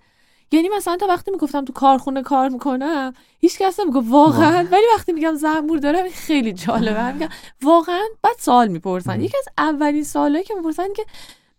یعنی 0.52 0.70
مثلا 0.70 0.98
تا 0.98 1.08
وقتی 1.08 1.32
می‌گفتم 1.32 1.66
تو 1.66 1.74
کارخونه 1.74 2.24
کار 2.24 2.50
می‌کنم 2.50 3.14
هیچ 3.40 3.58
کس 3.58 3.80
نمیگه 3.80 4.00
واقعا. 4.00 4.68
ولی 4.72 4.84
وقتی 4.96 5.14
میگم 5.14 5.34
زنبور 5.34 5.78
دارم 5.78 6.10
خیلی 6.10 6.54
جالبه. 6.54 7.12
میگم 7.12 7.30
واقعا؟ 7.64 8.04
بعد 8.24 8.36
سوال 8.40 8.68
می‌پرسن. 8.68 9.22
یکی 9.22 9.38
از 9.38 9.46
اولین 9.58 10.04
سوالایی 10.04 10.44
که 10.44 10.54
می‌پرسن 10.54 10.94
که 10.96 11.06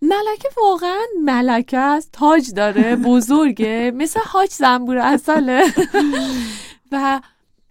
ملکه 0.03 0.49
واقعا 0.63 1.05
ملکه 1.25 1.79
است 1.79 2.13
تاج 2.13 2.53
داره 2.53 2.97
بزرگه. 2.97 3.93
مثل 3.95 4.21
حاج 4.21 4.51
زنبور 4.51 4.99
اصله 4.99 5.65
و 6.93 7.21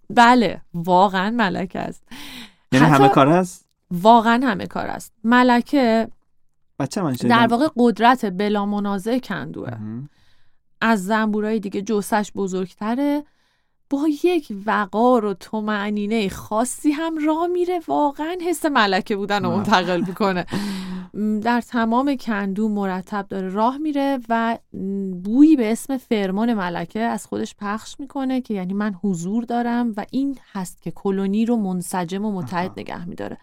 بله 0.10 0.62
واقعا 0.74 1.30
ملکه 1.30 1.80
است. 1.80 2.04
یعنی 2.72 2.86
همه 2.86 3.10
کار 3.10 3.28
است؟ 3.28 3.66
واقعا 3.92 4.48
همه 4.48 4.68
کار 4.68 4.88
است. 4.88 5.14
ملکه 5.24 6.08
بچه 6.80 7.02
من 7.02 7.14
در 7.14 7.48
واقع 7.48 7.68
قدرت 7.78 8.26
بلا 8.26 8.66
منازع 8.66 9.20
کندوه. 9.20 9.72
از 10.82 11.06
زنبورای 11.06 11.60
دیگه 11.60 11.82
جوسش 11.82 12.32
بزرگتره. 12.36 13.24
با 13.90 14.08
یک 14.24 14.54
وقار 14.66 15.26
و 15.26 15.34
تومعنینه 15.34 16.30
خاصی 16.30 16.92
هم 16.92 17.26
راه 17.26 17.48
میره. 17.48 17.80
واقعا 17.88 18.38
حس 18.42 18.66
ملکه 18.66 19.16
بودن 19.16 19.44
رو 19.46 19.52
منتقل 19.52 20.04
می‌کنه. 20.08 20.46
در 21.44 21.62
تمام 21.62 22.16
کندو 22.16 22.70
مرتب 22.70 23.28
داره 23.30 23.50
راه 23.50 23.78
میره 23.78 24.20
و 24.30 24.58
بویی 25.24 25.56
به 25.56 25.72
اسم 25.72 25.98
فرمان 25.98 26.54
ملکه 26.54 27.00
از 27.00 27.26
خودش 27.26 27.56
پخش 27.56 28.00
می‌کنه 28.00 28.42
که 28.42 28.54
یعنی 28.54 28.74
من 28.74 28.96
حضور 29.04 29.44
دارم 29.44 29.94
و 29.98 30.06
این 30.12 30.38
هست 30.54 30.82
که 30.82 30.92
کلونی 30.92 31.46
رو 31.46 31.56
منسجم 31.56 32.26
و 32.26 32.32
متحد 32.32 32.72
نگه 32.78 33.06
میداره. 33.06 33.38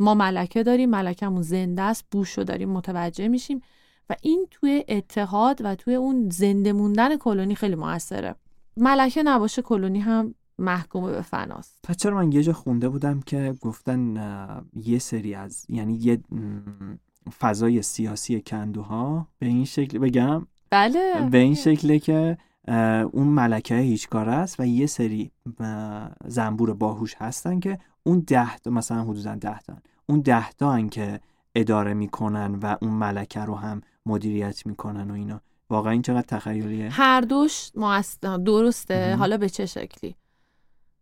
ما 0.00 0.14
ملکه 0.14 0.62
داریم 0.62 0.90
ملکمون 0.90 1.42
زنده 1.42 1.82
است 1.82 2.04
بوش 2.10 2.32
رو 2.32 2.44
داریم 2.44 2.70
متوجه 2.70 3.28
میشیم 3.28 3.62
و 4.10 4.16
این 4.22 4.46
توی 4.50 4.84
اتحاد 4.88 5.60
و 5.64 5.74
توی 5.74 5.94
اون 5.94 6.28
زنده 6.30 6.72
موندن 6.72 7.16
کلونی 7.16 7.54
خیلی 7.54 7.74
موثره. 7.74 8.34
ملکه 8.76 9.22
نباشه 9.22 9.62
کلونی 9.62 10.00
هم 10.00 10.34
محکوم 10.58 11.06
به 11.06 11.22
فناست. 11.22 11.78
پس 11.82 11.96
چرا 11.96 12.14
من 12.16 12.32
یه 12.32 12.42
جا 12.42 12.52
خونده 12.52 12.88
بودم 12.88 13.20
که 13.20 13.54
گفتن 13.60 14.16
یه 14.74 14.98
سری 14.98 15.34
از 15.34 15.66
یعنی 15.68 15.94
یه 15.94 16.20
فضای 17.38 17.82
سیاسی 17.82 18.40
کندوها 18.40 19.28
به 19.38 19.46
این 19.46 19.64
شکل 19.64 19.98
بگم 19.98 20.46
بله. 20.70 21.28
به 21.30 21.38
این 21.38 21.54
شکله 21.54 21.98
که 21.98 22.38
اون 23.12 23.26
ملکه 23.26 23.74
هیچکار 23.74 24.28
است 24.28 24.60
و 24.60 24.66
یه 24.66 24.86
سری 24.86 25.30
زنبور 26.26 26.74
باهوش 26.74 27.14
هستن 27.18 27.60
که 27.60 27.78
اون 28.02 28.24
ده 28.26 28.56
تا 28.56 28.70
مثلا 28.70 29.02
حدودا 29.02 29.34
ده 29.34 29.58
تا 29.60 29.76
اون 30.06 30.20
ده 30.20 30.50
تا 30.50 30.86
که 30.86 31.20
اداره 31.54 31.94
می‌کنن 31.94 32.54
و 32.54 32.76
اون 32.82 32.90
ملکه 32.90 33.40
رو 33.40 33.54
هم 33.54 33.80
مدیریت 34.06 34.66
می‌کنن 34.66 35.10
و 35.10 35.14
اینا. 35.14 35.40
واقعا 35.70 35.92
این 35.92 36.02
چقدر 36.02 36.26
تخیلیه؟ 36.26 36.88
هر 36.90 37.20
دوش 37.20 37.70
درسته. 38.22 39.16
حالا 39.16 39.36
به 39.36 39.48
چه 39.48 39.66
شکلی؟ 39.66 40.16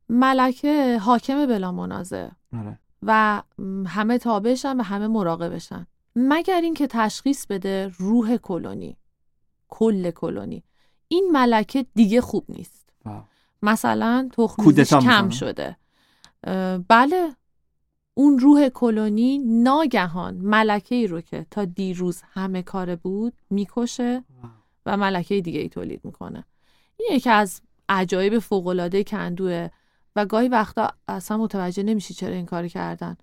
ملکه 0.09 0.99
حاکم 0.99 1.47
بلا 1.47 1.73
منازه 1.73 2.31
آره. 2.57 2.79
و 3.03 3.43
همه 3.87 4.19
تابعشن 4.19 4.77
و 4.77 4.83
همه 4.83 5.07
مراقبشن. 5.07 5.87
مگر 6.17 6.61
اینکه 6.61 6.87
تشخیص 6.87 7.47
بده 7.47 7.93
روح 7.99 8.37
کلونی. 8.37 8.97
کل 9.69 10.11
کلونی. 10.11 10.65
این 11.09 11.29
ملکه 11.33 11.87
دیگه 11.95 12.21
خوب 12.21 12.45
نیست. 12.49 12.93
مثلا 13.63 14.29
تخمیزش 14.33 14.93
کم 14.93 15.29
شده. 15.29 15.77
بله. 16.89 17.37
اون 18.15 18.39
روح 18.39 18.69
کلونی 18.69 19.39
ناگهان 19.39 20.37
ملکه 20.37 20.95
ای 20.95 21.07
رو 21.07 21.21
که 21.21 21.47
تا 21.51 21.65
دیروز 21.65 22.23
همه 22.33 22.63
کاره 22.63 22.97
بود 22.97 23.33
می‌کشه 23.51 24.25
و 24.87 24.97
ملکه 24.97 25.41
دیگه 25.41 25.61
ای 25.61 25.69
تولید 25.69 26.01
می‌کنه. 26.05 26.45
این 26.97 27.09
یکی 27.13 27.31
از 27.31 27.61
عجایب 27.89 28.39
فوقالعاده 28.39 29.05
کندوه 29.05 29.69
و 30.17 30.27
گاهی 30.27 30.49
وقتا 30.49 30.91
اصلا 31.09 31.37
متوجه 31.37 31.83
نمیشی 31.83 32.15
چرا 32.15 32.35
این 32.35 32.47
کار 32.47 32.69
کردن. 32.69 33.17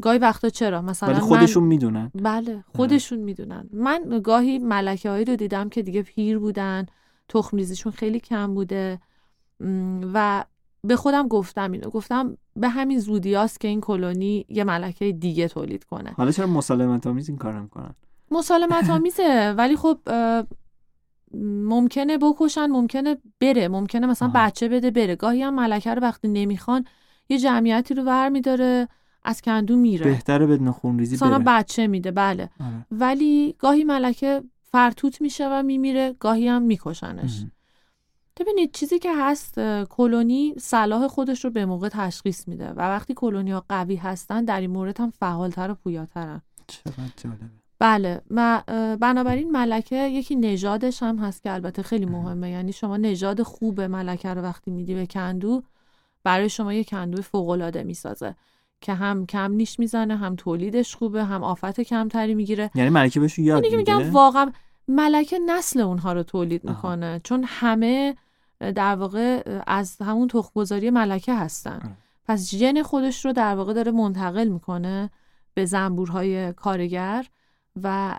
گاهی 0.00 0.18
وقتا 0.18 0.48
چرا؟ 0.48 0.82
مثلا 0.82 1.20
خودشون 1.20 1.64
می‌دونن. 1.64 2.10
بله 2.14 2.64
خودشون 2.76 3.18
می‌دونن. 3.18 3.68
من 3.72 4.20
گاهی 4.24 4.58
ملکه 4.58 5.10
هایی 5.10 5.24
رو 5.24 5.36
دیدم 5.36 5.68
که 5.68 5.82
دیگه 5.82 6.02
پیر 6.02 6.38
بودن 6.38 6.86
تخمریزیشون 7.28 7.92
خیلی 7.92 8.20
کم 8.20 8.54
بوده 8.54 9.00
و 10.14 10.44
به 10.86 10.96
خودم 10.96 11.28
گفتم 11.28 11.72
اینو. 11.72 11.90
گفتم 11.90 12.36
به 12.56 12.68
همین 12.68 12.98
زودیاست 12.98 13.60
که 13.60 13.68
این 13.68 13.80
کلونی 13.80 14.46
یه 14.48 14.64
ملکه 14.64 15.12
دیگه 15.12 15.48
تولید 15.48 15.84
کنه. 15.84 16.10
حالا 16.10 16.30
چرا 16.30 16.46
مسالمت 16.46 17.06
آمیز 17.06 17.28
این 17.28 17.38
کار 17.38 17.60
می‌کنن 17.60 17.94
مسالمت 18.30 18.90
آمیزه 18.90 19.54
ولی 19.58 19.76
خب 19.76 19.98
ممکنه 21.64 22.18
بکشن 22.18 22.66
ممکنه 22.66 23.16
بره. 23.40 23.68
ممکنه 23.68 24.06
مثلا 24.06 24.30
بچه 24.34 24.68
بده 24.68 24.90
بره. 24.90 25.16
گاهی 25.16 25.42
هم 25.42 25.54
ملکه 25.54 25.94
رو 25.94 26.02
وقتی 26.02 26.28
نمی‌خوان 26.28 26.84
یه 27.28 27.38
جمعیتی 27.38 27.94
رو 27.94 28.02
ور 28.02 28.28
میداره 28.28 28.88
از 29.24 29.42
کندو 29.42 29.76
میره. 29.76 30.04
بهتره 30.04 30.46
بدون 30.46 30.70
خونریزی 30.70 31.16
بره. 31.16 31.38
بچه 31.38 31.86
میده 31.86 32.10
بله. 32.10 32.50
آره. 32.60 32.86
ولی 32.90 33.54
گاهی 33.58 33.84
ملکه 33.84 34.42
فرتوت 34.62 35.20
میشه 35.20 35.48
و 35.48 35.62
میمیره 35.62 36.16
گاهی 36.20 36.48
هم 36.48 36.62
میکشنش. 36.62 37.44
ببینید 38.40 38.72
چیزی 38.72 38.98
که 38.98 39.10
هست 39.16 39.60
کلونی 39.90 40.54
صلاح 40.58 41.08
خودش 41.08 41.44
رو 41.44 41.50
به 41.50 41.66
موقع 41.66 41.88
تشخیص 41.88 42.48
میده 42.48 42.68
و 42.68 42.80
وقتی 42.80 43.14
کلونی 43.14 43.50
ها 43.50 43.64
قوی 43.68 43.96
هستن 43.96 44.44
در 44.44 44.60
این 44.60 44.70
مورد 44.70 45.00
هم 45.00 45.10
فعالتر 45.10 45.70
و 45.70 45.74
پویاترن. 45.74 46.42
چقدر 46.66 47.12
جالبه. 47.16 47.44
بله 47.78 48.20
و 48.30 48.62
بنابراین 49.00 49.50
ملکه 49.50 49.96
یکی 49.96 50.36
نژادش 50.36 51.02
هم 51.02 51.18
هست 51.18 51.42
که 51.42 51.52
البته 51.52 51.82
خیلی 51.82 52.06
مهمه. 52.06 52.50
یعنی 52.50 52.72
شما 52.72 52.96
نژاد 52.96 53.42
خوب 53.42 53.80
ملکه 53.80 54.34
رو 54.34 54.42
وقتی 54.42 54.70
میدی 54.70 54.94
به 54.94 55.06
کندو 55.06 55.62
برای 56.24 56.48
شما 56.48 56.74
یه 56.74 56.84
کندو 56.84 57.22
فوق 57.22 57.48
العاده 57.48 57.82
می‌سازه 57.82 58.34
که 58.80 58.94
هم 58.94 59.26
کم 59.26 59.52
نیش 59.52 59.78
می‌زنه 59.78 60.16
هم 60.16 60.36
تولیدش 60.36 60.96
خوبه 60.96 61.24
هم 61.24 61.44
آفت 61.44 61.80
کمتری 61.80 62.34
می‌گیره. 62.34 62.70
یعنی 62.74 62.90
ملکه 62.90 63.20
بهش 63.20 63.38
یاد 63.38 63.62
میگه 63.62 63.76
میگم 63.76 64.12
واقعا 64.12 64.52
ملکه 64.88 65.38
نسل 65.38 65.80
اونها 65.80 66.12
رو 66.12 66.22
تولید 66.22 66.64
می‌کنه. 66.64 67.06
آها. 67.06 67.18
چون 67.18 67.44
همه 67.46 68.16
در 68.60 68.94
واقع 68.94 69.42
از 69.66 69.96
همون 70.02 70.28
تخمگذاری 70.28 70.90
ملکه 70.90 71.34
هستن. 71.34 71.80
آه. 71.84 71.90
پس 72.24 72.50
ژن 72.50 72.82
خودش 72.82 73.24
رو 73.24 73.32
در 73.32 73.54
واقع 73.54 73.72
داره 73.72 73.92
منتقل 73.92 74.48
می‌کنه 74.48 75.10
به 75.54 75.64
زنبورهای 75.64 76.52
کارگر 76.52 77.26
و 77.82 78.18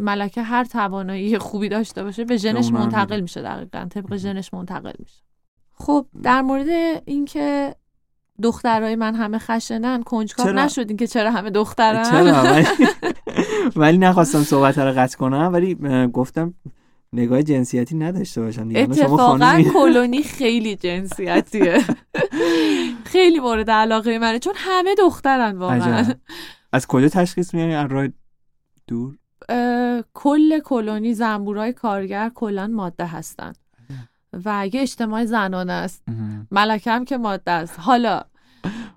ملکه 0.00 0.42
هر 0.42 0.64
توانایی 0.64 1.38
خوبی 1.38 1.68
داشته 1.68 2.04
باشه 2.04 2.24
به 2.24 2.36
ژنش 2.36 2.72
منتقل 2.72 3.20
میشه 3.20 3.42
دقیقا 3.42 3.86
طبق 3.90 4.16
ژنش 4.16 4.54
منتقل 4.54 4.92
میشه. 4.98 5.22
خب 5.72 6.06
در 6.22 6.42
مورد 6.42 6.68
اینکه 7.04 7.74
دخترای 8.42 8.96
من 8.96 9.14
همه 9.14 9.38
خشنن 9.38 10.02
کنجکاو 10.02 10.48
نشدین 10.48 10.96
که 10.96 11.06
چرا 11.06 11.30
همه 11.30 11.50
دخترن؟ 11.50 12.10
چرا؟ 12.10 12.42
ولی, 12.52 12.66
ولی 13.76 13.98
نخواستم 13.98 14.42
صحبت 14.42 14.78
رو 14.78 14.92
قطع 14.92 15.18
کنم 15.18 15.50
ولی 15.52 15.74
گفتم 16.12 16.54
نگاه 17.12 17.42
جنسیتی 17.42 17.96
نداشته 17.96 18.40
باشن 18.40 18.76
اتفاقا 18.76 19.62
کلونی 19.74 20.22
خیلی 20.22 20.76
جنسیتیه. 20.76 21.78
خیلی 23.04 23.40
مورد 23.40 23.70
علاقه 23.70 24.18
منه 24.18 24.38
چون 24.38 24.52
همه 24.56 24.94
دخترن 24.94 25.58
واقعا. 25.58 26.14
از 26.72 26.86
کجا 26.86 27.08
تشخیص 27.08 27.54
میدین 27.54 27.76
از 27.76 27.90
راه 27.90 28.08
دور؟ 28.86 29.14
کل 30.14 30.58
کلونی 30.58 31.14
زنبورای 31.14 31.72
کارگر 31.72 32.30
کلا 32.34 32.66
ماده 32.66 33.06
هستن. 33.06 33.52
و 34.44 34.68
یه 34.72 34.80
اجتماع 34.80 35.24
زنانه 35.24 35.72
است. 35.72 36.02
ملکه 36.50 36.90
هم 36.90 37.04
که 37.04 37.16
ماده 37.16 37.50
است. 37.50 37.80
حالا 37.80 38.22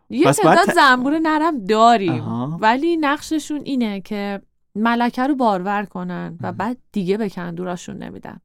یه 0.10 0.34
تعداد 0.34 0.74
زنبور 0.76 1.20
نرم 1.20 1.66
داریم 1.66 2.24
ولی 2.60 2.98
نقششون 2.98 3.62
اینه 3.64 4.02
که 4.02 4.42
ملکه 4.76 5.28
رو 5.28 5.36
بارور 5.36 5.86
کنن 5.86 6.38
و 6.42 6.52
بعد 6.52 6.78
دیگه 6.92 7.18
به 7.18 7.30
کندوراشون 7.30 7.98
نمیدن. 7.98 8.40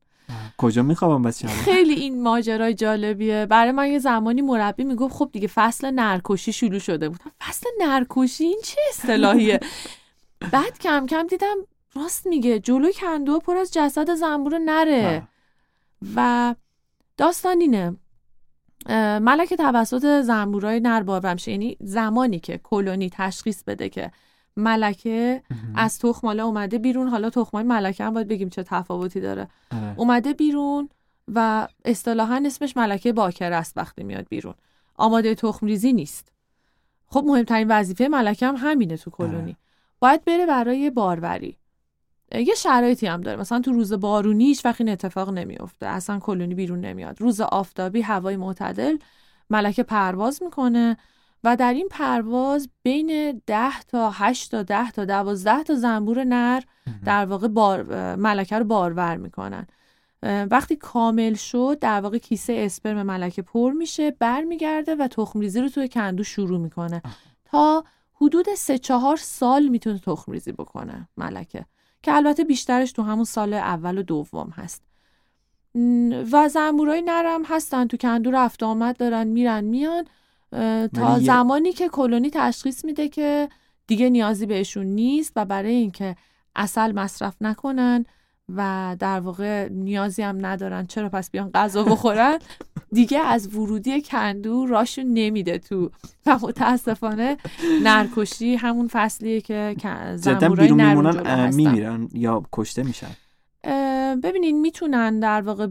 کجا 0.58 0.82
میخوابم 0.82 1.22
بس 1.22 1.46
خیلی 1.46 1.94
این 1.94 2.22
ماجرای 2.22 2.74
جالبیه. 2.74 3.46
برای 3.46 3.72
من 3.72 3.90
یه 3.90 3.98
زمانی 3.98 4.42
مربی 4.42 4.84
می‌گفت 4.84 5.14
خب 5.14 5.30
دیگه 5.32 5.48
فصل 5.48 5.90
نرکشی 5.90 6.52
شروع 6.52 6.78
شده 6.78 7.08
بود. 7.08 7.20
فصل 7.40 7.66
نرکشی 7.80 8.44
این 8.44 8.60
چه 8.64 8.80
اصطلاحیه؟ 8.90 9.60
بعد 10.52 10.78
کم 10.78 11.06
کم 11.06 11.26
دیدم 11.26 11.56
راست 11.94 12.26
میگه 12.26 12.58
جلو 12.58 12.92
کندو 12.92 13.38
پر 13.38 13.56
از 13.56 13.72
جسد 13.72 14.14
زنبور 14.14 14.58
نره. 14.58 15.28
و 16.16 16.54
داستان 17.16 17.60
اینه. 17.60 17.96
ملک 19.20 19.54
توسط 19.54 20.20
زنبورای 20.20 20.80
نر 20.80 21.02
بارور 21.02 21.32
میشه 21.32 21.50
یعنی 21.50 21.76
زمانی 21.80 22.38
که 22.38 22.60
کلونی 22.62 23.10
تشخیص 23.12 23.64
بده 23.64 23.88
که 23.88 24.10
ملکه 24.56 25.42
از 25.74 25.98
تخماله 25.98 26.42
اومده 26.42 26.78
بیرون. 26.78 27.08
حالا 27.08 27.30
تخمای 27.30 27.64
ملکه 27.64 28.04
هم 28.04 28.14
باید 28.14 28.28
بگیم 28.28 28.48
چه 28.48 28.62
تفاوتی 28.62 29.20
داره. 29.20 29.48
اه. 29.70 29.94
اومده 29.98 30.32
بیرون 30.32 30.88
و 31.34 31.68
اصطلاحا 31.84 32.42
اسمش 32.46 32.76
ملکه 32.76 33.12
باکر 33.12 33.52
است 33.52 33.76
وقتی 33.76 34.04
میاد 34.04 34.26
بیرون. 34.28 34.54
آماده 34.96 35.34
تخم 35.34 35.66
ریزی 35.66 35.92
نیست. 35.92 36.32
خب 37.06 37.24
مهمترین 37.26 37.68
وظیفه 37.70 38.08
ملکه 38.08 38.46
هم 38.46 38.54
همینه 38.58 38.96
تو 38.96 39.10
کلونی. 39.10 39.56
باید 40.00 40.24
بره 40.24 40.46
برای 40.46 40.90
باروری. 40.90 41.56
یه 42.32 42.54
شرایطی 42.54 43.06
هم 43.06 43.20
داره. 43.20 43.40
مثلا 43.40 43.60
تو 43.60 43.72
روز 43.72 43.92
بارونی 43.92 44.44
هیچ 44.44 44.64
وقت 44.64 44.80
این 44.80 44.90
اتفاق 44.90 45.30
نمیفته 45.30 45.86
اصلا 45.86 46.18
کلونی 46.18 46.54
بیرون 46.54 46.80
نمیاد. 46.80 47.20
روز 47.20 47.40
آفتابی 47.40 48.00
هوای 48.00 48.36
معتدل 48.36 48.96
ملکه 49.50 49.82
پرواز 49.82 50.42
می‌کنه 50.42 50.96
و 51.44 51.56
در 51.56 51.74
این 51.74 51.88
پرواز 51.90 52.68
بین 52.82 53.42
10 53.46 53.80
تا 53.80 54.10
8 54.10 54.50
تا 54.50 54.62
10 54.62 54.90
تا 54.90 55.04
12 55.04 55.62
تا 55.62 55.74
زنبور 55.74 56.24
نر 56.24 56.62
در 57.04 57.24
واقع 57.26 57.48
بار 57.48 57.82
ملکه 58.16 58.58
رو 58.58 58.64
بارور 58.64 59.16
می‌کنن. 59.16 59.66
وقتی 60.50 60.76
کامل 60.76 61.34
شد 61.34 61.78
در 61.80 62.00
واقع 62.00 62.18
کیسه 62.18 62.52
اسپرم 62.52 63.02
ملکه 63.02 63.42
پر 63.42 63.72
میشه 63.72 64.10
برمیگرده 64.10 64.94
و 64.94 65.08
تخم 65.08 65.40
ریزی 65.40 65.60
رو 65.60 65.68
توی 65.68 65.88
کندو 65.88 66.24
شروع 66.24 66.60
می‌کنه. 66.60 67.02
تا 67.44 67.84
حدود 68.14 68.46
سه 68.56 68.78
چهار 68.78 69.16
سال 69.16 69.68
می‌تونه 69.68 69.98
تخم 69.98 70.32
ریزی 70.32 70.52
بکنه 70.52 71.08
ملکه. 71.16 71.64
که 72.04 72.14
البته 72.14 72.44
بیشترش 72.44 72.92
تو 72.92 73.02
همون 73.02 73.24
سال 73.24 73.54
اول 73.54 73.98
و 73.98 74.02
دوم 74.02 74.50
هست. 74.56 74.82
و 76.32 76.48
زنبورای 76.48 77.02
نرم 77.02 77.44
هستن 77.44 77.86
تو 77.86 77.96
کندو 77.96 78.30
رفت 78.30 78.62
آمد 78.62 78.96
دارن 78.96 79.26
میرن 79.26 79.64
میان. 79.64 80.04
تا 80.94 81.18
زمانی 81.18 81.72
که 81.72 81.88
کلونی 81.88 82.30
تشخیص 82.30 82.84
میده 82.84 83.08
که 83.08 83.48
دیگه 83.86 84.10
نیازی 84.10 84.46
بهشون 84.46 84.86
نیست 84.86 85.32
و 85.36 85.44
برای 85.44 85.74
اینکه 85.74 86.16
اصل 86.56 86.92
مصرف 86.92 87.34
نکنن 87.40 88.06
و 88.48 88.96
در 88.98 89.20
واقع 89.20 89.68
نیازی 89.68 90.22
هم 90.22 90.46
ندارن. 90.46 90.86
چرا 90.86 91.08
پس 91.08 91.30
بیان 91.30 91.50
غذا 91.54 91.82
بخورن؟ 91.82 92.38
دیگه 92.92 93.18
از 93.18 93.56
ورودی 93.56 94.02
کندو 94.02 94.66
راشون 94.66 95.04
نمیده 95.04 95.58
تو. 95.58 95.90
و 96.26 96.38
متاسفانه 96.42 97.36
نرکشی 97.82 98.54
همون 98.54 98.88
فصلیه 98.92 99.40
که 99.40 99.74
زنبورای 100.16 100.72
نر 100.72 101.50
میمیرن 101.50 102.08
یا 102.12 102.42
کشته 102.52 102.82
میشن؟ 102.82 103.10
ببینین 104.22 104.60
می‌تونن 104.60 105.20
در 105.20 105.40
واقع 105.40 105.66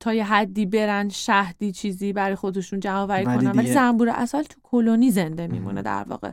تا 0.00 0.14
یه 0.14 0.24
حدی 0.24 0.66
برن 0.66 1.08
شهدی 1.08 1.72
چیزی 1.72 2.12
برای 2.12 2.34
خودشون 2.34 2.80
جمع 2.80 3.24
کنن. 3.24 3.50
ولی 3.50 3.72
زنبور 3.72 4.08
اصل 4.08 4.42
تو 4.42 4.60
کلونی 4.62 5.10
زنده 5.10 5.46
میمونه 5.46 5.82
در 5.82 6.04
واقع. 6.08 6.30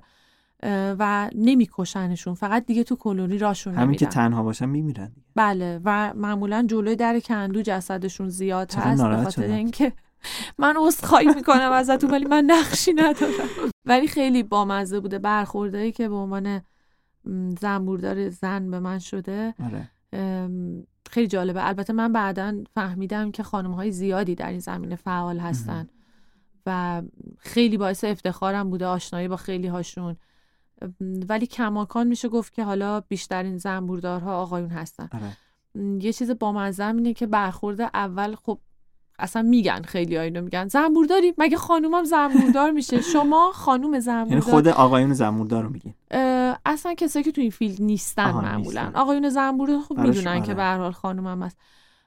و 1.00 1.30
نمیکشنشون. 1.36 2.34
فقط 2.34 2.66
دیگه 2.66 2.84
تو 2.84 2.96
کلونی 2.96 3.38
راشون 3.38 3.76
همین 3.76 3.98
که 3.98 4.06
تنها 4.06 4.44
باشن 4.44 4.70
میمیرن 4.70 5.12
بله 5.36 5.82
و 5.86 6.14
معمولا 6.16 6.66
جلوی 6.70 6.96
در 6.96 7.20
کندو 7.20 7.62
جسدشون 7.62 8.30
زیاد 8.30 8.74
هست 8.74 9.04
به 9.04 9.24
خاطر 9.24 9.44
اینکه 9.44 9.94
من 10.58 10.76
عذرخواهی 10.80 11.28
می‌کنم 11.36 11.72
ازتون 11.72 12.12
ولی 12.12 12.26
من 12.26 12.44
نقشی 12.48 12.94
ندارم. 12.94 13.50
ولی 13.86 14.08
خیلی 14.08 14.44
بامزه 14.44 15.00
بوده. 15.00 15.20
برخوردهایی 15.20 15.92
که 15.92 16.10
به 16.10 16.16
عنوان 16.16 16.62
زنبوردار 17.60 18.30
زن 18.30 18.72
به 18.72 18.80
من 18.80 19.00
شده. 19.00 19.54
آره. 19.64 19.90
خیلی 21.10 21.28
جالبه. 21.28 21.68
البته 21.68 21.94
من 21.94 22.14
بعدا 22.14 22.64
فهمیدم 22.74 23.32
که 23.32 23.44
خانم 23.44 23.72
های 23.72 23.92
زیادی 23.92 24.36
در 24.36 24.50
این 24.50 24.60
زمینه 24.60 24.96
فعال 24.96 25.40
هستن. 25.40 25.88
و 26.66 27.02
خیلی 27.38 27.78
باعث 27.78 28.04
افتخارم 28.04 28.70
بوده. 28.70 28.86
آشنایی 28.86 29.28
با 29.28 29.36
خیلی 29.36 29.68
هاشون 29.68 30.16
ولی 31.30 31.48
کماکان 31.48 32.08
میشه 32.08 32.30
گفت 32.30 32.54
که 32.54 32.64
حالا 32.64 33.00
بیشترین 33.00 33.58
زنبوردارها 33.58 34.42
آقایون 34.42 34.70
هستن. 34.70 35.10
آره. 35.14 35.38
یه 36.04 36.14
چیز 36.14 36.32
با 36.32 36.72
اینه 36.80 37.14
که 37.14 37.28
برخورد 37.28 37.82
اول 37.82 38.36
خب 38.36 38.60
اصلا 39.20 39.42
میگن 39.42 39.82
خیلی 39.82 40.18
اینو 40.18 40.42
میگن. 40.42 40.68
زنبورداری؟ 40.68 41.34
مگه 41.38 41.58
خانومم 41.58 42.04
زنبوردار 42.04 42.72
میشه؟ 42.72 43.02
شما 43.02 43.52
خانوم 43.54 44.00
زنبوردار؟ 44.00 44.40
یعنی 44.40 44.42
خود 44.42 44.68
آقایون 44.68 45.14
زنبوردار 45.14 45.64
رو 45.64 45.70
میگین؟ 45.70 45.94
اصلا 46.66 46.94
کسایی 46.94 47.26
که 47.26 47.32
تو 47.32 47.42
این 47.42 47.52
فیلد 47.52 47.82
نیستن 47.82 48.32
معمولا. 48.32 48.92
آقایون 48.96 49.30
زنبوردار 49.30 49.80
خب 49.80 49.98
می‌دونن 49.98 50.44
که 50.44 50.54
به 50.54 50.62
هر 50.62 50.78
حال 50.78 50.92
خانومم 50.92 51.44
هست. 51.44 51.58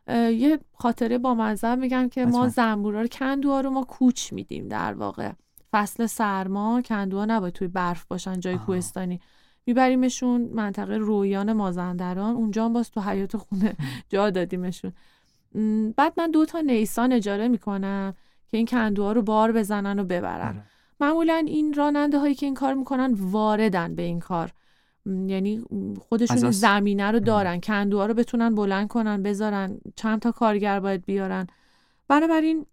یه 0.09 0.59
خاطره 0.75 1.19
با 1.19 1.35
میگن 1.79 2.09
که 2.09 2.27
ما 2.27 2.49
زنبورا 2.49 3.07
کندوها 3.07 3.61
رو 3.61 3.71
ما 3.71 3.85
کوچ 3.85 4.33
میدیم 4.33 4.69
در 4.69 4.95
واقع. 4.95 5.33
فصل 5.75 6.07
سرما 6.07 6.83
کندوها 6.83 7.25
نباید 7.25 7.55
توی 7.55 7.69
برف 7.69 8.05
باشن 8.05 8.41
جای 8.41 8.59
کوهستانی. 8.59 9.21
میبریمشون 9.67 10.41
منطقه 10.41 10.97
رویان 10.97 11.53
مازندران 11.53 12.35
اونجا 12.35 12.65
هم 12.65 12.73
باز 12.73 12.91
تو 12.91 13.01
حیات 13.01 13.37
خونه 13.37 13.75
جا 14.11 14.31
دادیمشون. 14.31 14.93
بعد 15.97 16.13
من 16.17 16.31
دو 16.31 16.45
تا 16.45 16.61
نیسان 16.61 17.13
اجاره 17.13 17.49
می‌کنم 17.49 18.15
که 18.49 18.57
این 18.57 18.67
کندوها 18.67 19.13
رو 19.13 19.23
بار 19.23 19.53
بزنن 19.53 19.99
و 19.99 20.05
ببرن. 20.05 20.49
آره. 20.49 20.63
معمولا 21.01 21.45
این 21.47 21.75
راننده 21.75 22.19
هایی 22.19 22.35
که 22.35 22.47
این 22.47 22.55
کار 22.55 22.75
می‌کنن 22.75 23.15
واردن 23.15 23.95
به 23.95 24.03
این 24.03 24.21
کار. 24.21 24.51
یعنی 25.07 25.65
خودشون 26.09 26.51
زمینه 26.51 27.11
رو 27.11 27.21
دارن. 27.21 27.61
کندوها 27.61 28.07
رو 28.07 28.15
بتونن 28.15 28.55
بلند 28.55 28.89
کنن 28.89 29.23
بذارن 29.23 29.79
چند 29.97 30.21
تا 30.21 30.33
کارگر 30.33 30.81
باید 30.81 31.05
بیارن. 31.05 31.47
بنابراین 32.09 32.67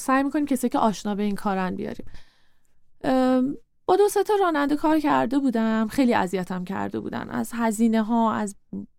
سعی 0.00 0.22
می‌کنیم 0.22 0.46
کسی 0.46 0.68
که 0.68 0.78
آشنا 0.78 1.14
به 1.14 1.22
این 1.22 1.34
کارن 1.34 1.74
بیاریم. 1.76 2.06
با 3.86 3.96
دو 3.96 4.08
تا 4.26 4.34
راننده 4.40 4.76
کار 4.76 5.00
کرده 5.00 5.38
بودم 5.38 5.88
خیلی 5.88 6.14
اذیتم 6.14 6.64
کرده 6.64 7.00
بودن. 7.00 7.30
از 7.30 7.50
هزینه 7.54 8.02
ها 8.02 8.32
از 8.32 8.56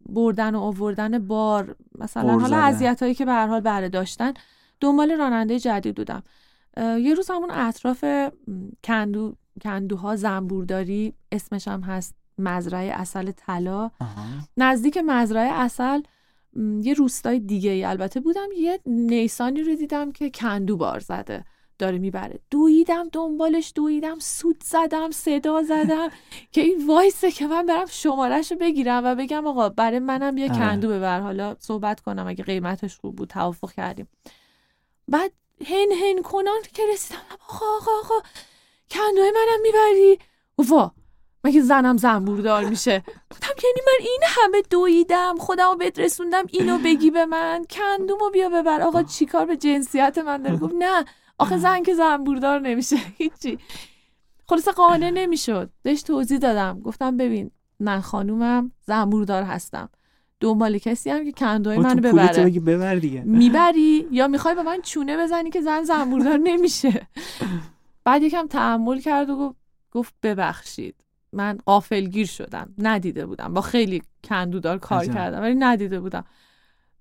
بردن 0.09 0.55
و 0.55 0.59
آوردن 0.59 1.27
بار 1.27 1.75
مثلا 1.99 2.39
حالا 2.39 2.57
اذیت 2.57 3.01
هایی 3.01 3.15
که 3.15 3.25
به 3.25 3.31
هر 3.31 3.47
حال 3.47 3.61
بره 3.61 3.89
داشتن 3.89 4.33
دنبال 4.79 5.11
راننده 5.11 5.59
جدید 5.59 5.95
بودم. 5.95 6.23
یه 6.77 7.13
روز 7.13 7.31
همون 7.31 7.51
اطراف 7.51 8.05
کندو 8.83 9.35
کندوها 9.61 10.15
زنبورداری 10.15 11.13
اسمش 11.31 11.67
هم 11.67 11.81
هست 11.81 12.15
مزرعه 12.37 12.91
اصل 13.01 13.31
طلا. 13.31 13.91
نزدیک 14.57 14.97
مزرعه 14.97 15.51
اصل 15.51 16.01
یه 16.81 16.93
روستای 16.93 17.39
دیگه 17.39 17.71
ای 17.71 17.83
البته 17.85 18.19
بودم 18.19 18.47
یه 18.57 18.79
نیسانی 18.85 19.63
رو 19.63 19.75
دیدم 19.75 20.11
که 20.11 20.29
کندو 20.29 20.77
بار 20.77 20.99
زده 20.99 21.45
داره 21.79 21.97
می‌بره. 21.97 22.39
دویدم 22.51 23.09
دنبالش 23.11 23.71
دویدم 23.75 24.19
سود 24.19 24.63
زدم 24.63 25.11
صدا 25.11 25.63
زدم 25.63 26.09
که 26.53 26.61
این 26.61 26.87
وایسه 26.87 27.31
که 27.31 27.47
من 27.47 27.65
برم 27.65 27.85
شمارش 27.85 28.51
رو 28.51 28.57
بگیرم 28.57 29.01
و 29.05 29.15
بگم 29.15 29.47
آقا 29.47 29.69
برای 29.69 29.99
منم 29.99 30.37
یه 30.37 30.47
کندو 30.49 30.89
ببر. 30.89 31.19
حالا 31.19 31.55
صحبت 31.59 31.99
کنم 31.99 32.27
اگه 32.27 32.43
قیمتش 32.43 32.97
خوب 32.97 33.15
بود 33.15 33.29
توافق 33.29 33.71
کردیم. 33.71 34.07
بعد 35.07 35.31
هن 35.65 35.87
هن 36.03 36.21
کنان 36.21 36.61
که 36.73 36.83
رسیدم. 36.93 37.19
آقا 37.49 37.65
آقا 37.65 37.91
آقا 38.03 38.15
کندوی 38.91 39.31
منم 39.31 39.61
می‌بری. 39.63 40.19
وا! 40.57 40.91
مگه 41.45 41.61
زنم 41.61 41.97
زنبوردار 41.97 42.65
میشه؟ 42.65 43.03
گفتم 43.31 43.53
یعنی 43.63 43.81
من 43.87 44.05
این 44.05 44.21
همه 44.25 44.61
دویدم 44.69 45.35
خودمو 45.37 45.75
بهت 45.75 45.99
رسوندم 45.99 46.43
اینو 46.49 46.77
بگی 46.77 47.11
به 47.11 47.25
من 47.25 47.65
کندومو 47.69 48.29
بیا 48.29 48.49
ببر. 48.49 48.81
آقا 48.81 49.03
چیکار 49.03 49.45
به 49.45 49.57
جنسیت 49.57 50.17
من 50.17 50.41
داره؟ 50.41 50.57
گفت 50.57 50.75
نه. 50.79 51.05
آخه 51.37 51.57
زن 51.57 51.83
که 51.83 51.93
زنبوردار 51.93 52.59
نمیشه. 52.59 52.97
هیچی. 53.17 53.59
خلاصه 54.49 54.71
قانع 54.71 55.09
نمی‌شد. 55.09 55.69
بهش 55.83 56.01
توضیح 56.01 56.37
دادم. 56.37 56.79
گفتم 56.79 57.17
ببین 57.17 57.51
من 57.79 58.01
خانومم 58.01 58.71
زنبوردار 58.81 59.43
هستم. 59.43 59.89
دنبال 60.39 60.77
کسی 60.77 61.09
هم 61.09 61.25
که 61.25 61.31
کندوی 61.31 61.77
منو 61.77 62.01
ببره. 62.01 62.59
ببر 62.59 62.95
دیگه. 62.95 63.21
می‌بری 63.21 64.07
یا 64.11 64.27
می‌خوای 64.27 64.55
به 64.55 64.63
من 64.63 64.81
چونه 64.81 65.17
بزنی 65.17 65.49
که 65.49 65.61
زن 65.61 65.83
زنبوردار 65.83 66.37
نمیشه. 66.37 67.07
بعد 68.03 68.23
یکم 68.23 68.47
تحمل 68.47 68.99
کرد 68.99 69.29
و 69.29 69.55
گفت 69.91 70.13
ببخشید. 70.23 70.95
من 71.35 71.57
قافلگیر 71.65 72.27
شدم. 72.27 72.73
ندیده 72.77 73.25
بودم. 73.25 73.53
با 73.53 73.61
خیلی 73.61 74.01
کندودار 74.23 74.77
کار 74.77 75.05
کردم 75.05 75.41
ولی 75.41 75.55
ندیده 75.55 75.99
بودم. 75.99 76.23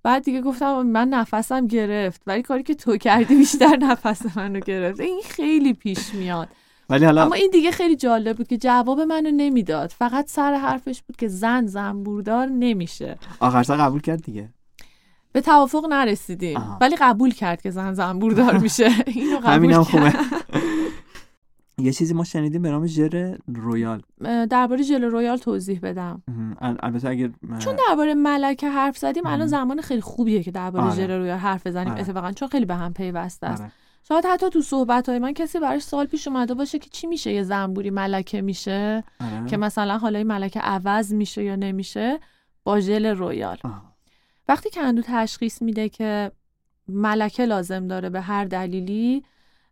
بعد 0.03 0.25
دیگه 0.25 0.41
گفتم 0.43 0.83
من 0.83 1.09
نفسم 1.09 1.67
گرفت. 1.67 2.23
ولی 2.27 2.43
کاری 2.43 2.63
که 2.63 2.75
تو 2.75 2.97
کردی 2.97 3.35
بیشتر 3.35 3.77
نفس 3.77 4.37
منو 4.37 4.61
گرفت. 4.61 5.01
این 5.01 5.21
خیلی 5.25 5.73
پیش 5.73 6.15
میاد. 6.15 6.49
ولی 6.91 7.05
حالا 7.05 7.23
اما 7.23 7.35
این 7.35 7.51
دیگه 7.53 7.71
خیلی 7.71 7.97
جالب 7.97 8.37
بود 8.37 8.49
که 8.49 8.59
جواب 8.59 9.01
منو 9.01 9.31
نمی‌داد. 9.31 9.91
فقط 9.91 10.29
سر 10.29 10.55
حرفش 10.55 11.03
بود 11.03 11.17
که 11.17 11.29
زن 11.29 11.67
زنبوردار 11.67 12.47
نمیشه. 12.47 13.19
آخر 13.41 13.63
قبول 13.63 14.01
کرد 14.01 14.23
دیگه. 14.23 14.49
به 15.33 15.41
توافق 15.41 15.87
نرسیدیم. 15.91 16.79
ولی 16.81 16.97
قبول 16.97 17.31
کرد 17.31 17.63
که 17.63 17.71
زن 17.71 17.95
زنبوردار 17.95 18.59
میشه. 18.65 18.91
اینو 19.07 19.39
قبول 19.45 19.85
کرد. 19.85 20.17
یه 21.79 21.93
چیزی 21.93 22.15
ما 22.15 22.25
شنیدیم 22.25 22.63
به 22.63 22.71
نام 22.71 22.87
ژل 22.87 23.37
رویال 23.55 24.03
درباره 24.51 24.83
ژل 24.83 25.05
رویال 25.05 25.37
توضیح 25.37 25.81
بدم 25.83 26.23
البته 26.61 27.09
اگر 27.09 27.31
چون 27.59 27.77
درباره 27.89 28.15
ملکه 28.15 28.69
حرف 28.69 28.99
زدیم 28.99 29.27
الان 29.27 29.47
زمان 29.47 29.81
خیلی 29.81 30.01
خوبیه 30.01 30.43
که 30.43 30.51
درباره 30.51 30.85
آره. 30.85 30.95
ژل 30.95 31.11
رویال 31.11 31.39
حرف 31.39 31.67
بزنیم 31.67 31.93
آره. 31.93 32.01
اتفاقا 32.01 32.33
چون 32.33 32.49
خیلی 32.49 32.65
به 32.65 32.75
هم 32.75 32.93
پیوسته 32.93 33.47
است 33.47 33.63
آره. 33.63 33.73
شاید 34.09 34.25
حتی 34.27 34.51
تو 34.51 34.63
صحبت 34.63 35.09
های 35.09 35.19
من 35.19 35.33
کسی 35.33 35.59
براش 35.59 35.83
سوال 35.83 36.07
پیش 36.07 36.29
اومده 36.29 36.55
باشه 36.55 36.79
که 36.79 36.91
چی 36.91 37.07
میشه 37.07 37.33
یه 37.33 37.43
زنبوری 37.43 37.91
ملکه 37.91 38.43
میشه 38.43 39.05
آره. 39.21 39.47
که 39.47 39.57
مثلا 39.57 39.99
حالا 39.99 40.19
این 40.19 40.27
ملکه 40.27 40.61
عوض 40.61 41.13
میشه 41.13 41.45
یا 41.45 41.57
نمیشه 41.57 42.21
با 42.65 42.81
ژل 42.81 43.07
رویال 43.07 43.59
وقتی 44.49 44.71
که 44.71 44.81
کندو 44.81 45.03
تشخیص 45.05 45.63
میده 45.63 45.89
که 45.89 46.33
ملکه 46.89 47.45
لازم 47.45 47.87
داره 47.87 48.11
به 48.11 48.21
هر 48.21 48.45
دلیلی 48.45 49.25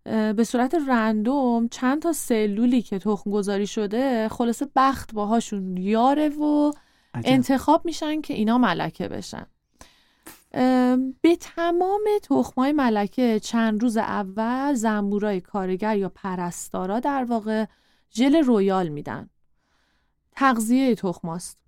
به 0.04 0.44
صورت 0.44 0.76
random 0.88 1.68
چند 1.68 2.02
تا 2.02 2.12
سلولی 2.12 2.82
که 2.82 2.98
تخم 2.98 3.30
گذاری 3.30 3.66
شده 3.66 4.28
خلاصه 4.28 4.68
بخت 4.76 5.14
باهاشون 5.14 5.76
یاره 5.76 6.28
و 6.28 6.72
انتخاب 7.14 7.84
میشن 7.84 8.20
که 8.20 8.34
اینا 8.34 8.58
ملکه 8.58 9.08
بشن. 9.08 9.46
به 11.20 11.36
تمام 11.40 12.00
تخمای 12.22 12.72
ملکه 12.72 13.40
چند 13.40 13.82
روز 13.82 13.96
اول 13.96 14.74
زنبورای 14.74 15.40
کارگر 15.40 15.96
یا 15.96 16.08
پرستارا 16.14 17.00
در 17.00 17.24
واقع 17.24 17.66
ژل 18.14 18.36
رویال 18.36 18.88
میدن. 18.88 19.28
تغذیه 20.32 20.94
تخماست. 20.94 21.58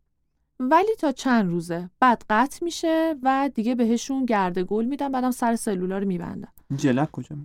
ولی 0.60 0.94
تا 0.98 1.12
چند 1.12 1.50
روزه. 1.50 1.90
بعد 2.00 2.24
قطع 2.30 2.64
میشه 2.64 3.14
و 3.22 3.50
دیگه 3.54 3.74
بهشون 3.74 4.24
گرده 4.24 4.64
گل 4.64 4.84
میدن 4.84 5.12
بعدم 5.12 5.30
سر 5.30 5.56
سلولا 5.56 5.98
رو 5.98 6.06
میبندن. 6.06 6.48
جلک 6.76 7.10
کجا 7.10 7.36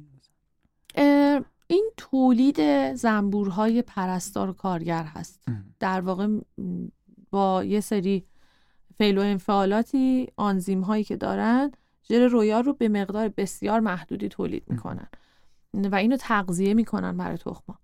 این 1.67 1.91
تولید 1.97 2.93
زنبورهای 2.93 3.81
پرستار 3.81 4.53
کارگر 4.53 5.03
هست. 5.03 5.43
در 5.79 6.01
واقع 6.01 6.27
با 7.31 7.63
یه 7.63 7.79
سری 7.79 8.25
فعل 8.97 9.17
و 9.17 9.21
انفعالاتی 9.21 10.27
آنزیم 10.37 10.81
هایی 10.81 11.03
که 11.03 11.15
دارن 11.15 11.71
ژل 12.09 12.21
رویال 12.21 12.63
رو 12.63 12.73
به 12.73 12.89
مقدار 12.89 13.27
بسیار 13.27 13.79
محدودی 13.79 14.27
تولید 14.27 14.63
می‌کنن. 14.67 15.07
و 15.73 15.95
اینو 15.95 16.17
تغذیه 16.17 16.73
می‌کنن 16.73 17.17
برای 17.17 17.37
تخما. 17.37 17.79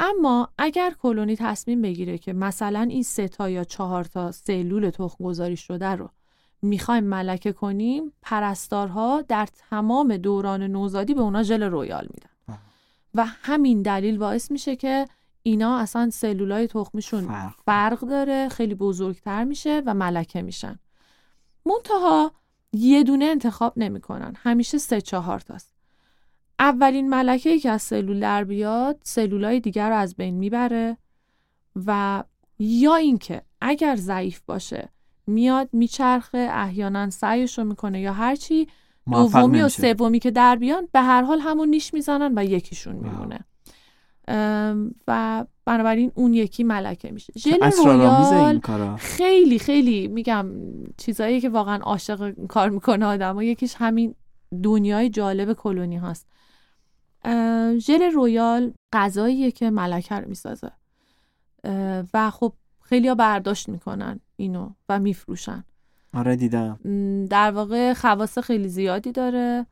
اما 0.00 0.48
اگر 0.58 0.94
کلونی 1.02 1.36
تصمیم 1.36 1.82
بگیره 1.82 2.18
که 2.18 2.32
مثلا 2.32 2.80
این 2.80 3.02
سه 3.02 3.28
تا 3.28 3.50
یا 3.50 3.64
چهار 3.64 4.04
تا 4.04 4.32
سلول 4.32 4.90
تخم 4.90 5.24
گذاری 5.24 5.56
شده 5.56 5.86
رو 5.86 6.10
می‌خوایم 6.62 7.04
ملکه 7.04 7.52
کنیم 7.52 8.12
پرستارها 8.22 9.22
در 9.22 9.48
تمام 9.70 10.16
دوران 10.16 10.62
نوزادی 10.62 11.14
به 11.14 11.20
اونا 11.20 11.42
ژل 11.42 11.62
رویال 11.62 12.08
میدن. 12.14 12.29
و 13.14 13.24
همین 13.26 13.82
دلیل 13.82 14.18
باعث 14.18 14.50
میشه 14.50 14.76
که 14.76 15.06
اینا 15.42 15.78
اصلا 15.78 16.10
سلولای 16.10 16.66
تخمیشون 16.66 17.26
فرق. 17.26 17.54
فرق 17.64 18.00
داره 18.00 18.48
خیلی 18.48 18.74
بزرگتر 18.74 19.44
میشه 19.44 19.82
و 19.86 19.94
ملکه 19.94 20.42
میشن. 20.42 20.78
منتها 21.66 22.32
یه 22.72 23.02
دونه 23.02 23.24
انتخاب 23.24 23.72
نمی‌کنن. 23.76 24.34
همیشه 24.36 24.78
سه 24.78 25.00
چهار 25.00 25.40
تاست. 25.40 25.74
اولین 26.58 27.10
ملکه 27.10 27.50
ای 27.50 27.58
که 27.58 27.70
از 27.70 27.82
سلول 27.82 28.20
در 28.20 28.44
بیاد 28.44 29.00
سلولای 29.02 29.60
دیگر 29.60 29.88
رو 29.88 29.96
از 29.96 30.14
بین 30.14 30.34
می‌بره 30.34 30.96
و 31.86 32.24
یا 32.58 32.94
اینکه 32.94 33.42
اگر 33.60 33.96
ضعیف 33.96 34.40
باشه 34.46 34.88
میاد 35.26 35.68
میچرخه 35.72 36.48
احیانا 36.52 37.10
سعیش 37.10 37.58
رو 37.58 37.64
می‌کنه 37.64 38.00
یا 38.00 38.12
هرچی 38.12 38.68
دومی 39.06 39.60
و 39.60 39.68
سومی 39.68 40.18
که 40.18 40.30
در 40.30 40.56
بیان 40.56 40.88
به 40.92 41.00
هر 41.00 41.22
حال 41.22 41.40
همون 41.40 41.68
نیش 41.68 41.94
می‌زنن 41.94 42.38
و 42.38 42.44
یکیشون 42.44 42.96
میمونه. 42.96 43.40
و 45.08 45.44
بنابراین 45.64 46.12
اون 46.14 46.34
یکی 46.34 46.64
ملکه 46.64 47.10
میشه. 47.10 47.32
ژل 47.36 47.70
رویال 47.84 48.60
خیلی 48.96 49.58
خیلی 49.58 50.08
میگم 50.08 50.46
چیزایی 50.96 51.40
که 51.40 51.48
واقعا 51.48 51.76
عاشق 51.82 52.46
کار 52.46 52.70
می‌کنه 52.70 53.06
آدم 53.06 53.36
و 53.36 53.42
یکیش 53.42 53.74
همین 53.78 54.14
دنیای 54.62 55.10
جالب 55.10 55.52
کلونی 55.52 55.96
هاست. 55.96 56.26
ژل 57.78 58.02
رویال 58.14 58.72
غذاییه 58.92 59.50
که 59.50 59.70
ملکه 59.70 60.14
رو 60.14 60.28
می‌سازه. 60.28 60.72
و 62.14 62.30
خب 62.30 62.52
خیلی 62.82 63.14
برداشت 63.14 63.68
می‌کنن 63.68 64.20
اینو 64.36 64.70
و 64.88 64.98
میفروشن. 64.98 65.64
آره 66.14 66.36
دیدم. 66.36 66.78
در 67.30 67.50
واقع 67.50 67.92
خواص 67.92 68.38
خیلی 68.38 68.68
زیادی 68.68 69.12
داره 69.12 69.66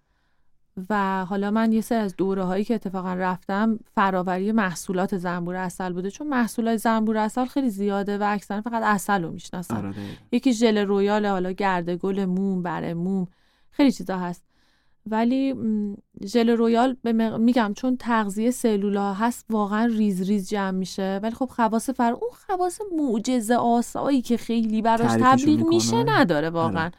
و 0.90 1.24
حالا 1.24 1.50
من 1.50 1.72
یه 1.72 1.80
سری 1.80 1.98
از 1.98 2.16
دوره 2.16 2.44
هایی 2.44 2.64
که 2.64 2.74
اتفاقا 2.74 3.14
رفتم 3.14 3.78
فراوری 3.94 4.52
محصولات 4.52 5.16
زنبور 5.16 5.54
عسل 5.54 5.92
بوده. 5.92 6.10
چون 6.10 6.26
محصولات 6.26 6.76
زنبور 6.76 7.16
عسل 7.16 7.44
خیلی 7.44 7.70
زیاده 7.70 8.18
و 8.18 8.22
اکثرا 8.26 8.60
فقط 8.60 8.82
عسل 8.82 9.22
رو 9.22 9.30
می‌شناسن. 9.30 9.76
آره 9.76 9.94
یکی 10.32 10.52
ژل 10.52 10.78
رویال 10.78 11.26
حالا 11.26 11.52
گرده 11.52 11.96
گل 11.96 12.24
موم 12.24 12.62
بره 12.62 12.94
موم 12.94 13.26
خیلی 13.70 13.92
چیزا 13.92 14.18
هست. 14.18 14.47
ولی 15.10 15.54
ژل 16.24 16.50
رویال 16.50 16.96
میگم 17.38 17.72
چون 17.76 17.96
تغذیه 17.96 18.50
سلولا 18.50 19.14
هست 19.14 19.46
واقعا 19.50 19.86
ریز 19.86 20.22
ریز 20.22 20.48
جمع 20.48 20.70
میشه. 20.70 21.20
ولی 21.22 21.34
خب 21.34 21.48
خواص 21.50 21.90
فر 21.90 22.12
اون 22.12 22.30
خواص 22.32 22.80
معجزه 22.96 23.54
آسایی 23.54 24.22
که 24.22 24.36
خیلی 24.36 24.82
براش 24.82 25.20
تبلیغ 25.20 25.68
میشه 25.68 26.02
نداره 26.02 26.50
واقعا. 26.50 26.82
آره. 26.82 26.92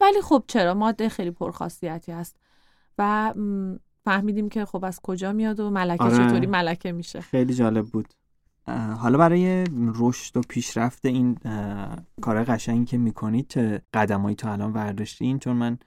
ولی 0.00 0.20
خب 0.22 0.44
چرا؟ 0.46 0.74
ماده 0.74 1.08
خیلی 1.08 1.30
پرخاصیتی 1.30 2.12
هست. 2.12 2.36
و 2.98 3.34
فهمیدیم 4.04 4.48
که 4.48 4.64
خب 4.64 4.84
از 4.84 5.00
کجا 5.00 5.32
میاد 5.32 5.60
و 5.60 5.70
ملکه 5.70 6.04
آره. 6.04 6.16
چطوری 6.16 6.46
ملکه 6.46 6.92
میشه. 6.92 7.20
خیلی 7.20 7.54
جالب 7.54 7.86
بود. 7.86 8.08
حالا 8.98 9.18
برای 9.18 9.64
رشد 9.94 10.36
و 10.36 10.40
پیشرفت 10.48 11.06
این 11.06 11.38
کار 12.20 12.44
قشنگی 12.44 12.84
که 12.84 12.98
می‌کنید 12.98 13.46
چه 13.48 13.82
قدمایی 13.94 14.36
تا 14.36 14.52
الان 14.52 14.72
ورداشتین؟ 14.72 15.38
چون 15.38 15.56
من 15.56 15.78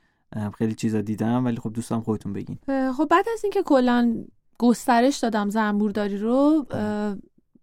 خیلی 0.57 0.75
چیزا 0.75 1.01
دیدم 1.01 1.45
ولی 1.45 1.57
خب 1.57 1.73
دوستم 1.73 2.01
خودتون 2.01 2.33
بگین. 2.33 2.57
خب 2.97 3.07
بعد 3.09 3.25
از 3.33 3.43
اینکه 3.43 3.63
کلا 3.63 4.23
گسترش 4.57 5.17
دادم 5.17 5.49
زنبورداری 5.49 6.17
رو 6.17 6.65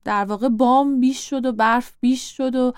در 0.05 0.25
واقع 0.25 0.49
بام 0.49 1.01
بیش 1.01 1.31
شد 1.31 1.47
و 1.47 1.53
برف 1.53 1.93
بیش 2.01 2.37
شد 2.37 2.55
و 2.55 2.73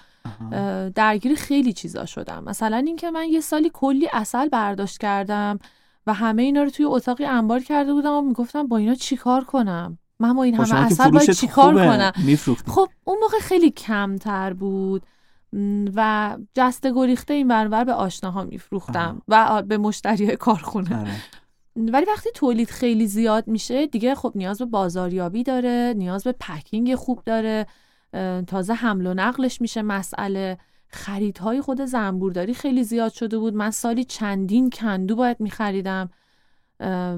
درگیر 0.94 1.34
خیلی 1.34 1.72
چیزا 1.72 2.06
شدم. 2.06 2.44
مثلا 2.44 2.76
اینکه 2.76 3.10
من 3.10 3.28
یه 3.28 3.40
سالی 3.40 3.70
کلی 3.74 4.08
اصل 4.12 4.48
برداشت 4.48 4.98
کردم 4.98 5.58
و 6.06 6.14
همه 6.14 6.42
اینا 6.42 6.62
رو 6.62 6.70
توی 6.70 6.84
اتاقی 6.84 7.24
انبار 7.24 7.60
کرده 7.60 7.92
بودم 7.92 8.12
و 8.12 8.22
می‌گفتم 8.22 8.66
با 8.66 8.76
اینا 8.76 8.94
چیکار 8.94 9.44
کنم؟ 9.44 9.98
من 10.18 10.34
با 10.34 10.42
این 10.42 10.64
خب 10.64 10.74
همه 10.74 10.86
اصل 10.86 11.10
باید 11.10 11.30
چیکار 11.30 11.74
کنم؟ 11.74 12.12
خب 12.66 12.88
اون 13.04 13.18
موقع 13.20 13.38
خیلی 13.40 13.70
کمتر 13.70 14.52
بود. 14.52 15.02
و 15.94 16.36
جسته 16.54 16.92
گریخته 16.94 17.34
این 17.34 17.48
برابر 17.48 17.84
به 17.84 17.92
آشناها 17.92 18.44
میفروختم 18.44 19.22
و 19.28 19.62
به 19.62 19.78
مشتری 19.78 20.36
کارخونه. 20.36 21.00
آره. 21.00 21.12
ولی 21.76 22.06
وقتی 22.06 22.30
تولید 22.34 22.70
خیلی 22.70 23.06
زیاد 23.06 23.48
میشه 23.48 23.86
دیگه 23.86 24.14
خب 24.14 24.32
نیاز 24.34 24.58
به 24.58 24.64
بازاریابی 24.64 25.42
داره 25.42 25.94
نیاز 25.96 26.24
به 26.24 26.32
پکینگ 26.32 26.94
خوب 26.94 27.22
داره 27.24 27.66
تازه 28.46 28.74
حمل 28.74 29.06
و 29.06 29.14
نقلش 29.14 29.60
میشه 29.60 29.82
مسئله. 29.82 30.58
خریدهای 30.92 31.60
خود 31.60 31.84
زنبورداری 31.84 32.54
خیلی 32.54 32.84
زیاد 32.84 33.12
شده 33.12 33.38
بود. 33.38 33.54
من 33.54 33.70
سالی 33.70 34.04
چندین 34.04 34.70
کندو 34.70 35.16
باید 35.16 35.40
میخریدم 35.40 36.10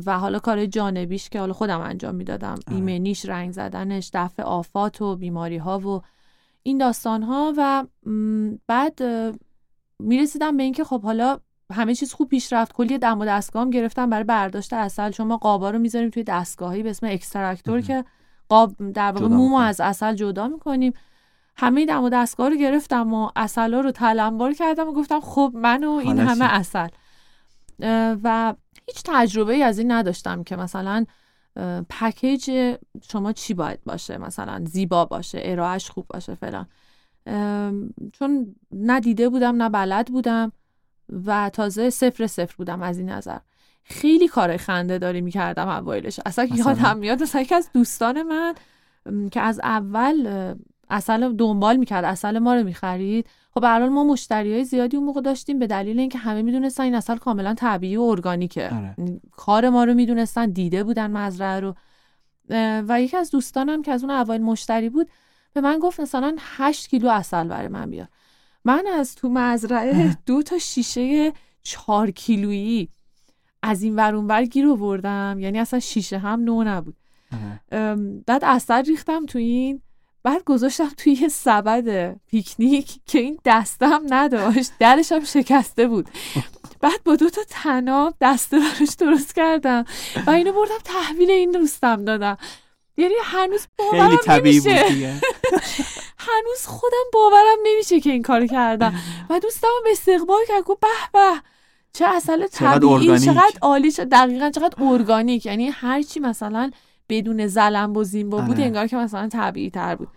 و 0.06 0.18
حالا 0.18 0.38
کار 0.38 0.66
جانبیش 0.66 1.28
که 1.28 1.40
حالا 1.40 1.52
خودم 1.52 1.80
انجام 1.80 2.14
می‌دادم. 2.14 2.48
آره. 2.68 2.76
ایمنیش 2.76 3.24
رنگ 3.24 3.52
زدنش 3.52 4.10
دفع 4.14 4.42
آفات 4.42 5.02
و 5.02 5.16
بیماری 5.16 5.56
ها 5.56 5.78
و 5.78 6.02
این 6.62 6.78
داستان 6.78 7.22
ها 7.22 7.54
و 7.56 7.84
بعد 8.66 9.00
می‌رسیدم 9.98 10.56
به 10.56 10.62
اینکه 10.62 10.84
خب 10.84 11.02
حالا 11.02 11.38
همه 11.72 11.94
چیز 11.94 12.12
خوب 12.12 12.28
پیش 12.28 12.52
رفت. 12.52 12.72
کلی 12.72 12.98
دم 12.98 13.20
و 13.20 13.24
دستگاه 13.24 13.70
گرفتم 13.70 14.10
برای 14.10 14.24
برداشت 14.24 14.72
اصل 14.72 15.10
چون 15.10 15.26
ما 15.26 15.36
قابا 15.36 15.70
رو 15.70 15.78
می‌ذاریم 15.78 16.10
توی 16.10 16.24
دستگاهی 16.24 16.82
به 16.82 16.90
اسم 16.90 17.06
اکستراکتور 17.06 17.80
که 17.80 18.04
قاب 18.48 18.92
در 18.92 19.12
واقع 19.12 19.26
مومو 19.26 19.56
از 19.56 19.80
اصل 19.80 20.14
جدا 20.14 20.48
می‌کنیم. 20.48 20.92
همه 21.56 21.86
دم 21.86 22.04
و 22.04 22.08
دستگاه 22.08 22.48
رو 22.48 22.56
گرفتم 22.56 23.14
و 23.14 23.30
اصلا 23.36 23.80
رو 23.80 23.90
تلمبار 23.90 24.52
کردم 24.52 24.88
و 24.88 24.92
گفتم 24.92 25.20
خب 25.20 25.52
من 25.54 25.84
و 25.84 25.90
این 25.90 26.18
همه 26.18 26.44
اصل 26.44 26.88
و 28.24 28.54
هیچ 28.86 29.02
تجربه 29.04 29.52
ای 29.54 29.62
از 29.62 29.78
این 29.78 29.92
نداشتم 29.92 30.42
که 30.44 30.56
مثلا 30.56 31.04
پکیج 31.88 32.76
شما 33.10 33.32
چی 33.32 33.54
باید 33.54 33.84
باشه؟ 33.84 34.18
مثلا 34.18 34.64
زیبا 34.64 35.04
باشه 35.04 35.40
ارائهش 35.44 35.90
خوب 35.90 36.06
باشه 36.08 36.34
فلان. 36.34 36.66
چون 38.12 38.54
ندیده 38.72 39.28
بودم 39.28 39.62
نه 39.62 39.68
بلد 39.68 40.06
بودم 40.06 40.52
و 41.26 41.50
تازه 41.50 41.90
صفر 41.90 42.26
صفر 42.26 42.54
بودم 42.58 42.82
از 42.82 42.98
این 42.98 43.10
نظر. 43.10 43.38
خیلی 43.84 44.28
کار 44.28 44.56
خنده 44.56 44.98
داری 44.98 45.20
می‌کردم 45.20 45.68
اوایلش. 45.68 46.20
اصلا 46.26 46.44
یادم 46.44 46.96
میاد 46.96 47.22
مثلا 47.22 47.40
یکی 47.40 47.54
از 47.54 47.70
دوستان 47.74 48.22
من 48.22 48.54
که 49.28 49.40
از 49.40 49.60
اول 49.62 50.54
اصل 50.90 51.32
دنبال 51.32 51.76
می‌کرد 51.76 52.04
اصل 52.04 52.38
ما 52.38 52.54
رو 52.54 52.64
می‌خرید. 52.64 53.26
خب 53.54 53.60
به 53.60 53.88
ما 53.88 54.04
مشتری 54.04 54.52
های 54.52 54.64
زیادی 54.64 54.96
اون 54.96 55.06
موقع 55.06 55.20
داشتیم 55.20 55.58
به 55.58 55.66
دلیل 55.66 55.98
اینکه 55.98 56.18
همه 56.18 56.42
می‌دونستن 56.42 56.82
این 56.82 56.94
اصل 56.94 57.16
کاملا 57.16 57.54
طبیعی 57.54 57.96
و 57.96 58.02
ارگانیکه. 58.02 58.74
آره. 58.74 58.96
کار 59.30 59.68
ما 59.68 59.84
رو 59.84 59.94
می‌دونستن 59.94 60.50
دیده 60.50 60.84
بودن 60.84 61.10
مزرعه 61.10 61.60
رو. 61.60 61.74
و 62.88 63.02
یکی 63.02 63.16
از 63.16 63.30
دوستانم 63.30 63.82
که 63.82 63.92
از 63.92 64.04
اون 64.04 64.10
اول 64.10 64.38
مشتری 64.38 64.88
بود 64.88 65.10
به 65.52 65.60
من 65.60 65.78
گفت 65.78 66.00
مثلا 66.00 66.36
8 66.38 66.88
کیلو 66.88 67.08
اصل 67.08 67.48
برای 67.48 67.68
من 67.68 67.90
بیار. 67.90 68.08
من 68.64 68.84
از 68.94 69.14
تو 69.14 69.28
مزرعه 69.28 70.16
دو 70.26 70.42
تا 70.42 70.58
شیشه 70.58 71.32
چهار 71.62 72.10
کیلویی 72.10 72.88
از 73.62 73.82
این 73.82 73.96
ور 73.96 74.14
اون 74.14 74.44
گیر 74.44 74.68
آوردم. 74.68 75.36
یعنی 75.40 75.58
اصلا 75.58 75.80
شیشه 75.80 76.18
هم 76.18 76.40
نو 76.40 76.64
نبود. 76.64 76.96
بعد 78.26 78.44
اصل 78.44 78.84
ریختم 78.84 79.26
تو 79.26 79.38
این 79.38 79.82
بعد 80.24 80.44
گذاشتم 80.44 80.88
توی 80.96 81.12
یه 81.12 81.28
سبد 81.28 82.16
پیکنیک 82.26 83.00
که 83.06 83.18
این 83.18 83.38
دستم 83.44 84.02
نداشت 84.08 84.72
درش 84.78 85.12
هم 85.12 85.24
شکسته 85.24 85.88
بود. 85.88 86.08
بعد 86.80 87.04
با 87.04 87.16
دو 87.16 87.30
تا 87.30 87.40
تناب 87.48 88.14
دسته 88.20 88.58
براش 88.58 88.94
درست 88.98 89.34
کردم 89.34 89.84
و 90.26 90.30
اینو 90.30 90.52
بردم 90.52 90.78
تحویل 90.84 91.30
این 91.30 91.50
دوستم 91.50 92.04
دادم. 92.04 92.36
یعنی 92.96 93.14
هنوز 93.22 93.66
باورم 93.78 94.18
نمیشه. 94.28 94.70
هنوز 96.28 96.66
خودم 96.66 97.04
باورم 97.12 97.58
نمیشه 97.66 98.00
که 98.00 98.10
این 98.10 98.22
کار 98.22 98.46
کردم. 98.46 98.94
و 99.30 99.40
دوستم 99.40 99.68
به 99.84 99.90
استقبال 99.90 100.40
کرد 100.48 100.64
گفت 100.64 100.80
به 100.80 100.88
به 101.12 101.40
چه 101.92 102.06
اصل 102.06 102.46
طبیعی 102.46 103.18
چقدر 103.18 103.58
عالی 103.62 103.90
دقیقا 103.90 104.50
چقدر 104.50 104.84
ارگانیک. 104.84 105.46
یعنی 105.46 105.68
هرچی 105.68 106.20
مثلا 106.20 106.70
بدون 107.08 107.46
زلم 107.46 107.96
و 107.96 108.04
زیمبا 108.04 108.40
بود 108.40 108.56
آره. 108.56 108.64
انگار 108.64 108.86
که 108.86 108.96
مثلا 108.96 109.28
طبیعی 109.28 109.70
تر 109.70 109.94
بود. 109.94 110.08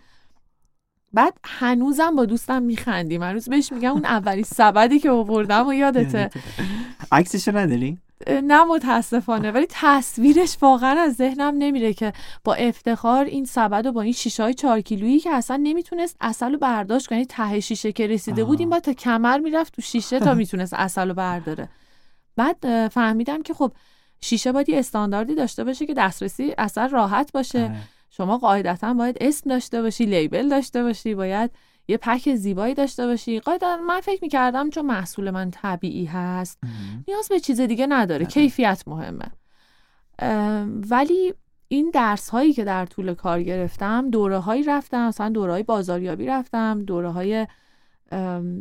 بعد 1.12 1.38
هنوزم 1.44 2.16
با 2.16 2.24
دوستم 2.24 2.62
میخندیم. 2.62 3.22
هنوز 3.22 3.48
بهش 3.48 3.72
میگم 3.72 3.92
اون 3.92 4.04
اولی 4.04 4.44
سبدی 4.44 4.98
که 4.98 5.10
آوردم 5.10 5.68
و 5.68 5.72
یادته. 5.72 6.30
عکسشو 7.12 7.56
نداری؟ 7.56 7.98
نه 8.42 8.64
متاسفانه. 8.64 9.50
ولی 9.50 9.66
تصویرش 9.70 10.56
واقعا 10.62 11.00
از 11.00 11.14
ذهنم 11.14 11.54
نمیره 11.58 11.92
که 11.92 12.12
با 12.44 12.54
افتخار 12.54 13.24
این 13.24 13.44
سبد 13.44 13.86
و 13.86 13.92
با 13.92 14.02
این 14.02 14.12
شیشه 14.12 14.42
های 14.42 14.54
چهار 14.54 14.80
کیلویی 14.80 15.20
که 15.20 15.30
اصلا 15.30 15.60
نمی‌تونست 15.62 16.16
اصل 16.20 16.52
رو 16.52 16.58
برداشت 16.58 17.06
کنه 17.06 17.24
ته 17.24 17.60
شیشه 17.60 17.92
که 17.92 18.06
رسیده 18.06 18.44
بود 18.44 18.60
این 18.60 18.70
با 18.70 18.80
تا 18.80 18.92
کمر 18.92 19.38
می‌رفت 19.38 19.76
تو 19.76 19.82
شیشه 19.82 20.20
تا 20.20 20.34
می‌تونست 20.42 20.74
اصل 20.74 21.08
رو 21.08 21.14
برداره. 21.14 21.68
بعد 22.36 22.88
فهمیدم 22.88 23.42
که 23.42 23.54
خب 23.54 23.72
شیشه 24.20 24.52
باید 24.52 24.68
یه 24.68 24.78
استانداردی 24.78 25.34
داشته 25.34 25.64
باشه 25.64 25.86
که 25.86 25.94
دسترسی 25.94 26.54
اصلا 26.58 26.86
راحت 26.86 27.32
باشه. 27.32 27.64
آره. 27.64 27.76
شما 28.10 28.38
قاعدتا 28.38 28.94
باید 28.94 29.16
اسم 29.20 29.50
داشته 29.50 29.82
باشی 29.82 30.06
لیبل 30.06 30.48
داشته 30.48 30.82
باشی 30.82 31.14
باید 31.14 31.50
یه 31.88 31.96
پک 31.96 32.34
زیبایی 32.34 32.74
داشته 32.74 33.06
باشی. 33.06 33.40
قاعدتا 33.40 33.76
من 33.76 34.00
فکر 34.00 34.18
می‌کردم 34.22 34.70
چون 34.70 34.86
محصول 34.86 35.30
من 35.30 35.50
طبیعی 35.50 36.04
هست 36.04 36.58
نیاز 37.08 37.28
به 37.28 37.40
چیز 37.40 37.60
دیگه 37.60 37.86
نداره. 37.86 38.26
کیفیت 38.26 38.82
مهمه. 38.86 39.26
ولی 40.90 41.34
این 41.68 41.90
درس 41.90 42.28
هایی 42.28 42.52
که 42.52 42.64
در 42.64 42.86
طول 42.86 43.14
کار 43.14 43.42
گرفتم 43.42 44.10
دوره 44.10 44.38
هایی 44.38 44.62
رفتم 44.62 45.08
مثلا 45.08 45.28
دوره 45.28 45.52
های 45.52 45.62
بازاریابی 45.62 46.26
رفتم 46.26 46.82
دوره 46.84 47.10
های 47.10 47.46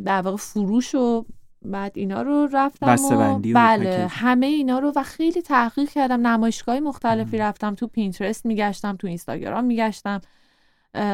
در 0.05 0.21
واقع 0.21 0.37
فروش 0.37 0.95
و 0.95 1.25
بعد 1.71 1.91
اینا 1.95 2.21
رو 2.21 2.49
رفتم 2.53 2.97
و 3.11 3.39
بله 3.39 4.07
همه 4.09 4.45
اینا 4.45 4.79
رو 4.79 4.91
و 4.95 5.03
خیلی 5.03 5.41
تحقیق 5.41 5.89
کردم. 5.89 6.27
نمایشگاه 6.27 6.79
مختلفی 6.79 7.37
رفتم 7.37 7.75
تو 7.75 7.87
پینترست 7.87 8.45
میگشتم 8.45 8.95
تو 8.95 9.07
اینستاگرام 9.07 9.63
میگشتم. 9.63 10.21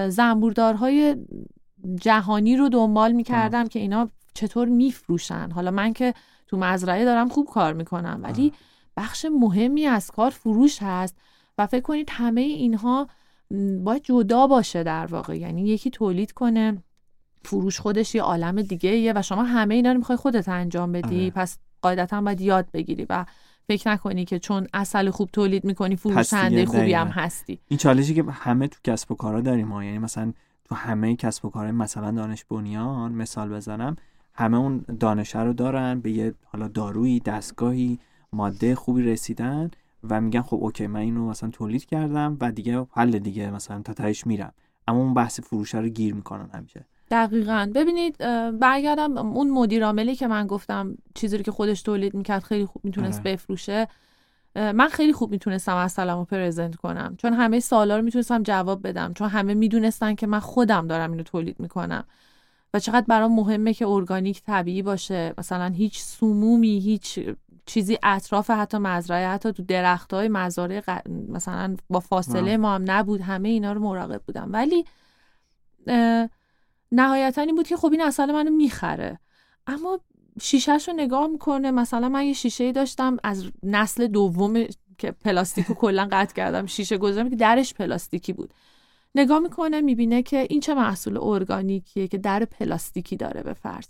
زنبوردارهای 0.07 1.15
جهانی 1.95 2.57
رو 2.57 2.69
دنبال 2.69 3.11
می‌کردم 3.11 3.67
که 3.67 3.79
اینا 3.79 4.09
چطور 4.33 4.67
میفروشن. 4.67 5.51
حالا 5.51 5.71
من 5.71 5.93
که 5.93 6.13
تو 6.47 6.57
مزرعه 6.57 7.05
دارم 7.05 7.29
خوب 7.29 7.47
کار 7.47 7.73
می‌کنم 7.73 8.19
ولی 8.23 8.53
بخش 8.97 9.25
مهمی 9.39 9.85
از 9.85 10.11
کار 10.11 10.29
فروش 10.29 10.81
هست 10.81 11.17
و 11.57 11.67
فکر 11.67 11.81
کنید 11.81 12.09
همه 12.11 12.41
اینها 12.41 13.07
باید 13.83 14.03
جدا 14.03 14.47
باشه 14.47 14.83
در 14.83 15.05
واقع. 15.05 15.37
یعنی 15.37 15.67
یکی 15.67 15.89
تولید 15.89 16.31
کنه. 16.31 16.83
فروش 17.43 17.79
خودش 17.79 18.15
یه 18.15 18.21
عالم 18.21 18.61
دیگه 18.61 18.89
یه 18.89 19.13
و 19.15 19.21
شما 19.21 19.43
همه 19.43 19.75
اینا 19.75 19.91
رو 19.91 19.97
می‌خوای 19.97 20.17
خودت 20.17 20.49
انجام 20.49 20.91
بدی. 20.91 21.21
آره. 21.21 21.31
پس 21.31 21.57
قاعدتا 21.81 22.21
باید 22.21 22.41
یاد 22.41 22.71
بگیری 22.73 23.05
و 23.09 23.25
فکر 23.67 23.91
نکنی 23.91 24.25
که 24.25 24.39
چون 24.39 24.67
اصل 24.73 25.09
خوب 25.09 25.29
تولید 25.33 25.65
می‌کنی 25.65 25.95
فروشنده 25.95 26.65
خوبی 26.65 26.93
هم 26.93 27.07
هستی. 27.07 27.59
این 27.67 27.77
چالشی 27.77 28.13
که 28.13 28.23
همه 28.23 28.67
تو 28.67 28.79
کسب 28.83 29.11
و 29.11 29.15
کارا 29.15 29.41
داریم 29.41 29.67
ما 29.67 29.83
یعنی 29.83 29.97
مثلا 29.97 30.33
تو 30.65 30.75
همه 30.75 31.15
کسب 31.15 31.45
و 31.45 31.49
کارهای 31.49 31.71
مثلا 31.71 32.11
دانش 32.11 32.45
بنیان 32.45 33.11
مثال 33.11 33.49
بزنم 33.49 33.95
همه 34.33 34.57
اون 34.57 34.85
دانشه 34.99 35.39
رو 35.39 35.53
دارن 35.53 35.99
به 35.99 36.11
یه 36.11 36.33
حالا 36.45 36.67
دارویی 36.67 37.19
دستگاهی 37.19 37.99
ماده 38.33 38.75
خوبی 38.75 39.01
رسیدن 39.01 39.71
و 40.09 40.21
میگن 40.21 40.41
خب 40.41 40.57
اوکی 40.61 40.87
من 40.87 40.99
اینو 40.99 41.29
مثلا 41.29 41.49
تولید 41.49 41.85
کردم 41.85 42.37
و 42.41 42.51
دیگه 42.51 42.87
حل 42.91 43.19
دیگه 43.19 43.51
مثلا 43.51 43.81
تا 43.81 43.93
تهش 43.93 44.27
میرم. 44.27 44.53
اما 44.87 44.99
اون 44.99 45.13
بحث 45.13 45.39
فروش 45.39 45.75
رو 45.75 45.89
گیر 45.89 46.13
می‌کنن 46.13 46.49
همیشه. 46.53 46.85
دقیقا. 47.11 47.71
ببینید 47.75 48.17
برگردم 48.59 49.17
اون 49.17 49.49
مدیر 49.49 49.85
عاملی 49.85 50.15
که 50.15 50.27
من 50.27 50.47
گفتم 50.47 50.97
چیزی 51.15 51.37
رو 51.37 51.43
که 51.43 51.51
خودش 51.51 51.81
تولید 51.81 52.13
می‌کرد 52.13 52.43
خیلی 52.43 52.65
خوب 52.65 52.85
می‌تونست 52.85 53.19
آره. 53.19 53.33
بفروشه. 53.33 53.87
من 54.55 54.87
خیلی 54.87 55.13
خوب 55.13 55.31
می‌تونستم 55.31 55.87
رو 55.97 56.25
پرزنت 56.25 56.75
کنم. 56.75 57.15
چون 57.17 57.33
همه 57.33 57.59
سوالا 57.59 57.97
رو 57.97 58.03
می‌تونستم 58.03 58.43
جواب 58.43 58.87
بدم. 58.87 59.13
چون 59.13 59.29
همه 59.29 59.53
می‌دونستن 59.53 60.15
که 60.15 60.27
من 60.27 60.39
خودم 60.39 60.87
دارم 60.87 61.11
اینو 61.11 61.23
تولید 61.23 61.59
می‌کنم. 61.59 62.03
و 62.73 62.79
چقدر 62.79 63.05
برام 63.07 63.35
مهمه 63.35 63.73
که 63.73 63.87
ارگانیک 63.87 64.43
طبیعی 64.43 64.81
باشه. 64.81 65.33
مثلا 65.37 65.67
هیچ 65.67 65.99
سمومی 65.99 66.79
هیچ 66.79 67.19
چیزی 67.65 67.97
اطراف 68.03 68.49
حتی 68.49 68.77
مزرعه 68.77 69.27
حتی 69.27 69.53
تو 69.53 69.63
درخت 69.63 70.13
های 70.13 70.27
مزارع 70.27 71.01
مثلا 71.29 71.75
با 71.89 71.99
فاصله 71.99 72.57
ما 72.57 72.75
هم 72.75 72.83
نبود. 72.87 73.21
همه 73.21 73.49
اینا 73.49 73.73
رو 73.73 73.81
مراقب 73.81 74.21
بودم. 74.27 74.49
ولی 74.53 74.85
نهایتا 76.91 77.41
این 77.41 77.55
بود 77.55 77.67
که 77.67 77.77
خب 77.77 77.91
این 77.91 78.01
اصل 78.01 78.31
منو 78.31 78.51
می‌خره. 78.51 79.19
اما 79.67 79.99
شیشهش 80.41 80.87
رو 80.87 80.93
نگاه 80.93 81.27
می‌کنه. 81.27 81.71
مثلا 81.71 82.09
من 82.09 82.25
یه 82.25 82.33
شیشه 82.33 82.71
داشتم 82.71 83.17
از 83.23 83.45
نسل 83.63 84.07
دوم 84.07 84.65
که 84.97 85.11
پلاستیکو 85.11 85.73
کلا 85.73 86.07
قطع 86.11 86.35
کردم 86.35 86.65
شیشه 86.65 86.97
گذارم 86.97 87.29
که 87.29 87.35
درش 87.35 87.73
پلاستیکی 87.73 88.33
بود. 88.33 88.53
نگاه 89.15 89.39
می‌کنه 89.39 89.81
می‌بینه 89.81 90.23
که 90.23 90.47
این 90.49 90.59
چه 90.59 90.73
محصول 90.73 91.17
ارگانیکیه 91.21 92.07
که 92.07 92.17
در 92.17 92.45
پلاستیکی 92.45 93.15
داره 93.15 93.43
به 93.43 93.53
فرض. 93.53 93.87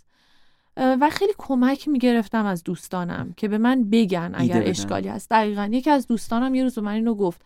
و 0.76 1.10
خیلی 1.10 1.32
کمک 1.38 1.88
می‌گرفتم 1.88 2.46
از 2.46 2.62
دوستانم 2.62 3.34
که 3.36 3.48
به 3.48 3.58
من 3.58 3.84
بگن 3.90 4.32
اگر 4.34 4.62
اشکالی 4.66 5.08
هست. 5.08 5.30
دقیقا. 5.30 5.68
یکی 5.72 5.90
از 5.90 6.06
دوستانم 6.06 6.54
یه 6.54 6.62
روز 6.62 6.78
من 6.78 6.92
اینو 6.92 7.14
گفت. 7.14 7.40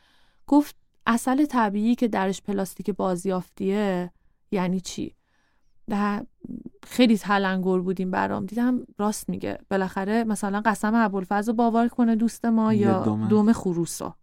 گفت 0.46 0.76
اصل 1.06 1.44
طبیعی 1.44 1.94
که 1.94 2.08
درش 2.08 2.42
پلاستیک 2.42 2.90
بازیافتیه 2.90 4.10
یعنی 4.50 4.80
چی؟ 4.80 5.15
و 5.88 6.22
خیلی 6.86 7.18
تلنگر 7.18 7.78
بودیم 7.78 8.10
برام. 8.10 8.46
دیدم 8.46 8.80
راست 8.98 9.28
میگه. 9.28 9.58
بالاخره 9.70 10.24
مثلا 10.24 10.62
قسم 10.64 10.94
ابوالفضل 10.94 11.52
باور 11.52 11.88
کنه 11.88 12.16
دوست 12.16 12.44
ما 12.44 12.74
یا 12.74 13.02
دوم 13.28 13.52
خروسا. 13.52 14.16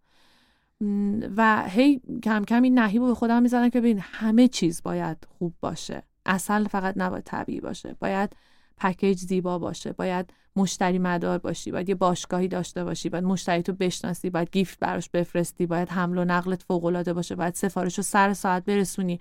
و 1.36 1.64
هی 1.68 2.00
کم 2.22 2.44
کم 2.44 2.62
این 2.62 2.78
نهیب 2.78 3.02
رو 3.02 3.08
به 3.08 3.14
خودم 3.14 3.42
می‌زنم 3.42 3.70
که 3.70 3.80
ببین 3.80 3.98
همه 4.02 4.48
چیز 4.48 4.82
باید 4.82 5.16
خوب 5.38 5.54
باشه. 5.60 6.02
اصل 6.26 6.64
فقط 6.64 6.94
نباید 6.96 7.24
طبیعی 7.24 7.60
باشه. 7.60 7.96
باید 8.00 8.36
پکیج 8.76 9.18
زیبا 9.18 9.58
باشه. 9.58 9.92
باید 9.92 10.32
مشتری 10.56 10.98
مدار 10.98 11.38
باشی. 11.38 11.70
باید 11.70 11.88
یه 11.88 11.94
باشگاهی 11.94 12.48
داشته 12.48 12.84
باشی. 12.84 13.08
باید 13.08 13.24
مشتری 13.24 13.62
تو 13.62 13.72
بشناسی. 13.72 14.30
باید 14.30 14.48
گیفت 14.52 14.78
براش 14.78 15.10
بفرستی. 15.10 15.66
باید 15.66 15.88
حمل 15.88 16.18
و 16.18 16.24
نقلت 16.24 16.62
فوق 16.62 16.84
العاده 16.84 17.12
باشه. 17.12 17.34
باید 17.34 17.54
سفارش 17.54 17.96
رو 17.96 18.02
سر 18.02 18.32
ساعت 18.32 18.64
برسونی. 18.64 19.20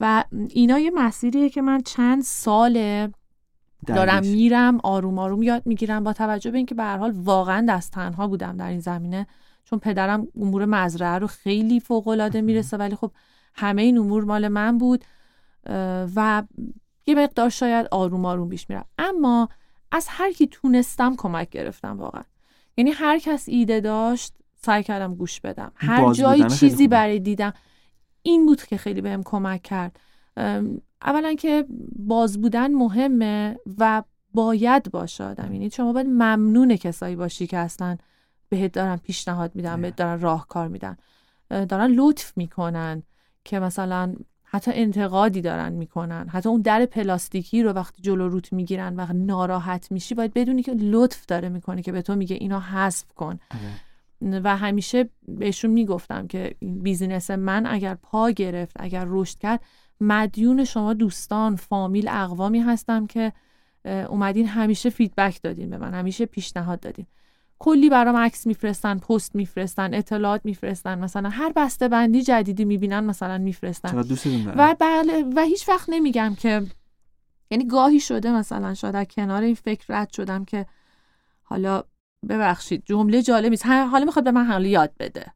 و 0.00 0.24
اینا 0.48 0.78
یه 0.78 0.90
مسیریه 0.94 1.50
که 1.50 1.62
من 1.62 1.80
چند 1.80 2.22
سال 2.22 3.08
دارم 3.86 4.22
میرم 4.22 4.80
آروم 4.82 5.18
آروم 5.18 5.42
یاد 5.42 5.62
می‌گیرم 5.66 6.04
با 6.04 6.12
توجه 6.12 6.50
به 6.50 6.56
اینکه 6.56 6.74
به 6.74 6.82
هر 6.82 6.96
حال 6.96 7.10
واقعا 7.10 7.66
دست 7.68 7.92
تنها 7.92 8.28
بودم 8.28 8.56
در 8.56 8.68
این 8.68 8.80
زمینه 8.80 9.26
چون 9.64 9.78
پدرم 9.78 10.26
امور 10.36 10.64
مزرعه 10.64 11.18
رو 11.18 11.26
خیلی 11.26 11.80
فوق 11.80 12.08
العاده 12.08 12.40
می‌رسه 12.40 12.76
ولی 12.76 12.96
خب 12.96 13.12
همه 13.54 13.82
این 13.82 13.98
امور 13.98 14.24
مال 14.24 14.48
من 14.48 14.78
بود 14.78 15.04
و 16.16 16.42
یه 17.06 17.14
مقدار 17.14 17.48
شاید 17.48 17.86
آروم 17.90 18.24
آروم 18.24 18.48
بیش 18.48 18.70
میرم 18.70 18.84
اما 18.98 19.48
از 19.92 20.06
هر 20.10 20.32
کی 20.32 20.46
تونستم 20.46 21.16
کمک 21.16 21.50
گرفتم 21.50 21.98
واقعا. 21.98 22.22
یعنی 22.76 22.90
هر 22.90 23.18
کس 23.18 23.48
ایده 23.48 23.80
داشت 23.80 24.34
سعی 24.64 24.82
کردم 24.82 25.14
گوش 25.14 25.40
بدم. 25.40 25.72
هر 25.74 26.12
جایی 26.12 26.42
چیزی 26.48 26.88
برای 26.88 27.20
دیدم 27.20 27.52
این 28.22 28.46
بود 28.46 28.62
که 28.62 28.76
خیلی 28.76 29.00
بهم 29.00 29.22
کمک 29.22 29.62
کرد. 29.62 30.00
اولا 31.02 31.34
که 31.34 31.64
باز 31.96 32.40
بودن 32.40 32.74
مهمه 32.74 33.56
و 33.78 34.02
باید 34.34 34.90
باشه 34.90 35.24
آدم. 35.24 35.52
یعنی 35.52 35.70
شما 35.70 35.92
باید 35.92 36.06
ممنون 36.06 36.76
کسایی 36.76 37.16
باشی 37.16 37.46
که 37.46 37.58
اصلا 37.58 37.96
بهت 38.48 38.72
دارن 38.72 38.96
پیشنهاد 38.96 39.54
میدن 39.54 39.82
بهت 39.82 39.96
دارن 39.96 40.20
راهکار 40.20 40.68
میدن. 40.68 40.96
دارن 41.50 41.90
لطف 41.90 42.32
می‌کنن 42.36 43.02
که 43.44 43.58
مثلا 43.58 44.14
حتی 44.44 44.70
انتقادی 44.74 45.40
دارن 45.40 45.72
می‌کنن. 45.72 46.28
حتی 46.28 46.48
اون 46.48 46.60
در 46.60 46.86
پلاستیکی 46.86 47.62
رو 47.62 47.72
وقتی 47.72 48.02
جلو 48.02 48.28
روت 48.28 48.52
می‌گیرن 48.52 48.94
و 48.96 49.06
ناراحت 49.12 49.92
میشی 49.92 50.14
باید 50.14 50.34
بدونی 50.34 50.62
که 50.62 50.72
لطف 50.72 51.26
داره 51.26 51.48
می‌کنه 51.48 51.82
که 51.82 51.92
به 51.92 52.02
تو 52.02 52.16
میگه 52.16 52.36
اینا 52.40 52.60
حذف 52.60 53.12
کن. 53.12 53.38
آره. 53.50 53.60
و 54.44 54.56
همیشه 54.56 55.08
بهشون 55.28 55.70
می‌گفتم 55.70 56.26
که 56.26 56.56
business 56.60 57.30
من 57.30 57.66
اگر 57.66 57.94
پا 57.94 58.30
گرفت 58.30 58.76
اگر 58.80 59.04
رشد 59.08 59.38
کرد 59.38 59.60
مدیون 60.00 60.64
شما 60.64 60.94
دوستان 60.94 61.56
فامیل 61.56 62.08
اقوامی 62.08 62.60
هستم 62.60 63.06
که 63.06 63.32
اومدین 63.84 64.46
همیشه 64.46 64.90
feedback 64.90 65.42
دادین 65.42 65.70
به 65.70 65.78
من 65.78 65.94
همیشه 65.94 66.26
پیشنهاد 66.26 66.80
دادین. 66.80 67.06
کلی 67.58 67.90
برام 67.90 68.16
عکس 68.16 68.46
میفرستن 68.46 68.98
پست 68.98 69.34
میفرستن 69.34 69.94
اطلاعات 69.94 70.40
میفرستن 70.44 70.98
مثلا 70.98 71.28
هر 71.28 71.52
بسته 71.56 71.88
بندی 71.88 72.22
جدیدی 72.22 72.64
می‌بینن 72.64 73.00
مثلا 73.00 73.38
میفرستن. 73.38 73.88
و 74.56 74.76
بله 74.80 75.24
و 75.36 75.40
هیچ 75.40 75.68
وقت 75.68 75.88
نمیگم 75.88 76.34
که 76.38 76.62
یعنی 77.50 77.66
گاهی 77.66 78.00
شده 78.00 78.32
مثلا 78.32 78.74
شاید 78.74 78.96
از 78.96 79.06
کنار 79.06 79.42
این 79.42 79.54
فکر 79.54 79.84
رد 79.88 80.12
شدم 80.12 80.44
که 80.44 80.66
حالا 81.42 81.84
ببخشید 82.28 82.82
جمله 82.84 83.22
جالبی 83.22 83.56
حالا 83.66 84.04
می‌خواد 84.04 84.24
به 84.24 84.30
من 84.30 84.44
حالا 84.44 84.68
یاد 84.68 84.92
بده. 84.98 85.32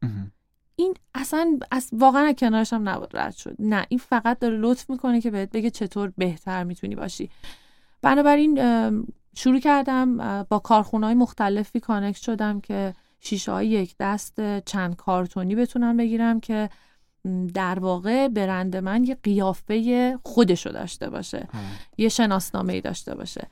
این 0.75 0.93
اصلا 1.15 1.59
از 1.71 1.89
واقعا 1.91 2.33
کنارش 2.33 2.73
هم 2.73 2.89
نبود 2.89 3.17
رد 3.17 3.35
شد. 3.35 3.55
نه 3.59 3.85
این 3.89 3.99
فقط 3.99 4.39
داره 4.39 4.57
لطف 4.57 4.89
می‌کنه 4.89 5.21
که 5.21 5.31
بهت 5.31 5.51
بگه 5.51 5.69
چطور 5.69 6.13
بهتر 6.17 6.63
می‌تونی 6.63 6.95
باشی. 6.95 7.29
بنابراین 8.01 8.59
شروع 9.35 9.59
کردم 9.59 10.43
با 10.49 10.59
کارخونه 10.59 11.05
های 11.05 11.15
مختلفی 11.15 11.79
کانکت 11.79 12.21
شدم 12.21 12.61
که 12.61 12.93
شیشه 13.19 13.51
های 13.51 13.67
یک 13.67 13.95
دست 13.99 14.59
چند 14.59 14.95
کارتونی 14.95 15.55
بتونم 15.55 15.97
بگیرم 15.97 16.39
که 16.39 16.69
در 17.53 17.79
واقع 17.79 18.27
برند 18.27 18.77
من 18.77 19.03
یه 19.03 19.17
قیافه 19.23 20.17
خودشو 20.23 20.69
داشته 20.69 21.09
باشه. 21.09 21.47
یه 21.97 22.09
شناسنامه 22.09 22.73
ای 22.73 22.81
داشته 22.81 23.15
باشه. 23.15 23.47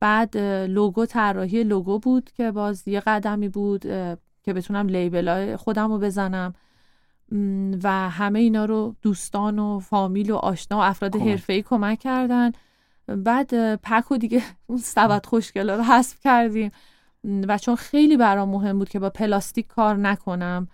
بعد 0.00 0.36
لوگو 0.68 1.06
طراحی 1.06 1.64
لوگو 1.64 1.98
بود 1.98 2.30
که 2.30 2.50
باز 2.50 2.88
یه 2.88 3.00
قدمی 3.00 3.48
بود 3.48 3.82
که 4.42 4.52
بتونم 4.54 4.88
لیبل 4.88 5.56
خودم 5.56 5.92
رو 5.92 5.98
بزنم. 5.98 6.54
و 7.82 8.08
همه 8.08 8.38
اینا 8.38 8.64
رو 8.64 8.96
دوستان 9.02 9.58
و 9.58 9.78
فامیل 9.78 10.30
و 10.30 10.36
آشنا 10.36 10.78
و 10.78 10.80
افراد 10.80 11.16
حرفه‌ای 11.16 11.62
کمک 11.62 11.98
کردن. 11.98 12.52
بعد 13.06 13.74
پک 13.74 14.12
و 14.12 14.16
دیگه 14.16 14.42
اون 14.66 14.78
سبد 14.78 15.26
خوشگلا 15.26 15.76
رو 15.76 15.82
حذف 15.82 16.20
کردیم. 16.20 16.70
و 17.48 17.58
چون 17.58 17.76
خیلی 17.76 18.16
برام 18.16 18.48
مهم 18.48 18.78
بود 18.78 18.88
که 18.88 18.98
با 18.98 19.10
پلاستیک 19.10 19.66
کار 19.66 19.96
نکنم 19.96 20.68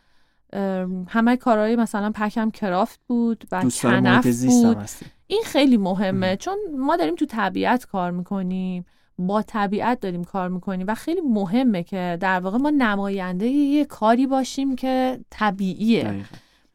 همه 1.09 1.37
کارهای 1.37 1.77
مثلا 1.77 2.11
پکم 2.15 2.51
کرافت 2.51 3.01
بود 3.07 3.45
و 3.53 3.61
کنف 3.83 4.45
بود. 4.45 4.89
این 5.27 5.43
خیلی 5.45 5.77
مهمه. 5.77 6.37
چون 6.37 6.59
ما 6.79 6.97
داریم 6.97 7.15
تو 7.15 7.27
طبیعت 7.27 7.87
کار 7.87 8.11
می‌کنیم. 8.11 8.85
با 9.19 9.43
طبیعت 9.43 10.01
داریم 10.01 10.25
کار 10.25 10.49
می‌کنیم 10.49 10.87
و 10.89 10.95
خیلی 10.95 11.21
مهمه 11.21 11.83
که 11.83 12.19
در 12.21 12.41
واقع 12.41 12.59
ما 12.59 12.71
نماینده 12.71 13.47
یه 13.47 13.85
کاری 13.85 14.27
باشیم 14.27 14.77
که 14.77 15.21
طبیعیه. 15.31 16.25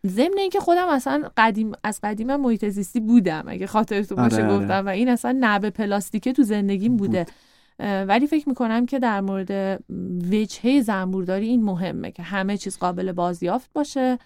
ضمن 0.05 0.37
اینکه 0.37 0.59
خودم 0.59 0.87
اصلا 0.89 1.29
قدیم 1.37 1.71
از 1.83 1.99
قدیم 2.03 2.35
محیط 2.35 2.65
زیستی 2.65 2.99
بودم. 2.99 3.43
اگه 3.47 3.67
خاطرتون 3.67 4.17
باشه 4.17 4.35
آره، 4.35 4.53
آره. 4.53 4.57
گفتم 4.57 4.85
و 4.85 4.89
این 4.89 5.09
اصلا 5.09 5.37
نبه 5.39 5.69
پلاستیکه 5.69 6.33
تو 6.33 6.43
زندگیم 6.43 6.97
بوده. 6.97 7.25
ولی 7.79 8.27
فکر 8.27 8.49
می‌کنم 8.49 8.85
که 8.85 8.99
در 8.99 9.21
مورد 9.21 9.83
وجهه 10.31 10.81
زنبورداری 10.81 11.47
این 11.47 11.63
مهمه 11.63 12.11
که 12.11 12.23
همه 12.23 12.57
چیز 12.57 12.77
قابل 12.77 13.11
بازیافت 13.11 13.69
باشه. 13.73 14.17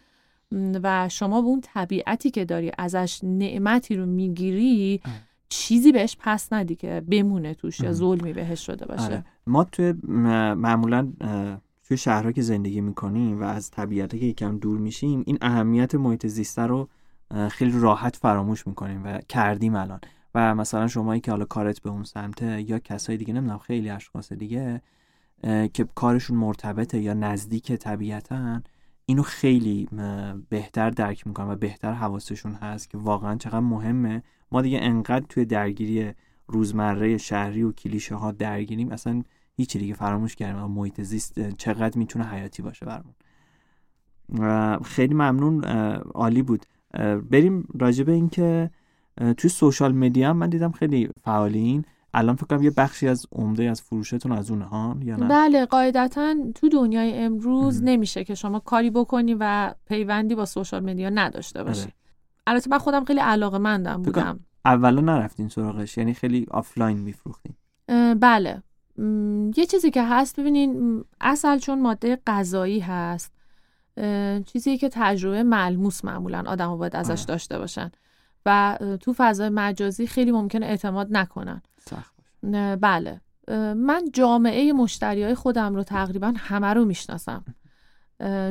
و 0.84 1.09
شما 1.09 1.41
به 1.41 1.47
اون 1.47 1.61
طبیعتی 1.61 2.32
که 2.32 2.45
داری 2.45 2.72
ازش 2.78 3.20
نعمتی 3.24 3.95
رو 3.95 4.05
می‌گیری 4.05 5.01
چیزی 5.54 5.91
بهش 5.91 6.18
پس 6.20 6.54
ندی 6.54 6.76
که 6.76 7.04
بمونه 7.08 7.54
توش 7.54 7.80
یا 7.80 7.91
ظلمی 7.91 8.34
بهش 8.34 8.66
شده 8.66 8.86
باشه. 8.86 9.04
آره. 9.04 9.26
ما 9.47 9.64
توی 9.64 9.93
معمولا 10.56 11.14
توی 11.88 11.97
شهرها 11.97 12.32
که 12.32 12.41
زندگی 12.41 12.82
می‌کنیم 12.82 13.41
و 13.41 13.43
از 13.43 13.72
طبیعت 13.72 14.10
که 14.10 14.26
یکم 14.26 14.58
دور 14.58 14.80
میشیم 14.80 15.24
این 15.26 15.38
اهمیت 15.41 15.95
محیط 15.95 16.28
زیسته 16.28 16.62
رو 16.62 16.89
خیلی 17.49 17.80
راحت 17.80 18.16
فراموش 18.16 18.68
می‌کنیم 18.68 19.01
و 19.06 19.18
کردیم 19.30 19.76
الان. 19.76 19.99
و 20.36 20.56
مثلا 20.56 20.88
شمایی 20.88 21.22
که 21.22 21.32
حالا 21.32 21.45
کارت 21.45 21.82
به 21.82 21.89
اون 21.89 22.04
سمته 22.04 22.70
یا 22.70 22.80
کسای 22.80 23.18
دیگه 23.18 23.34
نمی‌دونم 23.34 23.60
خیلی 23.60 23.89
اشخاص 23.89 24.34
دیگه 24.34 24.82
که 25.74 25.88
کارشون 25.95 26.38
مرتبطه 26.38 26.99
یا 26.99 27.14
نزدیک 27.14 27.72
طبیعتا 27.72 28.62
اینو 29.06 29.24
خیلی 29.24 29.88
بهتر 30.49 30.89
درک 30.89 31.28
می‌کنن 31.28 31.51
و 31.51 31.56
بهتر 31.56 31.91
حواسشون 31.93 32.54
هست 32.54 32.89
که 32.89 32.97
واقعا 32.97 33.36
چقدر 33.36 33.60
مهمه. 33.60 34.24
ما 34.51 34.62
دیگه 34.62 34.80
انقدر 34.82 35.26
توی 35.30 35.45
درگیری 35.45 36.14
روزمره 36.48 37.18
شهری 37.18 37.64
و 37.64 37.72
کلیشه 37.72 38.15
ها 38.15 38.32
درگیریم 38.32 38.91
اصلا 38.91 39.23
هیچی 39.57 39.80
دیگه 39.80 39.94
فراموش 39.94 40.36
کردیم. 40.36 40.61
محیط 40.64 41.02
زیست 41.02 41.49
چقدر 41.49 41.98
می‌تونه 41.98 42.26
حیاتی 42.26 42.61
باشه 42.61 42.86
برمون 42.86 43.14
خیلی 44.84 45.14
ممنون 45.14 45.64
عالی 46.14 46.41
بود. 46.41 46.65
بریم 47.32 47.68
راجع 47.80 48.03
به 48.03 48.11
اینکه 48.11 48.69
توی 49.38 49.49
سوشال 49.49 49.95
مدیا 49.95 50.34
من 50.34 50.49
دیدم 50.49 50.72
خیلی 50.72 51.10
فعالین. 51.23 51.86
الان 52.14 52.35
فکر 52.35 52.45
کنم 52.45 52.64
یه 52.64 52.72
بخشی 52.72 53.07
از 53.07 53.26
عمده 53.31 53.64
از 53.64 53.81
فروشتون 53.81 54.31
از 54.31 54.52
اون 54.52 54.61
ها 54.61 54.98
یا 55.02 55.15
نه؟ 55.15 55.27
بله 55.27 55.65
قاعدتا 55.65 56.35
تو 56.56 56.69
دنیای 56.69 57.23
امروز 57.23 57.84
نمیشه 57.84 58.23
که 58.23 58.35
شما 58.35 58.60
کاری 58.60 58.90
بکنی 58.90 59.35
و 59.40 59.73
پیوندی 59.88 60.35
با 60.35 60.45
social 60.45 60.86
media 60.86 61.10
نداشته 61.10 61.64
باشی. 61.64 61.84
بله. 61.84 61.94
البته 62.48 62.69
من 62.69 62.77
خودم 62.77 63.06
خیلی 63.06 63.19
علاقه 63.19 63.57
مندم 63.57 64.02
بودم. 64.02 64.40
اولا 64.65 65.02
نرفتین 65.02 65.49
سراغش 65.49 65.98
یعنی 65.98 66.14
خیلی 66.14 66.48
آفلاین 66.52 66.98
میفروختین. 66.98 67.53
بله. 68.19 68.64
یه 69.57 69.65
چیزی 69.72 69.91
که 69.91 70.03
هست 70.03 70.40
ببینین 70.40 71.03
عسل 71.22 71.57
چون 71.57 71.81
ماده 71.81 72.19
غذایی 72.27 72.80
هست 72.80 73.34
چیزی 74.45 74.77
که 74.77 74.90
تجربه 74.91 75.44
ملموس 75.44 76.06
معمولا 76.06 76.44
آدم 76.48 76.77
باید 76.77 76.95
ازش 76.95 77.19
آره. 77.19 77.26
داشته 77.26 77.57
باشن. 77.60 77.91
و 78.45 78.78
تو 79.02 79.14
فضای 79.18 79.49
مجازی 79.49 80.07
خیلی 80.07 80.32
ممکنه 80.32 80.65
اعتماد 80.65 81.07
نکنن. 81.11 81.61
سخت 81.90 82.14
بله. 82.82 83.22
من 83.74 84.03
جامعه 84.14 84.74
مشتری 84.74 85.24
های 85.24 85.36
خودم 85.36 85.76
رو 85.76 85.84
تقریبا 85.84 86.34
همه 86.38 86.68
رو 86.68 86.86
می‌شناسم. 86.86 87.44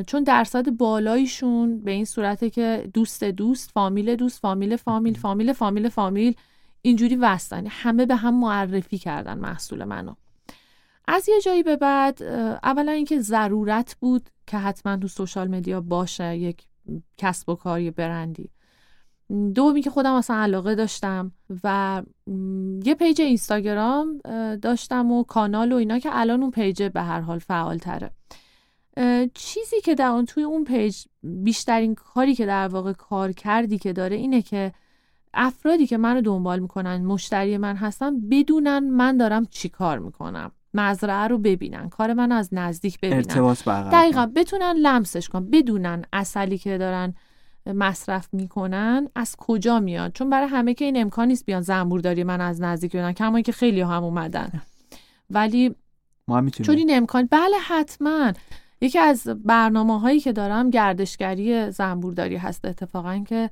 چون 0.07 0.23
درصد 0.23 0.69
بالایشون 0.69 1.81
به 1.83 1.91
این 1.91 2.05
صورته 2.05 2.49
که 2.49 2.89
دوست 2.93 3.23
دوست 3.23 3.71
فامیل 3.71 4.15
دوست 4.15 4.39
فامیل 4.41 4.75
فامیل 4.75 5.17
فامیل 5.17 5.53
فامیل 5.53 5.89
فامیل 5.89 6.35
اینجوری 6.81 7.15
وستن. 7.15 7.67
همه 7.69 8.05
به 8.05 8.15
هم 8.15 8.39
معرفی 8.39 8.97
کردن 8.97 9.39
محصول 9.39 9.83
منو. 9.83 10.13
از 11.07 11.29
یه 11.29 11.41
جایی 11.41 11.63
به 11.63 11.75
بعد 11.75 12.23
اولا 12.63 12.91
اینکه 12.91 13.19
ضرورت 13.19 13.95
بود 13.99 14.29
که 14.47 14.57
حتما 14.57 14.97
تو 14.97 15.07
سوشال 15.07 15.47
مدیا 15.47 15.81
باشه 15.81 16.37
یک 16.37 16.63
کسب 17.17 17.49
و 17.49 17.55
کار 17.55 17.91
برندی. 17.91 18.49
دومی 19.55 19.81
که 19.81 19.89
خودم 19.89 20.13
اصلا 20.13 20.35
علاقه 20.35 20.75
داشتم 20.75 21.31
و 21.63 22.01
یه 22.83 22.95
page 22.95 23.21
اینستاگرام 23.21 24.17
داشتم 24.61 25.11
و 25.11 25.23
کانال 25.23 25.71
و 25.71 25.75
اینا 25.75 25.99
که 25.99 26.09
الان 26.11 26.41
اون 26.41 26.51
page 26.51 26.83
به 26.83 27.01
هر 27.01 27.19
حال 27.19 27.39
فعال 27.39 27.77
تره 27.77 28.11
چیزی 29.33 29.81
که 29.83 29.95
در 29.95 30.07
اون 30.07 30.25
توی 30.25 30.43
اون 30.43 30.63
page 30.63 31.03
بیشترین 31.23 31.95
کاری 31.95 32.35
که 32.35 32.45
در 32.45 32.67
واقع 32.67 32.93
کار 32.93 33.31
کردی 33.31 33.77
که 33.77 33.93
داره 33.93 34.15
اینه 34.15 34.41
که 34.41 34.71
افرادی 35.33 35.87
که 35.87 35.97
منو 35.97 36.21
دنبال 36.21 36.59
می‌کنن 36.59 37.05
مشتری 37.05 37.57
من 37.57 37.75
هستن 37.75 38.29
بدونن 38.29 38.79
من 38.79 39.17
دارم 39.17 39.45
چی 39.45 39.69
کار 39.69 39.99
می‌کنم. 39.99 40.51
مزرعه 40.73 41.27
رو 41.27 41.37
ببینن 41.37 41.89
کار 41.89 42.13
من 42.13 42.31
از 42.31 42.49
نزدیک 42.51 42.99
ببینن. 42.99 43.15
ارتباط 43.15 43.63
برقرار 43.63 43.91
دقیقا 43.91 44.31
بتونن 44.35 44.73
لمسش 44.77 45.29
کن 45.29 45.49
بدونن 45.49 46.05
عسلی 46.13 46.57
که 46.57 46.77
دارن 46.77 47.13
مصرف 47.65 48.29
می‌کنن 48.33 49.07
از 49.15 49.35
کجا 49.35 49.79
میاد 49.79 50.11
چون 50.11 50.29
برای 50.29 50.47
همه 50.47 50.73
که 50.73 50.85
این 50.85 51.01
امکان 51.01 51.27
نیست 51.27 51.45
بیان 51.45 51.61
زنبورداری 51.61 52.23
من 52.23 52.41
از 52.41 52.61
نزدیک 52.61 52.91
ببینن 52.91 53.13
کما 53.13 53.41
که 53.41 53.51
خیلی 53.51 53.81
هم 53.81 54.03
اومدن. 54.03 54.61
ولی 55.29 55.75
ما 56.27 56.37
هم 56.37 56.49
چون 56.49 56.77
این 56.77 56.97
امکان 56.97 57.27
بله 57.31 57.57
حتما. 57.67 58.33
یکی 58.81 58.99
از 58.99 59.27
برنامه 59.27 59.99
هایی 59.99 60.19
که 60.19 60.33
دارم 60.33 60.69
گردشگری 60.69 61.71
زنبورداری 61.71 62.35
هست. 62.35 62.65
اتفاقا 62.65 63.23
که 63.27 63.49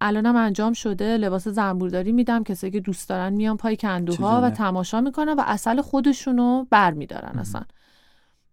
الانم 0.00 0.36
انجام 0.36 0.72
شده 0.72 1.16
لباس 1.16 1.48
زنبورداری 1.48 2.12
میدم. 2.12 2.44
کسی 2.44 2.70
که 2.70 2.80
دوست 2.80 3.08
دارن 3.08 3.32
میان 3.32 3.56
پای 3.56 3.76
کندوها 3.76 4.40
و 4.42 4.50
تماشا 4.50 5.00
می‌کنن 5.00 5.32
و 5.32 5.42
اصل 5.46 5.80
خودشونو 5.80 6.64
بر 6.70 6.90
میدارن 6.90 7.38
اصلا. 7.38 7.62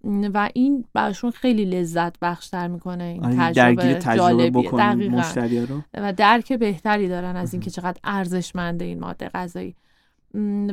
و 0.03 0.49
این 0.53 0.85
براشون 0.93 1.31
خیلی 1.31 1.65
لذت 1.65 2.19
بخشتر 2.19 2.67
می‌کنه 2.67 3.03
این 3.03 3.25
آره، 3.25 3.35
تجربه, 3.35 3.99
جالبیه. 4.17 5.65
رو. 5.65 5.81
و 5.93 6.13
درک 6.13 6.53
بهتری 6.53 7.07
دارن 7.07 7.35
از 7.35 7.53
اینکه 7.53 7.69
چقدر 7.69 7.99
ارزشمنده 8.03 8.85
این 8.85 8.99
ماده 8.99 9.29
غذایی. 9.29 9.75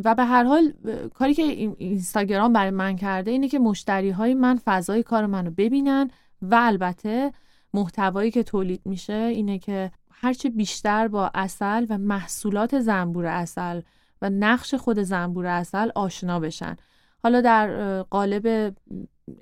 و 0.04 0.14
به 0.14 0.24
هر 0.24 0.44
حال 0.44 0.72
کاری 1.14 1.34
که 1.34 1.42
اینستاگرام 1.78 2.52
برای 2.52 2.70
من 2.70 2.96
کرده 2.96 3.30
اینه 3.30 3.48
که 3.48 3.58
مشتری 3.58 4.10
های 4.10 4.34
من 4.34 4.60
فضای 4.64 5.02
کار 5.02 5.26
منو 5.26 5.50
ببینن 5.50 6.10
و 6.42 6.54
البته 6.60 7.32
محتوایی 7.74 8.30
که 8.30 8.42
تولید 8.42 8.80
میشه 8.84 9.12
اینه 9.12 9.58
که 9.58 9.90
هرچه 10.10 10.50
بیشتر 10.50 11.08
با 11.08 11.30
اصل 11.34 11.86
و 11.90 11.98
محصولات 11.98 12.80
زنبور 12.80 13.26
اصل 13.26 13.80
و 14.22 14.30
نقش 14.30 14.74
خود 14.74 14.98
زنبور 14.98 15.46
اصل 15.46 15.90
آشنا 15.94 16.40
بشن. 16.40 16.76
حالا 17.22 17.40
در 17.40 18.02
قالب 18.02 18.74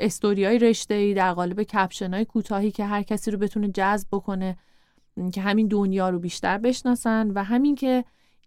استوریای 0.01 0.59
رشته 0.59 0.95
ای 0.95 1.15
در 1.15 1.33
قالب 1.33 1.63
کپشن 1.63 2.15
های 2.15 2.25
کوتاهی 2.25 2.71
که 2.71 2.85
هر 2.85 3.03
کسی 3.03 3.31
رو 3.31 3.39
بتونه 3.39 3.69
جذب 3.69 4.09
بکنه 4.13 4.57
که 5.33 5.41
همین 5.41 5.69
دنیا 5.69 6.11
رو 6.11 6.19
بیشتر 6.19 6.59
بشناسن 6.59 7.31
و 7.31 7.45
همین 7.45 7.75
که 7.75 8.05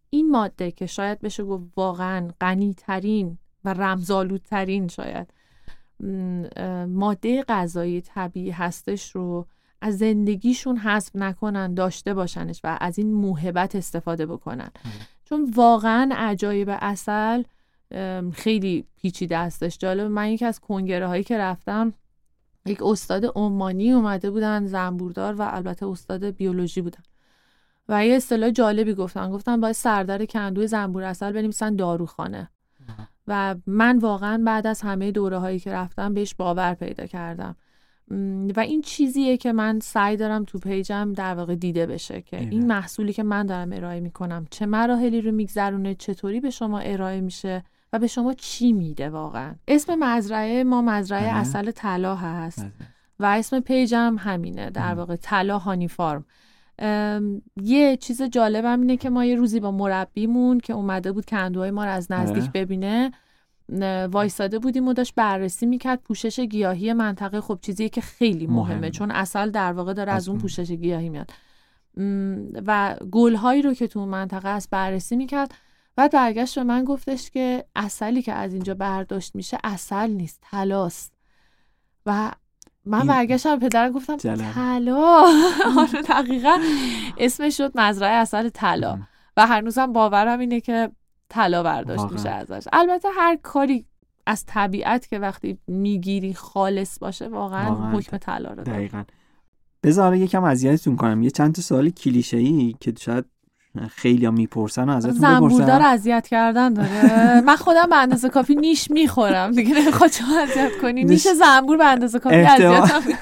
این 0.09 0.31
ماده 0.31 0.71
که 0.71 0.85
شاید 0.85 1.19
بشه 1.19 1.43
گفت 1.43 1.63
واقعا 1.77 2.27
غنی 2.41 2.73
ترین 2.73 3.37
و 3.65 3.73
رمزالودترین 3.73 4.87
شاید 4.87 5.33
ماده 6.87 7.43
غذایی 7.43 8.01
طبیعی 8.01 8.51
هستش 8.51 9.11
رو 9.11 9.47
از 9.81 9.97
زندگیشون 9.97 10.77
حذف 10.77 11.15
نکنن 11.15 11.73
داشته 11.73 12.13
باشنش 12.13 12.61
و 12.63 12.77
از 12.81 12.97
این 12.97 13.13
موهبت 13.13 13.75
استفاده 13.75 14.25
بکنن. 14.25 14.69
چون 15.25 15.51
واقعا 15.55 16.09
عجایب 16.15 16.69
اصل 16.81 17.43
خیلی 18.33 18.85
پیچیده 18.95 19.37
هستش 19.37 19.77
جالب 19.77 20.11
من 20.11 20.29
یکی 20.29 20.45
از 20.45 20.59
کنگره 20.59 21.07
هایی 21.07 21.23
که 21.23 21.37
رفتم 21.37 21.93
یک 22.65 22.83
استاد 22.83 23.25
عمانی 23.35 23.91
اومده 23.91 24.31
بودن 24.31 24.65
زنبوردار 24.65 25.33
و 25.33 25.41
البته 25.41 25.87
استاد 25.87 26.25
بیولوژی 26.25 26.81
بودن. 26.81 27.03
و 27.89 28.05
یه 28.05 28.15
اصطلاح 28.15 28.49
جالبی 28.49 28.93
گفتن. 28.93 29.31
گفتن 29.31 29.61
باید 29.61 29.75
سردر 29.75 30.25
کندوی 30.25 30.67
زنبور 30.67 31.03
اصل 31.03 31.31
بنویسن 31.31 31.75
داروخانه. 31.75 32.49
و 33.27 33.55
من 33.67 33.97
واقعا 33.97 34.43
بعد 34.45 34.67
از 34.67 34.81
همه 34.81 35.11
دوره 35.11 35.37
هایی 35.37 35.59
که 35.59 35.71
رفتم 35.71 36.13
بهش 36.13 36.35
باور 36.35 36.73
پیدا 36.73 37.05
کردم. 37.05 37.55
و 38.55 38.59
این 38.59 38.81
چیزیه 38.81 39.37
که 39.37 39.51
من 39.53 39.79
سعی 39.79 40.17
دارم 40.17 40.43
تو 40.45 40.59
پیجم 40.59 41.13
در 41.13 41.35
واقع 41.35 41.55
دیده 41.55 41.85
بشه 41.85 42.21
که 42.21 42.39
این 42.39 42.67
محصولی 42.67 43.13
که 43.13 43.23
من 43.23 43.45
دارم 43.45 43.73
ارائه 43.73 43.99
می‌کنم 43.99 44.47
چه 44.51 44.65
مراحلی 44.65 45.21
رو 45.21 45.31
میگذرونه 45.31 45.95
چطوری 45.95 46.39
به 46.39 46.49
شما 46.49 46.79
ارائه 46.79 47.21
میشه. 47.21 47.63
و 47.93 47.99
به 47.99 48.07
شما 48.07 48.33
چی 48.33 48.73
میده 48.73 49.09
واقعا؟ 49.09 49.55
اسم 49.67 49.95
مزرعه 49.99 50.63
ما 50.63 50.81
مزرعه 50.81 51.35
اصل 51.35 51.71
طلا 51.71 52.15
هست. 52.15 52.65
و 53.19 53.25
اسم 53.25 53.59
پیجم 53.59 54.15
همینه 54.19 54.69
در 54.69 54.93
واقع 54.93 55.15
طلا 55.15 55.57
هانی 55.57 55.87
فارم. 55.87 56.25
یه 57.61 57.97
چیز 57.97 58.21
جالبم 58.21 58.81
اینه 58.81 58.97
که 58.97 59.09
ما 59.09 59.25
یه 59.25 59.35
روزی 59.35 59.59
با 59.59 59.71
مربیمون 59.71 60.59
که 60.59 60.73
اومده 60.73 61.11
بود 61.11 61.25
کندوهای 61.25 61.71
ما 61.71 61.85
رو 61.85 61.91
از 61.91 62.11
نزدیک 62.11 62.43
آره. 62.43 62.51
ببینه 62.53 63.11
وایساده 64.11 64.59
بودیم 64.59 64.87
و 64.87 64.93
داشت 64.93 65.15
بررسی 65.15 65.65
می‌کرد 65.65 66.01
پوشش 66.01 66.39
گیاهی 66.39 66.93
منطقه. 66.93 67.41
خب 67.41 67.59
چیزیه 67.61 67.89
که 67.89 68.01
خیلی 68.01 68.47
مهمه 68.47 68.89
چون 68.89 69.11
اصل 69.11 69.49
در 69.49 69.73
واقع 69.73 69.93
داره 69.93 70.11
از, 70.11 70.29
اون 70.29 70.37
پوشش 70.37 70.71
گیاهی 70.71 71.09
میاد. 71.09 71.31
و 72.67 72.95
گلهایی 73.11 73.61
رو 73.61 73.73
که 73.73 73.87
تو 73.87 74.05
منطقه 74.05 74.49
است 74.49 74.69
بررسی 74.69 75.15
می‌کرد. 75.15 75.53
بعد 75.99 76.11
برگشت 76.11 76.55
به 76.55 76.63
من 76.63 76.83
گفتش 76.83 77.29
که 77.29 77.65
اصلی 77.75 78.21
که 78.21 78.33
از 78.33 78.53
اینجا 78.53 78.73
برداشت 78.73 79.35
میشه 79.35 79.57
اصل 79.63 80.09
نیست 80.09 80.39
تلاست 80.41 81.13
و 82.05 82.31
من 82.85 83.07
برگشتم 83.07 83.55
به 83.55 83.67
پدرم 83.67 83.91
گفتم 83.91 84.17
طلا؟ 84.17 85.25
آره 85.79 86.01
دقیقا 86.01 86.59
اسمش 87.17 87.57
شد 87.57 87.71
مزرعه 87.75 88.11
اصل 88.11 88.49
طلا. 88.49 88.99
و 89.37 89.47
هنوزم 89.47 89.93
باورم 89.93 90.39
اینه 90.39 90.59
که 90.59 90.91
طلا 91.29 91.63
برداشت 91.63 92.11
میشه 92.11 92.29
ازش. 92.29 92.67
البته 92.73 93.07
هر 93.15 93.35
کاری 93.43 93.85
از 94.25 94.45
طبیعت 94.45 95.07
که 95.07 95.19
وقتی 95.19 95.57
می‌گیری 95.67 96.33
خالص 96.33 96.99
باشه 96.99 97.27
واقعا, 97.27 97.91
حکم 97.91 98.17
طلا 98.17 98.49
رو 98.49 98.63
دقیقا. 98.63 99.03
بذار 99.83 100.15
یکم 100.15 100.43
اذیتتون 100.43 100.95
کنم. 100.95 101.23
یه 101.23 101.29
چند 101.29 101.55
تا 101.55 101.61
سوال 101.61 101.89
کلیشه 101.89 102.37
ای 102.37 102.75
که 102.79 102.93
شاید 102.99 103.25
خیلی 103.89 104.25
ها 104.25 104.31
می‌پرسن 104.31 104.89
و 104.89 104.91
ازتون 104.91 105.13
زنبوردار 105.13 105.81
اذیت 105.81 106.27
کردن 106.27 106.73
داره. 106.73 107.41
من 107.41 107.55
خودم 107.55 107.89
به 107.89 107.95
اندازه 107.95 108.29
کافی 108.29 108.55
نیش 108.55 108.91
می‌خورم. 108.91 109.51
دیگه 109.51 109.81
نمی‌خواد 109.81 110.11
شما 110.11 110.39
اذیت 110.39 110.77
کنی. 110.81 111.03
نیش 111.03 111.27
زنبور 111.27 111.77
به 111.77 111.85
اندازه 111.85 112.19
کافی 112.19 112.35
اذیت 112.35 113.15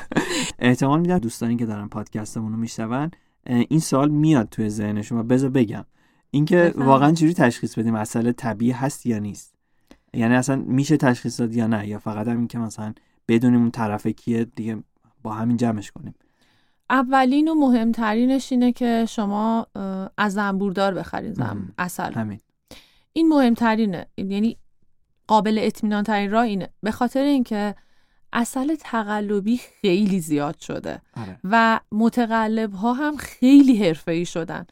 احتمال 0.59 0.99
میدم 1.07 1.19
دوستانی 1.19 1.55
که 1.55 1.65
دارن 1.65 1.87
پادکستمون 1.87 2.51
رو 2.51 2.57
میشنون 2.57 3.11
این 3.45 3.79
سوال 3.79 4.09
میاد 4.09 4.47
توی 4.49 4.69
ذهنشون 4.69 5.17
و 5.17 5.23
بذار 5.23 5.49
بگم. 5.49 5.85
اینکه 6.31 6.73
واقعا 6.75 7.11
چجوری 7.11 7.33
تشخیص 7.33 7.79
بدیم 7.79 7.93
مسئله 7.93 8.31
طبیعی 8.31 8.71
هست 8.71 9.05
یا 9.05 9.19
نیست؟ 9.19 9.53
یعنی 10.13 10.35
اصلا 10.35 10.55
میشه 10.55 10.97
تشخیص 10.97 11.39
داد 11.39 11.55
یا 11.55 11.67
نه؟ 11.67 11.87
یا 11.87 11.99
فقط 11.99 12.27
هم 12.27 12.47
که 12.47 12.59
مثلا 12.59 12.93
بدونیم 13.27 13.59
اون 13.59 13.71
طرف 13.71 14.07
کیه 14.07 14.45
دیگه 14.45 14.83
با 15.23 15.33
همین 15.33 15.57
جمعش 15.57 15.91
کنیم. 15.91 16.15
اولین 16.89 17.47
و 17.47 17.55
مهمترینش 17.55 18.51
اینه 18.51 18.71
که 18.71 19.05
شما 19.09 19.67
از 20.17 20.33
زنبوردار 20.33 20.93
بخرین 20.93 21.33
زن 21.33 21.73
اصل 21.77 22.13
همین. 22.13 22.39
این 23.13 23.27
مهمترینه. 23.27 24.07
یعنی 24.17 24.57
قابل 25.27 25.59
اطمینان 25.61 26.03
ترین 26.03 26.31
راه 26.31 26.43
اینه. 26.43 26.69
به 26.83 26.91
خاطر 26.91 27.21
اینکه 27.23 27.75
اصل 28.33 28.75
تقلبی 28.75 29.57
خیلی 29.81 30.19
زیاد 30.19 30.59
شده 30.59 31.01
آره. 31.17 31.39
و 31.43 31.79
متقلب 31.91 32.73
ها 32.73 32.93
هم 32.93 33.17
خیلی 33.17 33.85
حرفه‌ای 33.85 34.25
شدن. 34.25 34.65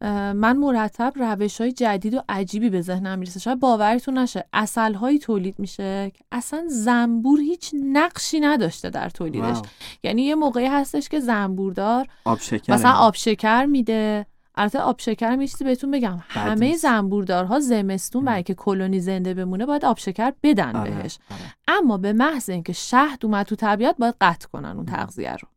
من 0.00 0.56
مرتب 0.56 1.12
روش 1.16 1.60
های 1.60 1.72
جدید 1.72 2.14
و 2.14 2.22
عجیبی 2.28 2.70
به 2.70 2.80
ذهنم 2.80 3.18
می‌رسه. 3.18 3.40
شاید 3.40 3.60
باورتون 3.60 4.18
نشه. 4.18 4.44
اصل 4.52 4.94
هایی 4.94 5.18
تولید 5.18 5.58
میشه 5.58 6.12
که 6.14 6.24
اصلا 6.32 6.64
زنبور 6.68 7.40
هیچ 7.40 7.70
نقشی 7.92 8.40
نداشته 8.40 8.90
در 8.90 9.08
تولیدش. 9.08 9.56
یعنی 10.02 10.22
یه 10.22 10.34
موقعی 10.34 10.66
هستش 10.66 11.08
که 11.08 11.20
زنبوردار 11.20 12.06
آب 12.24 12.38
شکر 12.38 12.72
مثلا 12.72 12.92
آب 12.92 13.14
شکر 13.14 13.64
میده. 13.64 14.26
البته 14.56 14.78
آب 14.78 15.00
شکر 15.00 15.36
میشتی 15.36 15.64
بهتون 15.64 15.90
بگم. 15.90 16.18
همه 16.28 16.76
زنبوردارها 16.76 17.60
زمستون 17.60 18.24
برای 18.24 18.42
که 18.42 18.54
کلونی 18.54 19.00
زنده 19.00 19.34
بمونه 19.34 19.66
باید 19.66 19.84
آب 19.84 19.98
شکر 19.98 20.32
بدن 20.42 20.76
آره، 20.76 20.90
بهش. 20.90 21.18
آره. 21.30 21.78
اما 21.78 21.98
به 21.98 22.12
محض 22.12 22.50
اینکه 22.50 22.72
شهد 22.72 23.24
اومد 23.24 23.46
تو 23.46 23.56
طبیعت 23.56 23.96
باید 23.98 24.14
قطع 24.20 24.48
کنن 24.48 24.76
اون 24.76 24.86
تغذیه 24.86 25.36
رو. 25.36 25.48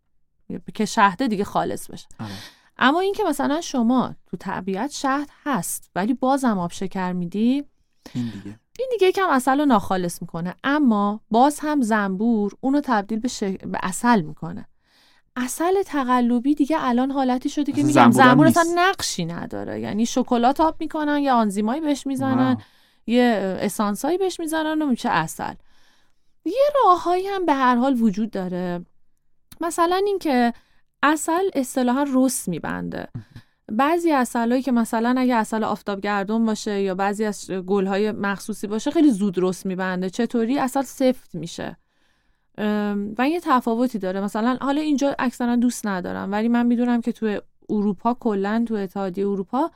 که 0.73 0.85
شهده 0.85 1.27
دیگه 1.27 1.43
خالص 1.43 1.89
بشه. 1.89 2.07
آره. 2.19 2.29
اما 2.79 2.99
اینکه 2.99 3.23
مثلا 3.23 3.61
شما 3.61 4.15
تو 4.25 4.37
طبیعت 4.37 4.91
شهد 4.91 5.29
هست 5.45 5.89
ولی 5.95 6.13
بازم 6.13 6.59
آب 6.59 6.71
شکر 6.71 7.11
میدی؟ 7.11 7.63
این 8.13 8.31
دیگه. 8.33 8.59
این 8.79 8.87
دیگه 8.91 9.07
یکم 9.07 9.29
اصل 9.29 9.59
رو 9.59 9.65
ناخالص 9.65 10.21
می‌کنه. 10.21 10.55
اما 10.63 11.21
باز 11.31 11.59
هم 11.59 11.81
زنبور 11.81 12.53
اونو 12.61 12.81
تبدیل 12.83 13.19
به, 13.19 13.29
به 13.67 13.79
اصل 13.83 14.21
می‌کنه. 14.21 14.67
اصل 15.35 15.83
تقلبی 15.85 16.55
دیگه 16.55 16.77
الان 16.79 17.11
حالتی 17.11 17.49
شده 17.49 17.71
که 17.71 17.83
میگم 17.83 18.11
زنبور 18.11 18.47
اصلا 18.47 18.65
نقشی 18.75 19.25
نداره. 19.25 19.79
یعنی 19.79 20.05
شکلات 20.05 20.61
آب 20.61 20.75
می‌کنن 20.79 21.19
یا 21.19 21.35
آنزیمایی 21.35 21.81
بهش 21.81 22.07
می‌زنن 22.07 22.57
یه 23.07 23.57
اسانسایی 23.61 24.17
بهش 24.17 24.39
می‌زنن 24.39 24.81
و 24.81 24.85
میشه 24.85 25.09
اصل 25.09 25.53
یه 26.45 26.69
راههایی 26.85 27.27
هم 27.27 27.45
به 27.45 27.53
هر 27.53 27.75
حال 27.75 28.01
وجود 28.01 28.31
داره. 28.31 28.85
مثلا 29.61 30.01
اینکه 30.05 30.53
اصل 31.03 31.49
اصطلاحا 31.53 32.05
رس 32.13 32.47
میبنده. 32.47 33.07
بعضی 33.71 34.11
اصلایی 34.11 34.61
که 34.61 34.71
مثلا 34.71 35.15
اگه 35.17 35.35
اصل 35.35 35.63
آفتاب 35.63 36.01
گردون 36.01 36.45
باشه 36.45 36.81
یا 36.81 36.95
بعضی 36.95 37.25
از 37.25 37.51
گلهای 37.51 38.11
مخصوصی 38.11 38.67
باشه 38.67 38.91
خیلی 38.91 39.11
زود 39.11 39.35
رس 39.37 39.65
میبنده. 39.65 40.09
چطوری؟ 40.09 40.59
اصل 40.59 40.81
سفت 40.81 41.35
میشه. 41.35 41.77
و 43.17 43.29
یه 43.29 43.39
تفاوتی 43.43 43.99
داره. 43.99 44.21
مثلا 44.21 44.57
حالا 44.61 44.81
اینجا 44.81 45.15
اکثرا 45.19 45.55
دوست 45.55 45.87
ندارم 45.87 46.31
ولی 46.31 46.47
من 46.47 46.65
می‌دونم 46.65 47.01
که 47.01 47.11
تو 47.11 47.39
اروپا 47.69 48.13
کلا 48.13 48.65
تو 48.67 48.73
اتحادیه 48.73 49.27
اروپا 49.27 49.71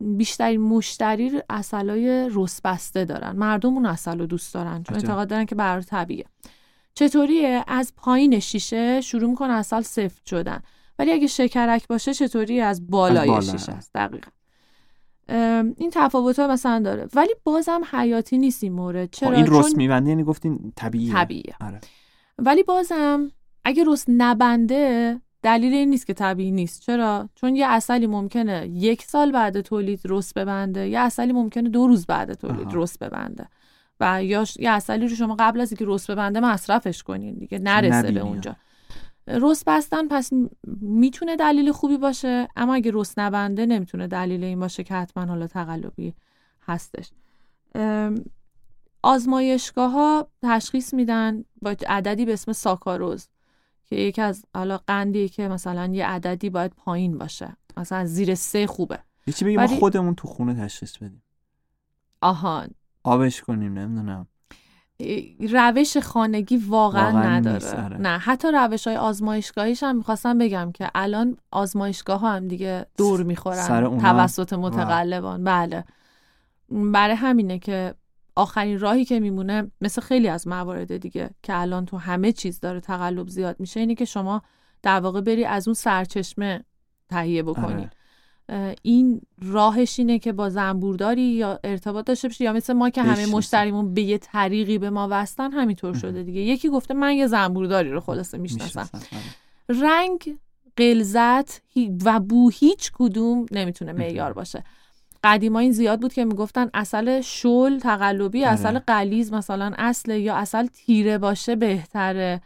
بیشترین 0.00 0.60
مشتری 0.60 1.42
اصلای 1.50 2.30
رسبسته 2.34 3.04
دارن. 3.04 3.36
مردم 3.36 3.74
اون 3.74 3.86
اصل 3.86 4.18
رو 4.18 4.26
دوست 4.26 4.54
دارن 4.54 4.82
چون 4.82 4.96
اعتقاد 4.96 5.28
دارن 5.28 5.44
که 5.44 5.54
برای 5.54 5.82
طبیعه 5.82 6.24
چطوریه؟ 7.00 7.64
از 7.68 7.92
پایین 7.96 8.40
شیشه 8.40 9.00
شروع 9.00 9.30
می‌کنه 9.30 9.52
اصل 9.52 9.80
سفت 9.80 10.26
شدن. 10.26 10.62
ولی 10.98 11.12
اگه 11.12 11.26
شکرک 11.26 11.88
باشه 11.88 12.14
چطوری؟ 12.14 12.60
از 12.60 12.90
بالای 12.90 13.30
از 13.30 13.50
شیشه 13.50 13.72
است. 13.72 13.90
دقیقا. 13.94 14.30
این 15.76 15.90
تفاوت 15.92 16.38
ها 16.38 16.46
مثلا 16.46 16.78
داره. 16.78 17.08
ولی 17.14 17.34
بازم 17.44 17.80
حیاتی 17.92 18.38
نیست 18.38 18.64
این 18.64 18.72
مورد. 18.72 19.04
خب، 19.04 19.10
چرا؟ 19.10 19.36
این 19.36 19.46
رست 19.48 19.76
میبنده 19.76 20.10
یعنی 20.10 20.24
گفتین 20.24 20.72
طبیعیه. 20.76 21.12
طبیعیه. 21.12 21.54
آره. 21.60 21.80
ولی 22.38 22.62
بازم 22.62 23.32
اگه 23.64 23.84
رست 23.86 24.06
نبنده 24.08 25.20
دلیل 25.42 25.74
این 25.74 25.90
نیست 25.90 26.06
که 26.06 26.14
طبیعی 26.14 26.50
نیست. 26.50 26.82
چرا؟ 26.82 27.28
چون 27.34 27.56
یه 27.56 27.66
اصلی 27.66 28.06
ممکنه 28.06 28.68
یک 28.68 29.02
سال 29.02 29.32
بعد 29.32 29.60
تولید 29.60 30.00
رست 30.04 30.34
ببنده 30.34 30.88
یه 30.88 30.98
اصلی 30.98 31.32
ممکنه 31.32 31.68
دو 31.68 31.86
روز 31.86 32.06
بعد 32.06 32.34
تولید 32.34 32.68
رست 32.72 32.98
ببنده. 32.98 33.48
و 34.00 34.24
یا 34.24 34.44
یه 34.58 34.70
اصلی 34.70 35.08
رو 35.08 35.16
شما 35.16 35.36
قبل 35.38 35.60
از 35.60 35.72
اینکه 35.72 35.84
رست 35.88 36.10
ببنده 36.10 36.40
مصرفش 36.40 37.02
کنین 37.02 37.34
دیگه 37.34 37.58
نرسه 37.58 38.12
به 38.12 38.20
اونجا. 38.20 38.56
رست 39.28 39.64
بستن 39.66 40.08
پس 40.08 40.30
می‌تونه 40.80 41.36
دلیل 41.36 41.72
خوبی 41.72 41.96
باشه 41.96 42.48
اما 42.56 42.74
اگه 42.74 42.90
رست 42.94 43.18
نبنده 43.18 43.66
نمی‌تونه 43.66 44.06
دلیل 44.06 44.44
این 44.44 44.60
باشه 44.60 44.84
که 44.84 44.94
حتما 44.94 45.24
حالا 45.24 45.46
تقلبی 45.46 46.14
هستش. 46.62 47.10
آزمایشگاه 49.02 49.90
ها 49.90 50.28
تشخیص 50.42 50.94
میدن 50.94 51.44
با 51.62 51.76
عددی 51.88 52.24
به 52.24 52.32
اسم 52.32 52.52
ساکاروز 52.52 53.28
که 53.86 53.96
یکی 53.96 54.22
از 54.22 54.44
حالا 54.54 54.78
قندیه 54.86 55.28
که 55.28 55.48
مثلا 55.48 55.86
یه 55.92 56.06
عددی 56.06 56.50
باید 56.50 56.72
پایین 56.76 57.18
باشه. 57.18 57.56
مثلا 57.76 58.04
زیر 58.04 58.34
سه 58.34 58.66
خوبه. 58.66 58.98
چی 59.34 59.44
بگیم 59.44 59.60
ما 59.60 59.66
خودمون 59.66 60.14
تو 60.14 60.28
خونه 60.28 60.54
تشخیص 60.54 60.96
بدیم. 60.96 61.22
آهان. 62.20 62.70
آبش 63.04 63.40
کنیم 63.40 63.78
نمی‌دونم. 63.78 64.26
روش 65.50 65.96
خانگی 65.96 66.56
واقعا, 66.56 67.10
نداره. 67.10 67.84
آره. 67.84 67.96
نه 67.96 68.18
حتی 68.18 68.48
روش 68.52 68.86
های 68.86 68.96
آزمایشگاهیش 68.96 69.82
هم 69.82 69.96
می‌خواستم 69.96 70.38
بگم 70.38 70.72
که 70.72 70.90
الان 70.94 71.36
آزمایشگاه 71.50 72.20
ها 72.20 72.32
هم 72.32 72.48
دیگه 72.48 72.86
دور 72.96 73.22
می‌خورن. 73.22 73.98
توسط 73.98 74.52
متقلبان. 74.52 75.44
بله. 75.44 75.84
برای 76.68 77.14
همینه 77.14 77.58
که 77.58 77.94
آخرین 78.36 78.78
راهی 78.78 79.04
که 79.04 79.20
میمونه 79.20 79.70
مثل 79.80 80.00
خیلی 80.00 80.28
از 80.28 80.48
موارد 80.48 80.96
دیگه 80.96 81.30
که 81.42 81.60
الان 81.60 81.86
تو 81.86 81.96
همه 81.96 82.32
چیز 82.32 82.60
داره 82.60 82.80
تقلب 82.80 83.28
زیاد 83.28 83.60
میشه 83.60 83.80
اینه 83.80 83.94
که 83.94 84.04
شما 84.04 84.42
در 84.82 85.00
واقع 85.00 85.20
بری 85.20 85.44
از 85.44 85.68
اون 85.68 85.74
سرچشمه 85.74 86.64
تهیه 87.08 87.42
بکنی. 87.42 87.64
آره. 87.74 87.90
این 88.82 89.20
راهش 89.42 89.98
اینه 89.98 90.18
که 90.18 90.32
با 90.32 90.50
زنبورداری 90.50 91.22
یا 91.22 91.60
ارتباط 91.64 92.06
داشته 92.06 92.28
باشی 92.28 92.44
یا 92.44 92.52
مثل 92.52 92.72
ما 92.72 92.90
که 92.90 93.02
همه 93.02 93.26
مشتریمون 93.26 93.94
به 93.94 94.02
یه 94.02 94.18
طریقی 94.18 94.78
به 94.78 94.90
ما 94.90 95.08
وستن 95.10 95.52
همینطور 95.52 95.94
شده 95.94 96.22
دیگه. 96.22 96.40
یکی 96.40 96.68
گفته 96.68 96.94
من 96.94 97.14
یه 97.14 97.26
زنبورداری 97.26 97.90
رو 97.90 98.00
خلاصه 98.00 98.38
می‌شناسم. 98.38 98.90
آره. 98.94 99.80
رنگ 99.80 100.38
قلزت 100.76 101.62
و 102.04 102.20
بو 102.20 102.50
هیچ 102.50 102.92
کدوم 102.94 103.46
نمی‌تونه 103.50 103.92
معیار 103.92 104.32
باشه. 104.32 104.64
قدیما 105.24 105.58
این 105.58 105.72
زیاد 105.72 106.00
بود 106.00 106.12
که 106.12 106.24
می‌گفتن 106.24 106.70
اصل 106.74 107.20
شل 107.20 107.78
تقلبی 107.78 108.44
آره. 108.44 108.52
اصل 108.52 108.78
قلیز 108.78 109.32
مثلا 109.32 109.72
اصل 109.78 110.20
یا 110.20 110.36
اصل 110.36 110.66
تیره 110.66 111.18
باشه 111.18 111.56
بهتره. 111.56 112.40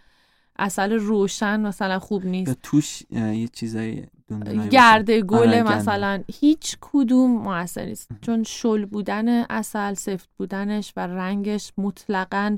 اصل 0.59 0.93
روشن 0.93 1.61
مثلا 1.61 1.99
خوب 1.99 2.27
نیست. 2.27 2.59
توش 2.63 3.03
یه 3.11 3.49
چیزایی 3.49 4.07
گرد 4.71 5.11
گل 5.11 5.49
آره، 5.49 5.63
مثلا. 5.63 6.23
هیچ 6.41 6.77
کدوم 6.81 7.31
موثر 7.31 7.85
نیست. 7.85 8.11
چون 8.21 8.43
شل 8.43 8.85
بودن 8.85 9.29
اصل 9.29 9.95
سفت 9.95 10.29
بودنش 10.39 10.93
و 10.97 11.07
رنگش 11.07 11.73
مطلقا 11.79 12.57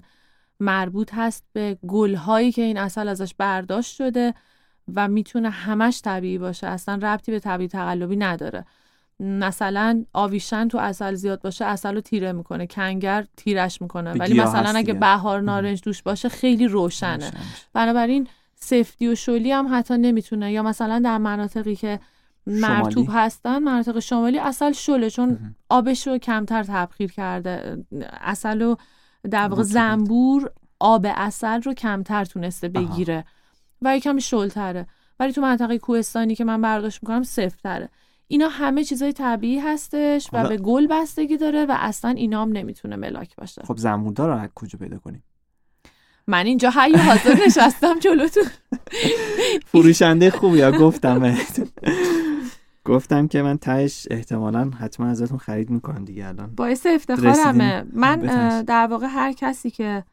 مربوط 0.60 1.10
هست 1.14 1.44
به 1.52 1.78
گلهایی 1.86 2.52
که 2.52 2.62
این 2.62 2.78
اصل 2.78 3.08
ازش 3.08 3.34
برداشت 3.38 3.94
شده 3.94 4.34
و 4.94 5.08
می‌تونه 5.08 5.50
همش 5.50 6.00
طبیعی 6.04 6.38
باشه. 6.38 6.66
اصلا 6.66 6.94
ربطی 7.02 7.32
به 7.32 7.40
طبیعی 7.40 7.68
تقلبی 7.68 8.16
نداره. 8.16 8.64
مثلا 9.20 10.04
آویشن 10.12 10.68
تو 10.68 10.78
اصل 10.78 11.14
زیاد 11.14 11.42
باشه 11.42 11.64
اصل 11.64 11.94
رو 11.94 12.00
تیره 12.00 12.32
می‌کنه 12.32 12.66
کنگر 12.66 13.26
تیرش 13.36 13.82
می‌کنه. 13.82 14.12
ولی 14.12 14.40
مثلا 14.40 14.78
اگه 14.78 14.94
بهار 14.94 15.40
نارنج 15.40 15.82
دوش 15.82 16.02
باشه 16.02 16.28
خیلی 16.28 16.66
روشنه. 16.68 17.30
بنابراین 17.72 18.28
سفتی 18.66 19.08
و 19.08 19.14
شلی 19.14 19.52
هم 19.52 19.68
حتی 19.70 19.98
نمی‌تونه. 19.98 20.52
یا 20.52 20.62
مثلا 20.62 20.98
در 20.98 21.18
مناطقی 21.18 21.76
که 21.76 22.00
مرتوب 22.46 23.08
هستن 23.10 23.58
مناطق 23.58 23.98
شمالی 23.98 24.38
اصل 24.38 24.72
شله 24.72 25.10
چون 25.10 25.54
آبش 25.68 26.06
رو 26.06 26.18
کمتر 26.18 26.62
تبخیر 26.62 27.12
کرده. 27.12 27.84
اصل 28.20 28.62
و 28.62 28.76
در 29.30 29.48
واقع 29.48 29.62
زنبور 29.62 30.50
آب 30.80 31.06
اصل 31.08 31.62
رو 31.62 31.74
کمتر 31.74 32.24
تونسته 32.24 32.68
بگیره. 32.68 33.24
و 33.82 33.98
کمی 33.98 34.20
شلتره. 34.20 34.86
ولی 35.20 35.32
تو 35.32 35.40
منطقه 35.40 35.78
کوهستانی 35.78 36.34
که 36.34 36.44
من 36.44 36.60
برداشت 36.60 37.02
می‌کنم 37.02 37.22
سفتره. 37.22 37.88
اینا 38.28 38.48
همه 38.48 38.84
چیزای 38.84 39.12
طبیعی 39.12 39.58
هستش 39.58 40.30
و 40.32 40.48
به 40.48 40.56
گل 40.56 40.86
بستگی 40.86 41.36
داره 41.36 41.66
و 41.66 41.74
اصلا 41.78 42.10
اینا 42.10 42.42
هم 42.42 42.52
نمی‌تونه 42.52 42.96
ملاک 42.96 43.36
باشه. 43.36 43.62
خب 43.62 43.76
زنبوردار 43.76 44.40
رو 44.40 44.48
کجا 44.54 44.78
پیدا 44.78 44.98
کنیم؟ 44.98 45.22
من 46.26 46.46
اینجا 46.46 46.70
حی 46.70 46.92
حاضر 46.92 47.36
نشستم 47.46 47.98
جلوتون. 47.98 48.44
فروشنده 49.66 50.30
خوبی 50.30 50.58
یا 50.58 50.72
گفتم. 50.72 51.36
گفتم 52.84 53.28
که 53.28 53.42
من 53.42 53.58
تهش 53.58 54.06
احتمالا 54.10 54.70
حتما 54.80 55.06
ازتون 55.06 55.38
خرید 55.38 55.70
می‌کنم 55.70 56.04
دیگه 56.04 56.26
الان. 56.26 56.54
باعث 56.56 56.86
افتخارمه. 56.86 57.86
من 57.92 58.16
در 58.62 58.86
واقع 58.86 59.06
هر 59.06 59.32
کسی 59.32 59.70
که 59.70 60.04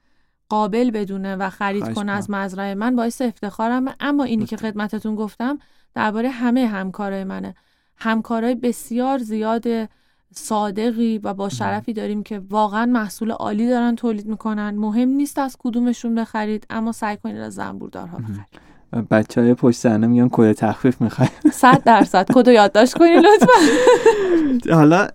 قابل 0.50 0.92
بدونه 0.92 1.36
و 1.36 1.50
خرید 1.50 1.94
کنه 1.94 2.12
از 2.12 2.30
مزرعه 2.30 2.76
من 2.76 2.96
باعث 2.96 3.22
افتخارمه. 3.22 3.96
اما 4.00 4.24
اینی 4.24 4.46
که 4.46 4.58
خدمتتون 4.58 5.16
گفتم 5.16 5.60
درباره 5.96 6.30
همه 6.30 6.68
همکارای 6.68 7.24
منه. 7.24 7.56
همکارای 7.98 8.56
بسیار 8.56 9.18
زیاد 9.18 9.66
صادقی 10.36 11.18
و 11.18 11.34
با 11.34 11.50
شرفی 11.50 11.94
داریم 11.94 12.24
که 12.24 12.42
واقعا 12.50 12.86
محصول 12.86 13.32
عالی 13.32 13.70
دارن 13.70 13.96
تولید 13.96 14.28
می‌کنن. 14.28 14.70
مهم 14.76 15.10
نیست 15.10 15.40
از 15.40 15.56
کدومشون 15.60 16.16
بخرید 16.16 16.66
اما 16.70 16.92
سعی 16.92 17.18
کنید 17.18 17.38
از 17.38 17.54
زنبوردارها 17.54 18.18
بخرید. 18.18 19.08
بچه 19.12 19.42
های 19.42 19.54
پشت 19.54 19.78
صحنه 19.80 20.08
میگن 20.08 20.30
کد 20.32 20.52
تخفیف 20.52 21.02
می‌خوای 21.02 21.28
صد 21.52 21.84
درصد. 21.84 22.28
کد 22.34 22.48
یادداشت 22.48 22.94
کنید 22.94 23.26
لطفا. 23.26 23.52
حالا 24.76 25.08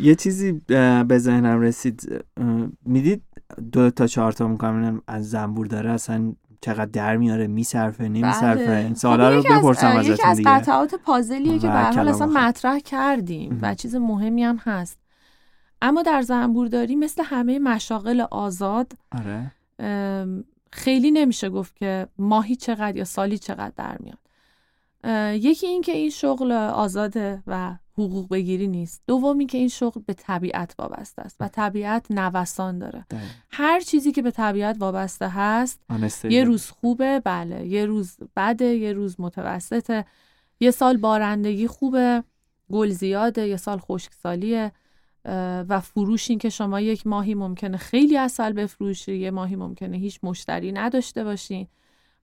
یه 0.00 0.14
چیزی 0.14 0.52
به 1.08 1.18
ذهنم 1.18 1.60
رسید. 1.60 2.24
می‌دید 2.86 3.22
دو 3.72 3.90
تا 3.90 4.06
چهار 4.06 4.32
تا 4.32 4.48
می‌کنم 4.48 5.02
از 5.08 5.30
زنبور 5.30 5.66
داره 5.66 5.90
اصلا 5.90 6.32
چقدر 6.64 6.84
در 6.84 7.16
میاره 7.16 7.46
میصرفه 7.46 8.08
نمیصرفه. 8.08 8.66
بله. 8.66 8.76
این 8.76 8.94
سوالا 8.94 9.42
خب 9.42 9.48
رو 9.48 9.58
بپرسم 9.58 9.86
ازتون 9.86 10.14
یکی 10.14 10.22
از 10.22 10.40
قطعات 10.46 10.94
پازلیه 10.94 11.58
که 11.58 11.66
به 11.66 11.78
حال 11.78 12.08
اصلا 12.08 12.26
مطرح 12.26 12.78
کردیم 12.78 13.58
و 13.62 13.74
چیز 13.74 13.94
مهمی 13.94 14.44
هم 14.44 14.56
هست. 14.56 14.98
اما 15.82 16.02
در 16.02 16.22
زنبورداری 16.22 16.96
مثل 16.96 17.22
همه 17.26 17.58
مشاغل 17.58 18.20
آزاد 18.20 18.92
آره. 19.12 19.52
خیلی 20.72 21.10
نمیشه 21.10 21.50
گفت 21.50 21.76
که 21.76 22.06
ماهی 22.18 22.56
چقدر 22.56 22.96
یا 22.96 23.04
سالی 23.04 23.38
چقدر 23.38 23.72
در 23.76 23.96
میاد. 24.00 24.18
یکی 25.42 25.66
این 25.66 25.82
که 25.82 25.92
این 25.92 26.10
شغل 26.10 26.52
آزاده 26.52 27.42
و 27.46 27.74
حقوق 27.94 28.28
بگیری 28.28 28.66
نیست. 28.68 29.02
دومی 29.06 29.46
که 29.46 29.58
این 29.58 29.68
شغل 29.68 30.00
به 30.06 30.14
طبیعت 30.14 30.74
وابسته 30.78 31.22
است 31.22 31.36
و 31.40 31.48
طبیعت 31.48 32.10
نوسان 32.10 32.78
داره. 32.78 33.06
هر 33.50 33.80
چیزی 33.80 34.12
که 34.12 34.22
به 34.22 34.30
طبیعت 34.30 34.76
وابسته 34.80 35.28
هست 35.28 35.80
یه 36.24 36.44
روز 36.44 36.70
خوبه 36.70 37.20
بله. 37.20 37.66
یه 37.66 37.86
روز 37.86 38.16
بده 38.36 38.64
یه 38.64 38.92
روز 38.92 39.16
متوسطه. 39.18 40.04
یه 40.60 40.70
سال 40.70 40.96
بارندگی 40.96 41.66
خوبه 41.66 42.24
گل 42.72 42.88
زیاده 42.90 43.48
یه 43.48 43.56
سال 43.56 43.78
خشکسالیه 43.78 44.72
و 45.68 45.80
فروش 45.80 46.30
این 46.30 46.38
که 46.38 46.48
شما 46.48 46.80
یک 46.80 47.06
ماهی 47.06 47.34
ممکنه 47.34 47.76
خیلی 47.76 48.18
اصل 48.18 48.52
بفروشی 48.52 49.16
یه 49.16 49.30
ماهی 49.30 49.56
ممکنه 49.56 49.96
هیچ 49.96 50.20
مشتری 50.22 50.72
نداشته 50.72 51.24
باشین. 51.24 51.66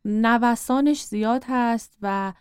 نوسانش 0.06 1.04
زیاد 1.04 1.46
هست 1.48 1.98
و 2.02 2.34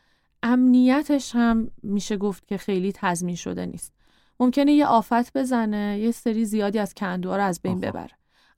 امنیتش 0.42 1.34
هم 1.34 1.70
میشه 1.82 2.16
گفت 2.16 2.46
که 2.46 2.56
خیلی 2.56 2.92
تضمین 2.94 3.36
شده 3.36 3.66
نیست. 3.66 3.92
ممکنه 4.40 4.72
یه 4.72 4.86
آفت 4.86 5.36
بزنه 5.36 5.98
یه 5.98 6.10
سری 6.10 6.44
زیادی 6.44 6.78
از 6.78 6.94
کندوها 6.94 7.36
رو 7.36 7.42
از 7.42 7.60
بین 7.62 7.80
ببره. 7.80 8.10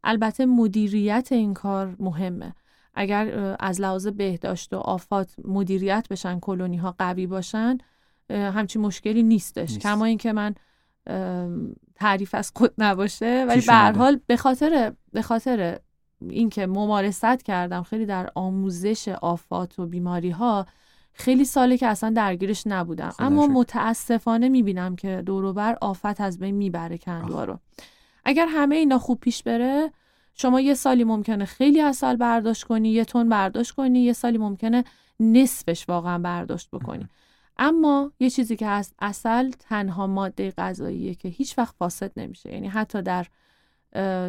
البته 0.05 0.47
مدیریت 0.47 1.29
این 1.31 1.55
کار 1.55 1.97
مهمه. 1.99 2.55
اگر 2.95 3.57
از 3.61 3.81
لحاظ 3.81 4.07
بهداشت 4.07 4.75
و 4.75 4.77
آفات 4.77 5.35
مدیریت 5.45 6.07
بشن 6.11 6.41
کلونی 6.41 6.77
ها 6.77 6.95
قوی 6.99 7.27
باشن 7.27 7.79
همچین 8.31 8.83
مشکلی 8.83 9.23
نیستش. 9.23 9.71
نیست. 9.71 9.83
کما 9.83 10.05
اینکه 10.05 10.33
من 10.33 10.55
تعریف 11.95 12.35
از 12.35 12.53
خود 12.57 12.75
نباشه 12.79 13.45
ولی 13.49 13.61
به 13.67 13.73
هر 13.73 13.93
حال 13.93 14.21
به 14.27 14.37
خاطر 14.37 14.93
به 15.13 15.23
خاطر 15.23 15.79
اینکه 16.29 16.67
ممارست 16.67 17.43
کردم 17.45 17.83
خیلی 17.83 18.07
در 18.07 18.31
آموزش 18.35 19.09
آفات 19.09 19.79
و 19.79 19.87
بیماری 19.87 20.31
ها 20.31 20.67
خیلی 21.15 21.45
ساله 21.45 21.77
که 21.77 21.87
اصلا 21.87 22.11
درگیرش 22.11 22.63
نبودم. 22.67 23.13
اما 23.19 23.47
متاسفانه 23.47 24.49
می‌بینم 24.49 24.97
که 24.97 25.23
دوروبر 25.27 25.79
آفت 25.81 26.21
از 26.21 26.39
بین 26.39 26.55
می‌بره 26.55 26.99
کندوها 26.99 27.45
رو. 27.45 27.59
اگر 28.25 28.47
همه 28.47 28.77
اینا 28.77 28.99
خوب 28.99 29.21
پیش 29.21 29.43
بره 29.43 29.93
شما 30.35 30.61
یه 30.61 30.75
سالی 30.75 31.05
ممکنه 31.05 31.45
خیلی 31.45 31.81
اصل 31.81 32.17
برداشت 32.17 32.65
کنی 32.65 32.89
یه 32.89 33.05
تون 33.05 33.29
برداشت 33.29 33.73
کنی 33.73 34.01
یه 34.01 34.13
سالی 34.13 34.39
ممکنه 34.39 34.85
نصفش 35.21 35.89
واقعا 35.89 36.19
برداشت 36.19 36.71
بکنی. 36.71 37.09
اما 37.59 38.13
یه 38.21 38.31
چیزی 38.31 38.57
که 38.57 38.67
هست 38.69 38.95
اصل 38.99 39.51
تنها 39.51 40.07
ماده 40.07 40.51
غذاییه 40.51 41.15
که 41.15 41.29
هیچ 41.29 41.59
وقت 41.59 41.75
فاسد 41.79 42.13
نمیشه. 42.17 42.53
یعنی 42.53 42.69
حتی 42.69 43.03
در 43.03 43.27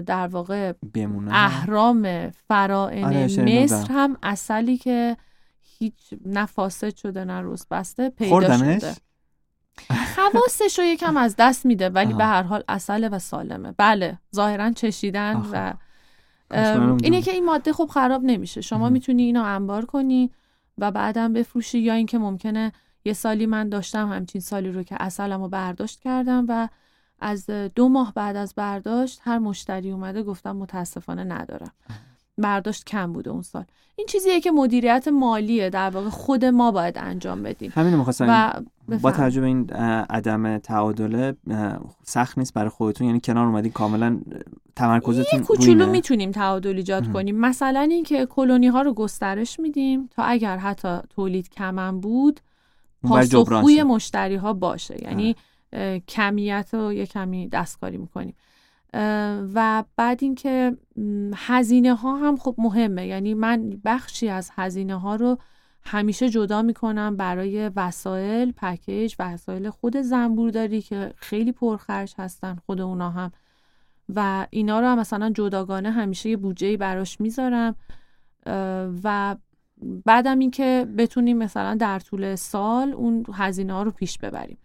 در 0.01 0.27
واقع 0.27 0.73
اهرام 1.29 2.29
فرائن 2.29 3.03
آره، 3.03 3.63
مصر 3.63 3.91
هم 3.91 4.17
اصلی 4.23 4.77
که 4.77 5.17
هیچ 5.83 6.13
نه 6.25 6.45
فاسد 6.45 6.95
شده 6.95 7.25
نه 7.25 7.41
روز 7.41 7.65
بسته 7.71 8.09
پیدا 8.09 8.57
شده. 8.57 8.95
خواستش 10.31 10.79
رو 10.79 10.85
یکم 10.85 11.17
از 11.17 11.35
دست 11.37 11.65
میده 11.65 11.89
ولی 11.89 12.13
به 12.13 12.25
هر 12.25 12.43
حال 12.43 12.63
اصله 12.67 13.09
و 13.09 13.19
سالمه. 13.19 13.73
بله 13.77 14.17
ظاهرا 14.35 14.71
چشیدن 14.71 15.35
و 15.51 15.73
اینه 17.03 17.21
که 17.21 17.31
این 17.31 17.45
ماده 17.45 17.73
خوب 17.73 17.89
خراب 17.89 18.23
نمیشه. 18.23 18.61
شما 18.61 18.89
می‌تونی 18.89 19.23
اینو 19.23 19.43
انبار 19.43 19.85
کنی 19.85 20.31
و 20.77 20.91
بعدم 20.91 21.33
بفروشی 21.33 21.79
یا 21.79 21.93
اینکه 21.93 22.17
ممکنه 22.17 22.71
یه 23.05 23.13
سالی 23.13 23.45
من 23.45 23.69
داشتم 23.69 24.09
همچین 24.09 24.41
سالی 24.41 24.71
رو 24.71 24.83
که 24.83 24.95
اصلم 24.99 25.41
رو 25.41 25.49
برداشت 25.49 25.99
کردم 25.99 26.45
و 26.49 26.69
از 27.19 27.45
دو 27.49 27.89
ماه 27.89 28.13
بعد 28.13 28.35
از 28.35 28.53
برداشت 28.55 29.21
هر 29.23 29.39
مشتری 29.39 29.91
اومده 29.91 30.23
گفتم 30.23 30.55
متاسفانه 30.55 31.23
ندارم. 31.23 31.71
برداشت 32.37 32.85
کم 32.85 33.13
بوده 33.13 33.29
اون 33.29 33.41
سال. 33.41 33.65
این 33.95 34.07
چیزیه 34.07 34.41
که 34.41 34.51
مدیریت 34.51 35.07
مالیه. 35.07 35.69
در 35.69 35.89
واقع 35.89 36.09
خود 36.09 36.45
ما 36.45 36.71
باید 36.71 36.97
انجام 36.97 37.43
بدیم. 37.43 37.71
همین 37.75 37.95
می‌خواستم 37.95 38.65
با 39.01 39.11
توجه 39.11 39.41
به 39.41 39.47
این 39.47 39.69
عدم 40.09 40.57
تعادله 40.57 41.35
سخت 42.03 42.37
نیست 42.37 42.53
برای 42.53 42.69
خودتون. 42.69 43.07
یعنی 43.07 43.19
کنار 43.19 43.47
اومدین 43.47 43.71
کاملا 43.71 44.19
تمرکزتون 44.75 45.39
یه 45.39 45.45
کوچولو 45.45 45.91
می‌تونیم 45.91 46.31
تعادل 46.31 46.75
ایجاد 46.75 47.11
کنیم. 47.11 47.39
مثلا 47.39 47.81
اینکه 47.81 48.25
کلونی 48.25 48.67
ها 48.67 48.81
رو 48.81 48.93
گسترش 48.93 49.59
میدیم 49.59 50.09
تا 50.15 50.23
اگر 50.23 50.57
حتی 50.57 50.97
تولید 51.09 51.49
کمم 51.49 51.99
بود 51.99 52.39
پاسخگوی 53.03 53.83
مشتری 53.83 54.35
ها 54.35 54.53
باشه. 54.53 55.03
یعنی 55.03 55.35
کمیت 56.07 56.69
رو 56.73 56.93
یه 56.93 57.05
کمی 57.05 57.47
دستکاری 57.47 57.97
می‌کنیم. 57.97 58.35
و 59.53 59.83
بعد 59.97 60.19
اینکه 60.21 60.77
هزینه 61.35 61.95
ها 61.95 62.17
هم 62.17 62.37
خب 62.37 62.55
مهمه. 62.57 63.07
یعنی 63.07 63.33
من 63.33 63.81
بخشی 63.85 64.29
از 64.29 64.49
هزینه 64.55 64.99
ها 64.99 65.15
رو 65.15 65.37
همیشه 65.85 66.29
جدا 66.29 66.61
می‌کنم 66.61 67.17
برای 67.17 67.71
وسایل 67.75 68.51
پکیج 68.51 69.15
وسایل 69.19 69.69
خود 69.69 69.97
زنبورداری 69.97 70.81
که 70.81 71.13
خیلی 71.15 71.51
پرخرج 71.51 72.13
هستن 72.17 72.57
خود 72.65 72.81
اونا 72.81 73.09
هم. 73.09 73.31
و 74.15 74.47
اینا 74.49 74.79
رو 74.79 74.87
هم 74.87 74.99
مثلا 74.99 75.29
جداگانه 75.29 75.91
همیشه 75.91 76.29
یه 76.29 76.37
بودجه 76.37 76.77
براش 76.77 77.21
می‌ذارم. 77.21 77.75
و 79.03 79.35
بعدم 80.05 80.39
اینکه 80.39 80.87
بتونیم 80.97 81.37
مثلا 81.37 81.75
در 81.75 81.99
طول 81.99 82.35
سال 82.35 82.93
اون 82.93 83.25
هزینه 83.33 83.73
ها 83.73 83.83
رو 83.83 83.91
پیش 83.91 84.17
ببریم. 84.17 84.57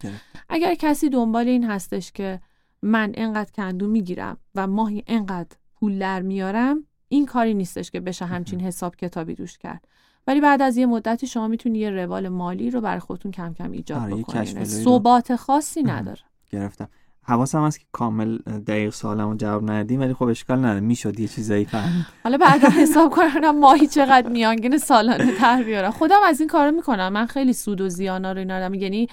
اگر 0.49 0.75
کسی 0.75 1.09
دنبال 1.09 1.47
این 1.47 1.63
هستش 1.63 2.11
که 2.11 2.39
من 2.81 3.11
انقدر 3.13 3.51
کندو 3.51 3.87
می‌گیرم 3.87 4.37
و 4.55 4.67
ماهی 4.67 5.03
انقدر 5.07 5.55
پول 5.75 5.99
در 5.99 6.21
میارم 6.21 6.83
این 7.07 7.25
کاری 7.25 7.53
نیستش 7.53 7.91
که 7.91 7.99
بشه 7.99 8.25
همچین 8.25 8.59
حساب 8.59 8.95
کتابی 8.95 9.35
روش 9.35 9.57
کرد. 9.57 9.87
ولی 10.27 10.41
بعد 10.41 10.61
از 10.61 10.77
یه 10.77 10.85
مدتی 10.85 11.27
شما 11.27 11.47
می‌تونی 11.47 11.79
یه 11.79 11.89
روال 11.89 12.29
مالی 12.29 12.69
رو 12.69 12.81
برای 12.81 12.99
خودتون 12.99 13.31
کم 13.31 13.53
کم 13.53 13.71
ایجاد 13.71 14.01
آره 14.01 14.15
بکنید 14.15 14.63
ثبات 14.63 15.35
خاصی 15.35 15.83
نداره. 15.83 16.21
گرفتم. 16.51 16.89
حواسم 17.23 17.65
هست 17.65 17.79
که 17.79 17.85
کامل 17.91 18.37
دقیق 18.37 18.93
سوالمو 18.93 19.35
جواب 19.35 19.71
ندیم 19.71 19.99
ولی 19.99 20.13
خب 20.13 20.23
اشکال 20.23 20.59
نداره. 20.59 20.79
می‌شد 20.79 21.19
یه 21.19 21.27
چیزایی 21.27 21.65
فهمید. 21.65 22.05
حالا 22.23 22.37
بعد 22.37 22.63
حساب 22.63 23.11
کنم 23.11 23.59
ماهی 23.59 23.87
چقدر 23.87 24.29
میانگین 24.29 24.77
سالانه 24.77 25.31
تر 25.37 25.63
بیارم. 25.63 25.91
خودم 25.91 26.19
از 26.25 26.39
این 26.39 26.49
کارو 26.49 26.71
می‌کنم. 26.71 27.13
من 27.13 27.25
خیلی 27.25 27.53
سود 27.53 27.81
و 27.81 27.89
زیانا 27.89 28.31
رو 28.31 28.39
اینا 28.39 28.75
یعنی 28.75 29.07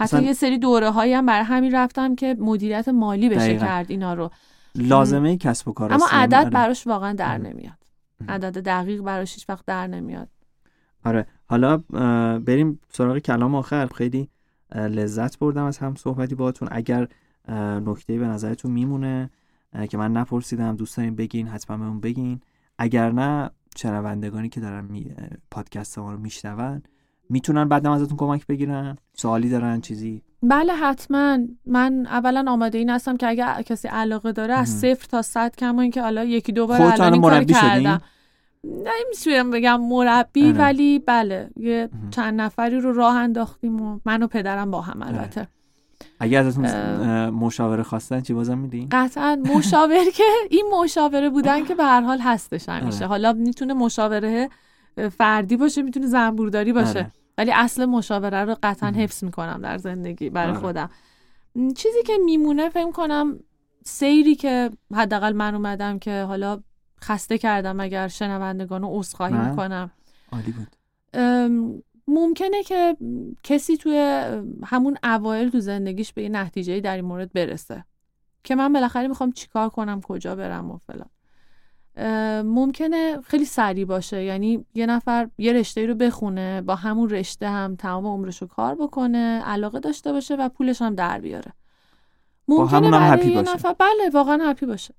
حتی 0.00 0.22
یه 0.22 0.32
سری 0.32 0.58
دوره 0.58 0.90
هایی 0.90 1.12
هم 1.12 1.26
برای 1.26 1.44
همین 1.44 1.74
رفتم 1.74 2.14
که 2.14 2.36
مدیریت 2.38 2.88
مالی 2.88 3.28
بشه 3.28 3.58
کرد 3.58 3.90
اینا 3.90 4.14
رو. 4.14 4.30
لازمه 4.74 5.36
کسب 5.36 5.68
و 5.68 5.72
کار 5.72 5.92
اما 5.92 6.06
عدد 6.10 6.34
آره. 6.34 6.50
براش 6.50 6.86
واقعا 6.86 7.12
در 7.12 7.38
نمیاد. 7.38 7.78
عدد 8.28 8.58
دقیق 8.58 9.02
براش 9.02 9.34
هیچ 9.34 9.48
وقت 9.48 9.66
در 9.66 9.86
نمیاد. 9.86 10.28
آره. 11.04 11.26
حالا 11.46 11.76
بریم 12.38 12.80
سراغ 12.92 13.18
کلام 13.18 13.54
آخر. 13.54 13.86
خیلی 13.86 14.28
لذت 14.74 15.38
بردم 15.38 15.64
از 15.64 15.78
هم 15.78 15.94
صحبتی 15.94 16.34
باهاتون. 16.34 16.68
اگر 16.72 17.08
نکته 17.84 18.18
به 18.18 18.26
نظرتون 18.26 18.70
میمونه 18.70 19.30
که 19.90 19.98
من 19.98 20.12
نپرسیدم 20.12 20.76
دوست 20.76 20.96
دارین 20.96 21.16
بگین 21.16 21.48
حتما 21.48 21.76
بهمون 21.76 22.00
بگین. 22.00 22.40
اگر 22.78 23.12
نه 23.12 23.50
شنوندگانی 23.76 24.48
که 24.48 24.60
دارن 24.60 24.84
می... 24.84 25.14
پادکست 25.50 25.98
ما 25.98 26.12
رو 26.12 26.18
میشنون 26.18 26.82
می‌تونن 27.30 27.68
بعدم 27.68 27.90
ازتون 27.90 28.16
کمک 28.16 28.46
بگیرن؟ 28.46 28.96
سوالی 29.14 29.48
دارن؟ 29.48 29.80
چیزی؟ 29.80 30.22
بله 30.42 30.72
حتما. 30.72 31.38
من 31.66 32.06
اولا 32.06 32.44
آماده 32.48 32.78
این 32.78 32.90
هستم 32.90 33.16
که 33.16 33.28
اگر 33.28 33.62
کسی 33.62 33.88
علاقه 33.88 34.32
داره 34.32 34.54
از 34.54 34.68
صفر 34.68 35.06
تا 35.10 35.22
صد 35.22 35.56
کما 35.56 35.82
اینکه 35.82 36.02
حالا 36.02 36.24
یکی 36.24 36.52
دو 36.52 36.66
بار 36.66 36.82
الان 36.82 37.12
این 37.12 37.22
کار 37.22 37.44
کردم. 37.44 38.00
نمی‌تونم 38.64 39.50
بگم 39.50 39.80
مربی 39.80 40.48
آره. 40.48 40.58
ولی 40.58 40.98
بله 40.98 41.50
یه 41.56 41.88
چند 42.10 42.40
نفری 42.40 42.80
رو 42.80 42.92
راه 42.92 43.16
انداختیم 43.16 43.80
و 43.80 44.00
من 44.04 44.22
و 44.22 44.26
پدرم 44.26 44.70
با 44.70 44.80
هم 44.80 45.02
البته. 45.02 45.48
اگر 46.20 46.46
ازتون 46.46 47.28
مشاوره 47.28 47.82
خواستن 47.82 48.20
چی 48.20 48.34
بازم 48.34 48.58
میدین؟ 48.58 48.88
قطعا. 48.92 49.42
مشاور 49.56 50.04
که 50.14 50.24
این 50.50 50.64
مشاوره 50.82 51.30
بودن 51.30 51.64
که 51.64 51.74
به 51.74 51.84
هر 51.84 52.00
حال 52.00 52.18
هستش 52.18 52.68
همیشه. 52.68 52.98
آره. 52.98 53.06
حالا 53.06 53.32
می‌تونه 53.32 53.74
مشاوره 53.74 54.48
فردی 55.18 55.56
باشه 55.56 55.82
می‌تونه 55.82 56.06
زنبورداری 56.06 56.72
باشه. 56.72 56.98
آره. 56.98 57.12
ولی 57.40 57.52
اصل 57.52 57.84
مشاوره 57.84 58.44
رو 58.44 58.56
قطعا 58.62 58.90
حفظ 58.90 59.24
می‌کنم 59.24 59.60
در 59.62 59.78
زندگی 59.78 60.30
برای 60.30 60.50
آره. 60.50 60.60
خودم. 60.60 60.90
چیزی 61.76 62.02
که 62.06 62.12
میمونه 62.24 62.68
فکر 62.68 62.90
کنم 62.90 63.40
سیری 63.84 64.34
که 64.34 64.70
حداقل 64.94 65.32
من 65.32 65.54
اومدم 65.54 65.98
که 65.98 66.22
حالا 66.22 66.62
خسته 67.02 67.38
کردم 67.38 67.80
اگر 67.80 68.08
شنوندگان 68.08 68.82
رو 68.82 68.88
عذرخواهی 68.98 69.34
می‌کنم. 69.34 69.90
عالی 70.32 70.52
بود. 70.52 70.76
ممکنه 72.08 72.62
که 72.62 72.96
کسی 73.42 73.76
توی 73.76 74.24
همون 74.66 74.96
اوایل 75.04 75.50
تو 75.50 75.60
زندگیش 75.60 76.12
به 76.12 76.22
یه 76.22 76.28
نتیجه 76.28 76.80
در 76.80 76.96
این 76.96 77.04
مورد 77.04 77.32
برسه. 77.32 77.84
که 78.44 78.54
من 78.54 78.72
بالاخره 78.72 79.08
می‌خوام 79.08 79.32
چیکار 79.32 79.68
کنم 79.68 80.00
کجا 80.00 80.36
برم 80.36 80.70
و 80.70 80.78
فلان. 80.86 81.10
ممکنه 82.44 83.20
خیلی 83.20 83.44
سریع 83.44 83.84
باشه. 83.84 84.24
یعنی 84.24 84.64
یه 84.74 84.86
نفر 84.86 85.28
یه 85.38 85.52
رشته 85.52 85.86
رو 85.86 85.94
بخونه 85.94 86.62
با 86.62 86.74
همون 86.74 87.10
رشته 87.10 87.48
هم 87.48 87.76
تمام 87.76 88.06
عمرش 88.06 88.42
رو 88.42 88.48
کار 88.48 88.74
بکنه 88.74 89.42
علاقه 89.44 89.80
داشته 89.80 90.12
باشه 90.12 90.34
و 90.34 90.48
پولش 90.48 90.82
هم 90.82 90.94
در 90.94 91.20
بیاره. 91.20 91.52
ممکنه 92.48 92.90
برای 92.90 93.28
یه 93.28 93.34
باشه. 93.34 93.54
نفر 93.54 93.72
بله 93.72 94.10
واقعا 94.12 94.50
هپی 94.50 94.66
باشه. 94.66 94.94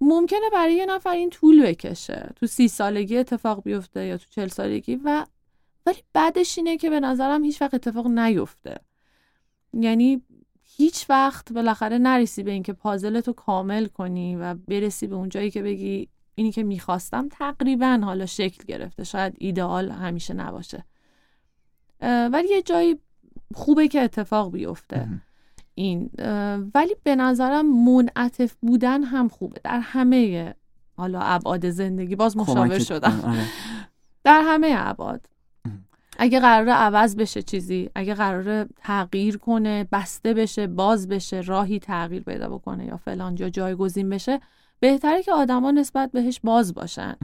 ممکنه 0.00 0.50
برای 0.52 0.74
یه 0.74 0.86
نفر 0.86 1.10
این 1.10 1.30
طول 1.30 1.62
بکشه. 1.62 2.30
تو 2.36 2.46
سی 2.46 2.68
سالگی 2.68 3.18
اتفاق 3.18 3.62
بیفته 3.62 4.06
یا 4.06 4.16
تو 4.16 4.24
چل 4.30 4.48
سالگی 4.48 5.00
و 5.04 5.26
ولی 5.86 5.98
بعدش 6.12 6.58
اینه 6.58 6.76
که 6.76 6.90
به 6.90 7.00
نظرم 7.00 7.44
هیچ 7.44 7.62
وقت 7.62 7.74
اتفاق 7.74 8.06
نیفته. 8.06 8.76
یعنی 9.72 10.22
هیچ 10.76 11.10
وقت 11.10 11.52
بالاخره 11.52 11.98
نرسی 11.98 12.42
به 12.42 12.50
اینکه 12.50 12.72
پازلتو 12.72 13.32
کامل 13.32 13.86
کنی 13.86 14.36
و 14.36 14.54
برسی 14.54 15.06
به 15.06 15.14
اون 15.14 15.28
جایی 15.28 15.50
که 15.50 15.62
بگی 15.62 16.08
اینی 16.34 16.52
که 16.52 16.62
می‌خواستم 16.62 17.28
تقریبا 17.28 18.00
حالا 18.04 18.26
شکل 18.26 18.64
گرفته. 18.64 19.04
شاید 19.04 19.34
ایدئال 19.38 19.90
همیشه 19.90 20.34
نباشه. 20.34 20.84
ولی 22.02 22.48
یه 22.50 22.62
جایی 22.62 22.98
خوبه 23.54 23.88
که 23.88 24.00
اتفاق 24.00 24.52
بیفته. 24.52 25.08
این 25.74 26.10
ولی 26.74 26.96
به 27.02 27.16
نظرم 27.16 27.84
منعطف 27.84 28.54
بودن 28.60 29.02
هم 29.02 29.28
خوبه. 29.28 29.60
در 29.64 29.80
همه 29.80 30.54
حالا 30.96 31.20
ابعاد 31.20 31.70
زندگی 31.70 32.16
باز 32.16 32.36
مشاور 32.36 32.78
شدم. 32.78 33.20
آره. 33.26 33.44
در 34.24 34.42
همه 34.44 34.74
ابعاد. 34.76 35.26
اگه 36.18 36.40
قراره 36.40 36.72
عوض 36.72 37.16
بشه 37.16 37.42
چیزی 37.42 37.90
اگه 37.94 38.14
قراره 38.14 38.68
تغییر 38.76 39.38
کنه 39.38 39.88
بسته 39.92 40.34
بشه 40.34 40.66
باز 40.66 41.08
بشه 41.08 41.40
راهی 41.40 41.78
تغییر 41.78 42.22
پیدا 42.22 42.48
بکنه 42.48 42.86
یا 42.86 42.96
فلان 42.96 43.34
جا 43.34 43.48
جایگزین 43.48 44.10
بشه 44.10 44.40
بهتره 44.84 45.22
که 45.22 45.32
آدما 45.32 45.70
نسبت 45.70 46.12
بهش 46.12 46.40
باز 46.44 46.74
باشن. 46.74 47.14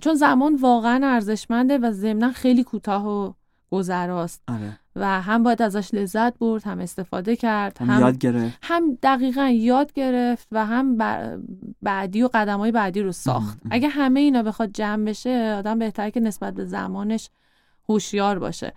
چون 0.00 0.14
زمان 0.14 0.54
واقعا 0.54 1.06
ارزشمنده 1.06 1.78
و 1.78 1.90
ضمنا 1.90 2.32
خیلی 2.32 2.64
کوتاه 2.64 3.08
و 3.08 3.32
گذراست. 3.70 4.42
آره. 4.48 4.78
و 4.96 5.20
هم 5.20 5.42
باید 5.42 5.62
ازش 5.62 5.94
لذت 5.94 6.38
برد 6.38 6.64
هم 6.64 6.80
استفاده 6.80 7.36
کرد 7.36 7.78
هم, 7.80 8.00
یاد 8.00 8.18
گرفت. 8.18 8.58
هم 8.62 8.98
دقیقا 9.02 9.48
یاد 9.48 9.92
گرفت 9.92 10.48
و 10.52 10.66
هم 10.66 10.98
بعدی 11.82 12.22
و 12.22 12.28
قدم 12.34 12.58
های 12.58 12.72
بعدی 12.72 13.00
رو 13.00 13.12
ساخت. 13.12 13.58
اگه 13.70 13.88
همه 13.88 14.20
اینا 14.20 14.42
بخواد 14.42 14.72
جمع 14.72 15.04
بشه 15.04 15.54
آدم 15.58 15.78
بهتره 15.78 16.10
که 16.10 16.20
نسبت 16.20 16.54
به 16.54 16.64
زمانش 16.64 17.30
هوشیار 17.88 18.38
باشه. 18.38 18.72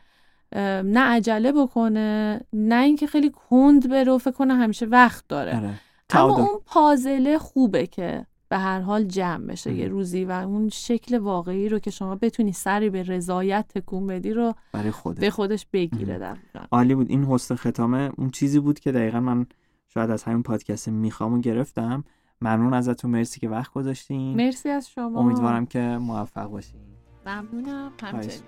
نه 0.83 0.99
عجله 0.99 1.51
بکنه 1.51 2.41
نه 2.53 2.83
اینکه 2.83 3.07
خیلی 3.07 3.31
کند 3.49 3.89
بره 3.89 4.11
و 4.11 4.17
فکر 4.17 4.31
کنه 4.31 4.53
همیشه 4.53 4.85
وقت 4.85 5.23
داره. 5.27 5.57
آره. 5.57 5.73
اما 6.09 6.35
اون 6.35 6.61
پازله 6.65 7.37
خوبه 7.37 7.87
که 7.87 8.25
به 8.49 8.57
هر 8.57 8.79
حال 8.79 9.03
جمع 9.03 9.45
بشه 9.45 9.73
یه 9.73 9.87
روزی 9.87 10.25
و 10.25 10.31
اون 10.31 10.69
شکل 10.69 11.17
واقعی 11.17 11.69
رو 11.69 11.79
که 11.79 11.91
شما 11.91 12.15
بتونی 12.15 12.53
سری 12.53 12.89
به 12.89 13.03
رضایت 13.03 13.65
تکون 13.69 14.07
بدی 14.07 14.33
رو 14.33 14.53
برای 14.73 14.91
خودش. 14.91 15.19
به 15.19 15.29
خودش 15.29 15.65
بگیره 15.73 16.17
در 16.17 16.37
عالی 16.71 16.95
بود. 16.95 17.09
این 17.09 17.23
حسن 17.23 17.55
ختامه 17.55 18.11
اون 18.17 18.29
چیزی 18.29 18.59
بود 18.59 18.79
که 18.79 18.91
دقیقا 18.91 19.19
من 19.19 19.45
شاید 19.87 20.09
از 20.09 20.23
همین 20.23 20.43
پادکست 20.43 20.89
می‌خوام 20.89 21.33
و 21.33 21.39
گرفتم. 21.39 22.03
ممنون 22.41 22.73
ازتون. 22.73 23.11
مرسی 23.11 23.39
که 23.39 23.49
وقت 23.49 23.73
گذاشتین. 23.73 24.35
مرسی 24.35 24.69
از 24.69 24.89
شما. 24.89 25.19
امیدوارم 25.19 25.65
که 25.65 25.79
موفق 25.79 26.47
باشین. 26.47 26.79
ممنونم. 27.25 27.91
همچنین. 28.03 28.39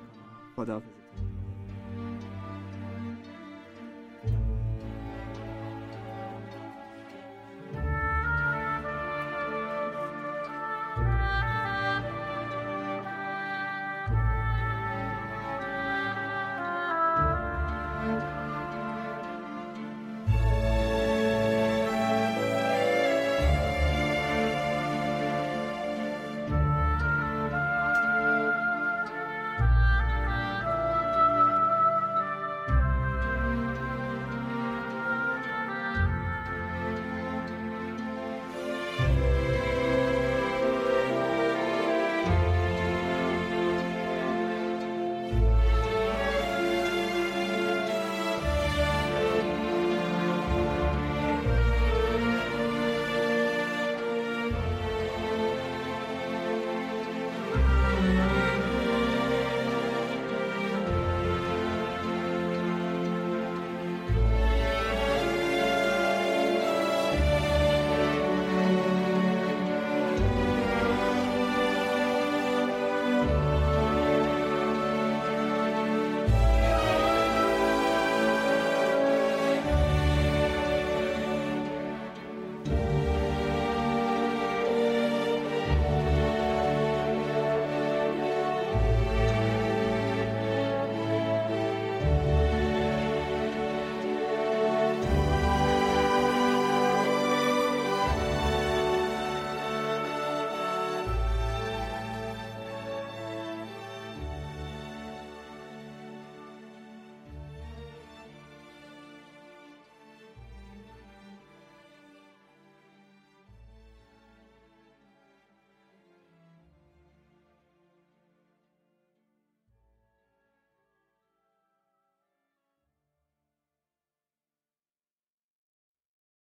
خداحافظ. 0.56 1.01